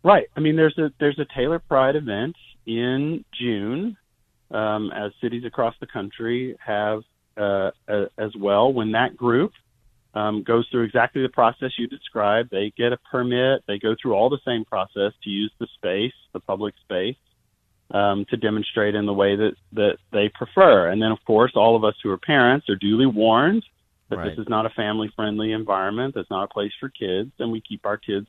right. 0.03 0.27
I 0.35 0.41
mean, 0.41 0.57
there's 0.57 0.77
a 0.77 0.91
there's 0.99 1.17
a 1.17 1.25
Taylor 1.33 1.59
Pride 1.59 1.95
event 1.95 2.35
in 2.65 3.23
June, 3.39 3.95
um, 4.51 4.91
as 4.91 5.13
cities 5.21 5.45
across 5.45 5.75
the 5.79 5.87
country 5.87 6.57
have 6.59 7.03
uh, 7.37 7.71
as 8.17 8.35
well. 8.37 8.73
When 8.73 8.91
that 8.91 9.15
group 9.15 9.53
um, 10.13 10.43
goes 10.43 10.67
through 10.69 10.83
exactly 10.83 11.21
the 11.21 11.29
process 11.29 11.71
you 11.77 11.87
described, 11.87 12.49
they 12.51 12.73
get 12.77 12.91
a 12.91 12.97
permit. 13.09 13.63
They 13.65 13.79
go 13.79 13.95
through 13.99 14.13
all 14.13 14.29
the 14.29 14.41
same 14.45 14.65
process 14.65 15.13
to 15.23 15.29
use 15.29 15.53
the 15.57 15.67
space, 15.75 16.13
the 16.33 16.41
public 16.41 16.75
space, 16.83 17.15
um, 17.91 18.25
to 18.29 18.35
demonstrate 18.35 18.95
in 18.95 19.05
the 19.05 19.13
way 19.13 19.37
that 19.37 19.53
that 19.71 19.99
they 20.11 20.27
prefer. 20.27 20.89
And 20.89 21.01
then, 21.01 21.13
of 21.13 21.23
course, 21.25 21.53
all 21.55 21.77
of 21.77 21.85
us 21.85 21.95
who 22.03 22.09
are 22.09 22.17
parents 22.17 22.67
are 22.67 22.75
duly 22.75 23.05
warned 23.05 23.63
that 24.15 24.21
Right. 24.21 24.35
this 24.35 24.39
is 24.39 24.49
not 24.49 24.65
a 24.65 24.69
family-friendly 24.69 25.51
environment. 25.51 26.15
That's 26.15 26.29
not 26.29 26.43
a 26.43 26.47
place 26.47 26.71
for 26.79 26.89
kids, 26.89 27.31
and 27.39 27.51
we 27.51 27.61
keep 27.61 27.85
our 27.85 27.97
kids 27.97 28.27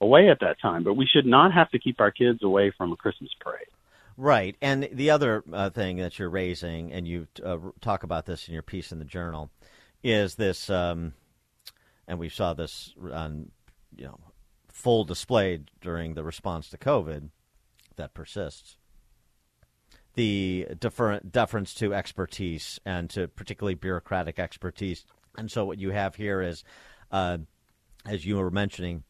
away 0.00 0.28
at 0.28 0.40
that 0.40 0.60
time. 0.60 0.84
But 0.84 0.94
we 0.94 1.06
should 1.06 1.26
not 1.26 1.52
have 1.52 1.70
to 1.70 1.78
keep 1.78 2.00
our 2.00 2.10
kids 2.10 2.42
away 2.42 2.70
from 2.70 2.92
a 2.92 2.96
Christmas 2.96 3.30
parade. 3.40 3.66
Right. 4.16 4.56
And 4.60 4.88
the 4.92 5.10
other 5.10 5.42
uh, 5.52 5.70
thing 5.70 5.96
that 5.96 6.18
you're 6.18 6.30
raising, 6.30 6.92
and 6.92 7.06
you 7.06 7.26
uh, 7.44 7.58
talk 7.80 8.04
about 8.04 8.26
this 8.26 8.46
in 8.46 8.54
your 8.54 8.62
piece 8.62 8.92
in 8.92 8.98
the 8.98 9.04
journal, 9.04 9.50
is 10.02 10.36
this, 10.36 10.70
um, 10.70 11.14
and 12.06 12.18
we 12.18 12.28
saw 12.28 12.54
this 12.54 12.94
on, 13.12 13.50
you 13.96 14.04
know, 14.04 14.18
full 14.68 15.04
display 15.04 15.60
during 15.80 16.14
the 16.14 16.22
response 16.22 16.68
to 16.68 16.78
COVID 16.78 17.30
that 17.96 18.14
persists. 18.14 18.76
The 20.14 20.68
defer- 20.78 21.18
deference 21.20 21.74
to 21.74 21.92
expertise 21.92 22.78
and 22.84 23.10
to 23.10 23.26
particularly 23.26 23.74
bureaucratic 23.74 24.38
expertise. 24.38 25.04
And 25.36 25.50
so 25.50 25.64
what 25.64 25.78
you 25.78 25.90
have 25.90 26.14
here 26.16 26.40
is, 26.40 26.64
uh, 27.10 27.38
as 28.06 28.24
you 28.24 28.36
were 28.36 28.50
mentioning, 28.50 29.04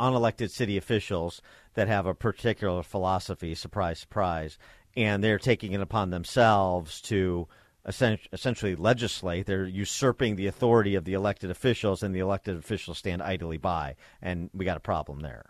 unelected 0.00 0.50
city 0.50 0.76
officials 0.76 1.40
that 1.74 1.88
have 1.88 2.06
a 2.06 2.14
particular 2.14 2.82
philosophy, 2.82 3.54
surprise, 3.54 3.98
surprise, 3.98 4.58
and 4.96 5.22
they're 5.22 5.38
taking 5.38 5.72
it 5.72 5.80
upon 5.80 6.10
themselves 6.10 7.00
to 7.02 7.48
essentially 7.86 8.74
legislate. 8.74 9.46
They're 9.46 9.66
usurping 9.66 10.36
the 10.36 10.46
authority 10.46 10.94
of 10.94 11.04
the 11.04 11.12
elected 11.14 11.50
officials, 11.50 12.02
and 12.02 12.14
the 12.14 12.20
elected 12.20 12.56
officials 12.56 12.98
stand 12.98 13.22
idly 13.22 13.58
by. 13.58 13.96
And 14.22 14.50
we 14.54 14.64
got 14.64 14.76
a 14.76 14.80
problem 14.80 15.20
there. 15.20 15.46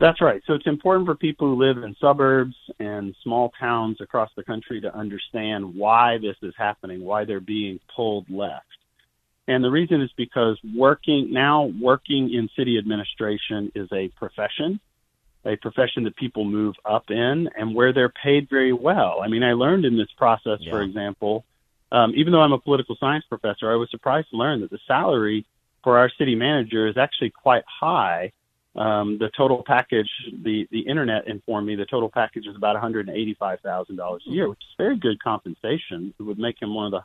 That's 0.00 0.20
right. 0.20 0.42
So 0.46 0.54
it's 0.54 0.66
important 0.66 1.06
for 1.06 1.14
people 1.14 1.48
who 1.48 1.54
live 1.54 1.82
in 1.82 1.94
suburbs 2.00 2.56
and 2.80 3.14
small 3.22 3.52
towns 3.60 4.00
across 4.00 4.30
the 4.36 4.42
country 4.42 4.80
to 4.80 4.94
understand 4.94 5.74
why 5.74 6.18
this 6.18 6.36
is 6.42 6.52
happening, 6.58 7.04
why 7.04 7.24
they're 7.24 7.40
being 7.40 7.78
pulled 7.94 8.28
left. 8.28 8.66
And 9.46 9.62
the 9.62 9.70
reason 9.70 10.00
is 10.00 10.10
because 10.16 10.58
working 10.74 11.32
now 11.32 11.70
working 11.80 12.32
in 12.32 12.48
city 12.56 12.78
administration 12.78 13.70
is 13.74 13.88
a 13.92 14.08
profession, 14.08 14.80
a 15.44 15.56
profession 15.56 16.04
that 16.04 16.16
people 16.16 16.44
move 16.44 16.74
up 16.84 17.10
in 17.10 17.50
and 17.56 17.74
where 17.74 17.92
they're 17.92 18.08
paid 18.22 18.48
very 18.48 18.72
well. 18.72 19.20
I 19.22 19.28
mean, 19.28 19.42
I 19.42 19.52
learned 19.52 19.84
in 19.84 19.98
this 19.98 20.10
process, 20.16 20.60
for 20.70 20.80
example, 20.80 21.44
um, 21.92 22.12
even 22.16 22.32
though 22.32 22.40
I'm 22.40 22.52
a 22.52 22.58
political 22.58 22.96
science 22.98 23.24
professor, 23.28 23.70
I 23.70 23.76
was 23.76 23.90
surprised 23.90 24.30
to 24.30 24.36
learn 24.36 24.62
that 24.62 24.70
the 24.70 24.80
salary 24.86 25.44
for 25.82 25.98
our 25.98 26.10
city 26.18 26.34
manager 26.34 26.86
is 26.86 26.96
actually 26.96 27.30
quite 27.30 27.64
high. 27.68 28.32
Um, 28.74 29.18
the 29.18 29.30
total 29.36 29.62
package, 29.64 30.10
the 30.42 30.66
the 30.72 30.80
internet 30.80 31.28
informed 31.28 31.66
me 31.68 31.76
the 31.76 31.84
total 31.84 32.08
package 32.08 32.46
is 32.46 32.56
about 32.56 32.72
one 32.72 32.82
hundred 32.82 33.08
and 33.08 33.16
eighty 33.16 33.34
five 33.34 33.60
thousand 33.60 33.96
dollars 33.96 34.24
a 34.26 34.30
year, 34.30 34.48
which 34.48 34.58
is 34.58 34.74
very 34.76 34.96
good 34.96 35.22
compensation. 35.22 36.12
It 36.18 36.22
would 36.22 36.38
make 36.38 36.60
him 36.60 36.74
one 36.74 36.86
of 36.86 36.90
the 36.90 37.04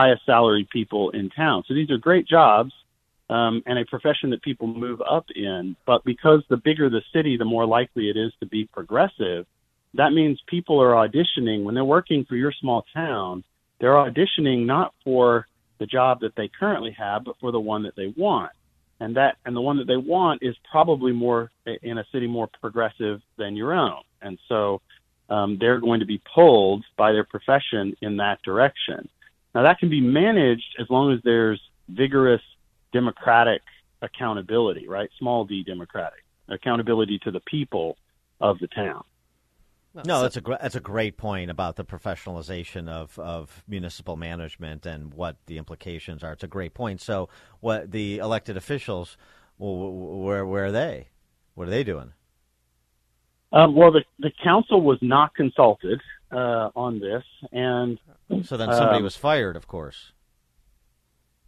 highest 0.00 0.22
salaried 0.32 0.68
people 0.78 1.04
in 1.18 1.26
town. 1.44 1.58
So 1.66 1.72
these 1.78 1.90
are 1.92 2.08
great 2.08 2.26
jobs 2.38 2.72
um, 3.36 3.54
and 3.68 3.76
a 3.78 3.84
profession 3.94 4.28
that 4.30 4.42
people 4.48 4.66
move 4.86 5.00
up 5.16 5.26
in. 5.48 5.62
But 5.90 6.00
because 6.12 6.40
the 6.52 6.60
bigger 6.68 6.86
the 6.90 7.06
city, 7.14 7.32
the 7.36 7.52
more 7.54 7.66
likely 7.78 8.04
it 8.12 8.16
is 8.24 8.32
to 8.40 8.46
be 8.56 8.62
progressive. 8.78 9.42
That 10.00 10.12
means 10.18 10.52
people 10.56 10.78
are 10.86 10.94
auditioning 11.04 11.60
when 11.64 11.74
they're 11.74 11.94
working 11.98 12.20
for 12.28 12.36
your 12.36 12.54
small 12.62 12.80
town. 13.02 13.32
They're 13.80 14.00
auditioning 14.08 14.60
not 14.74 14.88
for 15.04 15.46
the 15.80 15.88
job 15.96 16.12
that 16.20 16.34
they 16.36 16.48
currently 16.60 16.94
have, 17.06 17.20
but 17.24 17.36
for 17.40 17.50
the 17.56 17.64
one 17.74 17.82
that 17.86 17.96
they 18.00 18.10
want. 18.26 18.52
and 19.00 19.16
that 19.16 19.36
and 19.44 19.54
the 19.54 19.60
one 19.60 19.76
that 19.78 19.86
they 19.86 19.96
want 19.96 20.42
is 20.42 20.54
probably 20.70 21.12
more 21.12 21.50
in 21.82 21.98
a 21.98 22.04
city 22.12 22.26
more 22.26 22.48
progressive 22.60 23.20
than 23.36 23.56
your 23.56 23.74
own, 23.74 24.02
and 24.22 24.38
so 24.48 24.80
um, 25.28 25.58
they're 25.60 25.80
going 25.80 26.00
to 26.00 26.06
be 26.06 26.20
pulled 26.34 26.84
by 26.96 27.12
their 27.12 27.24
profession 27.24 27.94
in 28.00 28.16
that 28.18 28.40
direction. 28.42 29.08
Now 29.56 29.62
that 29.62 29.78
can 29.78 29.88
be 29.88 30.02
managed 30.02 30.76
as 30.78 30.86
long 30.90 31.14
as 31.14 31.20
there's 31.24 31.58
vigorous 31.88 32.42
democratic 32.92 33.62
accountability, 34.02 34.86
right? 34.86 35.08
Small 35.18 35.46
d 35.46 35.64
democratic 35.64 36.26
accountability 36.46 37.18
to 37.20 37.30
the 37.30 37.40
people 37.40 37.96
of 38.38 38.58
the 38.58 38.66
town. 38.66 39.02
No, 40.04 40.20
that's 40.20 40.36
a 40.36 40.42
gr- 40.42 40.56
that's 40.60 40.74
a 40.74 40.80
great 40.80 41.16
point 41.16 41.50
about 41.50 41.76
the 41.76 41.86
professionalization 41.86 42.86
of, 42.86 43.18
of 43.18 43.64
municipal 43.66 44.14
management 44.14 44.84
and 44.84 45.14
what 45.14 45.38
the 45.46 45.56
implications 45.56 46.22
are. 46.22 46.32
It's 46.32 46.44
a 46.44 46.48
great 46.48 46.74
point. 46.74 47.00
So, 47.00 47.30
what 47.60 47.92
the 47.92 48.18
elected 48.18 48.58
officials, 48.58 49.16
well, 49.56 49.90
where 49.90 50.44
where 50.44 50.66
are 50.66 50.72
they? 50.72 51.08
What 51.54 51.66
are 51.66 51.70
they 51.70 51.82
doing? 51.82 52.12
Um, 53.54 53.74
well, 53.74 53.90
the 53.90 54.04
the 54.18 54.32
council 54.44 54.82
was 54.82 54.98
not 55.00 55.34
consulted 55.34 56.02
uh, 56.30 56.70
on 56.74 57.00
this, 57.00 57.24
and 57.52 57.98
so 58.44 58.56
then 58.56 58.72
somebody 58.72 58.98
um, 58.98 59.04
was 59.04 59.16
fired, 59.16 59.56
of 59.56 59.66
course. 59.66 60.12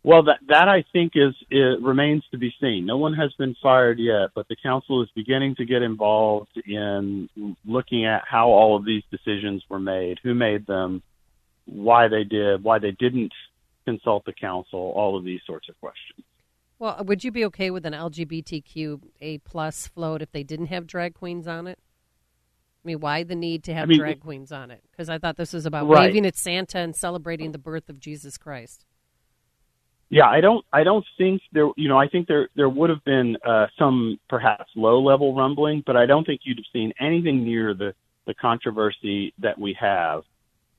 Well, 0.04 0.22
that 0.24 0.38
that 0.48 0.68
I 0.68 0.84
think 0.92 1.12
is 1.16 1.34
it 1.50 1.82
remains 1.82 2.24
to 2.30 2.38
be 2.38 2.54
seen. 2.60 2.86
No 2.86 2.96
one 2.96 3.14
has 3.14 3.32
been 3.34 3.56
fired 3.62 3.98
yet, 3.98 4.30
but 4.34 4.46
the 4.48 4.56
council 4.56 5.02
is 5.02 5.08
beginning 5.14 5.56
to 5.56 5.64
get 5.64 5.82
involved 5.82 6.56
in 6.64 7.28
looking 7.66 8.06
at 8.06 8.22
how 8.26 8.48
all 8.48 8.76
of 8.76 8.84
these 8.84 9.02
decisions 9.10 9.62
were 9.68 9.80
made, 9.80 10.18
who 10.22 10.34
made 10.34 10.66
them, 10.66 11.02
why 11.66 12.08
they 12.08 12.24
did, 12.24 12.62
why 12.62 12.78
they 12.78 12.92
didn't 12.92 13.32
consult 13.84 14.24
the 14.24 14.32
council, 14.32 14.78
all 14.78 15.16
of 15.16 15.24
these 15.24 15.40
sorts 15.46 15.68
of 15.68 15.78
questions. 15.80 16.24
Well, 16.78 17.02
would 17.04 17.24
you 17.24 17.32
be 17.32 17.44
okay 17.46 17.70
with 17.70 17.84
an 17.84 17.92
LGBTQ 17.92 19.00
A 19.20 19.38
plus 19.38 19.88
float 19.88 20.22
if 20.22 20.30
they 20.30 20.44
didn't 20.44 20.66
have 20.66 20.86
drag 20.86 21.14
queens 21.14 21.48
on 21.48 21.66
it? 21.66 21.78
I 22.84 22.88
mean, 22.88 23.00
why 23.00 23.22
the 23.22 23.34
need 23.34 23.64
to 23.64 23.74
have 23.74 23.84
I 23.84 23.86
mean, 23.86 23.98
drag 23.98 24.20
queens 24.20 24.52
on 24.52 24.70
it? 24.70 24.82
Because 24.90 25.08
I 25.08 25.18
thought 25.18 25.36
this 25.36 25.52
was 25.52 25.66
about 25.66 25.86
Right. 25.86 26.06
waving 26.06 26.26
at 26.26 26.36
Santa 26.36 26.78
and 26.78 26.94
celebrating 26.94 27.52
the 27.52 27.58
birth 27.58 27.88
of 27.88 27.98
Jesus 28.00 28.38
Christ. 28.38 28.86
Yeah, 30.10 30.26
I 30.26 30.40
don't. 30.40 30.64
I 30.72 30.84
don't 30.84 31.04
think 31.18 31.42
there. 31.52 31.68
You 31.76 31.88
know, 31.88 31.98
I 31.98 32.08
think 32.08 32.28
there 32.28 32.48
there 32.54 32.68
would 32.68 32.88
have 32.88 33.04
been 33.04 33.36
uh, 33.44 33.66
some 33.78 34.18
perhaps 34.28 34.70
low 34.74 35.00
level 35.02 35.34
rumbling, 35.36 35.82
but 35.84 35.98
I 35.98 36.06
don't 36.06 36.24
think 36.24 36.42
you'd 36.44 36.56
have 36.56 36.64
seen 36.72 36.94
anything 36.98 37.44
near 37.44 37.74
the 37.74 37.94
the 38.26 38.32
controversy 38.34 39.34
that 39.38 39.58
we 39.58 39.76
have 39.78 40.22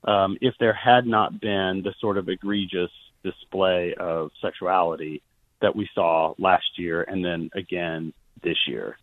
um, 0.04 0.36
if 0.40 0.54
there 0.58 0.72
had 0.72 1.06
not 1.06 1.40
been 1.40 1.82
the 1.84 1.94
sort 2.00 2.16
of 2.16 2.28
egregious 2.28 2.90
display 3.22 3.94
of 3.98 4.30
sexuality 4.40 5.22
that 5.60 5.74
we 5.76 5.88
saw 5.94 6.34
last 6.38 6.78
year 6.78 7.02
and 7.02 7.24
then 7.24 7.50
again 7.54 8.12
this 8.42 8.56
year. 8.66 8.96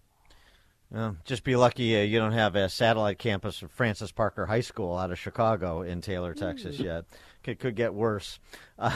Well, 0.91 1.17
just 1.25 1.43
be 1.43 1.55
lucky 1.55 1.99
uh, 1.99 2.03
you 2.03 2.17
don't 2.17 2.31
have 2.31 2.55
a 2.55 2.69
satellite 2.69 3.19
campus 3.19 3.61
of 3.61 3.71
Francis 3.71 4.11
Parker 4.11 4.45
High 4.45 4.61
School 4.61 4.95
out 4.95 5.11
of 5.11 5.19
Chicago 5.19 5.81
in 5.81 6.01
Taylor, 6.01 6.33
Texas 6.33 6.79
yet. 6.79 7.05
Could, 7.43 7.59
could 7.59 7.75
get 7.75 7.93
worse. 7.93 8.39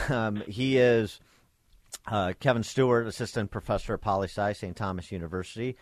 Um, 0.09 0.37
he 0.47 0.77
is 0.77 1.19
uh, 2.07 2.33
Kevin 2.39 2.63
Stewart, 2.63 3.07
assistant 3.07 3.51
professor 3.51 3.93
at 3.95 4.01
Poli 4.01 4.27
Sci, 4.27 4.53
St. 4.53 4.75
Thomas 4.75 5.11
University. 5.11 5.75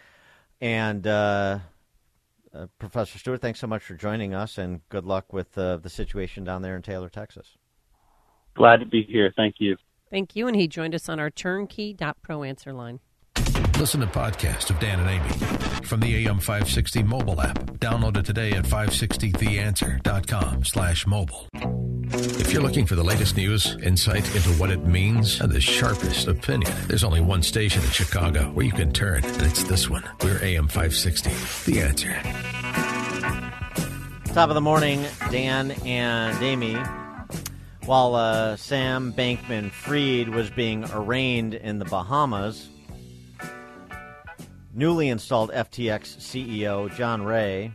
And 0.61 1.05
uh, 1.05 1.59
uh, 2.53 2.67
Professor 2.79 3.19
Stewart, 3.19 3.41
thanks 3.41 3.59
so 3.59 3.67
much 3.67 3.83
for 3.83 3.93
joining 3.93 4.33
us, 4.33 4.57
and 4.57 4.81
good 4.89 5.05
luck 5.05 5.31
with 5.31 5.57
uh, 5.57 5.77
the 5.77 5.89
situation 5.89 6.43
down 6.43 6.61
there 6.61 6.75
in 6.75 6.81
Taylor, 6.81 7.09
Texas. 7.09 7.57
Glad 8.55 8.77
to 8.77 8.85
be 8.85 9.03
here. 9.03 9.31
Thank 9.35 9.55
you. 9.59 9.77
Thank 10.09 10.35
you. 10.35 10.47
And 10.47 10.55
he 10.55 10.67
joined 10.67 10.95
us 10.95 11.07
on 11.07 11.19
our 11.19 11.29
turnkey.pro 11.29 12.43
answer 12.43 12.73
line. 12.73 12.99
Listen 13.77 14.01
to 14.01 14.07
podcast 14.07 14.69
of 14.69 14.79
Dan 14.79 14.99
and 14.99 15.09
Amy 15.09 15.78
from 15.89 15.99
the 16.01 16.27
AM 16.27 16.39
560 16.39 17.01
mobile 17.01 17.41
app. 17.41 17.57
Download 17.79 18.15
it 18.15 18.23
today 18.23 18.51
at 18.51 18.63
560theanswer.com 18.63 20.63
slash 20.63 21.07
mobile. 21.07 21.49
If 22.11 22.53
you're 22.53 22.61
looking 22.61 22.85
for 22.85 22.93
the 22.93 23.03
latest 23.03 23.35
news, 23.35 23.75
insight 23.81 24.23
into 24.35 24.49
what 24.59 24.69
it 24.69 24.85
means, 24.85 25.41
and 25.41 25.51
the 25.51 25.59
sharpest 25.59 26.27
opinion, 26.27 26.71
there's 26.87 27.03
only 27.03 27.21
one 27.21 27.41
station 27.41 27.81
in 27.81 27.89
Chicago 27.89 28.51
where 28.51 28.65
you 28.65 28.71
can 28.71 28.91
turn, 28.91 29.25
and 29.25 29.41
it's 29.41 29.63
this 29.63 29.89
one. 29.89 30.03
We're 30.23 30.39
AM 30.43 30.67
560, 30.67 31.71
The 31.71 31.81
Answer. 31.81 32.13
Top 34.33 34.49
of 34.49 34.55
the 34.55 34.61
morning, 34.61 35.03
Dan 35.31 35.71
and 35.85 36.43
Amy. 36.43 36.77
While 37.85 38.13
uh, 38.13 38.57
Sam 38.57 39.11
Bankman 39.11 39.71
Fried 39.71 40.29
was 40.29 40.51
being 40.51 40.85
arraigned 40.91 41.55
in 41.55 41.79
the 41.79 41.85
Bahamas, 41.85 42.69
newly 44.73 45.09
installed 45.09 45.51
FTX 45.51 46.17
CEO 46.17 46.93
John 46.95 47.23
Ray, 47.23 47.71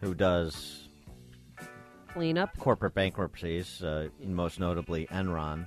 who 0.00 0.14
does 0.14 0.88
Cleanup. 2.08 2.56
corporate 2.58 2.94
bankruptcies, 2.94 3.82
uh, 3.82 4.08
most 4.22 4.60
notably 4.60 5.06
Enron, 5.06 5.66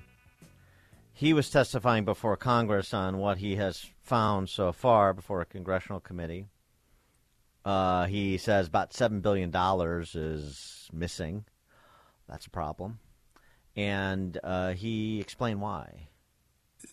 he 1.14 1.34
was 1.34 1.50
testifying 1.50 2.04
before 2.04 2.36
Congress 2.36 2.94
on 2.94 3.18
what 3.18 3.38
he 3.38 3.56
has 3.56 3.86
found 4.02 4.50
so 4.50 4.74
far 4.74 5.14
before 5.14 5.42
a 5.42 5.46
congressional 5.46 6.02
committee. 6.02 6.48
Uh, 7.64 8.06
he 8.06 8.38
says 8.38 8.68
about 8.68 8.92
$7 8.92 9.22
billion 9.22 9.50
is 10.14 10.90
missing. 10.92 11.46
That's 12.28 12.46
a 12.46 12.50
problem. 12.50 13.00
And 13.78 14.38
uh, 14.44 14.74
he 14.74 15.20
explained 15.22 15.62
why. 15.62 16.10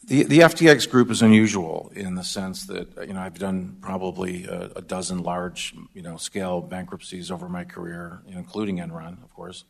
The, 0.05 0.25
the 0.25 0.41
FTX 0.41 0.91
group 0.91 1.11
is 1.11 1.23
unusual 1.23 1.93
in 1.95 2.17
the 2.17 2.25
sense 2.25 2.67
that 2.67 3.07
you 3.07 3.15
know 3.15 3.21
I've 3.21 3.39
done 3.39 3.77
probably 3.81 4.47
a, 4.47 4.71
a 4.77 4.83
dozen 4.83 5.23
large 5.23 5.75
you 5.95 6.03
know 6.03 6.17
scale 6.17 6.61
bankruptcies 6.61 7.31
over 7.31 7.49
my 7.49 7.65
career, 7.65 8.21
including 8.27 8.79
Enron, 8.79 9.23
of 9.23 9.33
course. 9.33 9.65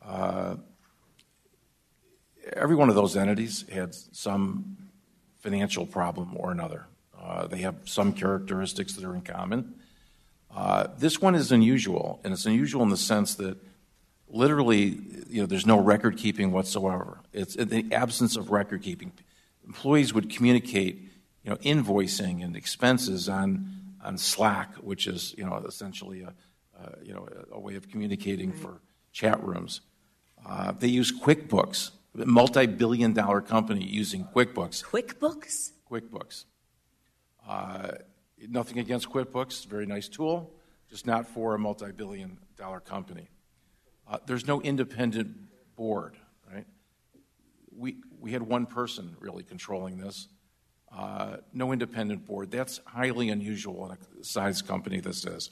Uh, 0.00 0.56
every 2.52 2.76
one 2.76 2.88
of 2.88 2.94
those 2.94 3.16
entities 3.16 3.64
had 3.72 3.94
some 3.94 4.76
financial 5.40 5.84
problem 5.84 6.36
or 6.36 6.52
another. 6.52 6.86
Uh, 7.20 7.46
they 7.46 7.58
have 7.58 7.76
some 7.84 8.12
characteristics 8.12 8.94
that 8.94 9.04
are 9.04 9.14
in 9.14 9.20
common. 9.20 9.74
Uh, 10.54 10.86
this 10.98 11.20
one 11.20 11.34
is 11.34 11.52
unusual, 11.52 12.20
and 12.24 12.32
it's 12.32 12.46
unusual 12.46 12.82
in 12.82 12.88
the 12.88 12.96
sense 12.96 13.34
that 13.34 13.56
literally, 14.28 15.00
you 15.28 15.40
know, 15.40 15.46
there's 15.46 15.66
no 15.66 15.78
record 15.78 16.16
keeping 16.16 16.52
whatsoever. 16.52 17.18
It's 17.32 17.54
the 17.54 17.86
absence 17.92 18.36
of 18.36 18.50
record 18.50 18.82
keeping. 18.82 19.12
Employees 19.70 20.12
would 20.12 20.28
communicate, 20.36 20.96
you 21.44 21.50
know, 21.50 21.56
invoicing 21.58 22.42
and 22.44 22.56
expenses 22.56 23.28
on 23.28 23.50
on 24.02 24.18
Slack, 24.18 24.74
which 24.90 25.06
is 25.06 25.32
you 25.38 25.44
know 25.44 25.62
essentially 25.64 26.22
a, 26.22 26.32
uh, 26.76 26.96
you 27.04 27.14
know 27.14 27.28
a, 27.52 27.54
a 27.54 27.60
way 27.60 27.76
of 27.76 27.88
communicating 27.88 28.52
for 28.52 28.80
chat 29.12 29.40
rooms. 29.44 29.80
Uh, 30.44 30.72
they 30.72 30.88
use 30.88 31.12
QuickBooks, 31.12 31.92
a 32.18 32.26
multi-billion-dollar 32.26 33.42
company 33.42 33.84
using 33.84 34.24
QuickBooks. 34.34 34.82
QuickBooks? 34.82 35.70
QuickBooks. 35.88 36.46
Uh, 37.48 37.92
nothing 38.48 38.78
against 38.78 39.08
QuickBooks, 39.08 39.66
very 39.66 39.86
nice 39.86 40.08
tool, 40.08 40.50
just 40.88 41.06
not 41.06 41.28
for 41.28 41.54
a 41.54 41.58
multi-billion 41.58 42.38
dollar 42.56 42.80
company. 42.80 43.28
Uh, 44.08 44.18
there's 44.26 44.48
no 44.48 44.60
independent 44.62 45.36
board, 45.76 46.16
right? 46.52 46.66
We, 47.80 47.96
we 48.20 48.32
had 48.32 48.42
one 48.42 48.66
person 48.66 49.16
really 49.20 49.42
controlling 49.42 49.98
this. 49.98 50.28
Uh, 50.94 51.36
no 51.52 51.72
independent 51.72 52.26
board. 52.26 52.50
That's 52.50 52.80
highly 52.84 53.30
unusual 53.30 53.86
in 53.86 53.92
a 53.92 54.24
size 54.24 54.60
company 54.60 55.00
this 55.00 55.24
is. 55.24 55.50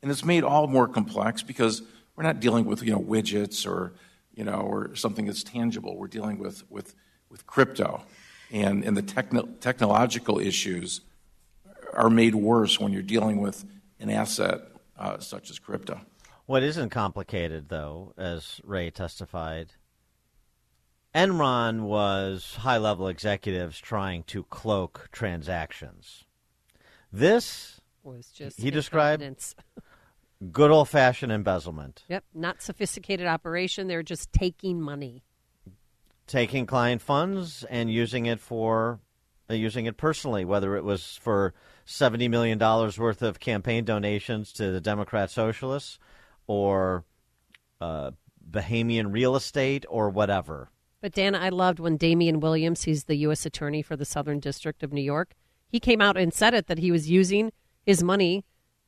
And 0.00 0.10
it's 0.10 0.24
made 0.24 0.42
all 0.42 0.68
more 0.68 0.88
complex 0.88 1.42
because 1.42 1.82
we're 2.14 2.24
not 2.24 2.40
dealing 2.40 2.64
with, 2.64 2.82
you 2.82 2.92
know, 2.92 3.00
widgets 3.00 3.66
or, 3.66 3.92
you 4.34 4.44
know, 4.44 4.60
or 4.60 4.94
something 4.94 5.26
that's 5.26 5.42
tangible. 5.42 5.96
We're 5.96 6.06
dealing 6.06 6.38
with, 6.38 6.68
with, 6.70 6.94
with 7.28 7.46
crypto. 7.46 8.02
And, 8.50 8.84
and 8.84 8.96
the 8.96 9.02
techno- 9.02 9.48
technological 9.60 10.38
issues 10.38 11.02
are 11.92 12.10
made 12.10 12.34
worse 12.34 12.80
when 12.80 12.92
you're 12.92 13.02
dealing 13.02 13.40
with 13.42 13.64
an 14.00 14.08
asset 14.08 14.60
uh, 14.98 15.18
such 15.18 15.50
as 15.50 15.58
crypto. 15.58 16.00
What 16.46 16.62
isn't 16.62 16.90
complicated, 16.90 17.68
though, 17.68 18.14
as 18.16 18.60
Ray 18.62 18.90
testified, 18.90 19.72
Enron 21.16 21.80
was 21.84 22.56
high 22.56 22.76
level 22.76 23.08
executives 23.08 23.78
trying 23.78 24.22
to 24.24 24.42
cloak 24.44 25.08
transactions. 25.12 26.24
This 27.10 27.80
Was 28.04 28.26
just 28.28 28.60
he 28.60 28.70
described 28.70 29.22
good 30.52 30.70
old 30.70 30.90
fashioned 30.90 31.32
embezzlement, 31.32 32.04
Yep, 32.08 32.24
not 32.34 32.60
sophisticated 32.60 33.26
operation. 33.26 33.86
They're 33.88 34.02
just 34.02 34.30
taking 34.30 34.78
money. 34.78 35.24
taking 36.26 36.66
client 36.66 37.00
funds 37.00 37.64
and 37.70 37.90
using 37.90 38.26
it 38.26 38.38
for 38.38 39.00
uh, 39.48 39.54
using 39.54 39.86
it 39.86 39.96
personally, 39.96 40.44
whether 40.44 40.76
it 40.76 40.84
was 40.84 41.18
for 41.22 41.54
seventy 41.86 42.28
million 42.28 42.58
dollars 42.58 42.98
worth 42.98 43.22
of 43.22 43.40
campaign 43.40 43.86
donations 43.86 44.52
to 44.52 44.70
the 44.70 44.82
Democrat 44.82 45.30
Socialists 45.30 45.98
or 46.46 47.04
uh, 47.80 48.10
Bahamian 48.50 49.14
real 49.14 49.34
estate 49.34 49.86
or 49.88 50.10
whatever. 50.10 50.68
But 51.06 51.12
Dan, 51.12 51.36
I 51.36 51.50
loved 51.50 51.78
when 51.78 51.96
Damian 51.96 52.40
Williams, 52.40 52.82
he's 52.82 53.04
the 53.04 53.14
U.S. 53.18 53.46
Attorney 53.46 53.80
for 53.80 53.94
the 53.94 54.04
Southern 54.04 54.40
District 54.40 54.82
of 54.82 54.92
New 54.92 55.00
York, 55.00 55.36
he 55.68 55.78
came 55.78 56.00
out 56.00 56.16
and 56.16 56.34
said 56.34 56.52
it 56.52 56.66
that 56.66 56.78
he 56.78 56.90
was 56.90 57.08
using 57.08 57.52
his 57.84 58.02
money 58.02 58.44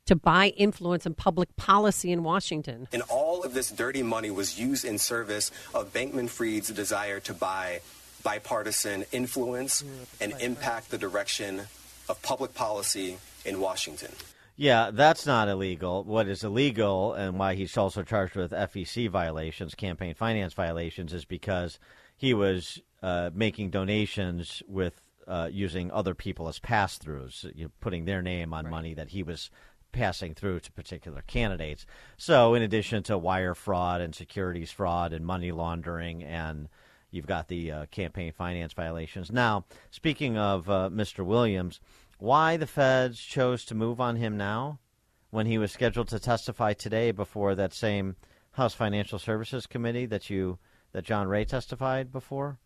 to 0.07 0.17
buy 0.17 0.49
influence 0.57 1.07
in 1.07 1.15
public 1.15 1.55
policy 1.55 2.11
in 2.11 2.25
Washington. 2.25 2.89
And 2.93 3.03
all 3.03 3.45
of 3.45 3.55
this 3.55 3.71
dirty 3.71 4.03
money 4.03 4.33
was 4.33 4.59
used 4.59 4.85
in 4.85 4.99
service 4.99 5.53
of 5.73 5.93
Bankman 5.93 6.29
Fried's 6.29 6.71
desire 6.71 7.21
to 7.21 7.33
buy 7.33 7.83
bipartisan 8.25 9.05
influence 9.13 9.85
and 10.21 10.35
impact 10.41 10.91
the 10.91 10.99
direction 10.99 11.69
of 12.09 12.21
public 12.23 12.53
policy 12.53 13.19
in 13.45 13.61
Washington. 13.61 14.11
Yeah, 14.57 14.91
that's 14.93 15.25
not 15.25 15.47
illegal. 15.47 16.03
What 16.03 16.27
is 16.27 16.43
illegal 16.43 17.15
and 17.15 17.39
why 17.39 17.55
he's 17.55 17.77
also 17.77 18.03
charged 18.03 18.35
with 18.35 18.51
FEC 18.51 19.09
violations, 19.09 19.77
campaign 19.77 20.15
finance 20.15 20.53
violations, 20.53 21.13
is 21.13 21.25
because 21.25 21.79
he 22.19 22.35
was 22.35 22.83
uh, 23.03 23.31
making 23.33 23.71
donations 23.71 24.63
with 24.69 25.01
uh, 25.27 25.49
using 25.51 25.91
other 25.93 26.15
people 26.15 26.49
as 26.49 26.59
pass 26.59 26.99
throughs, 26.99 27.45
you 27.55 27.65
know, 27.65 27.71
putting 27.81 28.05
their 28.05 28.23
name 28.23 28.53
on 28.53 28.69
money 28.69 28.93
that 28.93 29.11
he 29.11 29.23
was 29.23 29.51
passing 29.93 30.35
through 30.35 30.61
to 30.61 30.73
particular 30.73 31.23
candidates. 31.27 31.87
So, 32.17 32.55
in 32.55 32.63
addition 32.63 33.03
to 33.05 33.17
wire 33.17 33.55
fraud 33.55 34.01
and 34.01 34.15
securities 34.15 34.73
fraud 34.73 35.13
and 35.13 35.25
money 35.25 35.53
laundering, 35.53 36.25
and 36.25 36.69
you've 37.11 37.27
got 37.27 37.49
the 37.49 37.71
uh, 37.71 37.87
campaign 37.87 38.33
finance 38.33 38.73
violations. 38.73 39.31
Now, 39.31 39.65
speaking 39.91 40.37
of 40.37 40.69
uh, 40.69 40.91
Mr. 40.93 41.25
Williams, 41.25 41.81
why 42.19 42.57
the 42.57 42.67
feds 42.67 43.21
chose 43.21 43.65
to 43.67 43.75
move 43.75 44.01
on 44.01 44.17
him 44.17 44.37
now 44.37 44.81
when 45.31 45.47
he 45.47 45.59
was 45.59 45.71
scheduled 45.71 46.09
to 46.09 46.19
testify 46.19 46.73
today 46.73 47.13
before 47.13 47.55
that 47.55 47.73
same 47.73 48.17
House 48.53 48.75
Financial 48.75 49.19
Services 49.19 49.67
Committee 49.67 50.07
that 50.07 50.31
you 50.31 50.59
that 50.93 51.05
John 51.05 51.29
Ray 51.29 51.45
testified 51.45 52.13
before? 52.13 52.59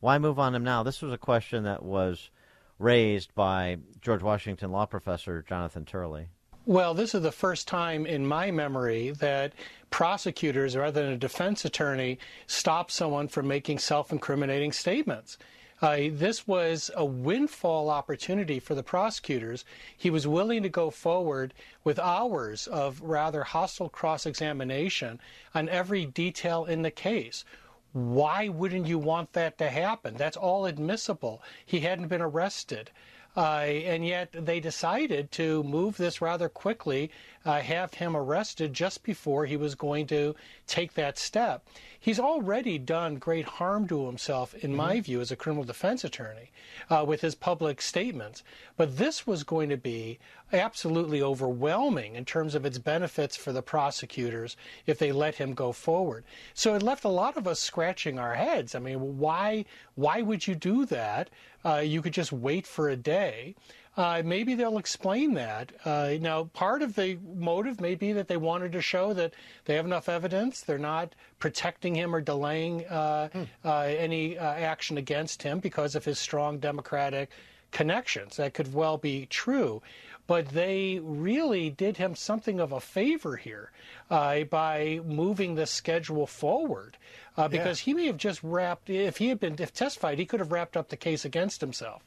Why 0.00 0.18
move 0.18 0.38
on 0.38 0.54
him 0.54 0.64
now? 0.64 0.82
This 0.82 1.02
was 1.02 1.12
a 1.12 1.18
question 1.18 1.64
that 1.64 1.82
was 1.82 2.30
raised 2.78 3.34
by 3.34 3.78
George 4.00 4.22
Washington 4.22 4.70
law 4.70 4.86
professor 4.86 5.42
Jonathan 5.42 5.84
Turley. 5.84 6.28
Well, 6.64 6.92
this 6.92 7.14
is 7.14 7.22
the 7.22 7.32
first 7.32 7.66
time 7.66 8.04
in 8.04 8.26
my 8.26 8.50
memory 8.50 9.10
that 9.12 9.54
prosecutors, 9.90 10.76
rather 10.76 11.02
than 11.02 11.14
a 11.14 11.18
defense 11.18 11.64
attorney, 11.64 12.18
stop 12.46 12.90
someone 12.90 13.28
from 13.28 13.48
making 13.48 13.78
self 13.78 14.12
incriminating 14.12 14.72
statements. 14.72 15.38
Uh, 15.80 16.08
this 16.10 16.46
was 16.46 16.90
a 16.96 17.04
windfall 17.04 17.88
opportunity 17.88 18.58
for 18.58 18.74
the 18.74 18.82
prosecutors. 18.82 19.64
He 19.96 20.10
was 20.10 20.26
willing 20.26 20.62
to 20.64 20.68
go 20.68 20.90
forward 20.90 21.54
with 21.84 21.98
hours 22.00 22.66
of 22.66 23.00
rather 23.00 23.44
hostile 23.44 23.88
cross 23.88 24.26
examination 24.26 25.20
on 25.54 25.68
every 25.68 26.04
detail 26.04 26.64
in 26.64 26.82
the 26.82 26.90
case. 26.90 27.44
Why 27.92 28.48
wouldn't 28.48 28.86
you 28.86 28.98
want 28.98 29.32
that 29.34 29.56
to 29.58 29.70
happen? 29.70 30.14
That's 30.16 30.36
all 30.36 30.66
admissible. 30.66 31.42
He 31.64 31.80
hadn't 31.80 32.08
been 32.08 32.22
arrested. 32.22 32.90
Uh, 33.36 33.60
and 33.60 34.04
yet 34.04 34.30
they 34.32 34.58
decided 34.58 35.30
to 35.30 35.62
move 35.62 35.96
this 35.96 36.20
rather 36.20 36.48
quickly, 36.48 37.10
uh, 37.44 37.60
have 37.60 37.94
him 37.94 38.16
arrested 38.16 38.72
just 38.72 39.02
before 39.02 39.46
he 39.46 39.56
was 39.56 39.74
going 39.74 40.06
to 40.06 40.34
take 40.66 40.94
that 40.94 41.18
step. 41.18 41.66
He's 41.98 42.20
already 42.20 42.78
done 42.78 43.16
great 43.16 43.44
harm 43.44 43.88
to 43.88 44.06
himself, 44.06 44.54
in 44.54 44.74
my 44.74 44.96
Mhm. 44.98 45.02
view, 45.04 45.20
as 45.20 45.30
a 45.30 45.36
criminal 45.36 45.64
defense 45.64 46.04
attorney, 46.04 46.50
uh, 46.90 47.04
with 47.06 47.20
his 47.22 47.34
public 47.34 47.80
statements. 47.80 48.42
But 48.76 48.98
this 48.98 49.26
was 49.26 49.42
going 49.44 49.68
to 49.70 49.76
be 49.76 50.18
absolutely 50.52 51.20
overwhelming 51.20 52.14
in 52.14 52.24
terms 52.24 52.54
of 52.54 52.64
its 52.64 52.78
benefits 52.78 53.36
for 53.36 53.52
the 53.52 53.62
prosecutors 53.62 54.56
if 54.86 54.98
they 54.98 55.12
let 55.12 55.34
him 55.34 55.52
go 55.54 55.72
forward. 55.72 56.24
So 56.54 56.74
it 56.74 56.82
left 56.82 57.04
a 57.04 57.08
lot 57.08 57.36
of 57.36 57.46
us 57.46 57.60
scratching 57.60 58.18
our 58.18 58.34
heads. 58.34 58.74
I 58.74 58.78
mean, 58.78 59.18
why 59.18 59.64
why 59.94 60.22
would 60.22 60.46
you 60.46 60.54
do 60.54 60.86
that? 60.86 61.28
Uh, 61.64 61.76
you 61.84 62.00
could 62.00 62.12
just 62.12 62.32
wait 62.32 62.66
for 62.66 62.88
a 62.88 62.96
day. 62.96 63.54
Uh, 63.98 64.22
maybe 64.24 64.54
they'll 64.54 64.78
explain 64.78 65.34
that. 65.34 65.72
Uh, 65.84 66.14
now, 66.20 66.44
part 66.44 66.82
of 66.82 66.94
the 66.94 67.18
motive 67.34 67.80
may 67.80 67.96
be 67.96 68.12
that 68.12 68.28
they 68.28 68.36
wanted 68.36 68.70
to 68.70 68.80
show 68.80 69.12
that 69.12 69.34
they 69.64 69.74
have 69.74 69.84
enough 69.84 70.08
evidence. 70.08 70.60
They're 70.60 70.78
not 70.78 71.16
protecting 71.40 71.96
him 71.96 72.14
or 72.14 72.20
delaying 72.20 72.86
uh, 72.86 73.28
uh, 73.64 73.78
any 73.80 74.38
uh, 74.38 74.44
action 74.44 74.98
against 74.98 75.42
him 75.42 75.58
because 75.58 75.96
of 75.96 76.04
his 76.04 76.16
strong 76.20 76.58
Democratic 76.60 77.30
connections. 77.72 78.36
That 78.36 78.54
could 78.54 78.72
well 78.72 78.98
be 78.98 79.26
true. 79.26 79.82
But 80.28 80.50
they 80.50 81.00
really 81.02 81.68
did 81.68 81.96
him 81.96 82.14
something 82.14 82.60
of 82.60 82.70
a 82.70 82.80
favor 82.80 83.36
here 83.36 83.72
uh, 84.10 84.44
by 84.44 85.00
moving 85.04 85.56
the 85.56 85.66
schedule 85.66 86.28
forward. 86.28 86.96
Uh, 87.36 87.48
because 87.48 87.80
he 87.80 87.94
may 87.94 88.06
have 88.06 88.16
just 88.16 88.44
wrapped, 88.44 88.90
if 88.90 89.16
he 89.16 89.28
had 89.28 89.40
been 89.40 89.56
if 89.58 89.72
testified, 89.72 90.18
he 90.18 90.26
could 90.26 90.38
have 90.38 90.52
wrapped 90.52 90.76
up 90.76 90.88
the 90.88 90.96
case 90.96 91.24
against 91.24 91.60
himself. 91.60 92.02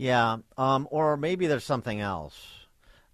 Yeah, 0.00 0.38
um, 0.56 0.88
or 0.90 1.18
maybe 1.18 1.46
there's 1.46 1.62
something 1.62 2.00
else. 2.00 2.34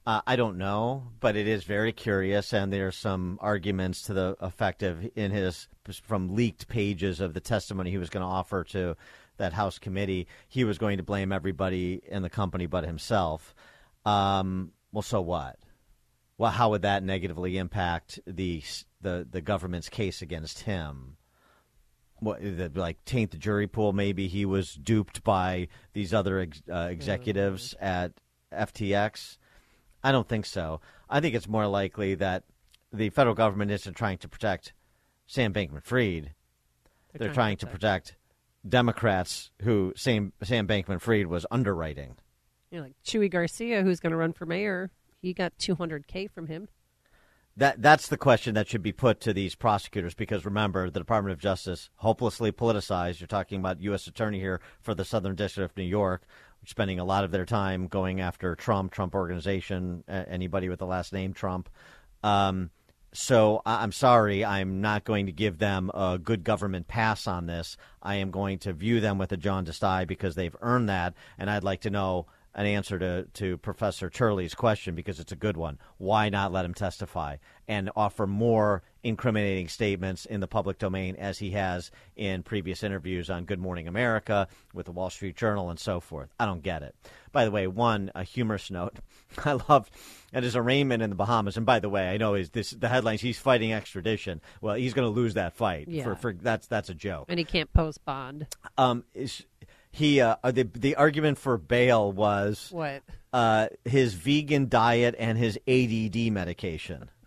Uh, 0.06 0.20
I 0.24 0.36
don't 0.36 0.56
know, 0.56 1.02
but 1.18 1.34
it 1.34 1.48
is 1.48 1.64
very 1.64 1.92
curious, 1.92 2.52
and 2.52 2.72
there's 2.72 2.94
some 2.94 3.38
arguments 3.42 4.02
to 4.02 4.14
the 4.14 4.36
effect 4.38 4.84
of 4.84 5.04
in 5.16 5.32
his 5.32 5.66
from 6.04 6.36
leaked 6.36 6.68
pages 6.68 7.20
of 7.20 7.34
the 7.34 7.40
testimony 7.40 7.90
he 7.90 7.98
was 7.98 8.08
going 8.08 8.22
to 8.22 8.28
offer 8.28 8.62
to 8.62 8.96
that 9.36 9.52
House 9.52 9.80
committee. 9.80 10.28
He 10.46 10.62
was 10.62 10.78
going 10.78 10.98
to 10.98 11.02
blame 11.02 11.32
everybody 11.32 12.00
in 12.06 12.22
the 12.22 12.30
company 12.30 12.66
but 12.66 12.84
himself. 12.84 13.52
Um, 14.04 14.70
well, 14.92 15.02
so 15.02 15.20
what? 15.20 15.58
Well, 16.38 16.52
how 16.52 16.70
would 16.70 16.82
that 16.82 17.02
negatively 17.02 17.58
impact 17.58 18.20
the 18.28 18.62
the 19.00 19.26
the 19.28 19.40
government's 19.40 19.88
case 19.88 20.22
against 20.22 20.60
him? 20.60 21.16
What 22.20 22.40
like 22.74 23.04
taint 23.04 23.30
the 23.30 23.36
jury 23.36 23.66
pool. 23.66 23.92
Maybe 23.92 24.26
he 24.28 24.44
was 24.44 24.74
duped 24.74 25.22
by 25.22 25.68
these 25.92 26.14
other 26.14 26.40
ex, 26.40 26.62
uh, 26.70 26.88
executives 26.90 27.74
at 27.80 28.12
FTX. 28.52 29.38
I 30.02 30.12
don't 30.12 30.28
think 30.28 30.46
so. 30.46 30.80
I 31.10 31.20
think 31.20 31.34
it's 31.34 31.48
more 31.48 31.66
likely 31.66 32.14
that 32.14 32.44
the 32.92 33.10
federal 33.10 33.34
government 33.34 33.70
isn't 33.70 33.94
trying 33.94 34.18
to 34.18 34.28
protect 34.28 34.72
Sam 35.26 35.52
Bankman-Fried. 35.52 36.32
They're, 37.12 37.18
They're 37.18 37.28
trying, 37.28 37.34
trying 37.34 37.56
to 37.58 37.66
to 37.66 37.72
protect 37.72 38.16
Democrats 38.66 39.50
who 39.62 39.92
Sam 39.96 40.32
Sam 40.42 40.66
Bankman-Fried 40.66 41.26
was 41.26 41.46
underwriting. 41.50 42.16
You 42.70 42.78
know, 42.78 42.84
like 42.84 42.96
Chuy 43.04 43.30
Garcia, 43.30 43.82
who's 43.82 44.00
going 44.00 44.10
to 44.10 44.16
run 44.16 44.32
for 44.32 44.46
mayor, 44.46 44.90
he 45.20 45.32
got 45.32 45.56
200K 45.58 46.30
from 46.30 46.46
him. 46.46 46.68
That 47.58 47.80
that's 47.80 48.08
the 48.08 48.18
question 48.18 48.54
that 48.54 48.68
should 48.68 48.82
be 48.82 48.92
put 48.92 49.20
to 49.20 49.32
these 49.32 49.54
prosecutors 49.54 50.14
because 50.14 50.44
remember 50.44 50.90
the 50.90 51.00
Department 51.00 51.32
of 51.32 51.38
Justice 51.38 51.88
hopelessly 51.96 52.52
politicized. 52.52 53.18
You're 53.18 53.26
talking 53.28 53.60
about 53.60 53.80
U.S. 53.80 54.06
Attorney 54.06 54.40
here 54.40 54.60
for 54.82 54.94
the 54.94 55.06
Southern 55.06 55.34
District 55.34 55.70
of 55.70 55.76
New 55.76 55.84
York, 55.84 56.24
spending 56.66 56.98
a 56.98 57.04
lot 57.04 57.24
of 57.24 57.30
their 57.30 57.46
time 57.46 57.86
going 57.86 58.20
after 58.20 58.54
Trump, 58.56 58.92
Trump 58.92 59.14
organization, 59.14 60.04
anybody 60.06 60.68
with 60.68 60.80
the 60.80 60.86
last 60.86 61.14
name 61.14 61.32
Trump. 61.32 61.70
Um, 62.22 62.70
so 63.14 63.62
I'm 63.64 63.92
sorry, 63.92 64.44
I'm 64.44 64.82
not 64.82 65.04
going 65.04 65.24
to 65.24 65.32
give 65.32 65.56
them 65.56 65.90
a 65.94 66.18
good 66.22 66.44
government 66.44 66.88
pass 66.88 67.26
on 67.26 67.46
this. 67.46 67.78
I 68.02 68.16
am 68.16 68.30
going 68.30 68.58
to 68.60 68.74
view 68.74 69.00
them 69.00 69.16
with 69.16 69.32
a 69.32 69.38
jaundiced 69.38 69.82
eye 69.82 70.04
because 70.04 70.34
they've 70.34 70.56
earned 70.60 70.90
that, 70.90 71.14
and 71.38 71.48
I'd 71.48 71.64
like 71.64 71.80
to 71.82 71.90
know 71.90 72.26
an 72.56 72.64
answer 72.64 72.98
to, 72.98 73.26
to 73.34 73.58
Professor 73.58 74.08
Turley's 74.08 74.54
question 74.54 74.94
because 74.94 75.20
it's 75.20 75.30
a 75.30 75.36
good 75.36 75.58
one. 75.58 75.78
Why 75.98 76.30
not 76.30 76.52
let 76.52 76.64
him 76.64 76.72
testify 76.72 77.36
and 77.68 77.90
offer 77.94 78.26
more 78.26 78.82
incriminating 79.02 79.68
statements 79.68 80.24
in 80.24 80.40
the 80.40 80.46
public 80.46 80.78
domain 80.78 81.16
as 81.16 81.38
he 81.38 81.50
has 81.50 81.90
in 82.16 82.42
previous 82.42 82.82
interviews 82.82 83.28
on 83.28 83.44
Good 83.44 83.58
Morning 83.58 83.86
America 83.86 84.48
with 84.72 84.86
the 84.86 84.92
Wall 84.92 85.10
Street 85.10 85.36
Journal 85.36 85.68
and 85.68 85.78
so 85.78 86.00
forth? 86.00 86.30
I 86.40 86.46
don't 86.46 86.62
get 86.62 86.82
it. 86.82 86.94
By 87.30 87.44
the 87.44 87.50
way, 87.50 87.66
one 87.66 88.10
a 88.14 88.24
humorous 88.24 88.70
note. 88.70 89.00
I 89.44 89.58
love 89.68 89.90
it 90.32 90.42
is 90.42 90.56
arraignment 90.56 91.02
in 91.02 91.10
the 91.10 91.16
Bahamas. 91.16 91.58
And 91.58 91.66
by 91.66 91.78
the 91.78 91.90
way, 91.90 92.08
I 92.08 92.16
know 92.16 92.34
is 92.34 92.50
this 92.50 92.70
the 92.70 92.88
headlines 92.88 93.20
he's 93.20 93.38
fighting 93.38 93.74
extradition. 93.74 94.40
Well, 94.62 94.76
he's 94.76 94.94
going 94.94 95.06
to 95.06 95.14
lose 95.14 95.34
that 95.34 95.52
fight. 95.52 95.88
Yeah. 95.88 96.04
For, 96.04 96.14
for 96.16 96.32
that's 96.32 96.66
that's 96.66 96.88
a 96.88 96.94
joke. 96.94 97.26
And 97.28 97.38
he 97.38 97.44
can't 97.44 97.70
post 97.74 98.02
bond. 98.06 98.46
Um, 98.78 99.04
is 99.14 99.44
he 99.96 100.20
uh, 100.20 100.36
uh, 100.44 100.50
the 100.50 100.64
the 100.64 100.94
argument 100.96 101.38
for 101.38 101.56
bail 101.58 102.12
was 102.12 102.68
What? 102.70 103.02
Uh, 103.32 103.68
his 103.84 104.14
vegan 104.14 104.68
diet 104.68 105.14
and 105.18 105.36
his 105.36 105.58
ADD 105.66 106.32
medication. 106.32 107.10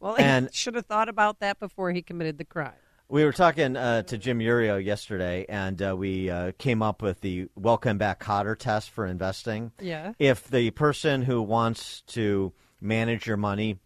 Well, 0.00 0.16
And- 0.18 0.48
he 0.50 0.54
should 0.56 0.74
have 0.74 0.84
thought 0.84 1.08
about 1.08 1.40
that 1.40 1.58
before 1.58 1.90
he 1.90 2.02
committed 2.02 2.36
the 2.36 2.44
crime. 2.44 2.74
We 3.08 3.24
were 3.24 3.32
talking 3.32 3.74
uh, 3.76 4.02
to 4.02 4.18
Jim 4.18 4.38
Iuorio 4.38 4.82
yesterday, 4.82 5.46
and 5.48 5.80
uh, 5.80 5.94
we 5.96 6.28
uh, 6.28 6.52
came 6.58 6.82
up 6.82 7.00
with 7.00 7.20
the 7.22 7.48
welcome 7.54 7.96
back 7.96 8.22
Kotter 8.22 8.58
test 8.58 8.90
for 8.90 9.06
investing. 9.06 9.72
Yeah. 9.80 10.12
If 10.18 10.48
the 10.48 10.70
person 10.72 11.22
who 11.22 11.40
wants 11.40 12.02
to 12.08 12.52
manage 12.80 13.26
your 13.26 13.36
money 13.36 13.78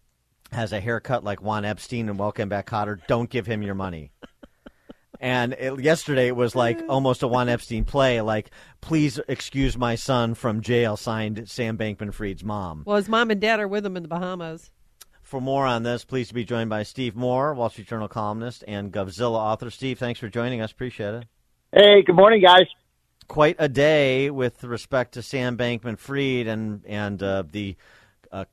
has 0.51 0.73
a 0.73 0.79
haircut 0.79 1.23
like 1.23 1.41
Juan 1.41 1.63
Epstein 1.63 2.09
and 2.09 2.17
welcome 2.17 2.49
back 2.49 2.69
Kotter, 2.69 2.99
don't 3.07 3.29
give 3.29 3.45
him 3.45 3.61
your 3.61 3.75
money. 3.75 4.11
And 5.19 5.53
it, 5.53 5.79
yesterday 5.79 6.27
it 6.27 6.35
was 6.35 6.55
like 6.55 6.81
almost 6.87 7.23
a 7.23 7.27
Juan 7.27 7.49
Epstein 7.49 7.83
play, 7.83 8.21
like 8.21 8.51
"Please 8.79 9.19
excuse 9.27 9.77
my 9.77 9.95
son 9.95 10.33
from 10.33 10.61
jail," 10.61 10.95
signed 10.97 11.49
Sam 11.49 11.77
Bankman-Fried's 11.77 12.43
mom. 12.43 12.83
Well, 12.85 12.97
his 12.97 13.09
mom 13.09 13.31
and 13.31 13.41
dad 13.41 13.59
are 13.59 13.67
with 13.67 13.85
him 13.85 13.97
in 13.97 14.03
the 14.03 14.09
Bahamas. 14.09 14.71
For 15.23 15.39
more 15.39 15.65
on 15.65 15.83
this, 15.83 16.05
pleased 16.05 16.29
to 16.29 16.33
be 16.33 16.43
joined 16.43 16.71
by 16.71 16.83
Steve 16.83 17.15
Moore, 17.15 17.53
Wall 17.53 17.69
Street 17.69 17.87
Journal 17.87 18.07
columnist 18.07 18.63
and 18.67 18.91
Govzilla 18.91 19.37
author. 19.37 19.69
Steve, 19.69 19.99
thanks 19.99 20.19
for 20.19 20.27
joining 20.27 20.59
us. 20.61 20.71
Appreciate 20.71 21.13
it. 21.13 21.25
Hey, 21.71 22.01
good 22.01 22.15
morning, 22.15 22.41
guys. 22.41 22.65
Quite 23.27 23.55
a 23.59 23.69
day 23.69 24.31
with 24.31 24.63
respect 24.63 25.13
to 25.13 25.21
Sam 25.21 25.55
Bankman-Fried 25.55 26.47
and 26.47 26.83
and 26.87 27.21
uh, 27.21 27.43
the 27.51 27.75
uh, 28.31 28.45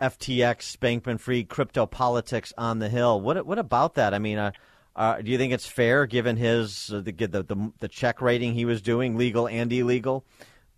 FTX 0.00 0.76
Bankman-Fried 0.78 1.48
crypto 1.48 1.86
politics 1.86 2.52
on 2.56 2.78
the 2.78 2.88
Hill. 2.88 3.20
What 3.20 3.44
what 3.44 3.58
about 3.58 3.94
that? 3.94 4.14
I 4.14 4.20
mean, 4.20 4.38
uh, 4.38 4.52
uh 5.00 5.22
do 5.22 5.30
you 5.30 5.38
think 5.38 5.52
it's 5.52 5.66
fair 5.66 6.06
given 6.06 6.36
his 6.36 6.92
uh, 6.92 7.00
the, 7.00 7.12
the, 7.12 7.42
the 7.42 7.72
the 7.78 7.88
check 7.88 8.20
rating 8.20 8.54
he 8.54 8.64
was 8.64 8.82
doing, 8.82 9.16
legal 9.16 9.48
and 9.48 9.72
illegal? 9.72 10.24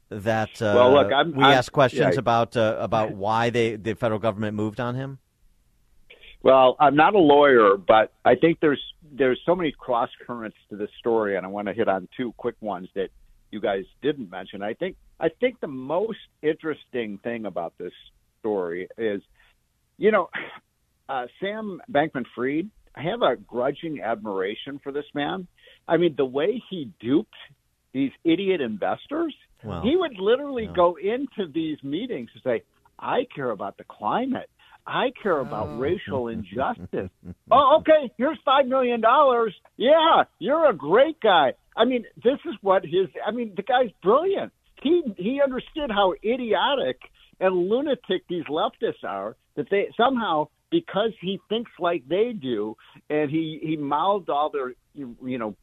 That 0.08 0.60
uh, 0.60 0.72
well, 0.76 0.92
look, 0.92 1.12
I'm, 1.12 1.34
we 1.34 1.42
I'm, 1.42 1.52
asked 1.58 1.72
questions 1.72 2.14
yeah. 2.14 2.18
about 2.18 2.56
about 2.56 3.12
why 3.12 3.50
they 3.50 3.76
the 3.76 3.94
federal 3.94 4.20
government 4.20 4.54
moved 4.54 4.78
on 4.78 4.94
him. 4.94 5.18
Well, 6.42 6.76
I'm 6.80 6.96
not 6.96 7.14
a 7.14 7.18
lawyer, 7.18 7.76
but 7.76 8.12
I 8.24 8.34
think 8.34 8.58
there's 8.60 8.82
there's 9.12 9.40
so 9.46 9.54
many 9.54 9.72
cross 9.72 10.10
currents 10.26 10.56
to 10.70 10.76
this 10.76 10.90
story, 10.98 11.36
and 11.36 11.46
I 11.46 11.48
want 11.48 11.68
to 11.68 11.74
hit 11.74 11.88
on 11.88 12.08
two 12.16 12.32
quick 12.36 12.56
ones 12.60 12.88
that 12.94 13.10
you 13.50 13.60
guys 13.60 13.84
didn't 14.02 14.30
mention. 14.30 14.62
I 14.62 14.74
think 14.74 14.96
I 15.20 15.28
think 15.28 15.60
the 15.60 15.68
most 15.68 16.18
interesting 16.42 17.18
thing 17.18 17.46
about 17.46 17.74
this 17.78 17.92
story 18.40 18.88
is, 18.98 19.22
you 19.98 20.10
know, 20.10 20.30
uh, 21.08 21.26
Sam 21.40 21.80
Bankman-Fried. 21.90 22.70
I 22.94 23.02
have 23.02 23.22
a 23.22 23.36
grudging 23.36 24.00
admiration 24.02 24.80
for 24.82 24.92
this 24.92 25.06
man. 25.14 25.46
I 25.88 25.96
mean, 25.96 26.14
the 26.16 26.24
way 26.24 26.62
he 26.70 26.90
duped 27.00 27.34
these 27.92 28.12
idiot 28.24 28.60
investors. 28.60 29.34
Wow. 29.62 29.82
He 29.82 29.96
would 29.96 30.18
literally 30.18 30.64
Yeah. 30.64 30.72
go 30.72 30.96
into 30.96 31.46
these 31.46 31.82
meetings 31.82 32.30
and 32.34 32.42
say, 32.42 32.62
"I 32.98 33.24
care 33.24 33.50
about 33.50 33.76
the 33.76 33.84
climate." 33.84 34.48
I 34.84 35.12
care 35.22 35.38
about 35.38 35.68
oh. 35.68 35.76
racial 35.76 36.28
injustice. 36.28 37.10
oh, 37.50 37.76
okay. 37.78 38.10
Here's 38.18 38.38
five 38.44 38.66
million 38.66 39.00
dollars. 39.00 39.54
Yeah, 39.76 40.24
you're 40.40 40.68
a 40.68 40.74
great 40.74 41.20
guy. 41.20 41.54
I 41.76 41.84
mean, 41.84 42.04
this 42.16 42.38
is 42.44 42.54
what 42.62 42.84
his. 42.84 43.08
I 43.24 43.30
mean, 43.30 43.54
the 43.54 43.62
guy's 43.62 43.92
brilliant. 44.02 44.52
He 44.82 45.02
he 45.16 45.40
understood 45.40 45.90
how 45.90 46.14
idiotic 46.24 46.98
and 47.38 47.54
lunatic 47.68 48.26
these 48.28 48.44
leftists 48.44 49.04
are. 49.04 49.36
That 49.54 49.70
they 49.70 49.88
somehow 49.96 50.48
because 50.72 51.12
he 51.20 51.38
thinks 51.48 51.70
like 51.78 52.02
they 52.08 52.32
do, 52.32 52.76
and 53.08 53.30
he 53.30 53.60
he 53.62 53.76
mouthed 53.76 54.28
all 54.28 54.50
their 54.50 54.74
you 54.94 55.16
you 55.24 55.38
know 55.38 55.54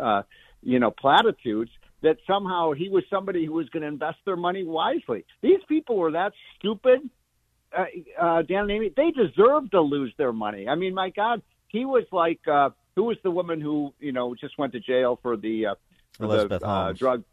uh, 0.00 0.22
you 0.62 0.80
know 0.80 0.90
platitudes. 0.90 1.70
That 2.02 2.18
somehow 2.26 2.72
he 2.72 2.90
was 2.90 3.02
somebody 3.08 3.46
who 3.46 3.52
was 3.52 3.66
going 3.70 3.80
to 3.80 3.88
invest 3.88 4.18
their 4.26 4.36
money 4.36 4.62
wisely. 4.62 5.24
These 5.40 5.60
people 5.66 5.96
were 5.96 6.12
that 6.12 6.32
stupid 6.58 7.08
uh, 7.76 7.84
uh, 8.20 8.42
Dan 8.42 8.62
and 8.62 8.70
Amy, 8.70 8.92
they 8.96 9.10
deserve 9.10 9.70
to 9.72 9.80
lose 9.80 10.12
their 10.16 10.32
money. 10.32 10.68
I 10.68 10.74
mean, 10.74 10.94
my 10.94 11.10
God, 11.10 11.42
he 11.68 11.84
was 11.84 12.04
like, 12.12 12.40
uh, 12.46 12.70
who 12.94 13.04
was 13.04 13.16
the 13.22 13.30
woman 13.30 13.60
who 13.60 13.92
you 13.98 14.12
know 14.12 14.34
just 14.34 14.56
went 14.58 14.72
to 14.72 14.80
jail 14.80 15.18
for 15.22 15.36
the 15.36 15.66
uh, 15.66 15.74
for 16.16 16.24
Elizabeth 16.24 16.60
the 16.60 16.68
uh, 16.68 16.92
drug? 16.92 17.24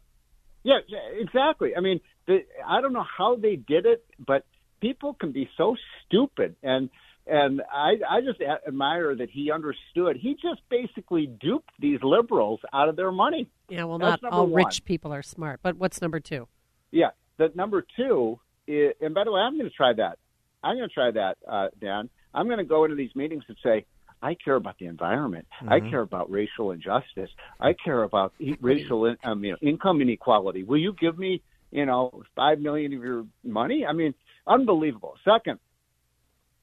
Yeah, 0.64 0.78
yeah, 0.88 1.20
exactly. 1.20 1.76
I 1.76 1.80
mean, 1.80 2.00
the, 2.26 2.44
I 2.66 2.80
don't 2.80 2.92
know 2.92 3.06
how 3.18 3.36
they 3.36 3.56
did 3.56 3.86
it, 3.86 4.04
but 4.24 4.44
people 4.80 5.14
can 5.14 5.32
be 5.32 5.48
so 5.56 5.76
stupid, 6.06 6.56
and 6.62 6.90
and 7.26 7.62
I 7.72 7.92
I 8.08 8.20
just 8.20 8.40
admire 8.66 9.14
that 9.14 9.30
he 9.30 9.50
understood. 9.50 10.16
He 10.16 10.34
just 10.34 10.60
basically 10.68 11.26
duped 11.26 11.70
these 11.78 11.98
liberals 12.02 12.60
out 12.72 12.88
of 12.88 12.96
their 12.96 13.12
money. 13.12 13.48
Yeah, 13.68 13.84
well, 13.84 13.98
That's 13.98 14.22
not 14.22 14.32
all 14.32 14.46
one. 14.46 14.64
rich 14.64 14.84
people 14.84 15.12
are 15.12 15.22
smart. 15.22 15.60
But 15.62 15.76
what's 15.76 16.00
number 16.02 16.20
two? 16.20 16.48
Yeah. 16.90 17.10
The 17.38 17.50
number 17.54 17.84
two, 17.96 18.38
is, 18.66 18.92
and 19.00 19.14
by 19.14 19.24
the 19.24 19.32
way, 19.32 19.40
I'm 19.40 19.56
going 19.56 19.68
to 19.70 19.74
try 19.74 19.92
that. 19.94 20.18
I'm 20.62 20.76
going 20.76 20.88
to 20.88 20.94
try 20.94 21.10
that, 21.12 21.38
uh, 21.48 21.68
Dan. 21.80 22.08
I'm 22.34 22.46
going 22.46 22.58
to 22.58 22.64
go 22.64 22.84
into 22.84 22.96
these 22.96 23.14
meetings 23.16 23.44
and 23.48 23.56
say, 23.62 23.84
I 24.22 24.34
care 24.34 24.54
about 24.54 24.78
the 24.78 24.86
environment. 24.86 25.46
I 25.66 25.80
Mhm. 25.80 25.90
care 25.90 26.00
about 26.02 26.30
racial 26.30 26.70
injustice. 26.70 27.30
I 27.58 27.72
care 27.72 28.02
about 28.04 28.32
e- 28.38 28.56
racial 28.60 29.06
in, 29.06 29.16
um, 29.24 29.42
you 29.44 29.52
know, 29.52 29.58
income 29.62 30.00
inequality. 30.00 30.62
Will 30.62 30.78
you 30.78 30.92
give 30.92 31.18
me, 31.18 31.42
you 31.72 31.86
know, 31.86 32.22
five 32.36 32.60
million 32.60 32.92
of 32.92 33.02
your 33.02 33.26
money? 33.42 33.84
I 33.86 33.92
mean, 33.92 34.14
unbelievable. 34.46 35.16
Second, 35.24 35.58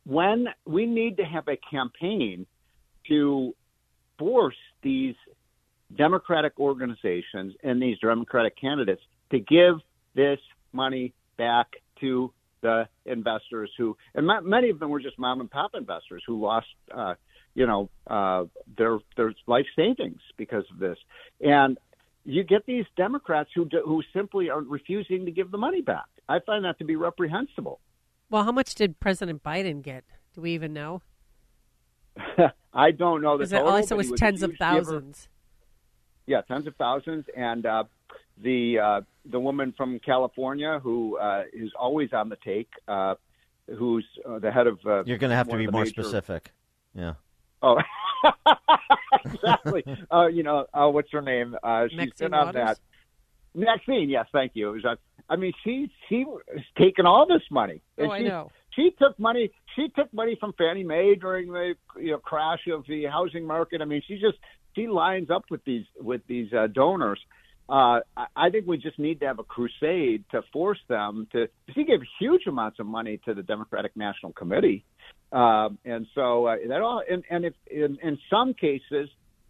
when 0.09 0.47
we 0.65 0.87
need 0.87 1.17
to 1.17 1.23
have 1.23 1.47
a 1.47 1.57
campaign 1.69 2.47
to 3.07 3.55
force 4.17 4.57
these 4.81 5.13
Democratic 5.95 6.59
organizations 6.59 7.53
and 7.63 7.79
these 7.79 7.99
Democratic 7.99 8.59
candidates 8.59 9.03
to 9.29 9.39
give 9.39 9.75
this 10.15 10.39
money 10.73 11.13
back 11.37 11.67
to 11.99 12.33
the 12.61 12.87
investors 13.05 13.71
who, 13.77 13.95
and 14.15 14.25
ma- 14.25 14.41
many 14.41 14.71
of 14.71 14.79
them 14.79 14.89
were 14.89 14.99
just 14.99 15.19
mom 15.19 15.41
and 15.41 15.51
pop 15.51 15.71
investors 15.75 16.23
who 16.25 16.41
lost, 16.41 16.67
uh, 16.91 17.13
you 17.53 17.67
know, 17.67 17.87
uh, 18.07 18.45
their 18.77 18.97
their 19.15 19.33
life 19.45 19.67
savings 19.75 20.21
because 20.37 20.65
of 20.71 20.79
this. 20.79 20.97
And 21.39 21.77
you 22.25 22.43
get 22.43 22.65
these 22.65 22.85
Democrats 22.97 23.51
who 23.53 23.65
do, 23.65 23.83
who 23.85 24.01
simply 24.11 24.49
are 24.49 24.61
refusing 24.61 25.25
to 25.25 25.31
give 25.31 25.51
the 25.51 25.57
money 25.57 25.81
back. 25.81 26.05
I 26.27 26.39
find 26.39 26.65
that 26.65 26.79
to 26.79 26.85
be 26.85 26.95
reprehensible. 26.95 27.79
Well, 28.29 28.43
how 28.43 28.51
much 28.51 28.75
did 28.75 28.99
President 28.99 29.43
Biden 29.43 29.81
get? 29.81 30.03
Do 30.33 30.41
we 30.41 30.51
even 30.51 30.73
know? 30.73 31.01
I 32.73 32.91
don't 32.91 33.21
know 33.21 33.33
the 33.37 33.45
Because 33.45 33.51
total. 33.51 33.69
I 33.73 33.81
saw 33.81 33.89
but 33.89 33.97
was 33.97 34.05
he 34.07 34.11
was 34.11 34.19
tens 34.19 34.43
of 34.43 34.51
huge 34.51 34.59
giver. 34.59 34.71
thousands. 34.75 35.29
Yeah, 36.27 36.41
tens 36.41 36.67
of 36.67 36.75
thousands, 36.75 37.25
and 37.35 37.65
uh, 37.65 37.85
the 38.37 38.77
uh, 38.79 39.01
the 39.25 39.39
woman 39.39 39.73
from 39.75 39.99
California 39.99 40.79
who 40.81 41.17
uh, 41.17 41.43
is 41.51 41.71
always 41.79 42.13
on 42.13 42.29
the 42.29 42.37
take, 42.45 42.69
uh, 42.87 43.15
who's 43.77 44.05
uh, 44.27 44.37
the 44.37 44.51
head 44.51 44.67
of. 44.67 44.77
Uh, 44.85 45.03
You're 45.05 45.17
going 45.17 45.31
to 45.31 45.35
have 45.35 45.49
to 45.49 45.57
be 45.57 45.65
more 45.67 45.83
major- 45.85 46.03
specific. 46.03 46.51
Yeah. 46.93 47.13
Oh, 47.63 47.79
exactly. 49.25 49.83
uh, 50.11 50.27
you 50.27 50.43
know, 50.43 50.65
uh, 50.73 50.87
what's 50.89 51.11
her 51.11 51.21
name? 51.21 51.55
Uh, 51.63 51.87
she's 51.89 51.97
Maxine 51.97 52.27
been 52.27 52.33
on 52.35 52.45
Waters? 52.47 52.53
that. 52.63 52.79
Maxine, 53.55 54.09
yes, 54.09 54.25
thank 54.31 54.51
you. 54.55 54.69
It 54.69 54.73
was, 54.73 54.85
uh, 54.85 54.95
I 55.29 55.35
mean, 55.35 55.53
she 55.63 55.91
she 56.07 56.25
has 56.53 56.63
taken 56.77 57.05
all 57.05 57.25
this 57.27 57.43
money. 57.51 57.81
Oh, 57.97 58.03
And 58.03 58.11
I 58.11 58.17
she, 58.19 58.23
know. 58.25 58.51
She 58.75 58.91
took 58.97 59.19
money. 59.19 59.51
She 59.75 59.87
took 59.95 60.13
money 60.13 60.37
from 60.39 60.53
Fannie 60.57 60.83
Mae 60.83 61.15
during 61.15 61.51
the 61.51 61.73
you 61.97 62.11
know 62.11 62.17
crash 62.17 62.67
of 62.71 62.85
the 62.87 63.05
housing 63.05 63.45
market. 63.45 63.81
I 63.81 63.85
mean, 63.85 64.01
she 64.07 64.15
just 64.15 64.37
she 64.75 64.87
lines 64.87 65.29
up 65.29 65.45
with 65.49 65.63
these 65.65 65.85
with 65.99 66.21
these 66.27 66.51
uh, 66.53 66.67
donors. 66.67 67.19
Uh, 67.67 67.99
I, 68.17 68.25
I 68.35 68.49
think 68.49 68.65
we 68.65 68.77
just 68.77 68.97
need 68.97 69.19
to 69.19 69.27
have 69.27 69.37
a 69.39 69.43
crusade 69.43 70.25
to 70.31 70.41
force 70.51 70.79
them 70.87 71.27
to. 71.31 71.47
She 71.75 71.83
gave 71.83 71.99
huge 72.19 72.47
amounts 72.47 72.79
of 72.79 72.85
money 72.87 73.19
to 73.25 73.33
the 73.33 73.43
Democratic 73.43 73.95
National 73.95 74.31
Committee, 74.33 74.85
um, 75.31 75.77
and 75.85 76.07
so 76.15 76.47
uh, 76.47 76.55
that 76.67 76.81
all. 76.81 77.03
And, 77.09 77.23
and 77.29 77.45
if 77.45 77.53
in, 77.69 77.97
in 78.01 78.17
some 78.29 78.53
cases 78.53 79.09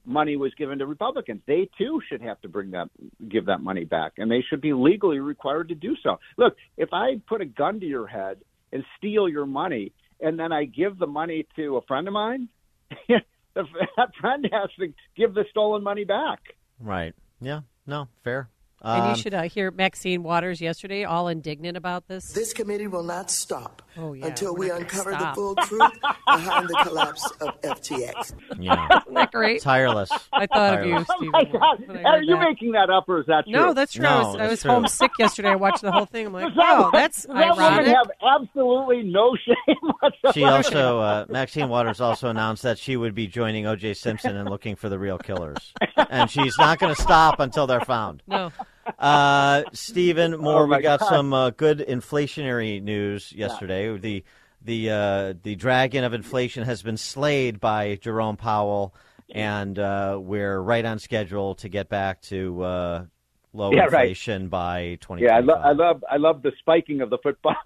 money 0.10 0.36
was 0.36 0.54
given 0.56 0.80
to 0.80 0.86
Republicans, 0.86 1.42
they 1.46 1.70
too 1.78 2.02
should 2.10 2.22
have 2.22 2.42
to 2.42 2.50
bring 2.50 2.72
that 2.72 2.90
give 3.28 3.46
that 3.46 3.62
money 3.62 3.86
back, 3.86 4.14
and 4.18 4.30
they 4.30 4.44
should 4.50 4.62
be 4.62 4.74
legally 4.74 5.20
required 5.20 5.70
to 5.70 5.76
do 5.76 5.96
so. 6.04 6.20
Look, 6.38 6.56
if 6.78 6.90
I 6.92 7.22
put 7.28 7.42
a 7.42 7.46
gun 7.46 7.80
to 7.80 7.86
your 7.86 8.08
head 8.08 8.38
and 8.74 8.84
steal 8.98 9.30
your 9.30 9.46
money, 9.46 9.94
and 10.20 10.38
then 10.38 10.52
I 10.52 10.66
give 10.66 10.98
the 10.98 11.08
money 11.08 11.48
to 11.56 11.78
a 11.78 11.82
friend 11.84 12.08
of 12.08 12.14
mine, 12.14 12.50
that 13.08 14.10
friend 14.20 14.48
has 14.52 14.70
to 14.80 14.94
give 15.16 15.34
the 15.34 15.46
stolen 15.50 15.84
money 15.84 16.04
back. 16.04 16.40
Right. 16.80 17.14
Yeah. 17.40 17.62
No. 17.86 18.08
Fair. 18.24 18.50
and 18.82 19.04
Um, 19.04 19.10
you 19.10 19.16
should 19.16 19.34
uh, 19.34 19.44
hear 19.44 19.72
Maxine 19.72 20.24
Waters 20.24 20.62
yesterday, 20.62 21.04
all 21.04 21.28
indignant 21.28 21.78
about 21.78 22.08
this. 22.08 22.32
This 22.32 22.54
committee 22.54 22.88
will 22.88 23.04
not 23.04 23.32
stop 23.32 23.82
Oh, 24.02 24.14
yeah, 24.14 24.28
until 24.28 24.54
we're 24.56 24.60
we 24.76 24.80
uncover 24.82 25.12
stop. 25.14 25.36
the 25.36 25.42
full 25.42 25.56
truth 25.64 25.92
behind 26.26 26.70
the 26.70 26.80
collapse 26.84 27.30
of 27.42 27.60
FTX. 27.62 28.34
Yeah. 28.58 28.88
Isn't 29.02 29.14
that 29.14 29.32
great? 29.32 29.62
Tireless. 29.62 30.10
I 30.32 30.46
thought 30.48 30.80
of 30.80 30.86
you, 30.86 30.92
Tireless. 30.94 31.08
Oh 31.10 31.16
Stephen. 31.18 31.32
my 31.32 31.44
God! 31.44 32.06
Are 32.06 32.22
you 32.24 32.36
that. 32.36 32.44
making 32.50 32.72
that 32.72 32.90
up, 32.90 33.10
or 33.10 33.20
is 33.20 33.26
that 33.26 33.44
true? 33.44 33.52
No, 33.54 33.74
that's 33.74 33.92
true. 33.94 34.06
I 34.06 34.20
was, 34.24 34.36
No, 34.36 34.40
I 34.44 34.48
was 34.48 34.62
true. 34.62 34.72
homesick 34.72 35.12
yesterday. 35.20 35.50
I 35.50 35.56
watched 35.56 35.82
the 35.82 35.92
whole 35.92 36.06
thing. 36.06 36.28
I'm 36.28 36.34
like, 36.34 36.46
Does 36.48 36.56
that, 36.56 36.78
oh, 36.80 36.90
that's 36.94 37.24
does 37.24 37.36
that 37.36 37.58
woman 37.58 37.86
have 37.86 38.12
absolutely 38.40 39.04
no 39.04 39.36
shame 39.46 39.76
whatsoever. 40.00 40.34
She 40.34 40.44
also, 40.46 41.00
uh, 41.00 41.26
Maxine 41.30 41.68
Waters 41.68 42.00
also 42.00 42.30
announced 42.30 42.64
that 42.64 42.78
she 42.80 42.96
would 42.96 43.14
be 43.16 43.28
joining 43.28 43.66
O.J. 43.66 43.96
Simpson 43.96 44.38
and 44.38 44.50
looking 44.50 44.76
for 44.76 44.88
the 44.88 44.98
real 45.00 45.18
killers, 45.18 45.74
and 46.10 46.30
she's 46.30 46.58
not 46.58 46.80
going 46.80 46.96
to 46.96 47.02
stop 47.02 47.40
until 47.40 47.68
they're 47.68 47.82
found. 47.82 48.24
No. 48.28 48.52
Uh, 48.98 49.64
Stephen 49.74 50.32
Moore, 50.40 50.64
Oh, 50.64 50.66
we 50.78 50.82
got 50.82 51.00
God. 51.00 51.10
some 51.10 51.34
uh, 51.34 51.50
good 51.52 51.80
inflationary 51.80 52.82
news 52.82 53.32
yesterday. 53.32 53.96
The 53.98 54.24
the 54.62 54.90
uh, 54.90 55.34
the 55.44 55.56
dragon 55.56 56.04
of 56.04 56.14
inflation 56.14 56.64
has 56.66 56.82
been 56.82 56.98
slayed 56.98 57.60
by 57.60 57.96
Jerome 58.02 58.38
Powell, 58.38 58.94
and 59.34 59.78
uh, 59.78 60.18
we're 60.22 60.60
right 60.60 60.84
on 60.86 61.00
schedule 61.00 61.56
to 61.56 61.70
get 61.70 61.88
back 61.90 62.22
to 62.24 62.62
uh, 62.64 63.06
low 63.54 63.72
Yeah, 63.72 63.84
right. 63.84 63.92
inflation 64.10 64.50
by 64.50 64.98
twenty. 65.02 65.24
Yeah, 65.24 65.38
I, 65.38 65.40
lo- 65.40 65.62
I 65.64 65.72
love 65.72 66.04
I 66.12 66.18
love 66.18 66.42
the 66.42 66.52
spiking 66.60 67.02
of 67.02 67.10
the 67.10 67.18
football 67.24 67.56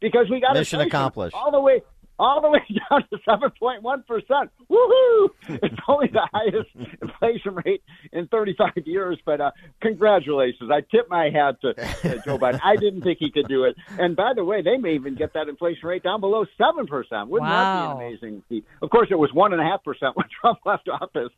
because 0.00 0.30
we 0.30 0.40
got 0.40 0.54
Mission 0.54 0.80
accomplished. 0.80 1.34
all 1.34 1.50
the 1.50 1.60
way 1.60 1.82
all 2.18 2.40
the 2.40 2.48
way 2.50 2.60
down 2.90 3.02
to 3.10 3.18
7.1 3.28 4.06
percent. 4.06 4.50
Woohoo! 4.70 5.28
It's 5.48 5.74
only 5.88 6.08
the 6.08 6.26
highest 6.32 6.70
inflation 7.02 7.54
rate 7.64 7.82
in 8.12 8.28
35 8.28 8.70
years. 8.86 9.18
But 9.24 9.40
uh, 9.40 9.50
congratulations! 9.80 10.70
I 10.72 10.80
tip 10.80 11.08
my 11.08 11.30
hat 11.30 11.60
to, 11.62 11.74
to 11.74 12.22
Joe 12.24 12.38
Biden. 12.38 12.60
I 12.62 12.76
didn't 12.76 13.02
think 13.02 13.18
he 13.20 13.30
could 13.30 13.48
do 13.48 13.64
it. 13.64 13.76
And 13.98 14.16
by 14.16 14.32
the 14.34 14.44
way, 14.44 14.62
they 14.62 14.76
may 14.76 14.94
even 14.94 15.14
get 15.14 15.34
that 15.34 15.48
inflation 15.48 15.88
rate 15.88 16.02
down 16.02 16.20
below 16.20 16.44
seven 16.58 16.86
percent. 16.86 17.28
Wouldn't 17.28 17.50
Wow. 17.50 17.98
that 17.98 17.98
be 17.98 18.04
an 18.04 18.08
amazing 18.10 18.42
feat? 18.48 18.64
Of 18.82 18.90
course, 18.90 19.08
it 19.10 19.18
was 19.18 19.32
one 19.32 19.52
and 19.52 19.60
a 19.60 19.64
half 19.64 19.82
percent 19.84 20.16
when 20.16 20.26
Trump 20.40 20.58
left 20.64 20.88
office. 20.88 21.30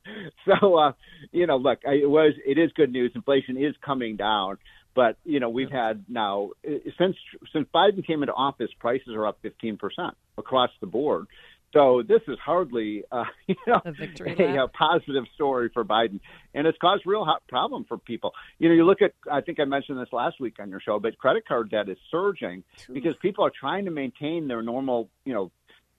So 0.45 0.77
uh, 0.79 0.93
you 1.33 1.47
know, 1.47 1.57
look, 1.57 1.79
it 1.85 2.09
was 2.09 2.35
it 2.47 2.59
is 2.59 2.71
good 2.75 2.93
news. 2.93 3.13
Inflation 3.15 3.57
is 3.57 3.75
coming 3.85 4.17
down. 4.17 4.59
But 4.97 5.19
you 5.25 5.39
know 5.39 5.51
we've 5.51 5.71
had 5.71 6.07
now 6.09 6.51
since 6.99 7.17
since 7.53 7.69
Biden 7.73 8.05
came 8.05 8.23
into 8.23 8.33
office, 8.33 8.71
prices 8.81 9.11
are 9.15 9.27
up 9.27 9.39
15 9.43 9.77
percent 9.77 10.15
across 10.37 10.71
the 10.81 10.87
board. 10.87 11.27
So 11.73 12.03
this 12.03 12.23
is 12.27 12.39
hardly 12.43 13.05
uh, 13.13 13.25
you 13.47 13.57
know 13.67 13.81
A 13.85 14.43
a, 14.43 14.65
a 14.65 14.69
positive 14.69 15.25
story 15.35 15.71
for 15.75 15.85
Biden, 15.85 16.21
and 16.55 16.67
it's 16.67 16.79
caused 16.79 17.03
real 17.05 17.27
hot 17.27 17.43
problem 17.49 17.85
for 17.87 17.99
people. 17.99 18.33
You 18.59 18.71
know, 18.71 18.75
you 18.75 18.85
look 18.85 19.03
at 19.03 19.13
I 19.31 19.43
think 19.43 19.61
I 19.61 19.65
mentioned 19.65 20.01
this 20.01 20.13
last 20.13 20.41
week 20.41 20.55
on 20.59 20.71
your 20.71 20.81
show, 20.81 20.99
but 20.99 21.19
credit 21.19 21.47
card 21.47 21.71
debt 21.71 21.91
is 21.91 21.99
surging 22.11 22.65
because 22.91 23.15
people 23.21 23.45
are 23.45 23.53
trying 23.59 23.85
to 23.85 23.91
maintain 23.91 24.49
their 24.49 24.63
normal 24.63 25.11
you 25.27 25.35
know 25.35 25.53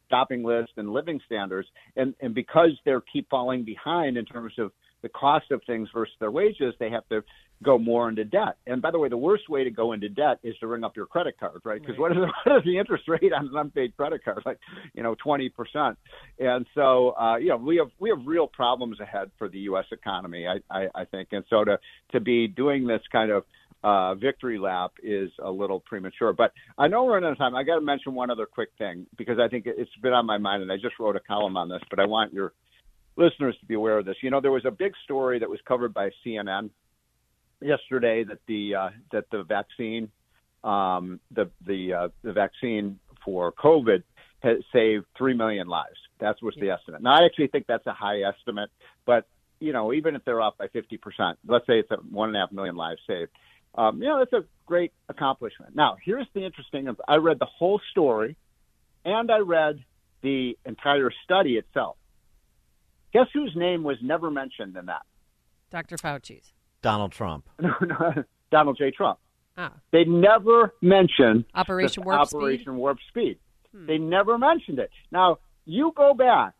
shopping 0.09 0.43
list 0.43 0.71
and 0.77 0.89
living 0.89 1.19
standards, 1.27 1.67
and 1.95 2.15
and 2.19 2.33
because 2.33 2.71
they 2.83 2.93
keep 3.13 3.29
falling 3.29 3.63
behind 3.63 4.17
in 4.17 4.25
terms 4.25 4.53
of 4.57 4.71
the 5.01 5.09
cost 5.09 5.51
of 5.51 5.61
things 5.67 5.89
versus 5.93 6.15
their 6.19 6.31
wages, 6.31 6.73
they 6.79 6.89
have 6.89 7.07
to 7.09 7.23
go 7.63 7.77
more 7.77 8.07
into 8.07 8.23
debt. 8.23 8.57
And 8.67 8.81
by 8.81 8.91
the 8.91 8.99
way, 8.99 9.09
the 9.09 9.17
worst 9.17 9.49
way 9.49 9.63
to 9.63 9.71
go 9.71 9.93
into 9.93 10.09
debt 10.09 10.39
is 10.43 10.55
to 10.59 10.67
ring 10.67 10.83
up 10.83 10.95
your 10.95 11.07
credit 11.07 11.39
card, 11.39 11.61
right? 11.63 11.81
Because 11.81 11.97
what, 11.97 12.11
is, 12.11 12.17
what 12.45 12.57
is 12.57 12.63
the 12.65 12.77
interest 12.77 13.05
rate 13.07 13.33
on 13.33 13.47
an 13.47 13.57
unpaid 13.57 13.95
credit 13.97 14.23
card? 14.23 14.43
Like, 14.45 14.59
you 14.93 15.03
know, 15.03 15.15
twenty 15.15 15.49
percent. 15.49 15.97
And 16.39 16.65
so, 16.75 17.11
uh, 17.19 17.37
you 17.37 17.49
know, 17.49 17.57
we 17.57 17.77
have 17.77 17.89
we 17.99 18.09
have 18.09 18.19
real 18.25 18.47
problems 18.47 18.99
ahead 18.99 19.31
for 19.37 19.49
the 19.49 19.59
U.S. 19.59 19.85
economy, 19.91 20.45
I, 20.47 20.59
I, 20.69 20.87
I 20.93 21.05
think. 21.05 21.29
And 21.31 21.43
so 21.49 21.63
to 21.63 21.79
to 22.11 22.19
be 22.19 22.47
doing 22.47 22.85
this 22.85 23.01
kind 23.11 23.31
of 23.31 23.43
uh, 23.83 24.15
victory 24.15 24.57
lap 24.57 24.91
is 25.03 25.29
a 25.43 25.49
little 25.49 25.79
premature. 25.79 26.33
But 26.33 26.51
I 26.77 26.87
know 26.87 27.05
we're 27.05 27.13
running 27.13 27.27
out 27.27 27.33
of 27.33 27.37
time. 27.37 27.55
I 27.55 27.63
got 27.63 27.75
to 27.75 27.81
mention 27.81 28.13
one 28.13 28.29
other 28.29 28.45
quick 28.45 28.69
thing 28.77 29.05
because 29.17 29.39
I 29.39 29.47
think 29.47 29.65
it's 29.65 29.91
been 30.01 30.13
on 30.13 30.25
my 30.25 30.37
mind, 30.37 30.63
and 30.63 30.71
I 30.71 30.75
just 30.75 30.99
wrote 30.99 31.15
a 31.15 31.19
column 31.19 31.57
on 31.57 31.69
this. 31.69 31.81
But 31.89 31.99
I 31.99 32.05
want 32.05 32.33
your 32.33 32.53
listeners 33.17 33.55
to 33.59 33.65
be 33.65 33.73
aware 33.73 33.97
of 33.97 34.05
this. 34.05 34.15
You 34.21 34.29
know, 34.29 34.41
there 34.41 34.51
was 34.51 34.65
a 34.65 34.71
big 34.71 34.93
story 35.03 35.39
that 35.39 35.49
was 35.49 35.59
covered 35.67 35.93
by 35.93 36.11
CNN 36.25 36.69
yesterday 37.61 38.23
that 38.23 38.39
the 38.47 38.75
uh, 38.75 38.89
that 39.11 39.25
the 39.31 39.43
vaccine, 39.43 40.09
um, 40.63 41.19
the 41.31 41.49
the 41.65 41.93
uh, 41.93 42.07
the 42.23 42.33
vaccine 42.33 42.99
for 43.25 43.51
COVID 43.51 44.03
has 44.39 44.57
saved 44.71 45.05
three 45.17 45.33
million 45.33 45.67
lives. 45.67 45.97
That 46.19 46.35
was 46.41 46.55
the 46.59 46.69
estimate. 46.69 47.01
Now, 47.01 47.15
I 47.15 47.25
actually 47.25 47.47
think 47.47 47.65
that's 47.67 47.85
a 47.87 47.93
high 47.93 48.21
estimate, 48.21 48.69
but 49.05 49.27
you 49.59 49.73
know, 49.73 49.93
even 49.93 50.15
if 50.15 50.23
they're 50.25 50.41
off 50.41 50.57
by 50.57 50.67
fifty 50.67 50.97
percent, 50.97 51.37
let's 51.47 51.65
say 51.65 51.79
it's 51.79 51.91
a 51.91 51.95
one 51.95 52.29
and 52.29 52.37
a 52.37 52.41
half 52.41 52.51
million 52.51 52.75
lives 52.75 53.01
saved. 53.07 53.31
Um, 53.75 54.01
you 54.01 54.07
know, 54.07 54.19
that's 54.19 54.33
a 54.33 54.45
great 54.65 54.91
accomplishment. 55.07 55.75
Now, 55.75 55.97
here's 56.03 56.25
the 56.33 56.43
interesting. 56.43 56.87
I 57.07 57.15
read 57.15 57.37
the 57.39 57.45
whole 57.45 57.79
story, 57.91 58.35
and 59.05 59.29
I 59.31 59.39
read 59.39 59.83
the 60.23 60.57
entire 60.65 61.11
study 61.23 61.57
itself. 61.57 61.97
Guess 63.13 63.27
whose 63.33 63.53
name 63.55 63.83
was 63.83 63.97
never 64.01 64.29
mentioned 64.29 64.75
in 64.75 64.85
that? 64.87 65.03
Dr. 65.71 65.97
Fauci's. 65.97 66.53
Donald 66.81 67.11
Trump. 67.11 67.49
No, 67.59 67.73
no, 67.81 68.23
Donald 68.51 68.77
J. 68.77 68.91
Trump. 68.91 69.19
Ah. 69.57 69.73
They 69.91 70.05
never 70.05 70.73
mentioned 70.81 71.45
Operation 71.55 72.01
this 72.01 72.05
Warp 72.05 72.27
Speed? 72.27 72.37
Operation 72.37 72.75
Warp 72.77 72.97
Speed. 73.09 73.39
Hmm. 73.75 73.87
They 73.87 73.97
never 73.97 74.37
mentioned 74.37 74.79
it. 74.79 74.89
Now 75.11 75.39
you 75.65 75.91
go 75.95 76.13
back, 76.13 76.53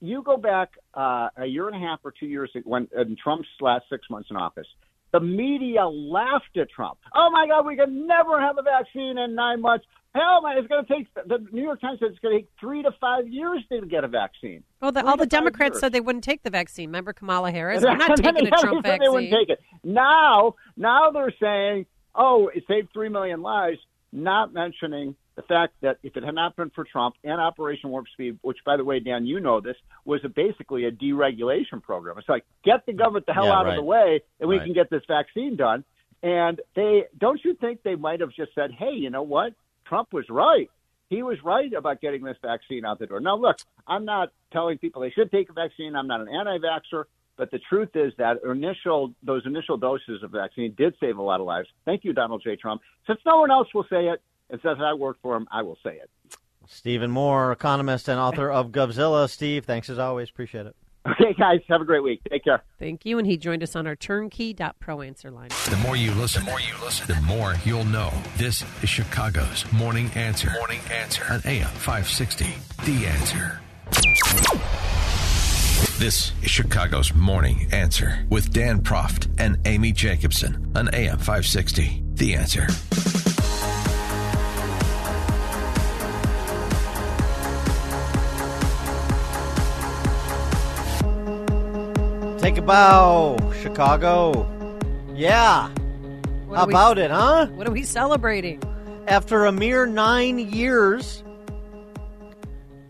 you 0.00 0.22
go 0.22 0.36
back 0.36 0.70
uh, 0.94 1.28
a 1.36 1.46
year 1.46 1.68
and 1.68 1.76
a 1.76 1.78
half 1.78 2.00
or 2.04 2.12
two 2.12 2.26
years 2.26 2.50
ago 2.54 2.68
when 2.68 2.88
in 2.96 3.16
Trump's 3.22 3.48
last 3.60 3.84
six 3.88 4.10
months 4.10 4.28
in 4.30 4.36
office. 4.36 4.66
The 5.12 5.20
media 5.20 5.86
laughed 5.86 6.56
at 6.56 6.70
Trump. 6.70 6.98
Oh 7.14 7.30
my 7.30 7.46
God, 7.46 7.66
we 7.66 7.76
can 7.76 8.06
never 8.06 8.40
have 8.40 8.56
a 8.58 8.62
vaccine 8.62 9.18
in 9.18 9.34
nine 9.34 9.60
months. 9.60 9.84
Hell, 10.14 10.42
man, 10.42 10.58
it's 10.58 10.68
going 10.68 10.84
to 10.84 10.94
take. 10.94 11.06
The 11.14 11.38
New 11.52 11.62
York 11.62 11.80
Times 11.80 11.98
said 12.00 12.10
it's 12.10 12.18
going 12.18 12.34
to 12.36 12.40
take 12.42 12.50
three 12.60 12.82
to 12.82 12.90
five 13.00 13.26
years 13.28 13.62
to 13.72 13.86
get 13.86 14.04
a 14.04 14.08
vaccine. 14.08 14.62
Well, 14.80 14.92
the, 14.92 15.04
all 15.06 15.16
the 15.16 15.24
Democrats 15.26 15.74
years. 15.74 15.80
said 15.80 15.92
they 15.92 16.00
wouldn't 16.02 16.24
take 16.24 16.42
the 16.42 16.50
vaccine. 16.50 16.90
Remember 16.90 17.12
Kamala 17.14 17.50
Harris? 17.50 17.82
I'm 17.88 17.96
not 17.96 18.16
taking 18.18 18.46
a 18.46 18.50
Trump 18.60 18.84
said 18.84 19.00
They 19.00 19.08
wouldn't 19.08 19.30
vaccine. 19.30 19.46
take 19.46 19.48
it. 19.48 19.60
Now, 19.82 20.56
now 20.76 21.10
they're 21.12 21.32
saying, 21.40 21.86
"Oh, 22.14 22.50
it 22.54 22.64
saved 22.68 22.88
three 22.92 23.08
million 23.08 23.40
lives," 23.40 23.78
not 24.12 24.52
mentioning 24.52 25.16
the 25.34 25.42
fact 25.42 25.72
that 25.80 25.96
if 26.02 26.14
it 26.18 26.22
had 26.24 26.34
not 26.34 26.56
been 26.56 26.68
for 26.74 26.84
Trump 26.84 27.14
and 27.24 27.40
Operation 27.40 27.88
Warp 27.88 28.06
Speed, 28.12 28.38
which, 28.42 28.58
by 28.66 28.76
the 28.76 28.84
way, 28.84 29.00
Dan, 29.00 29.24
you 29.24 29.40
know 29.40 29.62
this, 29.62 29.76
was 30.04 30.20
a, 30.24 30.28
basically 30.28 30.84
a 30.84 30.90
deregulation 30.92 31.82
program. 31.82 32.18
It's 32.18 32.28
like 32.28 32.44
get 32.66 32.84
the 32.84 32.92
government 32.92 33.24
the 33.24 33.32
hell 33.32 33.46
Yeah, 33.46 33.52
out 33.54 33.64
right. 33.64 33.70
of 33.70 33.76
the 33.76 33.82
way, 33.82 34.20
and 34.40 34.48
we 34.50 34.58
Right. 34.58 34.64
can 34.66 34.74
get 34.74 34.90
this 34.90 35.00
vaccine 35.08 35.56
done. 35.56 35.84
And 36.22 36.60
they 36.76 37.04
don't 37.18 37.40
you 37.42 37.54
think 37.54 37.82
they 37.82 37.94
might 37.96 38.20
have 38.20 38.30
just 38.30 38.54
said, 38.54 38.72
"Hey, 38.72 38.92
you 38.92 39.08
know 39.08 39.22
what? 39.22 39.54
Trump 39.92 40.08
was 40.12 40.24
right." 40.30 40.70
He 41.10 41.22
was 41.22 41.36
right 41.44 41.70
about 41.74 42.00
getting 42.00 42.24
this 42.24 42.38
vaccine 42.40 42.86
out 42.86 42.98
the 42.98 43.06
door. 43.06 43.20
Now, 43.20 43.36
look, 43.36 43.58
I'm 43.86 44.06
not 44.06 44.30
telling 44.50 44.78
people 44.78 45.02
they 45.02 45.10
should 45.10 45.30
take 45.30 45.50
a 45.50 45.52
vaccine. 45.52 45.94
I'm 45.94 46.06
not 46.06 46.22
an 46.22 46.28
anti-vaxxer. 46.28 47.04
But 47.36 47.50
the 47.50 47.58
truth 47.58 47.90
is 47.94 48.14
that 48.16 48.38
initial 48.42 49.12
those 49.22 49.44
initial 49.44 49.76
doses 49.76 50.22
of 50.22 50.30
vaccine 50.30 50.74
did 50.76 50.94
save 50.98 51.18
a 51.18 51.22
lot 51.22 51.40
of 51.40 51.46
lives. 51.46 51.68
Thank 51.84 52.04
you, 52.04 52.14
Donald 52.14 52.42
J. 52.42 52.56
Trump. 52.56 52.80
Since 53.06 53.20
no 53.26 53.40
one 53.40 53.50
else 53.50 53.68
will 53.74 53.86
say 53.90 54.08
it, 54.08 54.22
and 54.48 54.60
since 54.62 54.78
I 54.80 54.94
work 54.94 55.18
for 55.20 55.36
him, 55.36 55.46
I 55.52 55.62
will 55.62 55.78
say 55.82 55.96
it. 55.96 56.10
Stephen 56.66 57.10
Moore, 57.10 57.52
economist 57.52 58.08
and 58.08 58.18
author 58.18 58.50
of 58.50 58.70
Govzilla. 58.70 59.28
Steve, 59.28 59.66
thanks 59.66 59.90
as 59.90 59.98
always. 59.98 60.30
Appreciate 60.30 60.66
it. 60.66 60.76
Okay, 61.04 61.34
guys, 61.34 61.60
have 61.68 61.80
a 61.80 61.84
great 61.84 62.02
week. 62.02 62.20
Take 62.30 62.44
care. 62.44 62.62
Thank 62.78 63.04
you. 63.04 63.18
And 63.18 63.26
he 63.26 63.36
joined 63.36 63.62
us 63.62 63.74
on 63.74 63.86
our 63.86 63.96
turnkey.pro 63.96 65.00
answer 65.00 65.30
line. 65.30 65.48
The 65.68 65.76
more 65.78 65.96
you 65.96 66.12
listen, 66.12 66.44
the 66.44 66.50
more 66.50 66.60
you 66.60 66.74
listen, 66.82 67.06
the 67.08 67.20
more 67.22 67.54
you'll 67.64 67.84
know. 67.84 68.12
This 68.36 68.64
is 68.82 68.88
Chicago's 68.88 69.70
Morning 69.72 70.10
Answer. 70.14 70.50
Morning 70.58 70.80
Answer 70.92 71.24
on 71.28 71.40
AM 71.44 71.66
560. 71.66 72.46
The 72.84 73.06
Answer. 73.06 73.60
This 75.98 76.32
is 76.42 76.50
Chicago's 76.50 77.12
Morning 77.14 77.68
Answer 77.72 78.24
with 78.30 78.52
Dan 78.52 78.80
Proft 78.82 79.28
and 79.38 79.58
Amy 79.66 79.90
Jacobson 79.92 80.72
on 80.76 80.88
AM 80.94 81.18
560. 81.18 82.02
The 82.14 82.34
Answer. 82.34 82.68
Take 92.42 92.58
a 92.58 92.62
bow, 92.62 93.36
Chicago. 93.62 94.32
Yeah. 95.14 95.68
What 96.46 96.56
How 96.56 96.62
are 96.64 96.66
we- 96.66 96.72
about 96.72 96.98
it, 96.98 97.10
huh? 97.10 97.46
What 97.54 97.68
are 97.68 97.72
we 97.72 97.84
celebrating? 97.84 98.60
After 99.06 99.44
a 99.46 99.52
mere 99.52 99.86
nine 99.86 100.38
years 100.40 101.22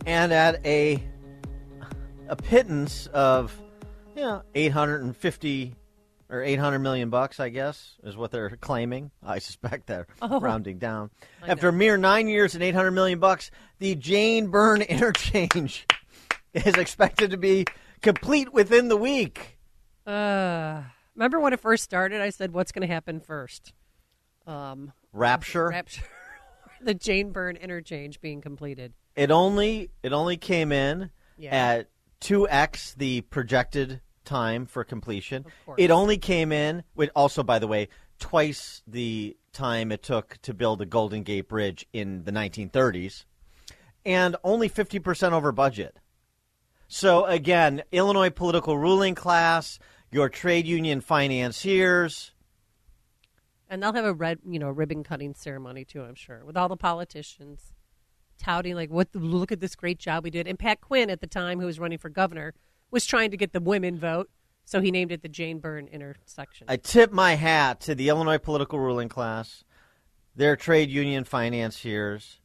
and 0.07 0.33
at 0.33 0.65
a 0.67 1.03
a 2.29 2.37
pittance 2.37 3.07
of 3.09 3.55
you 4.17 4.23
know, 4.23 4.43
850 4.55 5.75
or 6.31 6.43
800 6.43 6.79
million 6.79 7.11
bucks, 7.11 7.39
I 7.39 7.51
guess, 7.51 7.97
is 8.03 8.17
what 8.17 8.31
they're 8.31 8.57
claiming. 8.57 9.11
I 9.23 9.39
suspect 9.39 9.87
they're 9.87 10.07
Oh. 10.23 10.41
rounding 10.41 10.79
down. 10.79 11.11
I 11.43 11.51
After 11.51 11.69
a 11.69 11.73
mere 11.73 11.99
nine 11.99 12.27
years 12.27 12.55
and 12.55 12.65
800 12.65 12.93
million 12.93 13.19
bucks, 13.19 13.51
the 13.81 13.95
Jane 13.97 14.47
Byrne 14.47 14.81
interchange 14.83 15.87
is 16.55 16.75
expected 16.75 17.33
to 17.33 17.37
be 17.37 17.67
complete 18.03 18.53
within 18.53 18.89
the 18.89 18.97
week. 18.97 19.59
Uh, 20.07 20.83
remember 21.15 21.41
when 21.41 21.53
it 21.53 21.61
first 21.61 21.85
started? 21.85 22.21
I 22.21 22.31
said, 22.31 22.53
"What's 22.53 22.73
going 22.73 22.87
to 22.87 22.93
happen 22.93 23.21
first? 23.21 23.73
Um, 24.47 24.93
Rapture. 25.13 25.69
Rapture. 25.69 26.05
the 26.83 26.95
Jane 26.95 27.31
Byrne 27.31 27.57
interchange 27.57 28.21
being 28.21 28.41
completed. 28.41 28.93
It 29.15 29.31
only 29.31 29.91
it 30.03 30.13
only 30.13 30.37
came 30.37 30.73
in 30.73 31.11
Yeah. 31.39 31.51
at 31.55 31.89
two 32.21 32.49
x 32.49 32.95
the 32.97 33.21
projected 33.23 34.01
time 34.25 34.67
for 34.67 34.85
completion. 34.85 35.45
It 35.77 35.91
only 35.91 36.19
came 36.19 36.53
in 36.53 36.83
with 36.95 37.11
also, 37.15 37.43
by 37.43 37.59
the 37.59 37.67
way, 37.67 37.89
twice 38.19 38.83
the 38.87 39.37
time 39.53 39.93
it 39.93 40.03
took 40.03 40.39
to 40.43 40.55
build 40.55 40.79
the 40.79 40.87
Golden 40.87 41.23
Gate 41.23 41.49
Bridge 41.49 41.87
in 41.93 42.25
the 42.25 42.33
1930s, 42.33 43.25
and 44.07 44.37
only 44.43 44.69
50 44.69 44.99
percent 44.99 45.35
over 45.35 45.53
budget. 45.53 45.99
So 46.95 47.25
again, 47.25 47.85
Illinois 47.91 48.29
political 48.29 48.77
ruling 48.77 49.15
class, 49.15 49.79
your 50.11 50.29
trade 50.29 50.67
union 50.67 51.01
financiers. 51.01 52.33
And 53.71 53.83
they'll 53.83 53.95
have 53.95 54.05
a 54.05 54.13
red, 54.13 54.41
you 54.47 54.59
know, 54.59 54.69
ribbon 54.69 55.03
cutting 55.03 55.33
ceremony 55.33 55.87
too. 55.87 56.03
I'm 56.03 56.15
sure 56.15 56.45
with 56.45 56.55
all 56.55 56.69
the 56.69 56.77
politicians 56.77 57.73
touting 58.39 58.75
like, 58.75 58.91
"What? 58.91 59.09
Look 59.15 59.51
at 59.51 59.61
this 59.61 59.75
great 59.75 59.99
job 59.99 60.23
we 60.23 60.29
did." 60.29 60.47
And 60.47 60.59
Pat 60.59 60.83
Quinn 60.83 61.09
at 61.09 61.23
the 61.23 61.27
time, 61.27 61.61
who 61.61 61.65
was 61.65 61.81
running 61.81 61.97
for 61.97 62.11
governor, 62.11 62.53
was 62.91 63.07
trying 63.07 63.31
to 63.31 63.39
get 63.39 63.55
the 63.55 63.61
women 63.61 63.99
vote, 63.99 64.29
so 64.67 64.83
he 64.83 64.91
named 64.91 65.13
it 65.13 65.23
the 65.23 65.31
Jane 65.31 65.61
Byrne 65.61 65.89
intersection. 65.89 66.67
I 66.69 66.77
tip 66.77 67.11
my 67.11 67.37
hat 67.37 67.81
to 67.81 67.95
the 67.95 68.11
Illinois 68.11 68.37
political 68.37 68.79
ruling 68.79 69.09
class, 69.09 69.65
their 70.37 70.57
trade 70.57 70.91
union 70.91 71.25
financiers, 71.25 72.39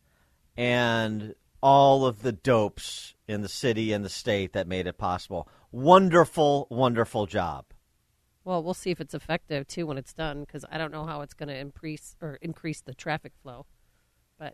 and 0.56 1.36
all 1.62 2.06
of 2.06 2.22
the 2.22 2.32
dopes 2.32 3.16
in 3.28 3.42
the 3.42 3.50
city 3.50 3.92
and 3.92 4.04
the 4.06 4.10
state 4.10 4.54
that 4.54 4.68
made 4.68 4.88
it 4.88 4.98
possible. 4.98 5.48
Wonderful, 5.72 6.68
wonderful 6.70 7.26
job. 7.26 7.66
Well, 8.44 8.64
we'll 8.64 8.74
see 8.74 8.92
if 8.92 9.02
it's 9.02 9.14
effective 9.14 9.68
too 9.68 9.86
when 9.86 9.98
it's 9.98 10.14
done 10.14 10.42
because 10.42 10.64
I 10.72 10.78
don't 10.78 10.92
know 10.92 11.06
how 11.06 11.22
it's 11.22 11.34
going 11.34 11.50
to 11.50 11.58
increase 11.58 12.16
or 12.22 12.38
increase 12.42 12.82
the 12.82 12.94
traffic 12.94 13.34
flow. 13.42 13.66
But 14.40 14.54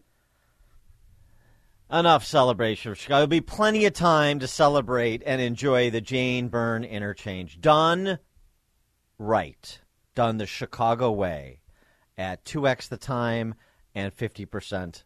Enough 1.92 2.26
celebration 2.26 2.92
of 2.92 2.98
Chicago. 2.98 3.18
There'll 3.18 3.28
be 3.28 3.42
plenty 3.42 3.86
of 3.86 3.94
time 3.94 4.40
to 4.40 4.48
celebrate 4.48 5.22
and 5.26 5.40
enjoy 5.40 5.92
the 5.92 6.02
Jane 6.02 6.48
Byrne 6.48 6.84
interchange. 6.84 7.62
Done 7.62 8.18
right. 9.20 9.80
Done 10.16 10.38
the 10.38 10.48
Chicago 10.48 11.12
way 11.12 11.60
at 12.18 12.44
2x 12.46 12.90
the 12.90 12.98
time 12.98 13.54
and 13.94 14.16
50% 14.16 15.04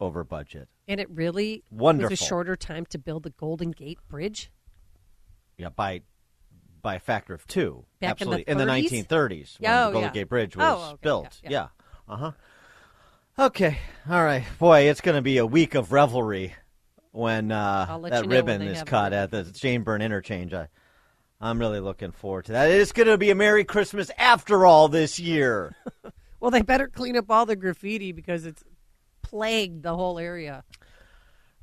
over 0.00 0.24
budget. 0.24 0.68
and 0.88 1.00
it 1.00 1.08
really 1.10 1.64
Wonderful. 1.70 2.10
was 2.10 2.20
a 2.20 2.24
shorter 2.24 2.54
time 2.56 2.84
to 2.86 2.98
build 2.98 3.22
the 3.22 3.30
Golden 3.30 3.70
Gate 3.72 3.98
Bridge. 4.08 4.50
Yeah, 5.58 5.70
by 5.70 6.02
by 6.82 6.96
a 6.96 7.00
factor 7.00 7.34
of 7.34 7.46
two. 7.46 7.84
Back 8.00 8.20
in 8.20 8.30
the 8.30 8.44
Absolutely. 8.48 8.54
30s? 8.54 9.06
1930s 9.08 9.60
when 9.60 9.70
Oh, 9.72 9.86
the 9.86 9.92
Golden 9.92 10.02
yeah. 10.02 10.12
Gate 10.12 10.28
Bridge 10.28 10.56
was 10.56 10.64
Oh, 10.66 10.84
okay, 10.92 10.98
built. 11.02 11.40
yeah, 11.42 11.50
Yeah. 11.50 11.66
Uh 12.08 12.16
huh. 12.16 12.32
Okay. 13.38 13.78
All 14.08 14.24
right. 14.24 14.44
Boy, 14.58 14.80
it's 14.88 15.00
going 15.00 15.16
to 15.16 15.22
be 15.22 15.38
a 15.38 15.46
week 15.46 15.74
of 15.74 15.92
revelry 15.92 16.54
when 17.12 17.50
uh, 17.52 17.86
that 18.10 18.22
when 18.22 18.28
ribbon 18.30 18.60
they 18.60 18.68
is 18.68 18.82
cut 18.84 19.12
at 19.12 19.30
the 19.30 19.44
Jane 19.44 19.82
Byrne 19.82 20.00
interchange. 20.02 20.54
I, 20.54 20.68
I'm 21.40 21.58
really 21.58 21.80
looking 21.80 22.12
forward 22.12 22.46
to 22.46 22.52
that. 22.52 22.70
It's 22.70 22.92
going 22.92 23.08
to 23.08 23.18
be 23.18 23.30
a 23.30 23.34
Merry 23.34 23.64
Christmas 23.64 24.10
after 24.16 24.64
all 24.66 24.88
this 24.88 25.18
year. 25.18 25.74
Well, 26.38 26.50
they 26.50 26.60
better 26.60 26.86
clean 26.86 27.16
up 27.16 27.30
all 27.30 27.46
the 27.46 27.56
graffiti 27.56 28.12
because 28.12 28.44
it's 28.44 28.62
plagued 29.30 29.82
the 29.82 29.96
whole 29.96 30.18
area. 30.20 30.62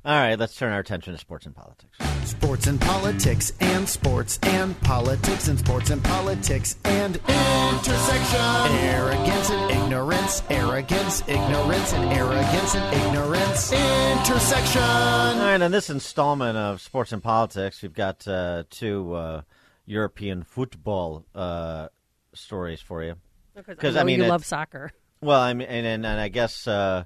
all 0.04 0.12
right. 0.14 0.38
Let's 0.38 0.54
turn 0.54 0.72
our 0.72 0.80
attention 0.80 1.14
to 1.14 1.18
sports 1.18 1.46
and 1.46 1.54
politics. 1.56 1.98
Sports 2.24 2.66
and 2.66 2.78
politics 2.80 3.52
and 3.60 3.88
sports 3.88 4.38
and 4.42 4.78
politics 4.82 5.48
and 5.48 5.58
sports 5.58 5.88
and 5.90 6.04
politics 6.04 6.76
and 6.84 7.16
intersection. 7.16 8.40
Arrogance 8.86 9.50
and 9.50 9.70
ignorance, 9.70 10.42
arrogance, 10.50 11.22
ignorance 11.26 11.92
and 11.94 12.12
arrogance 12.12 12.74
and 12.74 13.02
ignorance. 13.02 13.72
Intersection. 13.72 14.82
All 14.82 15.46
right, 15.46 15.62
on 15.62 15.70
this 15.70 15.88
installment 15.88 16.58
of 16.58 16.82
Sports 16.82 17.12
and 17.12 17.22
Politics, 17.22 17.80
we've 17.82 17.94
got 17.94 18.28
uh, 18.28 18.64
two 18.68 19.14
uh, 19.14 19.42
European 19.86 20.42
football 20.42 21.24
uh, 21.34 21.88
stories 22.34 22.80
for 22.80 23.02
you. 23.02 23.16
Because 23.66 23.96
I, 23.96 24.02
mean, 24.04 24.20
you 24.20 24.26
love 24.26 24.44
soccer. 24.44 24.90
Well, 25.22 25.40
I 25.40 25.54
mean, 25.54 25.68
and, 25.68 25.86
and, 25.86 26.04
and 26.04 26.20
I 26.20 26.28
guess 26.28 26.66
uh, 26.66 27.04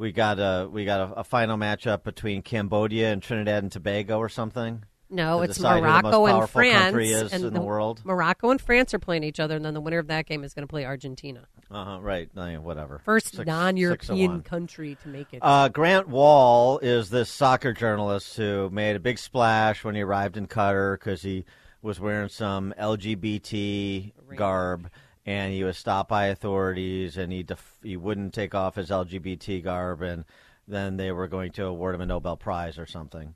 we 0.00 0.12
got 0.12 0.38
a 0.38 0.68
we 0.68 0.84
got 0.84 1.10
a, 1.10 1.20
a 1.20 1.24
final 1.24 1.56
matchup 1.56 2.02
between 2.02 2.42
Cambodia 2.42 3.12
and 3.12 3.22
Trinidad 3.22 3.62
and 3.62 3.70
Tobago 3.70 4.18
or 4.18 4.28
something. 4.28 4.82
No, 5.12 5.42
it's 5.42 5.56
decide 5.56 5.80
who 5.80 5.86
the 5.86 5.88
most 5.88 6.02
Morocco 6.04 6.26
and 6.26 6.50
France, 6.50 7.32
and 7.32 7.44
in 7.44 7.52
the, 7.52 7.60
world. 7.60 8.00
Morocco 8.04 8.50
and 8.50 8.60
France 8.60 8.94
are 8.94 9.00
playing 9.00 9.24
each 9.24 9.40
other, 9.40 9.56
and 9.56 9.64
then 9.64 9.74
the 9.74 9.80
winner 9.80 9.98
of 9.98 10.06
that 10.06 10.26
game 10.26 10.44
is 10.44 10.54
going 10.54 10.62
to 10.62 10.70
play 10.70 10.84
Argentina. 10.84 11.48
Uh 11.68 11.84
huh. 11.84 12.00
Right. 12.00 12.30
I 12.36 12.52
mean, 12.52 12.62
whatever. 12.62 13.00
First 13.04 13.26
Six- 13.26 13.36
six 13.38 13.46
non-European 13.46 14.30
one. 14.30 14.42
country 14.42 14.96
to 15.02 15.08
make 15.08 15.26
it. 15.32 15.40
Uh, 15.42 15.68
Grant 15.68 16.08
Wahl 16.08 16.78
is 16.78 17.10
this 17.10 17.28
soccer 17.28 17.72
journalist 17.72 18.36
who 18.36 18.70
made 18.70 18.94
a 18.94 19.00
big 19.00 19.18
splash 19.18 19.84
when 19.84 19.96
he 19.96 20.00
arrived 20.00 20.36
in 20.36 20.46
Qatar 20.46 20.94
because 20.94 21.22
he 21.22 21.44
was 21.82 21.98
wearing 21.98 22.28
some 22.28 22.72
LGBT 22.78 24.12
garb, 24.36 24.90
and 25.26 25.52
he 25.52 25.64
was 25.64 25.76
stopped 25.78 26.08
by 26.08 26.26
authorities, 26.26 27.16
and 27.16 27.32
he 27.32 27.42
def- 27.42 27.78
he 27.82 27.96
wouldn't 27.96 28.32
take 28.34 28.54
off 28.54 28.76
his 28.76 28.90
LGBT 28.90 29.62
garb, 29.62 30.02
and 30.02 30.24
then 30.66 30.96
they 30.96 31.12
were 31.12 31.28
going 31.28 31.52
to 31.52 31.66
award 31.66 31.94
him 31.94 32.00
a 32.00 32.06
Nobel 32.06 32.36
Prize 32.36 32.78
or 32.78 32.86
something. 32.86 33.34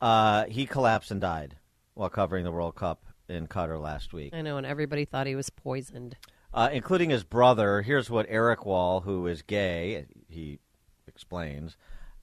Uh, 0.00 0.44
he 0.46 0.66
collapsed 0.66 1.10
and 1.10 1.20
died 1.20 1.56
while 1.94 2.10
covering 2.10 2.44
the 2.44 2.50
World 2.52 2.74
Cup 2.74 3.04
in 3.28 3.46
Qatar 3.46 3.80
last 3.80 4.12
week 4.12 4.34
I 4.34 4.42
know, 4.42 4.58
and 4.58 4.66
everybody 4.66 5.04
thought 5.06 5.26
he 5.26 5.34
was 5.36 5.48
poisoned. 5.50 6.16
uh, 6.52 6.68
including 6.72 7.10
his 7.10 7.24
brother. 7.24 7.80
Here's 7.82 8.10
what 8.10 8.26
Eric 8.28 8.66
Wahl, 8.66 9.00
who 9.00 9.26
is 9.26 9.42
gay, 9.42 10.06
he 10.28 10.58
explains, 11.06 11.76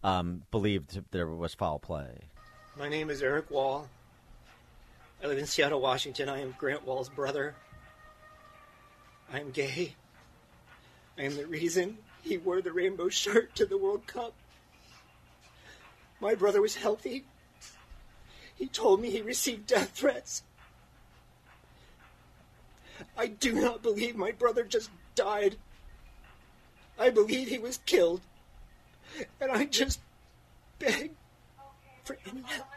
um, 0.03 0.43
believed 0.51 1.01
there 1.11 1.27
was 1.27 1.53
foul 1.55 1.79
play. 1.79 2.19
My 2.77 2.87
name 2.89 3.09
is 3.09 3.21
Eric 3.23 3.49
Wahl. 3.49 3.87
I 5.23 5.27
live 5.27 5.37
in 5.37 5.45
Seattle, 5.45 5.81
Washington. 5.81 6.29
I 6.29 6.41
am 6.41 6.55
Grant 6.57 6.85
Wahl's 6.85 7.09
brother. 7.09 7.55
I 9.33 9.39
am 9.39 9.51
gay. 9.51 9.95
I 11.17 11.23
am 11.23 11.37
the 11.37 11.45
reason 11.45 11.97
he 12.21 12.37
wore 12.37 12.61
the 12.61 12.71
rainbow 12.71 13.09
shirt 13.09 13.55
to 13.55 13.65
the 13.65 13.77
World 13.77 14.05
Cup. 14.07 14.33
My 16.19 16.35
brother 16.35 16.61
was 16.61 16.75
healthy. 16.75 17.23
He 18.55 18.67
told 18.67 19.01
me 19.01 19.09
he 19.09 19.21
received 19.21 19.67
death 19.67 19.91
threats. 19.91 20.43
I 23.17 23.27
do 23.27 23.53
not 23.53 23.81
believe 23.81 24.15
my 24.15 24.31
brother 24.31 24.63
just 24.63 24.91
died. 25.15 25.55
I 26.99 27.09
believe 27.09 27.47
he 27.47 27.57
was 27.57 27.79
killed. 27.85 28.21
And 29.39 29.51
I 29.51 29.65
just 29.65 29.99
beg 30.77 31.11
for 32.03 32.17
any 32.29 32.41
help. 32.41 32.67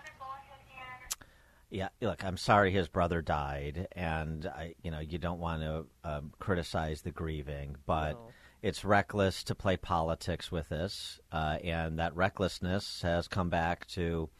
Yeah, 1.74 1.88
look, 2.00 2.24
I'm 2.24 2.36
sorry 2.36 2.70
his 2.70 2.86
brother 2.86 3.20
died, 3.20 3.88
and 3.96 4.46
I, 4.46 4.76
you 4.84 4.92
know, 4.92 5.00
you 5.00 5.18
don't 5.18 5.40
want 5.40 5.62
to 5.62 5.86
um, 6.04 6.32
criticize 6.38 7.02
the 7.02 7.10
grieving, 7.10 7.74
but 7.84 8.16
it's 8.62 8.84
reckless 8.84 9.42
to 9.42 9.56
play 9.56 9.76
politics 9.76 10.52
with 10.52 10.68
this, 10.68 11.18
uh, 11.32 11.58
and 11.64 11.98
that 11.98 12.14
recklessness 12.14 13.02
has 13.02 13.26
come 13.26 13.50
back 13.50 13.88
to 13.88 14.30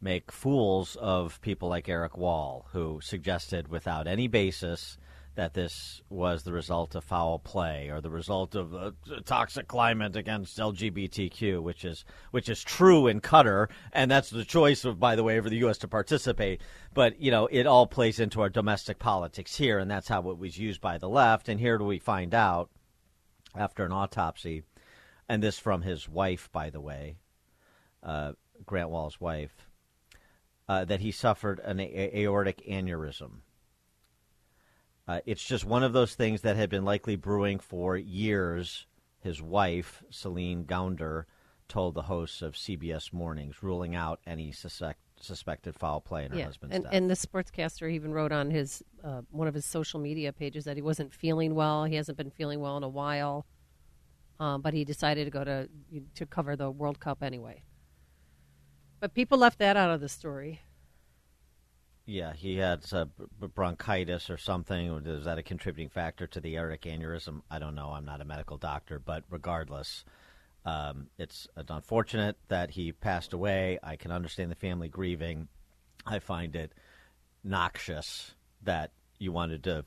make 0.00 0.30
fools 0.30 0.94
of 1.00 1.40
people 1.40 1.68
like 1.68 1.88
Eric 1.88 2.16
Wahl, 2.16 2.66
who 2.70 3.00
suggested 3.02 3.66
without 3.66 4.06
any 4.06 4.28
basis 4.28 4.98
that 5.34 5.54
this 5.54 6.02
was 6.10 6.42
the 6.42 6.52
result 6.52 6.94
of 6.94 7.04
foul 7.04 7.38
play 7.38 7.88
or 7.88 8.00
the 8.00 8.10
result 8.10 8.54
of 8.54 8.74
a 8.74 8.92
toxic 9.24 9.66
climate 9.66 10.14
against 10.14 10.58
LGBTQ, 10.58 11.62
which 11.62 11.84
is 11.84 12.04
which 12.32 12.48
is 12.48 12.62
true 12.62 13.06
in 13.06 13.20
Qatar, 13.20 13.68
and 13.92 14.10
that's 14.10 14.28
the 14.28 14.44
choice 14.44 14.84
of, 14.84 15.00
by 15.00 15.16
the 15.16 15.24
way, 15.24 15.40
for 15.40 15.48
the 15.48 15.56
U.S. 15.58 15.78
to 15.78 15.88
participate. 15.88 16.60
But 16.92 17.18
you 17.20 17.30
know, 17.30 17.46
it 17.46 17.66
all 17.66 17.86
plays 17.86 18.20
into 18.20 18.42
our 18.42 18.50
domestic 18.50 18.98
politics 18.98 19.56
here, 19.56 19.78
and 19.78 19.90
that's 19.90 20.08
how 20.08 20.28
it 20.30 20.38
was 20.38 20.58
used 20.58 20.80
by 20.80 20.98
the 20.98 21.08
left. 21.08 21.48
And 21.48 21.58
here 21.58 21.78
do 21.78 21.84
we 21.84 21.98
find 21.98 22.34
out 22.34 22.70
after 23.54 23.84
an 23.84 23.92
autopsy, 23.92 24.64
and 25.28 25.42
this 25.42 25.58
from 25.58 25.82
his 25.82 26.08
wife, 26.08 26.50
by 26.52 26.68
the 26.68 26.80
way, 26.80 27.16
uh, 28.02 28.32
Grant 28.66 28.90
Wahl's 28.90 29.20
wife, 29.20 29.66
uh, 30.68 30.84
that 30.84 31.00
he 31.00 31.10
suffered 31.10 31.58
an 31.60 31.80
a- 31.80 32.20
aortic 32.20 32.62
aneurysm. 32.68 33.40
Uh, 35.08 35.20
it's 35.26 35.44
just 35.44 35.64
one 35.64 35.82
of 35.82 35.92
those 35.92 36.14
things 36.14 36.42
that 36.42 36.56
had 36.56 36.70
been 36.70 36.84
likely 36.84 37.16
brewing 37.16 37.58
for 37.58 37.96
years. 37.96 38.86
His 39.20 39.42
wife, 39.42 40.02
Celine 40.10 40.64
Gounder, 40.64 41.26
told 41.68 41.94
the 41.94 42.02
hosts 42.02 42.42
of 42.42 42.54
CBS 42.54 43.12
Mornings, 43.12 43.62
ruling 43.62 43.94
out 43.94 44.20
any 44.26 44.52
suspect, 44.52 45.00
suspected 45.20 45.74
foul 45.74 46.00
play 46.00 46.24
in 46.24 46.32
her 46.32 46.38
yeah, 46.38 46.44
husband's 46.44 46.74
and 46.74 46.84
death. 46.84 46.92
and 46.92 47.08
the 47.08 47.14
sportscaster 47.14 47.90
even 47.90 48.12
wrote 48.12 48.32
on 48.32 48.50
his 48.50 48.82
uh, 49.04 49.22
one 49.30 49.48
of 49.48 49.54
his 49.54 49.64
social 49.64 50.00
media 50.00 50.32
pages 50.32 50.64
that 50.64 50.76
he 50.76 50.82
wasn't 50.82 51.12
feeling 51.14 51.54
well. 51.54 51.84
He 51.84 51.94
hasn't 51.96 52.18
been 52.18 52.30
feeling 52.30 52.60
well 52.60 52.76
in 52.76 52.82
a 52.82 52.88
while, 52.88 53.46
um, 54.38 54.60
but 54.60 54.74
he 54.74 54.84
decided 54.84 55.24
to 55.24 55.30
go 55.30 55.44
to 55.44 55.68
to 56.14 56.26
cover 56.26 56.56
the 56.56 56.70
World 56.70 57.00
Cup 57.00 57.22
anyway. 57.22 57.62
But 59.00 59.14
people 59.14 59.38
left 59.38 59.58
that 59.58 59.76
out 59.76 59.90
of 59.90 60.00
the 60.00 60.08
story. 60.08 60.60
Yeah, 62.04 62.32
he 62.32 62.56
had 62.56 62.84
uh, 62.92 63.04
bronchitis 63.54 64.28
or 64.28 64.36
something. 64.36 65.06
Is 65.06 65.24
that 65.24 65.38
a 65.38 65.42
contributing 65.42 65.88
factor 65.88 66.26
to 66.26 66.40
the 66.40 66.56
aortic 66.56 66.82
aneurysm? 66.82 67.42
I 67.48 67.60
don't 67.60 67.76
know. 67.76 67.90
I'm 67.90 68.04
not 68.04 68.20
a 68.20 68.24
medical 68.24 68.56
doctor, 68.56 68.98
but 68.98 69.22
regardless, 69.30 70.04
um, 70.64 71.06
it's, 71.16 71.46
it's 71.56 71.70
unfortunate 71.70 72.36
that 72.48 72.70
he 72.70 72.90
passed 72.90 73.32
away. 73.32 73.78
I 73.84 73.94
can 73.94 74.10
understand 74.10 74.50
the 74.50 74.56
family 74.56 74.88
grieving. 74.88 75.46
I 76.04 76.18
find 76.18 76.56
it 76.56 76.72
noxious 77.44 78.32
that 78.62 78.90
you 79.18 79.30
wanted 79.30 79.62
to 79.64 79.84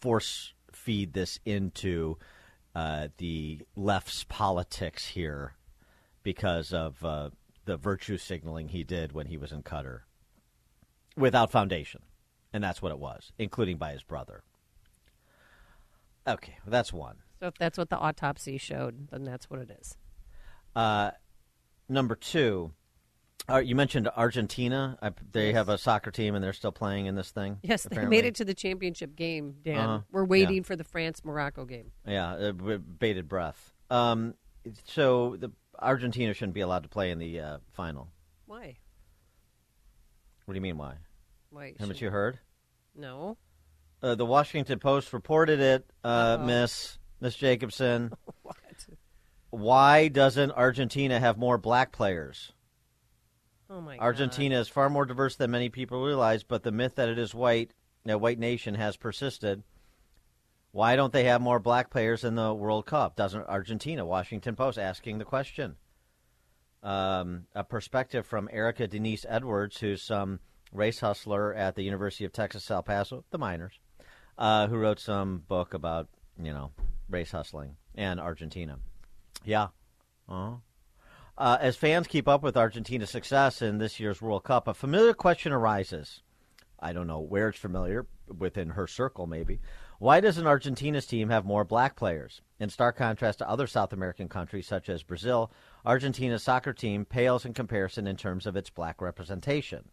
force 0.00 0.52
feed 0.70 1.14
this 1.14 1.40
into 1.46 2.18
uh, 2.74 3.08
the 3.16 3.60
left's 3.74 4.24
politics 4.28 5.06
here 5.06 5.54
because 6.22 6.74
of 6.74 7.02
uh, 7.02 7.30
the 7.64 7.78
virtue 7.78 8.18
signaling 8.18 8.68
he 8.68 8.84
did 8.84 9.12
when 9.12 9.26
he 9.26 9.38
was 9.38 9.50
in 9.50 9.62
Qatar 9.62 10.00
without 11.18 11.50
foundation. 11.50 12.02
And 12.52 12.64
that's 12.64 12.80
what 12.80 12.92
it 12.92 12.98
was, 12.98 13.32
including 13.38 13.76
by 13.76 13.92
his 13.92 14.02
brother. 14.02 14.42
Okay, 16.26 16.56
well, 16.64 16.70
that's 16.70 16.92
one. 16.92 17.16
So 17.40 17.46
if 17.48 17.54
that's 17.58 17.78
what 17.78 17.90
the 17.90 17.98
autopsy 17.98 18.58
showed, 18.58 19.08
then 19.10 19.24
that's 19.24 19.48
what 19.50 19.60
it 19.60 19.70
is. 19.78 19.96
Uh, 20.74 21.10
number 21.88 22.14
two, 22.14 22.72
uh, 23.50 23.58
you 23.58 23.74
mentioned 23.74 24.08
Argentina. 24.16 24.98
I, 25.00 25.10
they 25.32 25.46
Yes. 25.48 25.54
have 25.56 25.68
a 25.68 25.78
soccer 25.78 26.10
team 26.10 26.34
and 26.34 26.42
they're 26.44 26.52
still 26.52 26.72
playing 26.72 27.06
in 27.06 27.14
this 27.14 27.30
thing. 27.30 27.58
Yes, 27.62 27.84
apparently. 27.86 28.16
they 28.16 28.22
made 28.22 28.28
it 28.28 28.34
to 28.36 28.44
the 28.44 28.54
championship 28.54 29.14
game, 29.16 29.56
Dan. 29.62 29.78
Uh-huh. 29.78 30.00
We're 30.10 30.22
Yeah. 30.22 30.26
waiting 30.28 30.62
for 30.64 30.74
the 30.76 30.84
France 30.84 31.24
Morocco 31.24 31.64
game. 31.64 31.92
Yeah, 32.06 32.32
uh, 32.34 32.52
b- 32.52 32.76
bated 32.78 33.28
breath. 33.28 33.72
Um, 33.90 34.34
so 34.84 35.36
the 35.36 35.50
Argentina 35.78 36.34
shouldn't 36.34 36.54
be 36.54 36.60
allowed 36.60 36.82
to 36.82 36.88
play 36.88 37.10
in 37.10 37.18
the 37.18 37.40
uh, 37.40 37.58
final. 37.72 38.08
Why? 38.46 38.78
What 40.44 40.54
do 40.54 40.56
you 40.58 40.62
mean? 40.62 40.76
Why? 40.78 40.94
Why? 41.50 41.74
Haven't 41.78 42.00
you 42.00 42.10
heard? 42.10 42.38
No. 42.94 43.36
Uh, 44.02 44.14
the 44.14 44.26
Washington 44.26 44.78
Post 44.78 45.12
reported 45.12 45.60
it, 45.60 45.90
uh. 46.04 46.38
Miss 46.40 46.98
Miss 47.20 47.34
Jacobson. 47.34 48.12
what? 48.42 48.56
Why 49.50 50.08
doesn't 50.08 50.52
Argentina 50.52 51.18
have 51.18 51.38
more 51.38 51.58
black 51.58 51.90
players? 51.90 52.52
Oh 53.70 53.80
my 53.80 53.98
Argentina 53.98 54.58
is 54.58 54.68
far 54.68 54.88
more 54.88 55.04
diverse 55.04 55.36
than 55.36 55.50
many 55.50 55.68
people 55.68 56.02
realize, 56.02 56.42
but 56.42 56.62
the 56.62 56.72
myth 56.72 56.94
that 56.96 57.08
it 57.08 57.18
is 57.18 57.34
white, 57.34 57.72
a 58.06 58.16
white 58.16 58.38
nation, 58.38 58.74
has 58.74 58.96
persisted. 58.96 59.62
Why 60.72 60.96
don't 60.96 61.12
they 61.12 61.24
have 61.24 61.40
more 61.40 61.58
black 61.58 61.90
players 61.90 62.24
in 62.24 62.34
the 62.34 62.52
World 62.54 62.86
Cup? 62.86 63.16
Doesn't 63.16 63.46
Argentina? 63.46 64.04
Washington 64.04 64.54
Post 64.54 64.78
asking 64.78 65.18
the 65.18 65.24
question. 65.24 65.76
Um, 66.82 67.46
a 67.54 67.64
perspective 67.64 68.26
from 68.26 68.48
Erika 68.52 68.86
Denise 68.86 69.26
Edwards, 69.28 69.78
who's 69.80 70.02
some 70.02 70.40
race 70.72 71.00
hustler 71.00 71.54
at 71.54 71.74
the 71.74 71.82
University 71.82 72.24
of 72.24 72.32
Texas 72.32 72.70
El 72.70 72.82
Paso, 72.82 73.24
the 73.30 73.38
Miners, 73.38 73.78
uh, 74.36 74.66
who 74.66 74.76
wrote 74.76 75.00
some 75.00 75.42
book 75.48 75.74
about 75.74 76.08
you 76.40 76.52
know 76.52 76.70
race 77.08 77.30
hustling 77.30 77.76
and 77.94 78.20
Argentina. 78.20 78.78
Yeah. 79.44 79.68
Uh-huh. 80.28 80.56
Uh, 81.36 81.56
as 81.60 81.76
fans 81.76 82.06
keep 82.06 82.26
up 82.26 82.42
with 82.42 82.56
Argentina's 82.56 83.10
success 83.10 83.62
in 83.62 83.78
this 83.78 84.00
year's 84.00 84.20
World 84.20 84.44
Cup, 84.44 84.66
a 84.66 84.74
familiar 84.74 85.14
question 85.14 85.52
arises. 85.52 86.22
I 86.80 86.92
don't 86.92 87.06
know 87.06 87.20
where 87.20 87.48
it's 87.48 87.58
familiar, 87.58 88.06
within 88.36 88.70
her 88.70 88.86
circle 88.86 89.26
maybe. 89.26 89.60
Why 89.98 90.20
doesn't 90.20 90.46
Argentina's 90.46 91.06
team 91.06 91.28
have 91.30 91.44
more 91.44 91.64
black 91.64 91.96
players? 91.96 92.40
In 92.60 92.68
stark 92.68 92.96
contrast 92.96 93.38
to 93.38 93.48
other 93.48 93.66
South 93.66 93.92
American 93.92 94.28
countries 94.28 94.66
such 94.66 94.88
as 94.88 95.02
Brazil, 95.02 95.52
Argentina's 95.84 96.42
soccer 96.42 96.72
team 96.72 97.04
pales 97.04 97.44
in 97.44 97.54
comparison 97.54 98.06
in 98.06 98.16
terms 98.16 98.46
of 98.46 98.56
its 98.56 98.70
black 98.70 99.00
representation. 99.00 99.88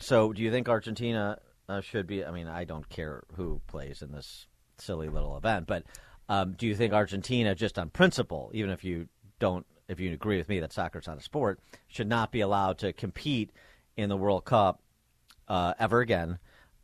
So, 0.00 0.32
do 0.32 0.42
you 0.42 0.50
think 0.50 0.68
Argentina 0.68 1.38
uh, 1.68 1.80
should 1.82 2.06
be? 2.06 2.24
I 2.24 2.30
mean, 2.30 2.48
I 2.48 2.64
don't 2.64 2.88
care 2.88 3.22
who 3.34 3.60
plays 3.66 4.02
in 4.02 4.12
this 4.12 4.46
silly 4.78 5.08
little 5.08 5.36
event, 5.36 5.66
but 5.66 5.84
um, 6.28 6.52
do 6.52 6.66
you 6.66 6.74
think 6.74 6.92
Argentina, 6.92 7.54
just 7.54 7.78
on 7.78 7.90
principle, 7.90 8.50
even 8.54 8.70
if 8.70 8.82
you 8.82 9.08
don't, 9.38 9.66
if 9.88 10.00
you 10.00 10.12
agree 10.12 10.38
with 10.38 10.48
me 10.48 10.60
that 10.60 10.72
soccer's 10.72 11.06
not 11.06 11.18
a 11.18 11.22
sport, 11.22 11.60
should 11.86 12.08
not 12.08 12.32
be 12.32 12.40
allowed 12.40 12.78
to 12.78 12.92
compete 12.92 13.50
in 13.96 14.08
the 14.08 14.16
World 14.16 14.44
Cup 14.44 14.80
uh, 15.48 15.74
ever 15.78 16.00
again 16.00 16.38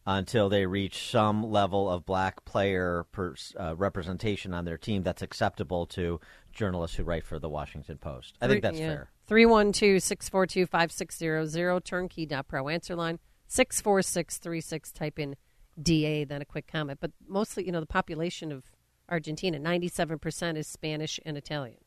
until 0.06 0.48
they 0.48 0.66
reach 0.66 1.10
some 1.10 1.42
level 1.42 1.90
of 1.90 2.04
black 2.04 2.44
player 2.44 3.06
per, 3.12 3.34
uh, 3.58 3.74
representation 3.76 4.52
on 4.52 4.64
their 4.64 4.78
team 4.78 5.02
that's 5.02 5.22
acceptable 5.22 5.86
to 5.86 6.20
journalists 6.56 6.96
who 6.96 7.04
write 7.04 7.24
for 7.24 7.38
the 7.38 7.48
Washington 7.48 7.98
Post? 7.98 8.36
I 8.40 8.48
think 8.48 8.62
that's 8.62 8.78
fair. 8.78 9.10
312 9.28 10.02
642 10.02 10.66
5600, 10.66 11.84
turnkey.pro. 11.84 12.68
Answer 12.68 12.96
line 12.96 13.18
64636. 13.46 14.92
Type 14.92 15.18
in 15.18 15.36
DA, 15.80 16.24
then 16.24 16.42
a 16.42 16.44
quick 16.44 16.66
comment. 16.66 16.98
But 17.00 17.12
mostly, 17.28 17.64
you 17.66 17.72
know, 17.72 17.80
the 17.80 17.86
population 17.86 18.50
of 18.50 18.64
Argentina, 19.08 19.58
97% 19.58 20.56
is 20.56 20.66
Spanish 20.66 21.20
and 21.24 21.36
Italian. 21.36 21.78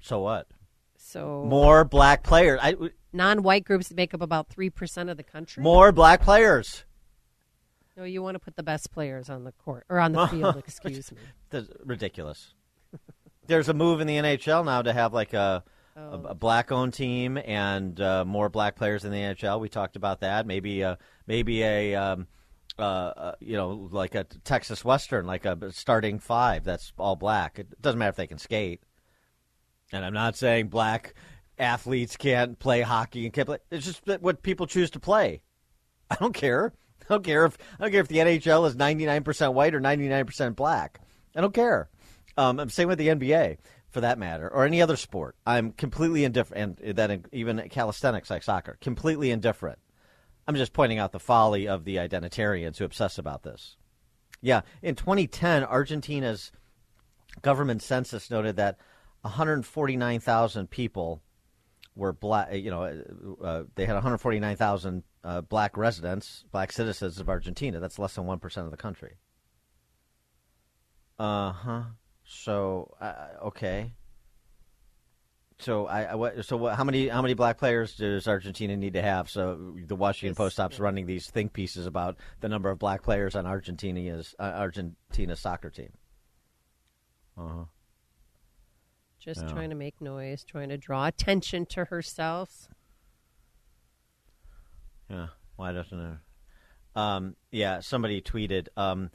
So 0.00 0.20
what? 0.20 0.48
So 0.96 1.44
More 1.46 1.84
black 1.84 2.22
players. 2.22 2.60
I, 2.62 2.74
non-white 3.12 3.64
groups 3.64 3.92
make 3.94 4.12
up 4.12 4.20
about 4.20 4.48
3% 4.50 5.10
of 5.10 5.16
the 5.16 5.22
country. 5.22 5.62
more 5.62 5.92
black 5.92 6.20
players. 6.22 6.84
No, 7.96 8.02
you 8.04 8.22
want 8.22 8.34
to 8.34 8.40
put 8.40 8.56
the 8.56 8.62
best 8.62 8.90
players 8.90 9.30
on 9.30 9.44
the 9.44 9.52
court 9.52 9.84
or 9.88 10.00
on 10.00 10.12
the 10.12 10.26
field, 10.28 10.56
excuse 10.56 11.12
me. 11.12 11.18
That's 11.50 11.68
ridiculous. 11.84 12.54
There's 13.46 13.68
a 13.68 13.74
move 13.74 14.00
in 14.00 14.06
the 14.06 14.16
NHL 14.16 14.64
now 14.64 14.82
to 14.82 14.92
have 14.92 15.12
like 15.12 15.34
a 15.34 15.64
a, 15.96 16.18
a 16.30 16.34
black-owned 16.34 16.92
team 16.92 17.38
and 17.38 18.00
uh, 18.00 18.24
more 18.24 18.48
black 18.48 18.76
players 18.76 19.04
in 19.04 19.12
the 19.12 19.18
NHL. 19.18 19.60
We 19.60 19.68
talked 19.68 19.96
about 19.96 20.20
that. 20.20 20.46
Maybe 20.46 20.82
a 20.82 20.98
maybe 21.26 21.62
a 21.62 21.94
um, 21.94 22.26
uh, 22.78 22.82
uh, 22.82 23.34
you 23.40 23.56
know 23.56 23.88
like 23.90 24.14
a 24.14 24.24
Texas 24.24 24.84
Western, 24.84 25.26
like 25.26 25.44
a 25.44 25.72
starting 25.72 26.18
five 26.18 26.64
that's 26.64 26.92
all 26.98 27.16
black. 27.16 27.58
It 27.58 27.80
doesn't 27.80 27.98
matter 27.98 28.10
if 28.10 28.16
they 28.16 28.26
can 28.26 28.38
skate. 28.38 28.82
And 29.92 30.04
I'm 30.04 30.14
not 30.14 30.36
saying 30.36 30.68
black 30.68 31.14
athletes 31.58 32.16
can't 32.16 32.58
play 32.58 32.80
hockey 32.80 33.24
and 33.24 33.32
can't 33.32 33.46
play. 33.46 33.58
It's 33.70 33.86
just 33.86 34.02
what 34.20 34.42
people 34.42 34.66
choose 34.66 34.90
to 34.90 35.00
play. 35.00 35.42
I 36.10 36.16
don't 36.16 36.34
care. 36.34 36.72
I 37.02 37.14
don't 37.14 37.24
care 37.24 37.44
if 37.44 37.58
I 37.78 37.84
don't 37.84 37.92
care 37.92 38.00
if 38.00 38.08
the 38.08 38.18
NHL 38.18 38.66
is 38.66 38.76
99% 38.76 39.52
white 39.52 39.74
or 39.74 39.80
99% 39.80 40.56
black. 40.56 41.00
I 41.36 41.40
don't 41.40 41.54
care. 41.54 41.90
Um, 42.36 42.58
I'm 42.58 42.68
same 42.68 42.88
with 42.88 42.98
the 42.98 43.08
NBA 43.08 43.58
for 43.90 44.00
that 44.00 44.18
matter, 44.18 44.48
or 44.52 44.64
any 44.64 44.82
other 44.82 44.96
sport. 44.96 45.36
I'm 45.46 45.72
completely 45.72 46.24
indifferent, 46.24 46.80
and 46.80 46.96
that 46.96 47.26
even 47.32 47.68
calisthenics 47.68 48.30
like 48.30 48.42
soccer, 48.42 48.76
completely 48.80 49.30
indifferent. 49.30 49.78
I'm 50.46 50.56
just 50.56 50.72
pointing 50.72 50.98
out 50.98 51.12
the 51.12 51.20
folly 51.20 51.68
of 51.68 51.84
the 51.84 51.96
identitarians 51.96 52.76
who 52.76 52.84
obsess 52.84 53.18
about 53.18 53.44
this. 53.44 53.76
Yeah, 54.42 54.62
in 54.82 54.94
2010, 54.94 55.64
Argentina's 55.64 56.52
government 57.40 57.82
census 57.82 58.30
noted 58.30 58.56
that 58.56 58.78
149,000 59.22 60.68
people 60.68 61.22
were 61.96 62.12
black. 62.12 62.52
You 62.52 62.70
know, 62.70 62.82
uh, 63.42 63.62
they 63.74 63.86
had 63.86 63.94
149,000 63.94 65.02
uh, 65.22 65.40
black 65.40 65.76
residents, 65.76 66.44
black 66.52 66.72
citizens 66.72 67.20
of 67.20 67.28
Argentina. 67.28 67.80
That's 67.80 67.98
less 67.98 68.14
than 68.14 68.26
one 68.26 68.38
percent 68.38 68.66
of 68.66 68.70
the 68.70 68.76
country. 68.76 69.16
Uh 71.18 71.52
huh. 71.52 71.82
So 72.24 72.94
uh, 73.00 73.46
okay. 73.46 73.92
So 75.58 75.86
I, 75.86 76.02
I 76.04 76.14
what, 76.16 76.44
so 76.44 76.56
what, 76.56 76.74
how 76.74 76.82
many 76.84 77.08
how 77.08 77.22
many 77.22 77.34
black 77.34 77.58
players 77.58 77.94
does 77.96 78.26
Argentina 78.26 78.76
need 78.76 78.94
to 78.94 79.02
have? 79.02 79.30
So 79.30 79.74
the 79.86 79.94
Washington 79.96 80.34
Post 80.34 80.56
stops 80.56 80.80
running 80.80 81.06
these 81.06 81.30
think 81.30 81.52
pieces 81.52 81.86
about 81.86 82.16
the 82.40 82.48
number 82.48 82.70
of 82.70 82.78
black 82.78 83.02
players 83.02 83.36
on 83.36 83.46
Argentina's 83.46 84.34
uh, 84.38 84.42
Argentina 84.42 85.36
soccer 85.36 85.70
team. 85.70 85.92
Uh 87.38 87.48
huh. 87.48 87.64
Just 89.20 89.42
Yeah. 89.42 89.48
trying 89.52 89.70
to 89.70 89.76
make 89.76 90.00
noise, 90.00 90.44
trying 90.44 90.68
to 90.70 90.76
draw 90.76 91.06
attention 91.06 91.66
to 91.66 91.84
herself. 91.86 92.68
Yeah. 95.08 95.28
Why 95.56 95.72
doesn't 95.72 95.98
it? 96.00 96.18
Um, 96.96 97.36
yeah. 97.50 97.80
Somebody 97.80 98.20
tweeted 98.20 98.68
um, 98.76 99.10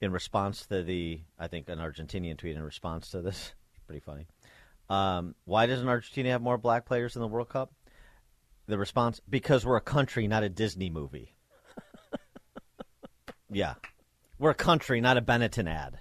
in 0.00 0.12
response 0.12 0.66
to 0.66 0.82
the, 0.82 1.20
I 1.38 1.48
think 1.48 1.68
an 1.68 1.78
Argentinian 1.78 2.38
tweet 2.38 2.56
in 2.56 2.62
response 2.62 3.10
to 3.10 3.20
this. 3.20 3.54
Pretty 3.86 4.00
funny. 4.00 4.26
Um, 4.88 5.34
why 5.44 5.66
doesn't 5.66 5.88
Argentina 5.88 6.30
have 6.30 6.42
more 6.42 6.58
black 6.58 6.84
players 6.84 7.14
in 7.14 7.22
the 7.22 7.28
World 7.28 7.48
Cup? 7.48 7.72
The 8.66 8.78
response: 8.78 9.20
because 9.28 9.64
we're 9.64 9.76
a 9.76 9.80
country, 9.80 10.28
not 10.28 10.42
a 10.42 10.48
Disney 10.48 10.90
movie. 10.90 11.34
yeah, 13.50 13.74
we're 14.38 14.50
a 14.50 14.54
country, 14.54 15.00
not 15.00 15.16
a 15.16 15.22
Benetton 15.22 15.68
ad. 15.68 16.00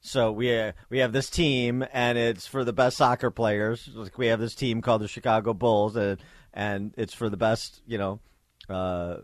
So 0.00 0.30
we 0.30 0.56
uh, 0.56 0.72
we 0.88 0.98
have 0.98 1.12
this 1.12 1.30
team, 1.30 1.84
and 1.92 2.16
it's 2.16 2.46
for 2.46 2.64
the 2.64 2.72
best 2.72 2.96
soccer 2.96 3.30
players. 3.30 3.88
Like 3.92 4.18
we 4.18 4.28
have 4.28 4.40
this 4.40 4.54
team 4.54 4.82
called 4.82 5.02
the 5.02 5.08
Chicago 5.08 5.52
Bulls, 5.52 5.96
and 5.96 6.20
and 6.52 6.94
it's 6.96 7.14
for 7.14 7.28
the 7.28 7.36
best, 7.36 7.82
you 7.86 7.98
know, 7.98 8.20
uh, 8.68 9.16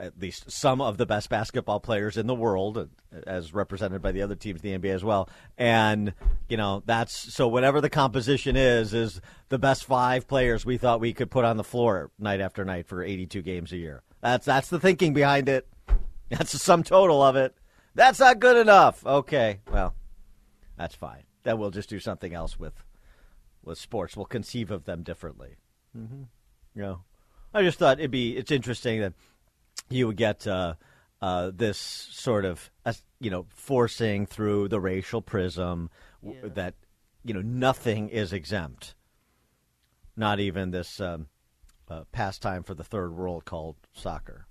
at 0.00 0.18
least 0.18 0.50
some 0.50 0.80
of 0.80 0.98
the 0.98 1.06
best 1.06 1.28
basketball 1.28 1.80
players 1.80 2.16
in 2.16 2.26
the 2.26 2.34
world, 2.34 2.88
as 3.26 3.52
represented 3.52 4.02
by 4.02 4.12
the 4.12 4.22
other 4.22 4.34
teams 4.34 4.62
in 4.62 4.82
the 4.82 4.88
NBA 4.88 4.94
as 4.94 5.04
well. 5.04 5.28
And 5.58 6.14
you 6.48 6.56
know, 6.56 6.82
that's 6.86 7.34
so 7.34 7.48
whatever 7.48 7.80
the 7.80 7.90
composition 7.90 8.56
is, 8.56 8.94
is 8.94 9.20
the 9.48 9.58
best 9.58 9.84
five 9.84 10.26
players 10.26 10.64
we 10.64 10.78
thought 10.78 11.00
we 11.00 11.12
could 11.12 11.30
put 11.30 11.44
on 11.44 11.56
the 11.56 11.64
floor 11.64 12.10
night 12.18 12.40
after 12.40 12.64
night 12.64 12.86
for 12.86 13.02
82 13.02 13.42
games 13.42 13.72
a 13.72 13.76
year. 13.76 14.02
That's 14.20 14.46
that's 14.46 14.68
the 14.68 14.80
thinking 14.80 15.12
behind 15.12 15.48
it. 15.48 15.68
That's 16.30 16.52
the 16.52 16.58
sum 16.58 16.82
total 16.82 17.22
of 17.22 17.36
it. 17.36 17.54
That's 17.94 18.18
not 18.18 18.38
good 18.38 18.56
enough. 18.56 19.04
Okay, 19.04 19.60
well. 19.70 19.94
That's 20.78 20.94
fine. 20.94 21.24
Then 21.42 21.58
we'll 21.58 21.70
just 21.70 21.88
do 21.88 22.00
something 22.00 22.32
else 22.32 22.58
with 22.58 22.82
with 23.62 23.78
sports. 23.78 24.16
We'll 24.16 24.26
conceive 24.26 24.70
of 24.70 24.84
them 24.84 25.02
differently. 25.02 25.56
Mm-hmm. 25.96 26.22
Yeah, 26.74 26.96
I 27.54 27.62
just 27.62 27.78
thought 27.78 27.98
it'd 27.98 28.10
be 28.10 28.36
it's 28.36 28.50
interesting 28.50 29.00
that 29.00 29.12
you 29.88 30.06
would 30.06 30.16
get 30.16 30.46
uh, 30.46 30.74
uh, 31.20 31.50
this 31.54 31.78
sort 31.78 32.44
of 32.44 32.70
you 33.20 33.30
know 33.30 33.46
forcing 33.50 34.26
through 34.26 34.68
the 34.68 34.80
racial 34.80 35.22
prism 35.22 35.90
w- 36.22 36.50
that 36.50 36.74
you 37.24 37.32
know 37.34 37.42
nothing 37.42 38.08
is 38.08 38.32
exempt, 38.32 38.94
not 40.16 40.40
even 40.40 40.70
this 40.70 41.00
um, 41.00 41.28
uh, 41.88 42.04
pastime 42.12 42.62
for 42.62 42.74
the 42.74 42.84
third 42.84 43.14
world 43.14 43.44
called 43.44 43.76
soccer. 43.92 44.46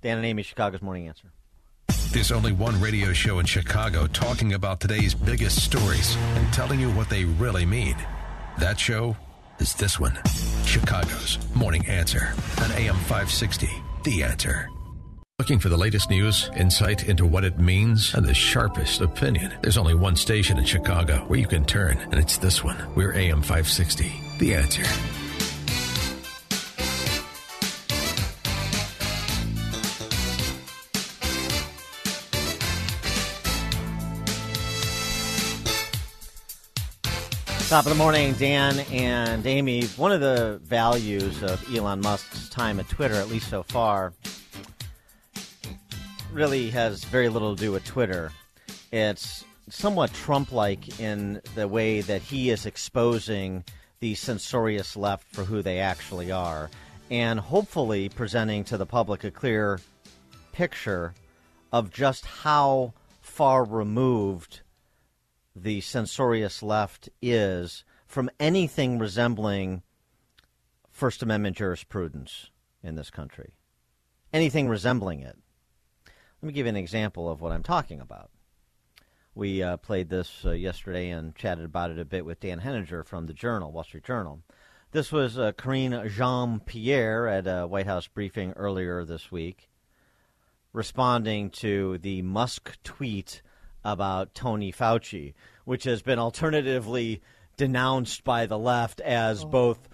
Dan 0.00 0.16
and 0.16 0.26
Amy, 0.26 0.42
Chicago's 0.42 0.80
Morning 0.80 1.08
Answer. 1.08 1.32
There's 2.12 2.32
only 2.32 2.52
one 2.52 2.80
radio 2.80 3.12
show 3.12 3.38
in 3.38 3.46
Chicago 3.46 4.06
talking 4.06 4.54
about 4.54 4.80
today's 4.80 5.12
biggest 5.12 5.62
stories 5.62 6.16
and 6.16 6.50
telling 6.54 6.80
you 6.80 6.90
what 6.92 7.10
they 7.10 7.24
really 7.24 7.66
mean. 7.66 7.96
That 8.58 8.80
show 8.80 9.14
is 9.58 9.74
this 9.74 10.00
one 10.00 10.18
Chicago's 10.64 11.38
Morning 11.54 11.84
Answer 11.86 12.32
on 12.62 12.72
AM 12.72 12.94
560. 12.94 13.68
The 14.08 14.22
Answer. 14.22 14.70
Looking 15.38 15.58
for 15.58 15.68
the 15.68 15.76
latest 15.76 16.08
news, 16.08 16.48
insight 16.56 17.10
into 17.10 17.26
what 17.26 17.44
it 17.44 17.58
means, 17.58 18.14
and 18.14 18.24
the 18.24 18.32
sharpest 18.32 19.02
opinion? 19.02 19.52
There's 19.60 19.76
only 19.76 19.94
one 19.94 20.16
station 20.16 20.56
in 20.56 20.64
Chicago 20.64 21.18
where 21.26 21.38
you 21.38 21.46
can 21.46 21.66
turn, 21.66 21.98
and 22.10 22.14
it's 22.14 22.38
this 22.38 22.64
one. 22.64 22.78
We're 22.94 23.12
AM 23.12 23.42
560. 23.42 24.10
The 24.38 24.54
answer. 24.54 24.84
Top 37.68 37.84
of 37.84 37.90
the 37.90 37.98
morning, 37.98 38.32
Dan 38.32 38.80
and 38.90 39.46
Amy. 39.46 39.84
One 39.88 40.10
of 40.10 40.22
the 40.22 40.58
values 40.64 41.42
of 41.42 41.62
Elon 41.76 42.00
Musk's 42.00 42.48
time 42.48 42.80
at 42.80 42.88
Twitter, 42.88 43.16
at 43.16 43.28
least 43.28 43.50
so 43.50 43.62
far, 43.62 44.14
really 46.32 46.70
has 46.70 47.04
very 47.04 47.28
little 47.28 47.54
to 47.54 47.60
do 47.60 47.70
with 47.70 47.84
Twitter. 47.84 48.32
It's 48.90 49.44
somewhat 49.68 50.14
Trump 50.14 50.50
like 50.50 50.98
in 50.98 51.42
the 51.56 51.68
way 51.68 52.00
that 52.00 52.22
he 52.22 52.48
is 52.48 52.64
exposing 52.64 53.64
the 54.00 54.14
censorious 54.14 54.96
left 54.96 55.26
for 55.30 55.44
who 55.44 55.60
they 55.60 55.78
actually 55.78 56.32
are 56.32 56.70
and 57.10 57.38
hopefully 57.38 58.08
presenting 58.08 58.64
to 58.64 58.78
the 58.78 58.86
public 58.86 59.24
a 59.24 59.30
clear 59.30 59.78
picture 60.52 61.12
of 61.70 61.92
just 61.92 62.24
how 62.24 62.94
far 63.20 63.62
removed 63.62 64.60
the 65.62 65.80
censorious 65.80 66.62
left 66.62 67.08
is 67.20 67.84
from 68.06 68.30
anything 68.40 68.98
resembling 68.98 69.82
First 70.90 71.22
Amendment 71.22 71.56
jurisprudence 71.56 72.50
in 72.82 72.94
this 72.96 73.10
country. 73.10 73.54
Anything 74.32 74.68
resembling 74.68 75.20
it. 75.20 75.36
Let 76.40 76.46
me 76.46 76.52
give 76.52 76.66
you 76.66 76.70
an 76.70 76.76
example 76.76 77.30
of 77.30 77.40
what 77.40 77.52
I'm 77.52 77.62
talking 77.62 78.00
about. 78.00 78.30
We 79.34 79.62
uh, 79.62 79.76
played 79.76 80.08
this 80.08 80.44
uh, 80.44 80.50
yesterday 80.50 81.10
and 81.10 81.34
chatted 81.34 81.64
about 81.64 81.90
it 81.90 81.98
a 81.98 82.04
bit 82.04 82.24
with 82.24 82.40
Dan 82.40 82.58
Henninger 82.58 83.04
from 83.04 83.26
the 83.26 83.32
Journal, 83.32 83.70
Wall 83.70 83.84
Street 83.84 84.04
Journal. 84.04 84.42
This 84.90 85.12
was 85.12 85.38
uh, 85.38 85.52
Karine 85.52 86.08
Jean 86.08 86.60
Pierre 86.60 87.28
at 87.28 87.46
a 87.46 87.66
White 87.66 87.86
House 87.86 88.08
briefing 88.08 88.52
earlier 88.52 89.04
this 89.04 89.30
week, 89.30 89.68
responding 90.72 91.50
to 91.50 91.98
the 91.98 92.22
Musk 92.22 92.76
tweet 92.82 93.42
about 93.84 94.34
Tony 94.34 94.72
Fauci, 94.72 95.34
which 95.64 95.84
has 95.84 96.02
been 96.02 96.18
alternatively 96.18 97.22
denounced 97.56 98.24
by 98.24 98.46
the 98.46 98.58
left 98.58 99.00
as 99.00 99.44
oh. 99.44 99.48
both 99.48 99.88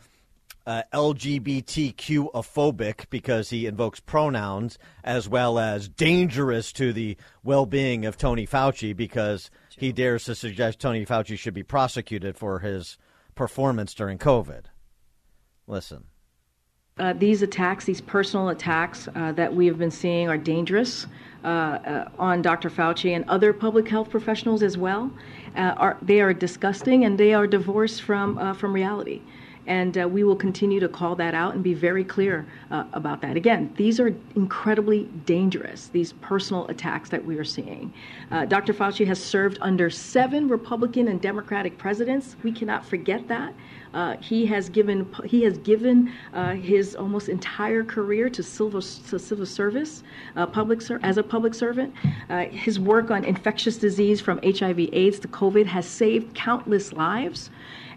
uh, 0.66 0.82
LGBTQ 0.92 2.32
phobic 2.32 3.10
because 3.10 3.50
he 3.50 3.66
invokes 3.66 4.00
pronouns, 4.00 4.78
as 5.02 5.28
well 5.28 5.58
as 5.58 5.88
dangerous 5.88 6.72
to 6.72 6.92
the 6.92 7.16
well 7.42 7.66
being 7.66 8.06
of 8.06 8.16
Tony 8.16 8.46
Fauci 8.46 8.96
because 8.96 9.50
he 9.76 9.92
dares 9.92 10.24
to 10.24 10.34
suggest 10.34 10.80
Tony 10.80 11.04
Fauci 11.04 11.38
should 11.38 11.54
be 11.54 11.62
prosecuted 11.62 12.38
for 12.38 12.60
his 12.60 12.96
performance 13.34 13.94
during 13.94 14.18
COVID. 14.18 14.64
Listen. 15.66 16.04
Uh, 16.96 17.12
these 17.12 17.42
attacks, 17.42 17.84
these 17.86 18.00
personal 18.00 18.48
attacks 18.50 19.08
uh, 19.16 19.32
that 19.32 19.54
we 19.54 19.66
have 19.66 19.78
been 19.78 19.90
seeing, 19.90 20.28
are 20.28 20.38
dangerous 20.38 21.06
uh, 21.44 21.46
uh 21.46 22.08
on 22.18 22.42
Dr. 22.42 22.70
Fauci 22.70 23.14
and 23.14 23.24
other 23.28 23.52
public 23.52 23.88
health 23.88 24.10
professionals 24.10 24.62
as 24.62 24.76
well. 24.78 25.10
Uh, 25.56 25.74
are, 25.76 25.96
they 26.02 26.20
are 26.20 26.32
disgusting 26.32 27.04
and 27.04 27.18
they 27.18 27.32
are 27.32 27.46
divorced 27.46 28.02
from, 28.02 28.38
uh, 28.38 28.54
from 28.54 28.72
reality. 28.72 29.20
And 29.66 29.96
we 30.12 30.24
will 30.24 30.36
continue 30.36 30.78
to 30.80 30.88
call 30.88 31.14
that 31.16 31.34
out 31.34 31.54
and 31.54 31.64
be 31.64 31.72
very 31.72 32.04
clear 32.04 32.44
about 32.92 33.22
that. 33.22 33.34
Again, 33.34 33.72
these 33.78 33.98
are 33.98 34.14
incredibly 34.36 35.04
dangerous, 35.24 35.88
these 35.88 36.12
personal 36.12 36.66
attacks 36.66 37.08
that 37.08 37.24
we 37.24 37.38
are 37.38 37.44
seeing. 37.44 37.90
Dr. 38.48 38.74
Fauci 38.74 39.06
has 39.06 39.18
served 39.18 39.56
under 39.62 39.88
seven 39.88 40.48
Republican 40.48 41.08
and 41.08 41.18
Democratic 41.18 41.78
presidents. 41.78 42.36
We 42.42 42.52
cannot 42.52 42.84
forget 42.84 43.26
that. 43.28 43.54
Uh, 43.94 44.16
he 44.20 44.44
has 44.44 44.68
given 44.68 45.06
he 45.24 45.42
has 45.44 45.56
given 45.58 46.12
uh, 46.32 46.54
his 46.54 46.96
almost 46.96 47.28
entire 47.28 47.84
career 47.84 48.28
to 48.28 48.42
civil 48.42 48.82
to 48.82 49.18
civil 49.18 49.46
service, 49.46 50.02
uh, 50.34 50.44
public 50.44 50.82
ser- 50.82 51.00
as 51.04 51.16
a 51.16 51.22
public 51.22 51.54
servant. 51.54 51.94
Uh, 52.28 52.44
his 52.46 52.80
work 52.80 53.12
on 53.12 53.24
infectious 53.24 53.78
disease 53.78 54.20
from 54.20 54.40
HIV/AIDS 54.42 55.20
to 55.20 55.28
COVID 55.28 55.66
has 55.66 55.86
saved 55.86 56.34
countless 56.34 56.92
lives. 56.92 57.50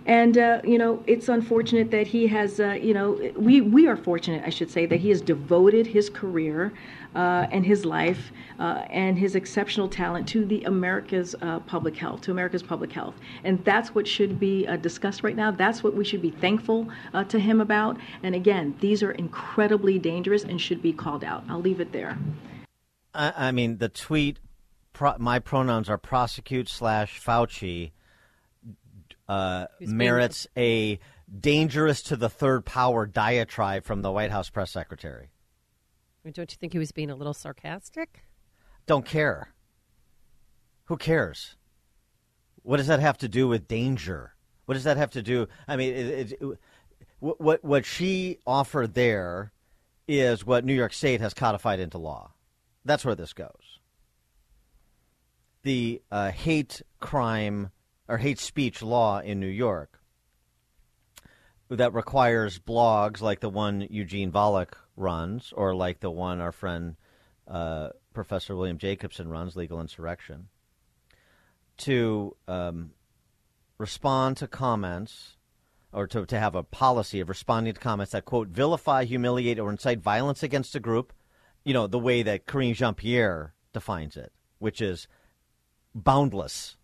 And 0.05 0.37
uh, 0.37 0.61
you 0.63 0.77
know, 0.77 1.03
it's 1.07 1.29
unfortunate 1.29 1.89
that 1.91 2.07
he 2.07 2.27
has. 2.27 2.59
Uh, 2.59 2.73
you 2.81 2.93
know, 2.93 3.19
we 3.35 3.61
we 3.61 3.87
are 3.87 3.97
fortunate, 3.97 4.43
I 4.45 4.49
should 4.49 4.69
say, 4.69 4.85
that 4.85 4.99
he 4.99 5.09
has 5.09 5.19
devoted 5.19 5.87
his 5.87 6.09
career 6.09 6.73
uh, 7.17 7.47
and 7.51 7.65
his 7.65 7.83
life 7.83 8.31
uh, 8.59 8.83
and 8.89 9.17
his 9.17 9.35
exceptional 9.35 9.89
talent 9.89 10.27
to 10.29 10.45
the 10.45 10.63
America's 10.63 11.35
uh, 11.41 11.59
public 11.61 11.97
health, 11.97 12.21
to 12.21 12.31
America's 12.31 12.63
public 12.63 12.93
health, 12.93 13.15
and 13.43 13.63
that's 13.65 13.93
what 13.95 14.07
should 14.07 14.39
be 14.39 14.67
uh, 14.67 14.77
discussed 14.77 15.23
right 15.23 15.35
now. 15.35 15.49
That's 15.51 15.83
what 15.83 15.95
we 15.95 16.05
should 16.05 16.21
be 16.21 16.31
thankful 16.31 16.87
to 17.27 17.39
him 17.39 17.59
about. 17.59 17.97
And 18.23 18.35
again, 18.35 18.75
these 18.79 19.01
are 19.01 19.11
incredibly 19.11 19.97
dangerous 19.97 20.43
and 20.43 20.61
should 20.61 20.81
be 20.81 20.93
called 20.93 21.23
out. 21.23 21.43
I'll 21.49 21.59
leave 21.59 21.79
it 21.79 21.91
there. 21.91 22.17
I, 23.13 23.33
I 23.47 23.51
mean, 23.51 23.77
the 23.77 23.89
tweet. 23.89 24.39
Pro, 24.93 25.15
my 25.19 25.39
pronouns 25.39 25.89
are 25.89 25.97
prosecute 25.97 26.69
slash 26.69 27.21
Fauci 27.21 27.91
uh, 29.27 29.65
merits 29.79 30.47
a 30.57 30.99
dangerous 31.39 32.01
to 32.03 32.15
the 32.15 32.29
third 32.29 32.65
power 32.65 33.05
diatribe 33.05 33.83
from 33.83 34.01
the 34.01 34.11
White 34.11 34.31
House 34.31 34.49
press 34.49 34.71
secretary. 34.71 35.29
Don't 36.31 36.51
you 36.51 36.57
think 36.57 36.73
he 36.73 36.79
was 36.79 36.91
being 36.91 37.09
a 37.09 37.15
little 37.15 37.33
sarcastic? 37.33 38.23
Don't 38.85 39.05
care. 39.05 39.53
Who 40.85 40.97
cares? 40.97 41.55
What 42.63 42.77
does 42.77 42.87
that 42.87 42.99
have 42.99 43.17
to 43.19 43.27
do 43.27 43.47
with 43.47 43.67
danger? 43.67 44.33
What 44.65 44.73
does 44.73 44.83
that 44.83 44.97
have 44.97 45.11
to 45.11 45.21
do? 45.21 45.47
I 45.67 45.75
mean, 45.75 45.93
it, 45.93 46.31
it, 46.33 46.59
what 47.19 47.63
what 47.63 47.85
she 47.85 48.39
offered 48.45 48.93
there 48.93 49.51
is 50.07 50.45
what 50.45 50.65
New 50.65 50.73
York 50.73 50.93
State 50.93 51.21
has 51.21 51.33
codified 51.33 51.79
into 51.79 51.97
law. 51.97 52.31
That's 52.85 53.03
where 53.03 53.15
this 53.15 53.33
goes. 53.33 53.79
The 55.63 56.01
uh, 56.11 56.31
hate 56.31 56.81
crime 56.99 57.71
or 58.07 58.17
hate 58.17 58.39
speech 58.39 58.81
law 58.81 59.19
in 59.19 59.39
New 59.39 59.47
York 59.47 59.99
that 61.69 61.93
requires 61.93 62.59
blogs 62.59 63.21
like 63.21 63.41
the 63.41 63.49
one 63.49 63.85
Eugene 63.89 64.31
Volokh 64.31 64.73
runs, 64.97 65.53
or 65.55 65.73
like 65.73 66.01
the 66.01 66.11
one 66.11 66.41
our 66.41 66.51
friend 66.51 66.97
uh, 67.47 67.89
Professor 68.13 68.55
William 68.55 68.77
Jacobson 68.77 69.29
runs, 69.29 69.55
Legal 69.55 69.79
Insurrection, 69.79 70.49
to 71.77 72.35
um, 72.47 72.91
respond 73.77 74.37
to 74.37 74.47
comments 74.47 75.37
or 75.93 76.07
to, 76.07 76.25
to 76.25 76.39
have 76.39 76.55
a 76.55 76.63
policy 76.63 77.19
of 77.19 77.29
responding 77.29 77.73
to 77.73 77.79
comments 77.79 78.11
that, 78.11 78.25
quote, 78.25 78.49
vilify, 78.49 79.05
humiliate, 79.05 79.59
or 79.59 79.71
incite 79.71 79.99
violence 79.99 80.43
against 80.43 80.75
a 80.75 80.79
group, 80.79 81.13
you 81.63 81.73
know, 81.73 81.87
the 81.87 81.99
way 81.99 82.23
that 82.23 82.45
Karine 82.45 82.73
Jean 82.73 82.93
Pierre 82.93 83.53
defines 83.71 84.17
it, 84.17 84.33
which 84.59 84.81
is 84.81 85.07
boundless 85.95 86.75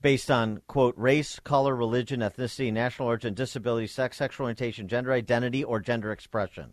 based 0.00 0.30
on, 0.30 0.62
quote, 0.66 0.94
race, 0.96 1.40
color, 1.40 1.74
religion, 1.74 2.20
ethnicity, 2.20 2.72
national 2.72 3.08
origin, 3.08 3.34
disability, 3.34 3.86
sex, 3.86 4.16
sexual 4.16 4.44
orientation, 4.44 4.88
gender 4.88 5.12
identity, 5.12 5.62
or 5.62 5.80
gender 5.80 6.12
expression. 6.12 6.72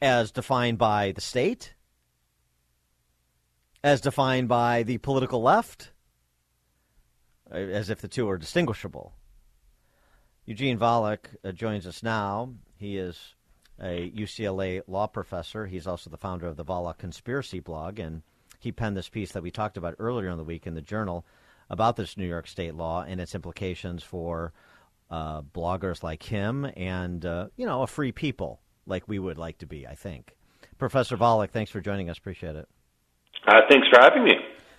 As 0.00 0.30
defined 0.30 0.78
by 0.78 1.12
the 1.12 1.20
state, 1.20 1.74
as 3.82 4.00
defined 4.00 4.48
by 4.48 4.82
the 4.82 4.98
political 4.98 5.42
left, 5.42 5.92
as 7.50 7.90
if 7.90 8.00
the 8.00 8.08
two 8.08 8.28
are 8.28 8.38
distinguishable. 8.38 9.12
Eugene 10.44 10.78
Volokh 10.78 11.26
uh, 11.44 11.52
joins 11.52 11.86
us 11.86 12.02
now. 12.02 12.54
He 12.76 12.96
is 12.96 13.34
a 13.80 14.10
UCLA 14.10 14.82
law 14.86 15.06
professor. 15.06 15.66
He's 15.66 15.86
also 15.86 16.10
the 16.10 16.16
founder 16.16 16.46
of 16.46 16.56
the 16.56 16.64
Volokh 16.64 16.98
Conspiracy 16.98 17.60
blog, 17.60 17.98
and 17.98 18.22
he 18.58 18.72
penned 18.72 18.96
this 18.96 19.08
piece 19.08 19.32
that 19.32 19.42
we 19.42 19.50
talked 19.50 19.76
about 19.76 19.96
earlier 19.98 20.30
in 20.30 20.38
the 20.38 20.44
week 20.44 20.66
in 20.66 20.74
the 20.74 20.82
Journal 20.82 21.26
about 21.70 21.96
this 21.96 22.16
New 22.16 22.26
York 22.26 22.46
State 22.46 22.74
law 22.74 23.04
and 23.06 23.20
its 23.20 23.34
implications 23.34 24.02
for 24.02 24.52
uh, 25.10 25.42
bloggers 25.42 26.02
like 26.02 26.22
him 26.22 26.70
and, 26.76 27.24
uh, 27.24 27.48
you 27.56 27.66
know, 27.66 27.82
a 27.82 27.86
free 27.86 28.12
people 28.12 28.60
like 28.88 29.06
we 29.06 29.18
would 29.18 29.38
like 29.38 29.58
to 29.58 29.66
be, 29.66 29.86
I 29.86 29.94
think. 29.94 30.36
Professor 30.78 31.16
Volokh, 31.16 31.50
thanks 31.50 31.70
for 31.70 31.80
joining 31.80 32.08
us. 32.08 32.18
Appreciate 32.18 32.56
it. 32.56 32.68
Uh, 33.46 33.60
thanks 33.68 33.86
for 33.92 34.00
having 34.00 34.24
me. 34.24 34.34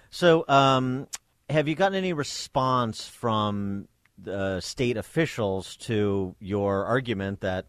So, 0.09 0.45
um, 0.47 1.07
have 1.49 1.67
you 1.67 1.75
gotten 1.75 1.97
any 1.97 2.13
response 2.13 3.07
from 3.07 3.87
the 4.17 4.59
state 4.61 4.97
officials 4.97 5.75
to 5.77 6.35
your 6.39 6.85
argument 6.85 7.41
that 7.41 7.65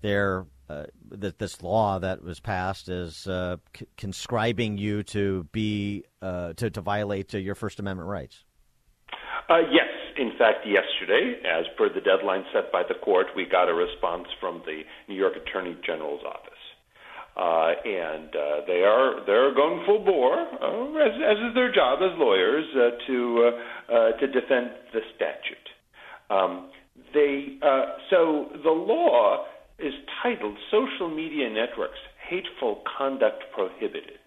they're 0.00 0.46
uh, 0.68 0.84
that 1.10 1.38
this 1.38 1.62
law 1.62 1.98
that 2.00 2.22
was 2.22 2.40
passed 2.40 2.88
is 2.88 3.26
uh, 3.28 3.56
c- 3.76 3.86
conscribing 3.96 4.76
you 4.76 5.04
to 5.04 5.44
be 5.52 6.04
uh, 6.20 6.54
to, 6.54 6.70
to 6.70 6.80
violate 6.80 7.32
uh, 7.34 7.38
your 7.38 7.54
First 7.54 7.78
Amendment 7.78 8.08
rights. 8.08 8.44
Uh, 9.48 9.58
yes, 9.70 9.86
in 10.18 10.32
fact, 10.38 10.66
yesterday, 10.66 11.40
as 11.44 11.66
per 11.76 11.88
the 11.92 12.00
deadline 12.00 12.44
set 12.52 12.72
by 12.72 12.82
the 12.82 12.94
court, 12.94 13.26
we 13.36 13.44
got 13.44 13.68
a 13.68 13.74
response 13.74 14.26
from 14.40 14.62
the 14.66 14.82
New 15.08 15.14
York 15.14 15.34
Attorney 15.36 15.76
General's 15.84 16.22
office. 16.24 16.52
Uh, 17.36 17.72
and 17.84 18.34
uh, 18.34 18.64
they 18.66 18.80
are 18.80 19.24
they're 19.26 19.54
going 19.54 19.84
full 19.84 20.02
bore, 20.02 20.40
uh, 20.40 21.04
as, 21.04 21.12
as 21.20 21.36
is 21.48 21.54
their 21.54 21.70
job 21.70 21.98
as 22.00 22.18
lawyers, 22.18 22.64
uh, 22.74 23.06
to 23.06 23.50
uh, 23.52 23.92
uh, 23.94 24.12
to 24.12 24.26
defend 24.26 24.70
the 24.94 25.00
statute. 25.14 25.68
Um, 26.30 26.70
they 27.12 27.58
uh, 27.60 27.98
so 28.08 28.46
the 28.64 28.70
law 28.70 29.44
is 29.78 29.92
titled 30.22 30.56
"Social 30.70 31.14
Media 31.14 31.50
Networks: 31.50 31.98
Hateful 32.26 32.82
Conduct 32.96 33.44
Prohibited." 33.54 34.24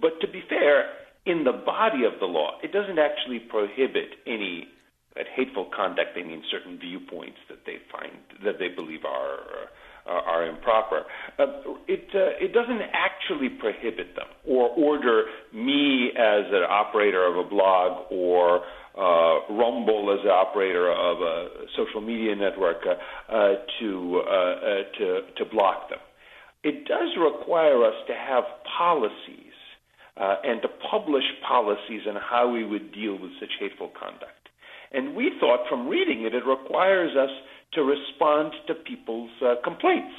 But 0.00 0.18
to 0.22 0.26
be 0.26 0.42
fair, 0.48 0.86
in 1.26 1.44
the 1.44 1.52
body 1.52 2.04
of 2.04 2.18
the 2.20 2.26
law, 2.26 2.58
it 2.62 2.72
doesn't 2.72 2.98
actually 2.98 3.40
prohibit 3.40 4.16
any 4.26 4.68
that 5.16 5.26
hateful 5.34 5.70
conduct. 5.74 6.10
They 6.14 6.22
mean 6.22 6.42
certain 6.50 6.78
viewpoints 6.78 7.38
that 7.48 7.58
they 7.66 7.76
find 7.90 8.12
that 8.44 8.58
they 8.58 8.68
believe 8.68 9.04
are 9.04 9.68
uh, 10.06 10.10
are 10.10 10.46
improper. 10.46 11.04
Uh, 11.38 11.46
it 11.88 12.08
uh, 12.14 12.44
it 12.44 12.52
doesn't 12.52 12.82
actually 12.92 13.48
prohibit 13.48 14.14
them 14.16 14.26
or 14.46 14.68
order 14.70 15.24
me 15.52 16.10
as 16.10 16.44
an 16.52 16.64
operator 16.68 17.24
of 17.26 17.36
a 17.36 17.48
blog 17.48 18.06
or 18.10 18.64
uh, 18.96 19.52
Rumble 19.52 20.14
as 20.16 20.24
an 20.24 20.30
operator 20.30 20.92
of 20.92 21.20
a 21.20 21.48
social 21.76 22.00
media 22.00 22.36
network 22.36 22.84
uh, 22.86 23.54
to 23.80 24.22
uh, 24.24 24.30
uh, 24.30 24.82
to 24.98 25.20
to 25.36 25.44
block 25.50 25.90
them. 25.90 25.98
It 26.62 26.86
does 26.86 27.10
require 27.18 27.84
us 27.84 27.94
to 28.06 28.14
have 28.14 28.44
policies 28.78 29.52
uh, 30.16 30.36
and 30.44 30.62
to 30.62 30.68
publish 30.90 31.24
policies 31.46 32.02
on 32.08 32.16
how 32.16 32.50
we 32.50 32.64
would 32.64 32.92
deal 32.92 33.18
with 33.18 33.32
such 33.40 33.50
hateful 33.58 33.90
conduct. 33.98 34.43
And 34.94 35.14
we 35.14 35.32
thought 35.40 35.68
from 35.68 35.88
reading 35.88 36.24
it, 36.24 36.34
it 36.34 36.44
requires 36.46 37.16
us 37.16 37.30
to 37.74 37.82
respond 37.82 38.52
to 38.68 38.74
people's 38.74 39.30
uh, 39.42 39.54
complaints. 39.62 40.14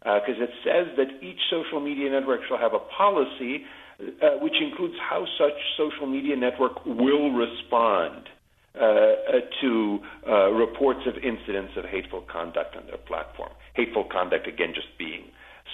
Because 0.00 0.38
uh, 0.40 0.44
it 0.44 0.50
says 0.62 0.86
that 0.96 1.22
each 1.22 1.40
social 1.50 1.80
media 1.80 2.08
network 2.10 2.40
shall 2.48 2.58
have 2.58 2.74
a 2.74 2.84
policy 2.96 3.64
uh, 3.98 4.38
which 4.40 4.54
includes 4.60 4.94
how 5.00 5.24
such 5.38 5.56
social 5.76 6.06
media 6.06 6.36
network 6.36 6.84
will 6.84 7.30
respond 7.32 8.28
uh, 8.76 8.84
uh, 8.84 9.14
to 9.62 9.98
uh, 10.28 10.50
reports 10.52 11.00
of 11.06 11.14
incidents 11.24 11.72
of 11.76 11.84
hateful 11.86 12.22
conduct 12.30 12.76
on 12.76 12.86
their 12.86 12.98
platform. 12.98 13.50
Hateful 13.74 14.04
conduct, 14.12 14.46
again, 14.46 14.72
just 14.74 14.88
being 14.98 15.24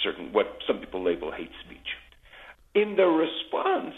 certain 0.05 0.33
what 0.33 0.47
some 0.69 0.79
people 0.79 1.03
label 1.03 1.33
hate 1.33 1.51
speech. 1.67 1.99
In 2.75 2.95
the 2.97 3.07
response, 3.07 3.95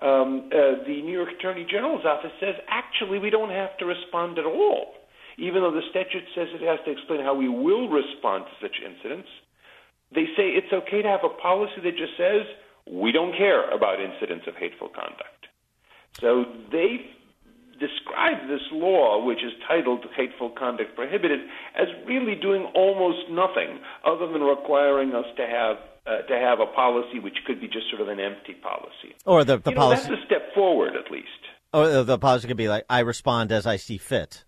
um, 0.00 0.50
uh, 0.52 0.84
the 0.86 1.02
New 1.02 1.12
York 1.12 1.30
Attorney 1.38 1.66
General's 1.68 2.04
office 2.04 2.32
says 2.40 2.54
actually 2.68 3.18
we 3.18 3.30
don't 3.30 3.50
have 3.50 3.76
to 3.78 3.86
respond 3.86 4.38
at 4.38 4.46
all. 4.46 4.94
Even 5.38 5.62
though 5.62 5.70
the 5.70 5.86
statute 5.90 6.24
says 6.34 6.48
it 6.50 6.66
has 6.66 6.78
to 6.84 6.90
explain 6.90 7.20
how 7.20 7.34
we 7.34 7.48
will 7.48 7.88
respond 7.88 8.44
to 8.46 8.54
such 8.60 8.76
incidents, 8.82 9.28
they 10.14 10.26
say 10.36 10.50
it's 10.58 10.72
okay 10.72 11.02
to 11.02 11.08
have 11.08 11.22
a 11.22 11.34
policy 11.40 11.80
that 11.84 11.96
just 11.96 12.16
says 12.18 12.42
we 12.90 13.12
don't 13.12 13.36
care 13.36 13.70
about 13.70 14.00
incidents 14.00 14.46
of 14.48 14.54
hateful 14.56 14.88
conduct. 14.88 15.46
So 16.20 16.44
they 16.72 17.14
describe 17.78 18.48
this 18.48 18.64
law, 18.72 19.24
which 19.24 19.38
is 19.38 19.52
titled 19.66 20.04
Hateful 20.16 20.50
Conduct 20.50 20.96
Prohibited, 20.96 21.40
as 21.76 21.86
really 22.06 22.34
doing 22.34 22.66
almost 22.74 23.30
nothing 23.30 23.78
other 24.04 24.26
than 24.26 24.42
requiring 24.42 25.14
us 25.14 25.26
to 25.36 25.46
have 25.46 25.76
uh, 26.08 26.22
to 26.22 26.38
have 26.38 26.60
a 26.60 26.66
policy 26.66 27.18
which 27.18 27.36
could 27.46 27.60
be 27.60 27.66
just 27.68 27.90
sort 27.90 28.00
of 28.00 28.08
an 28.08 28.18
empty 28.18 28.54
policy. 28.54 29.14
Or 29.26 29.44
the, 29.44 29.58
the 29.58 29.70
you 29.70 29.76
policy. 29.76 30.08
Know, 30.08 30.16
that's 30.16 30.22
a 30.22 30.26
step 30.26 30.54
forward, 30.54 30.94
at 30.96 31.10
least. 31.10 31.28
Or 31.74 32.02
the 32.02 32.18
policy 32.18 32.48
could 32.48 32.56
be 32.56 32.68
like, 32.68 32.84
I 32.88 33.00
respond 33.00 33.52
as 33.52 33.66
I 33.66 33.76
see 33.76 33.98
fit. 33.98 34.44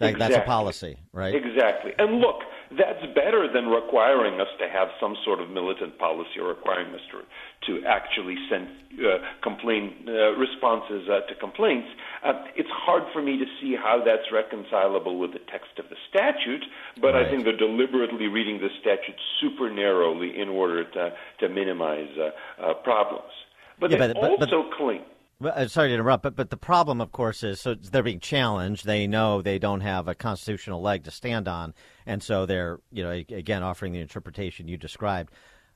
That, 0.00 0.10
exactly. 0.10 0.34
That's 0.34 0.44
a 0.44 0.46
policy, 0.46 0.98
right? 1.12 1.34
Exactly. 1.34 1.92
And 1.98 2.18
look, 2.18 2.42
that's 2.70 3.00
better 3.14 3.48
than 3.52 3.66
requiring 3.66 4.40
us 4.40 4.48
to 4.60 4.68
have 4.68 4.88
some 5.00 5.16
sort 5.24 5.40
of 5.40 5.48
militant 5.48 5.98
policy 5.98 6.38
or 6.40 6.48
requiring 6.48 6.92
us 6.94 7.00
to, 7.12 7.24
to 7.66 7.86
actually 7.86 8.36
send 8.50 8.68
uh, 9.00 9.18
complaint 9.42 9.94
uh, 10.06 10.36
responses 10.36 11.08
uh, 11.08 11.20
to 11.28 11.34
complaints. 11.40 11.88
Uh, 12.24 12.44
it's 12.56 12.68
hard 12.72 13.04
for 13.12 13.22
me 13.22 13.38
to 13.38 13.46
see 13.60 13.74
how 13.74 14.02
that's 14.04 14.28
reconcilable 14.32 15.18
with 15.18 15.32
the 15.32 15.40
text 15.50 15.78
of 15.78 15.86
the 15.88 15.96
statute, 16.10 16.64
but 17.00 17.14
right. 17.14 17.26
I 17.26 17.30
think 17.30 17.44
they're 17.44 17.56
deliberately 17.56 18.26
reading 18.26 18.58
the 18.58 18.68
statute 18.80 19.16
super 19.40 19.70
narrowly 19.70 20.38
in 20.38 20.48
order 20.48 20.84
to, 20.84 21.12
to 21.40 21.48
minimize 21.48 22.10
uh, 22.18 22.62
uh, 22.62 22.74
problems. 22.84 23.32
But 23.80 23.90
yeah, 23.90 23.98
they 23.98 24.12
but, 24.12 24.20
but, 24.20 24.30
also 24.30 24.68
but, 24.68 24.76
claim. 24.76 25.02
Uh, 25.40 25.68
sorry 25.68 25.88
to 25.88 25.94
interrupt, 25.94 26.24
but 26.24 26.34
but 26.34 26.50
the 26.50 26.56
problem, 26.56 27.00
of 27.00 27.12
course, 27.12 27.44
is 27.44 27.60
so 27.60 27.74
they're 27.74 28.02
being 28.02 28.18
challenged. 28.18 28.84
They 28.84 29.06
know 29.06 29.40
they 29.40 29.60
don't 29.60 29.82
have 29.82 30.08
a 30.08 30.14
constitutional 30.14 30.82
leg 30.82 31.04
to 31.04 31.12
stand 31.12 31.46
on, 31.46 31.74
and 32.06 32.20
so 32.20 32.44
they're 32.44 32.80
you 32.90 33.04
know 33.04 33.10
again 33.10 33.62
offering 33.62 33.92
the 33.92 34.00
interpretation 34.00 34.66
you 34.66 34.76
described. 34.76 35.32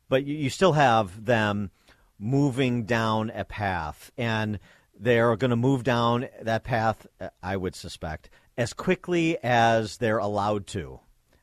But 0.09 0.25
you, 0.25 0.35
you 0.35 0.51
still 0.51 0.73
have 0.73 1.25
them 1.25 1.71
moving 2.19 2.87
down 2.87 3.31
a 3.31 3.45
path, 3.45 4.11
and 4.19 4.59
they're 4.99 5.37
going 5.37 5.51
to 5.51 5.57
move 5.57 5.85
down 5.85 6.29
that 6.41 6.65
path. 6.65 7.07
uh, 7.21 7.29
I 7.41 7.57
would 7.57 7.77
suspect 7.77 8.31
as 8.59 8.73
quickly 8.73 9.39
as 9.45 9.99
they're 9.99 10.19
allowed 10.19 10.67
to. 10.69 10.99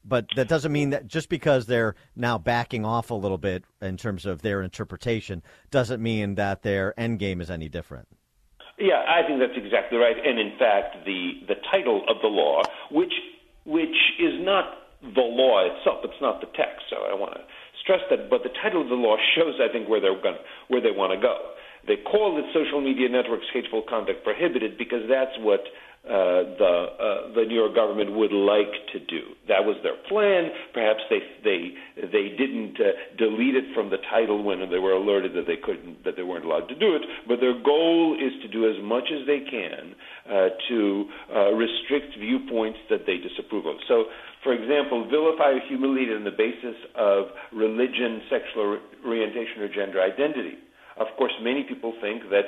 But 0.10 0.26
that 0.36 0.48
doesn't 0.48 0.72
mean 0.72 0.90
that 0.90 1.08
just 1.08 1.30
because 1.30 1.68
they're 1.68 1.96
now 2.16 2.40
backing 2.40 2.84
off 2.84 3.12
a 3.12 3.14
little 3.14 3.38
bit 3.38 3.64
in 3.82 3.96
terms 3.96 4.26
of 4.26 4.42
their 4.42 4.64
interpretation 4.64 5.44
doesn't 5.70 6.02
mean 6.02 6.36
that 6.36 6.64
their 6.64 7.00
end 7.00 7.20
game 7.20 7.40
is 7.40 7.52
any 7.52 7.70
different. 7.70 8.08
Yeah, 8.80 9.04
I 9.08 9.28
think 9.28 9.40
that's 9.40 9.58
exactly 9.58 9.98
right. 9.98 10.16
And 10.18 10.40
in 10.40 10.58
fact, 10.58 11.06
the 11.06 11.46
the 11.48 11.56
title 11.70 12.04
of 12.10 12.18
the 12.22 12.28
law, 12.28 12.64
which 12.92 13.14
which 13.66 13.96
is 14.20 14.34
not 14.40 14.74
the 15.04 15.22
law 15.22 15.64
itself, 15.70 16.00
it's 16.04 16.22
not 16.22 16.42
the 16.42 16.48
text. 16.58 16.90
So 16.90 17.06
I 17.06 17.14
want 17.14 17.36
to 17.36 17.42
stress 17.84 18.02
that. 18.10 18.30
But 18.30 18.44
the 18.44 18.56
title 18.64 18.82
of 18.82 18.90
the 18.90 18.96
law 18.96 19.18
shows, 19.36 19.60
I 19.62 19.72
think, 19.72 19.88
where 19.88 20.02
they're 20.02 20.20
going, 20.20 20.40
where 20.70 20.82
they 20.82 20.92
want 20.92 21.14
to 21.14 21.22
go. 21.22 21.38
They 21.90 21.98
call 21.98 22.38
it 22.38 22.46
social 22.54 22.82
media 22.86 23.10
networks 23.10 23.50
hateful 23.52 23.82
conduct 23.82 24.24
prohibited 24.24 24.78
because 24.78 25.10
that's 25.10 25.34
what 25.42 25.66
uh, 26.06 26.56
the 26.56 26.74
uh, 26.96 27.34
the 27.34 27.44
New 27.50 27.58
York 27.58 27.74
government 27.74 28.14
would 28.14 28.32
like 28.32 28.72
to 28.94 29.00
do. 29.04 29.34
That 29.50 29.66
was 29.66 29.76
their 29.82 29.98
plan. 30.08 30.54
Perhaps 30.72 31.02
they 31.10 31.20
they 31.44 31.74
they 31.98 32.30
didn't 32.38 32.78
uh, 32.80 32.94
delete 33.18 33.58
it 33.58 33.74
from 33.74 33.90
the 33.90 33.98
title 34.10 34.42
when 34.46 34.62
they 34.70 34.78
were 34.78 34.94
alerted 34.94 35.34
that 35.34 35.50
they 35.50 35.58
couldn't 35.58 36.06
that 36.06 36.16
they 36.16 36.24
weren't 36.24 36.46
allowed 36.46 36.70
to 36.70 36.78
do 36.78 36.96
it. 36.96 37.02
But 37.28 37.42
their 37.42 37.58
goal 37.58 38.16
is 38.16 38.32
to 38.46 38.48
do 38.48 38.70
as 38.70 38.78
much 38.86 39.10
as 39.10 39.26
they 39.26 39.42
can 39.42 39.98
uh, 40.30 40.50
to 40.70 40.80
uh, 41.34 41.52
restrict 41.58 42.16
viewpoints 42.22 42.80
that 42.94 43.04
they 43.10 43.18
disapprove 43.18 43.66
of. 43.66 43.76
So, 43.90 44.14
for 44.46 44.54
example, 44.54 45.10
vilify 45.10 45.58
or 45.58 45.62
humiliate 45.68 46.14
on 46.14 46.24
the 46.24 46.38
basis 46.38 46.78
of 46.96 47.34
religion, 47.52 48.22
sexual 48.30 48.78
orientation, 49.04 49.66
or 49.66 49.68
gender 49.68 50.00
identity. 50.00 50.69
Of 51.00 51.08
course, 51.18 51.34
many 51.42 51.64
people 51.64 51.94
think 52.02 52.24
that 52.30 52.46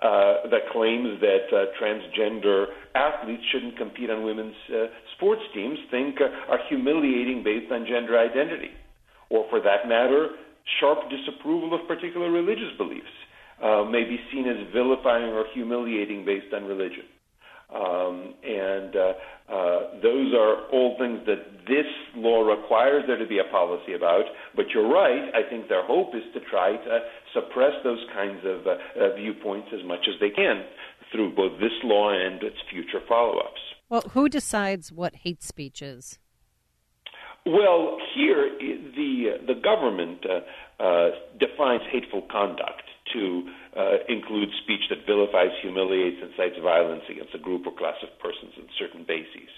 uh, 0.00 0.46
that 0.50 0.70
claims 0.70 1.20
that 1.20 1.50
uh, 1.50 1.66
transgender 1.74 2.66
athletes 2.94 3.42
shouldn't 3.50 3.76
compete 3.76 4.08
on 4.10 4.22
women's 4.22 4.54
uh, 4.70 4.86
sports 5.16 5.42
teams 5.52 5.76
think 5.90 6.20
uh, 6.20 6.52
are 6.52 6.60
humiliating 6.68 7.42
based 7.42 7.72
on 7.72 7.84
gender 7.84 8.16
identity, 8.16 8.70
or 9.28 9.44
for 9.50 9.60
that 9.60 9.88
matter, 9.88 10.28
sharp 10.78 10.98
disapproval 11.10 11.74
of 11.74 11.86
particular 11.88 12.30
religious 12.30 12.70
beliefs 12.78 13.10
uh, 13.62 13.82
may 13.90 14.04
be 14.04 14.18
seen 14.30 14.46
as 14.46 14.56
vilifying 14.72 15.32
or 15.32 15.44
humiliating 15.52 16.24
based 16.24 16.54
on 16.54 16.64
religion. 16.64 17.02
Um, 17.68 18.34
and 18.44 18.96
uh, 18.96 19.12
those 20.00 20.32
are 20.32 20.70
all 20.72 20.96
things 20.98 21.20
that 21.26 21.66
this 21.66 21.84
law 22.16 22.40
requires 22.40 23.04
there 23.06 23.18
to 23.18 23.26
be 23.26 23.40
a 23.40 23.50
policy 23.50 23.92
about. 23.92 24.24
But 24.56 24.66
you're 24.72 24.88
right. 24.88 25.28
I 25.34 25.48
think 25.50 25.68
their 25.68 25.84
hope 25.84 26.14
is 26.14 26.22
to 26.32 26.40
try 26.48 26.76
to 26.76 26.98
suppress 27.32 27.72
those 27.84 28.04
kinds 28.14 28.40
of 28.44 28.66
uh, 28.66 28.70
uh, 28.70 29.16
viewpoints 29.16 29.68
as 29.72 29.84
much 29.86 30.06
as 30.08 30.14
they 30.20 30.30
can 30.30 30.64
through 31.12 31.34
both 31.34 31.58
this 31.60 31.72
law 31.84 32.10
and 32.10 32.42
its 32.42 32.56
future 32.70 33.00
follow-ups. 33.08 33.60
Well, 33.88 34.02
who 34.12 34.28
decides 34.28 34.92
what 34.92 35.16
hate 35.16 35.42
speech 35.42 35.80
is? 35.80 36.18
Well, 37.46 37.96
here 38.14 38.50
the 38.60 39.40
the 39.46 39.54
government 39.54 40.20
uh, 40.28 40.82
uh, 40.82 41.10
defines 41.38 41.82
hateful 41.90 42.22
conduct 42.30 42.82
to 43.14 43.48
uh, 43.74 44.04
include 44.08 44.50
speech 44.62 44.82
that 44.90 45.06
vilifies, 45.06 45.48
humiliates, 45.62 46.18
incites 46.20 46.60
violence 46.62 47.04
against 47.08 47.34
a 47.34 47.38
group 47.38 47.66
or 47.66 47.72
class 47.72 47.96
of 48.02 48.10
persons 48.20 48.52
on 48.58 48.68
certain 48.78 49.04
bases. 49.08 49.48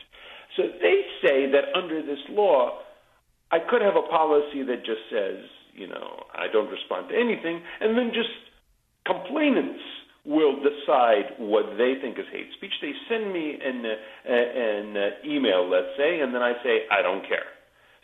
So 0.56 0.64
they 0.80 1.02
say 1.22 1.50
that 1.50 1.74
under 1.74 2.00
this 2.02 2.22
law, 2.28 2.78
I 3.50 3.58
could 3.58 3.82
have 3.82 3.96
a 3.96 4.06
policy 4.06 4.62
that 4.62 4.84
just 4.86 5.02
says, 5.10 5.42
you 5.80 5.88
know, 5.88 6.24
I 6.34 6.46
don't 6.52 6.70
respond 6.70 7.08
to 7.08 7.16
anything, 7.16 7.62
and 7.80 7.96
then 7.96 8.12
just 8.12 8.28
complainants 9.06 9.80
will 10.26 10.56
decide 10.60 11.32
what 11.38 11.64
they 11.78 11.94
think 12.02 12.18
is 12.18 12.26
hate 12.30 12.52
speech. 12.56 12.72
They 12.82 12.92
send 13.08 13.32
me 13.32 13.56
an, 13.64 13.84
an 14.28 14.96
uh, 14.96 15.08
email, 15.24 15.68
let's 15.68 15.96
say, 15.96 16.20
and 16.20 16.34
then 16.34 16.42
I 16.42 16.52
say, 16.62 16.84
I 16.92 17.00
don't 17.00 17.26
care. 17.26 17.48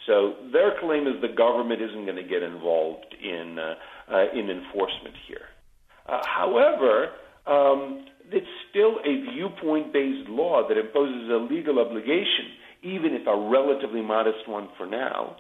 So 0.06 0.34
their 0.52 0.80
claim 0.80 1.06
is 1.06 1.20
the 1.20 1.34
government 1.36 1.82
isn't 1.82 2.04
going 2.06 2.16
to 2.16 2.22
get 2.22 2.42
involved 2.42 3.14
in 3.22 3.58
uh, 3.58 3.74
uh, 4.10 4.26
in 4.32 4.48
enforcement 4.48 5.16
here. 5.28 5.48
Uh, 6.08 6.22
however, 6.24 7.10
um, 7.46 8.06
it's 8.30 8.46
still 8.70 8.98
a 9.04 9.32
viewpoint-based 9.32 10.28
law 10.28 10.66
that 10.68 10.78
imposes 10.78 11.28
a 11.28 11.46
legal 11.52 11.80
obligation, 11.80 12.54
even 12.82 13.14
if 13.14 13.26
a 13.26 13.36
relatively 13.36 14.00
modest 14.00 14.48
one 14.48 14.68
for 14.76 14.86
now, 14.86 15.36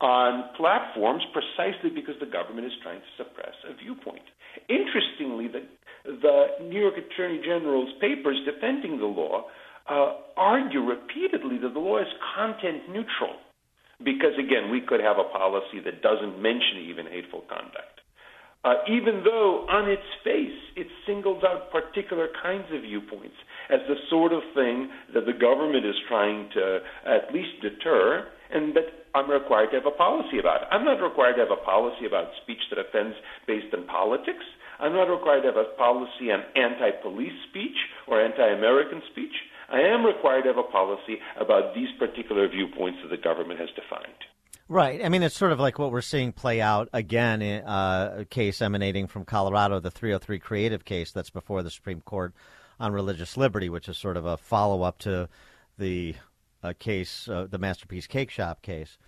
on 0.00 0.54
platforms 0.56 1.22
precisely 1.32 1.90
because 1.90 2.14
the 2.20 2.26
government 2.30 2.66
is 2.66 2.72
trying 2.82 3.00
to 3.00 3.12
suppress 3.16 3.54
a 3.68 3.74
viewpoint. 3.74 4.22
Interestingly, 4.68 5.48
the, 5.48 5.66
the 6.04 6.64
New 6.64 6.80
York 6.80 6.94
Attorney 6.94 7.38
General's 7.38 7.92
papers 8.00 8.38
defending 8.46 8.98
the 8.98 9.06
law 9.06 9.46
uh, 9.90 10.14
argue 10.36 10.82
repeatedly 10.82 11.58
that 11.58 11.74
the 11.74 11.80
law 11.80 11.98
is 11.98 12.06
content 12.36 12.88
neutral 12.88 13.34
because, 14.04 14.38
again, 14.38 14.70
we 14.70 14.80
could 14.80 15.00
have 15.00 15.18
a 15.18 15.26
policy 15.36 15.82
that 15.84 16.02
doesn't 16.02 16.40
mention 16.40 16.86
even 16.86 17.06
hateful 17.06 17.42
conduct. 17.48 17.98
Uh, 18.64 18.74
even 18.90 19.22
though 19.24 19.66
on 19.70 19.88
its 19.88 20.02
face 20.24 20.58
it 20.74 20.86
singles 21.06 21.42
out 21.44 21.70
particular 21.70 22.28
kinds 22.42 22.66
of 22.72 22.82
viewpoints 22.82 23.36
as 23.70 23.78
the 23.86 23.94
sort 24.10 24.32
of 24.32 24.42
thing 24.52 24.90
that 25.14 25.26
the 25.26 25.32
government 25.32 25.86
is 25.86 25.94
trying 26.08 26.50
to 26.52 26.80
at 27.06 27.32
least 27.32 27.50
deter 27.62 28.26
and 28.50 28.74
that 28.74 28.97
I'm 29.14 29.30
required 29.30 29.70
to 29.70 29.76
have 29.76 29.86
a 29.86 29.96
policy 29.96 30.38
about. 30.38 30.62
it. 30.62 30.68
I'm 30.70 30.84
not 30.84 31.00
required 31.00 31.34
to 31.36 31.42
have 31.42 31.50
a 31.50 31.64
policy 31.64 32.06
about 32.06 32.28
speech 32.42 32.60
that 32.70 32.78
offends 32.78 33.16
based 33.46 33.72
on 33.74 33.86
politics. 33.86 34.44
I'm 34.80 34.92
not 34.92 35.10
required 35.10 35.42
to 35.42 35.48
have 35.48 35.56
a 35.56 35.76
policy 35.76 36.30
on 36.30 36.42
anti 36.54 36.90
police 37.02 37.34
speech 37.50 37.76
or 38.06 38.20
anti 38.20 38.46
American 38.46 39.02
speech. 39.10 39.34
I 39.70 39.80
am 39.80 40.04
required 40.04 40.42
to 40.42 40.48
have 40.48 40.58
a 40.58 40.70
policy 40.70 41.18
about 41.38 41.74
these 41.74 41.88
particular 41.98 42.48
viewpoints 42.48 43.00
that 43.02 43.10
the 43.10 43.22
government 43.22 43.60
has 43.60 43.68
defined. 43.70 44.24
Right. 44.68 45.02
I 45.02 45.08
mean, 45.08 45.22
it's 45.22 45.36
sort 45.36 45.52
of 45.52 45.60
like 45.60 45.78
what 45.78 45.92
we're 45.92 46.02
seeing 46.02 46.32
play 46.32 46.60
out 46.60 46.90
again 46.92 47.40
in 47.40 47.64
uh, 47.64 48.16
a 48.18 48.24
case 48.26 48.60
emanating 48.60 49.06
from 49.06 49.24
Colorado, 49.24 49.80
the 49.80 49.90
303 49.90 50.38
creative 50.38 50.84
case 50.84 51.10
that's 51.10 51.30
before 51.30 51.62
the 51.62 51.70
Supreme 51.70 52.02
Court 52.02 52.34
on 52.78 52.92
religious 52.92 53.36
liberty, 53.36 53.70
which 53.70 53.88
is 53.88 53.96
sort 53.96 54.16
of 54.16 54.26
a 54.26 54.36
follow 54.36 54.82
up 54.82 54.98
to 54.98 55.28
the 55.78 56.14
uh, 56.62 56.72
case, 56.78 57.28
uh, 57.28 57.46
the 57.50 57.58
Masterpiece 57.58 58.06
Cake 58.06 58.30
Shop 58.30 58.62
case, 58.62 58.98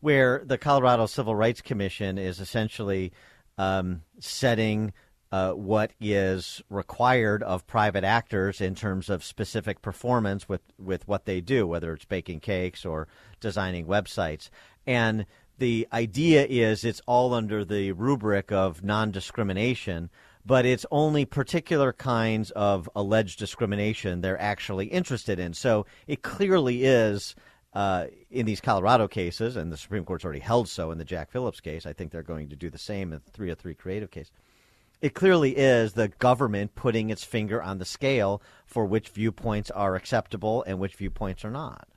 where 0.00 0.42
the 0.44 0.58
Colorado 0.58 1.06
Civil 1.06 1.34
Rights 1.34 1.60
Commission 1.60 2.18
is 2.18 2.40
essentially 2.40 3.12
um, 3.58 4.02
setting 4.18 4.92
uh, 5.32 5.52
what 5.52 5.92
is 6.00 6.60
required 6.68 7.42
of 7.42 7.66
private 7.66 8.02
actors 8.02 8.60
in 8.60 8.74
terms 8.74 9.08
of 9.08 9.22
specific 9.22 9.80
performance 9.80 10.48
with, 10.48 10.62
with 10.78 11.06
what 11.06 11.24
they 11.24 11.40
do, 11.40 11.66
whether 11.66 11.92
it's 11.92 12.04
baking 12.04 12.40
cakes 12.40 12.84
or 12.84 13.06
designing 13.38 13.86
websites. 13.86 14.50
And 14.86 15.26
the 15.58 15.86
idea 15.92 16.46
is 16.48 16.84
it's 16.84 17.02
all 17.06 17.32
under 17.34 17.64
the 17.64 17.92
rubric 17.92 18.50
of 18.50 18.82
non 18.82 19.10
discrimination, 19.10 20.10
but 20.44 20.66
it's 20.66 20.86
only 20.90 21.24
particular 21.24 21.92
kinds 21.92 22.50
of 22.52 22.88
alleged 22.94 23.38
discrimination 23.38 24.20
they're 24.20 24.40
actually 24.40 24.86
interested 24.86 25.38
in. 25.38 25.54
So 25.54 25.86
it 26.06 26.22
clearly 26.22 26.84
is. 26.84 27.34
Uh, 27.72 28.08
in 28.32 28.46
these 28.46 28.60
Colorado 28.60 29.06
cases, 29.06 29.54
and 29.54 29.70
the 29.70 29.76
Supreme 29.76 30.04
Court's 30.04 30.24
already 30.24 30.40
held 30.40 30.68
so 30.68 30.90
in 30.90 30.98
the 30.98 31.04
Jack 31.04 31.30
Phillips 31.30 31.60
case, 31.60 31.86
I 31.86 31.92
think 31.92 32.10
they're 32.10 32.20
going 32.20 32.48
to 32.48 32.56
do 32.56 32.68
the 32.68 32.78
same 32.78 33.12
in 33.12 33.20
the 33.24 33.30
303 33.30 33.76
creative 33.76 34.10
case 34.10 34.32
it 35.00 35.14
clearly 35.14 35.56
is 35.56 35.94
the 35.94 36.08
government 36.08 36.74
putting 36.74 37.10
its 37.10 37.24
finger 37.24 37.62
on 37.62 37.78
the 37.78 37.84
scale 37.84 38.42
for 38.66 38.84
which 38.84 39.08
viewpoints 39.08 39.70
are 39.70 39.96
acceptable 39.96 40.62
and 40.66 40.78
which 40.78 40.94
viewpoints 40.94 41.44
are 41.44 41.50
not. 41.50 41.88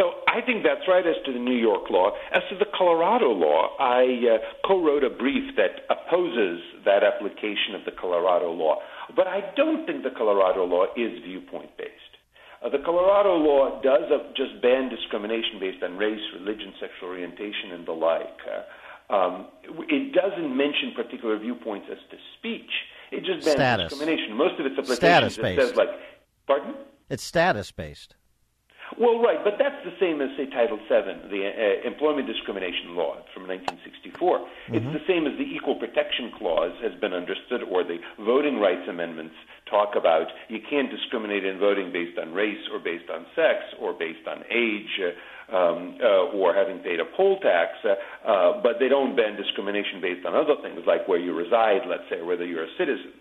So 0.00 0.16
I 0.24 0.40
think 0.40 0.64
that's 0.64 0.88
right 0.88 1.04
as 1.04 1.20
to 1.26 1.32
the 1.32 1.38
New 1.38 1.60
York 1.60 1.90
law. 1.90 2.12
As 2.32 2.40
to 2.48 2.56
the 2.56 2.64
Colorado 2.72 3.36
law, 3.36 3.76
I 3.78 4.08
uh, 4.32 4.66
co 4.66 4.82
wrote 4.82 5.04
a 5.04 5.10
brief 5.10 5.54
that 5.60 5.84
opposes 5.92 6.64
that 6.86 7.04
application 7.04 7.76
of 7.76 7.84
the 7.84 7.92
Colorado 7.92 8.50
law. 8.50 8.80
But 9.14 9.26
I 9.26 9.52
don't 9.56 9.84
think 9.84 10.02
the 10.02 10.16
Colorado 10.16 10.64
law 10.64 10.86
is 10.96 11.20
viewpoint 11.22 11.76
based. 11.76 12.16
Uh, 12.64 12.70
the 12.70 12.80
Colorado 12.82 13.36
law 13.36 13.82
does 13.82 14.08
uh, 14.08 14.32
just 14.32 14.62
ban 14.62 14.88
discrimination 14.88 15.60
based 15.60 15.82
on 15.82 15.98
race, 15.98 16.24
religion, 16.32 16.72
sexual 16.80 17.10
orientation, 17.10 17.72
and 17.76 17.86
the 17.86 17.92
like. 17.92 18.40
Uh, 18.48 19.12
um, 19.12 19.48
it 19.84 20.14
doesn't 20.14 20.56
mention 20.56 20.96
particular 20.96 21.36
viewpoints 21.38 21.88
as 21.92 21.98
to 22.10 22.16
speech. 22.38 22.72
It 23.12 23.20
just 23.20 23.44
bans 23.44 23.52
status. 23.52 23.90
discrimination. 23.90 24.32
Most 24.32 24.58
of 24.60 24.64
its 24.64 24.78
applications 24.78 25.36
it 25.36 25.60
says 25.60 25.76
like, 25.76 25.92
pardon? 26.46 26.74
It's 27.10 27.24
status 27.24 27.70
based. 27.70 28.14
Well, 28.98 29.22
right, 29.22 29.38
but 29.44 29.54
that's 29.58 29.78
the 29.86 29.94
same 30.00 30.20
as, 30.20 30.34
say, 30.36 30.50
Title 30.50 30.78
VII, 30.90 31.30
the 31.30 31.42
uh, 31.46 31.86
Employment 31.86 32.26
Discrimination 32.26 32.98
Law 32.98 33.22
from 33.30 33.46
1964. 33.46 34.18
Mm-hmm. 34.18 34.74
It's 34.74 34.90
the 34.90 35.04
same 35.06 35.30
as 35.30 35.38
the 35.38 35.46
Equal 35.46 35.78
Protection 35.78 36.34
Clause 36.34 36.74
has 36.82 36.98
been 36.98 37.14
understood, 37.14 37.62
or 37.62 37.84
the 37.84 38.02
Voting 38.18 38.58
Rights 38.58 38.88
Amendments 38.88 39.34
talk 39.70 39.94
about 39.94 40.26
you 40.48 40.58
can't 40.68 40.90
discriminate 40.90 41.44
in 41.44 41.62
voting 41.62 41.92
based 41.94 42.18
on 42.18 42.34
race 42.34 42.58
or 42.74 42.82
based 42.82 43.06
on 43.06 43.26
sex 43.38 43.62
or 43.78 43.94
based 43.94 44.26
on 44.26 44.42
age. 44.50 44.90
Uh, 44.98 45.14
um, 45.50 45.98
uh, 46.00 46.30
or 46.30 46.54
having 46.54 46.78
paid 46.78 47.00
a 47.00 47.04
poll 47.16 47.40
tax, 47.40 47.74
uh, 47.82 47.98
uh, 48.22 48.62
but 48.62 48.78
they 48.78 48.88
don't 48.88 49.16
ban 49.16 49.36
discrimination 49.36 50.00
based 50.00 50.24
on 50.24 50.34
other 50.34 50.54
things 50.62 50.80
like 50.86 51.08
where 51.08 51.18
you 51.18 51.34
reside, 51.34 51.82
let's 51.88 52.06
say, 52.08 52.22
or 52.22 52.26
whether 52.26 52.46
you're 52.46 52.64
a 52.64 52.74
citizen. 52.78 53.12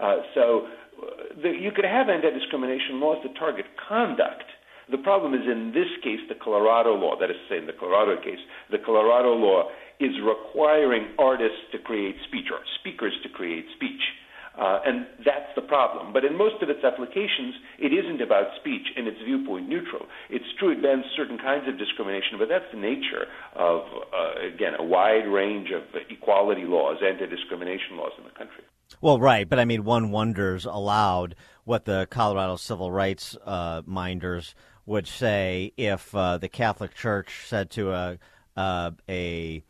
Uh, 0.00 0.16
so 0.34 0.66
uh, 1.02 1.42
the, 1.42 1.50
you 1.50 1.72
could 1.74 1.84
have 1.84 2.08
anti-discrimination 2.08 3.00
laws 3.00 3.18
that 3.24 3.34
target 3.38 3.66
conduct. 3.88 4.46
The 4.92 4.98
problem 4.98 5.32
is 5.32 5.48
in 5.48 5.72
this 5.72 5.88
case, 6.04 6.20
the 6.28 6.36
Colorado 6.36 6.92
law, 6.92 7.16
that 7.18 7.30
is 7.30 7.36
to 7.48 7.54
say, 7.54 7.58
in 7.58 7.66
the 7.66 7.72
Colorado 7.72 8.20
case, 8.20 8.38
the 8.70 8.78
Colorado 8.78 9.32
law 9.32 9.70
is 9.98 10.12
requiring 10.20 11.16
artists 11.18 11.64
to 11.72 11.78
create 11.78 12.16
speech 12.28 12.52
or 12.52 12.60
speakers 12.78 13.14
to 13.22 13.28
create 13.30 13.64
speech. 13.74 14.04
Uh, 14.52 14.80
and 14.84 15.06
that's 15.24 15.48
the 15.56 15.62
problem. 15.62 16.12
But 16.12 16.26
in 16.26 16.36
most 16.36 16.62
of 16.62 16.68
its 16.68 16.84
applications, 16.84 17.56
it 17.78 17.88
isn't 17.88 18.20
about 18.20 18.52
speech 18.60 18.84
and 18.94 19.08
it's 19.08 19.16
viewpoint 19.24 19.66
neutral. 19.66 20.04
It's 20.28 20.44
true 20.58 20.72
it 20.72 20.82
bans 20.82 21.06
certain 21.16 21.38
kinds 21.38 21.66
of 21.68 21.78
discrimination, 21.78 22.36
but 22.38 22.50
that's 22.50 22.68
the 22.70 22.78
nature 22.78 23.32
of, 23.56 23.80
uh, 24.12 24.44
again, 24.44 24.74
a 24.78 24.84
wide 24.84 25.24
range 25.24 25.70
of 25.72 25.84
equality 26.10 26.64
laws, 26.64 26.98
anti 27.02 27.24
discrimination 27.24 27.96
laws 27.96 28.12
in 28.18 28.24
the 28.24 28.36
country. 28.36 28.64
Well, 29.00 29.18
right. 29.18 29.48
But 29.48 29.58
I 29.58 29.64
mean, 29.64 29.84
one 29.84 30.10
wonders 30.10 30.66
aloud 30.66 31.34
what 31.64 31.86
the 31.86 32.06
Colorado 32.10 32.56
civil 32.56 32.92
rights 32.92 33.36
uh, 33.46 33.80
minders 33.86 34.54
would 34.86 35.06
say 35.06 35.72
if 35.76 36.14
uh, 36.14 36.38
the 36.38 36.48
Catholic 36.48 36.94
Church 36.94 37.46
said 37.46 37.70
to 37.70 37.92
a, 37.92 38.18
uh, 38.56 38.90
a, 39.08 39.62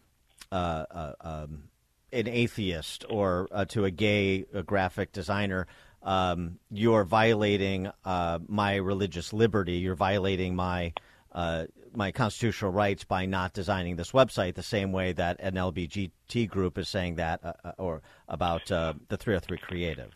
uh, 0.51 1.13
um, 1.21 1.65
an 2.13 2.29
atheist 2.29 3.05
or 3.09 3.49
uh, 3.53 3.65
to 3.67 3.85
a 3.85 3.91
gay 3.91 4.45
a 4.53 4.63
graphic 4.63 5.13
designer, 5.13 5.67
um, 6.03 6.59
you're 6.71 7.05
violating 7.05 7.91
uh, 8.05 8.39
my 8.49 8.77
religious 8.77 9.33
liberty. 9.33 9.75
You're 9.75 9.95
violating 9.95 10.55
my 10.57 10.93
uh, 11.33 11.65
my 11.95 12.13
constitutional 12.13 12.73
rights 12.73 13.05
by 13.05 13.27
not 13.27 13.53
designing 13.53 13.97
this 13.97 14.13
website 14.13 14.55
the 14.55 14.63
same 14.63 14.93
way 14.93 15.13
that 15.13 15.37
an 15.41 15.55
LGBT 15.55 16.49
group 16.49 16.79
is 16.79 16.89
saying 16.89 17.17
that, 17.17 17.41
uh, 17.45 17.53
uh, 17.65 17.73
or 17.79 18.03
about 18.29 18.71
uh, 18.71 18.95
the 19.09 19.17
303 19.17 19.59
Creative. 19.59 20.11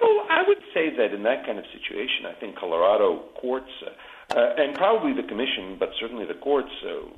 Well, 0.00 0.26
I 0.30 0.42
would 0.46 0.58
say 0.74 0.90
that 0.96 1.14
in 1.14 1.22
that 1.24 1.44
kind 1.46 1.58
of 1.58 1.64
situation, 1.72 2.26
I 2.26 2.38
think 2.40 2.56
Colorado 2.56 3.30
courts. 3.40 3.70
And 4.30 4.74
probably 4.74 5.14
the 5.14 5.26
commission, 5.26 5.76
but 5.78 5.90
certainly 6.00 6.26
the 6.26 6.34
courts 6.34 6.72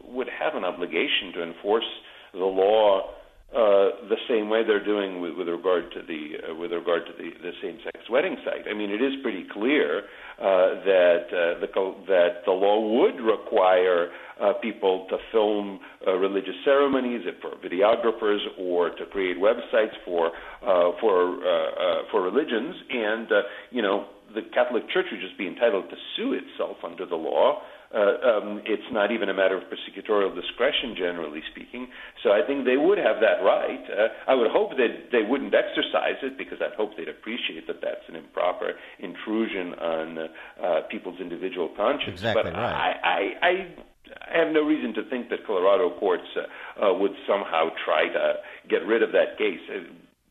would 0.04 0.28
have 0.28 0.54
an 0.54 0.64
obligation 0.64 1.32
to 1.34 1.42
enforce 1.42 1.90
the 2.32 2.44
law 2.44 3.10
uh, 3.50 4.06
the 4.08 4.16
same 4.28 4.48
way 4.48 4.62
they're 4.64 4.84
doing 4.84 5.20
with, 5.20 5.34
with 5.34 5.48
regard 5.48 5.90
to 5.90 6.02
the 6.06 6.38
uh, 6.38 6.54
with 6.54 6.70
regard 6.70 7.04
to 7.06 7.12
the, 7.18 7.30
the 7.42 7.50
same-sex 7.60 8.08
wedding 8.08 8.36
site. 8.44 8.62
I 8.70 8.74
mean, 8.74 8.90
it 8.90 9.02
is 9.02 9.14
pretty 9.22 9.44
clear 9.52 10.02
uh, 10.38 10.78
that 10.86 11.26
uh, 11.34 11.58
the 11.58 11.66
that 12.06 12.44
the 12.46 12.52
law 12.52 12.78
would 13.02 13.20
require 13.20 14.10
uh, 14.40 14.52
people 14.62 15.06
to 15.10 15.16
film 15.32 15.80
uh, 16.06 16.12
religious 16.12 16.54
ceremonies 16.64 17.26
for 17.42 17.50
videographers 17.56 18.38
or 18.56 18.90
to 18.90 19.04
create 19.06 19.36
websites 19.36 19.98
for 20.04 20.28
uh, 20.62 20.92
for 21.00 21.44
uh, 21.44 21.50
uh, 21.50 22.02
for 22.12 22.22
religions, 22.22 22.76
and 22.88 23.32
uh, 23.32 23.42
you 23.72 23.82
know 23.82 24.06
the 24.34 24.42
Catholic 24.54 24.88
Church 24.90 25.06
would 25.10 25.20
just 25.20 25.38
be 25.38 25.46
entitled 25.46 25.90
to 25.90 25.96
sue 26.16 26.34
itself 26.34 26.78
under 26.84 27.06
the 27.06 27.16
law 27.16 27.62
uh, 27.92 27.98
um, 28.22 28.62
it's 28.66 28.86
not 28.92 29.10
even 29.10 29.28
a 29.28 29.34
matter 29.34 29.56
of 29.56 29.64
prosecutorial 29.64 30.32
discretion, 30.34 30.94
generally 30.96 31.42
speaking. 31.50 31.88
So 32.22 32.30
I 32.30 32.46
think 32.46 32.64
they 32.64 32.76
would 32.76 32.98
have 32.98 33.18
that 33.20 33.42
right. 33.42 33.82
Uh, 33.90 34.30
I 34.30 34.34
would 34.34 34.50
hope 34.50 34.78
that 34.78 35.10
they 35.10 35.22
wouldn't 35.26 35.52
exercise 35.52 36.22
it 36.22 36.38
because 36.38 36.58
I'd 36.62 36.76
hope 36.76 36.96
they'd 36.96 37.08
appreciate 37.08 37.66
that 37.66 37.82
that's 37.82 38.06
an 38.08 38.14
improper 38.14 38.74
intrusion 39.00 39.74
on 39.74 40.18
uh, 40.18 40.80
people's 40.88 41.18
individual 41.20 41.70
conscience. 41.76 42.22
Exactly 42.22 42.52
but 42.52 42.54
right. 42.54 42.94
I, 43.02 43.42
I, 43.42 43.48
I, 43.48 43.52
I 44.30 44.38
have 44.38 44.54
no 44.54 44.62
reason 44.62 44.94
to 44.94 45.02
think 45.10 45.28
that 45.30 45.44
Colorado 45.44 45.90
courts 45.98 46.30
uh, 46.38 46.46
uh, 46.78 46.94
would 46.94 47.14
somehow 47.26 47.70
try 47.84 48.06
to 48.06 48.34
get 48.68 48.86
rid 48.86 49.02
of 49.02 49.10
that 49.12 49.36
case, 49.36 49.58
uh, 49.66 49.82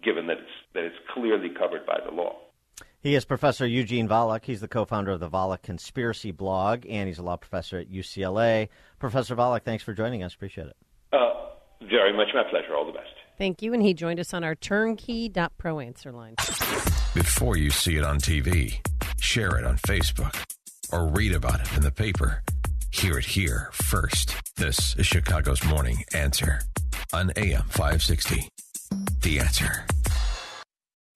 given 0.02 0.28
that 0.28 0.38
it's, 0.38 0.56
that 0.74 0.86
it's 0.86 1.00
clearly 1.14 1.50
covered 1.50 1.86
by 1.86 2.00
the 2.08 2.16
law. 2.16 2.38
He 3.02 3.16
is 3.16 3.24
Professor 3.24 3.66
Eugene 3.66 4.10
Volokh. 4.10 4.44
He's 4.44 4.60
the 4.60 4.68
co-founder 4.68 5.12
of 5.12 5.22
the 5.22 5.30
Volokh 5.30 5.62
Conspiracy 5.62 6.32
blog, 6.32 6.86
and 6.90 7.08
he's 7.08 7.18
a 7.18 7.24
law 7.24 7.38
professor 7.38 7.80
at 7.80 7.90
UCLA. 7.90 8.68
Professor 9.00 9.38
Volokh, 9.38 9.64
thanks 9.64 9.86
for 9.86 9.94
joining 9.94 10.22
us. 10.22 10.34
Appreciate 10.34 10.68
it. 10.68 10.76
Uh, 11.14 11.32
very 11.90 12.12
much 12.12 12.28
my 12.34 12.44
pleasure. 12.50 12.76
All 12.76 12.86
the 12.86 12.92
best. 12.92 13.08
Thank 13.38 13.62
you. 13.62 13.74
And 13.74 13.82
he 13.82 13.94
joined 13.94 14.20
us 14.20 14.34
on 14.34 14.44
our 14.44 14.54
turnkey.pro 14.54 15.80
answer 15.80 16.12
line. 16.12 16.36
Before 17.14 17.56
you 17.56 17.70
see 17.70 17.96
it 17.96 18.04
on 18.04 18.20
TV, 18.20 18.86
share 19.18 19.58
it 19.58 19.64
on 19.64 19.78
Facebook, 19.78 20.36
or 20.92 21.08
read 21.08 21.34
about 21.34 21.62
it 21.62 21.74
in 21.78 21.84
the 21.84 21.92
paper. 21.92 22.44
Hear 22.92 23.20
it 23.20 23.26
here 23.26 23.70
first. 23.72 24.36
This 24.58 24.98
is 24.98 25.06
Chicago's 25.06 25.64
Morning 25.64 26.04
Answer 26.14 26.64
on 27.14 27.32
AM 27.38 27.64
560. 27.64 28.50
The 29.22 29.40
Answer. 29.40 29.86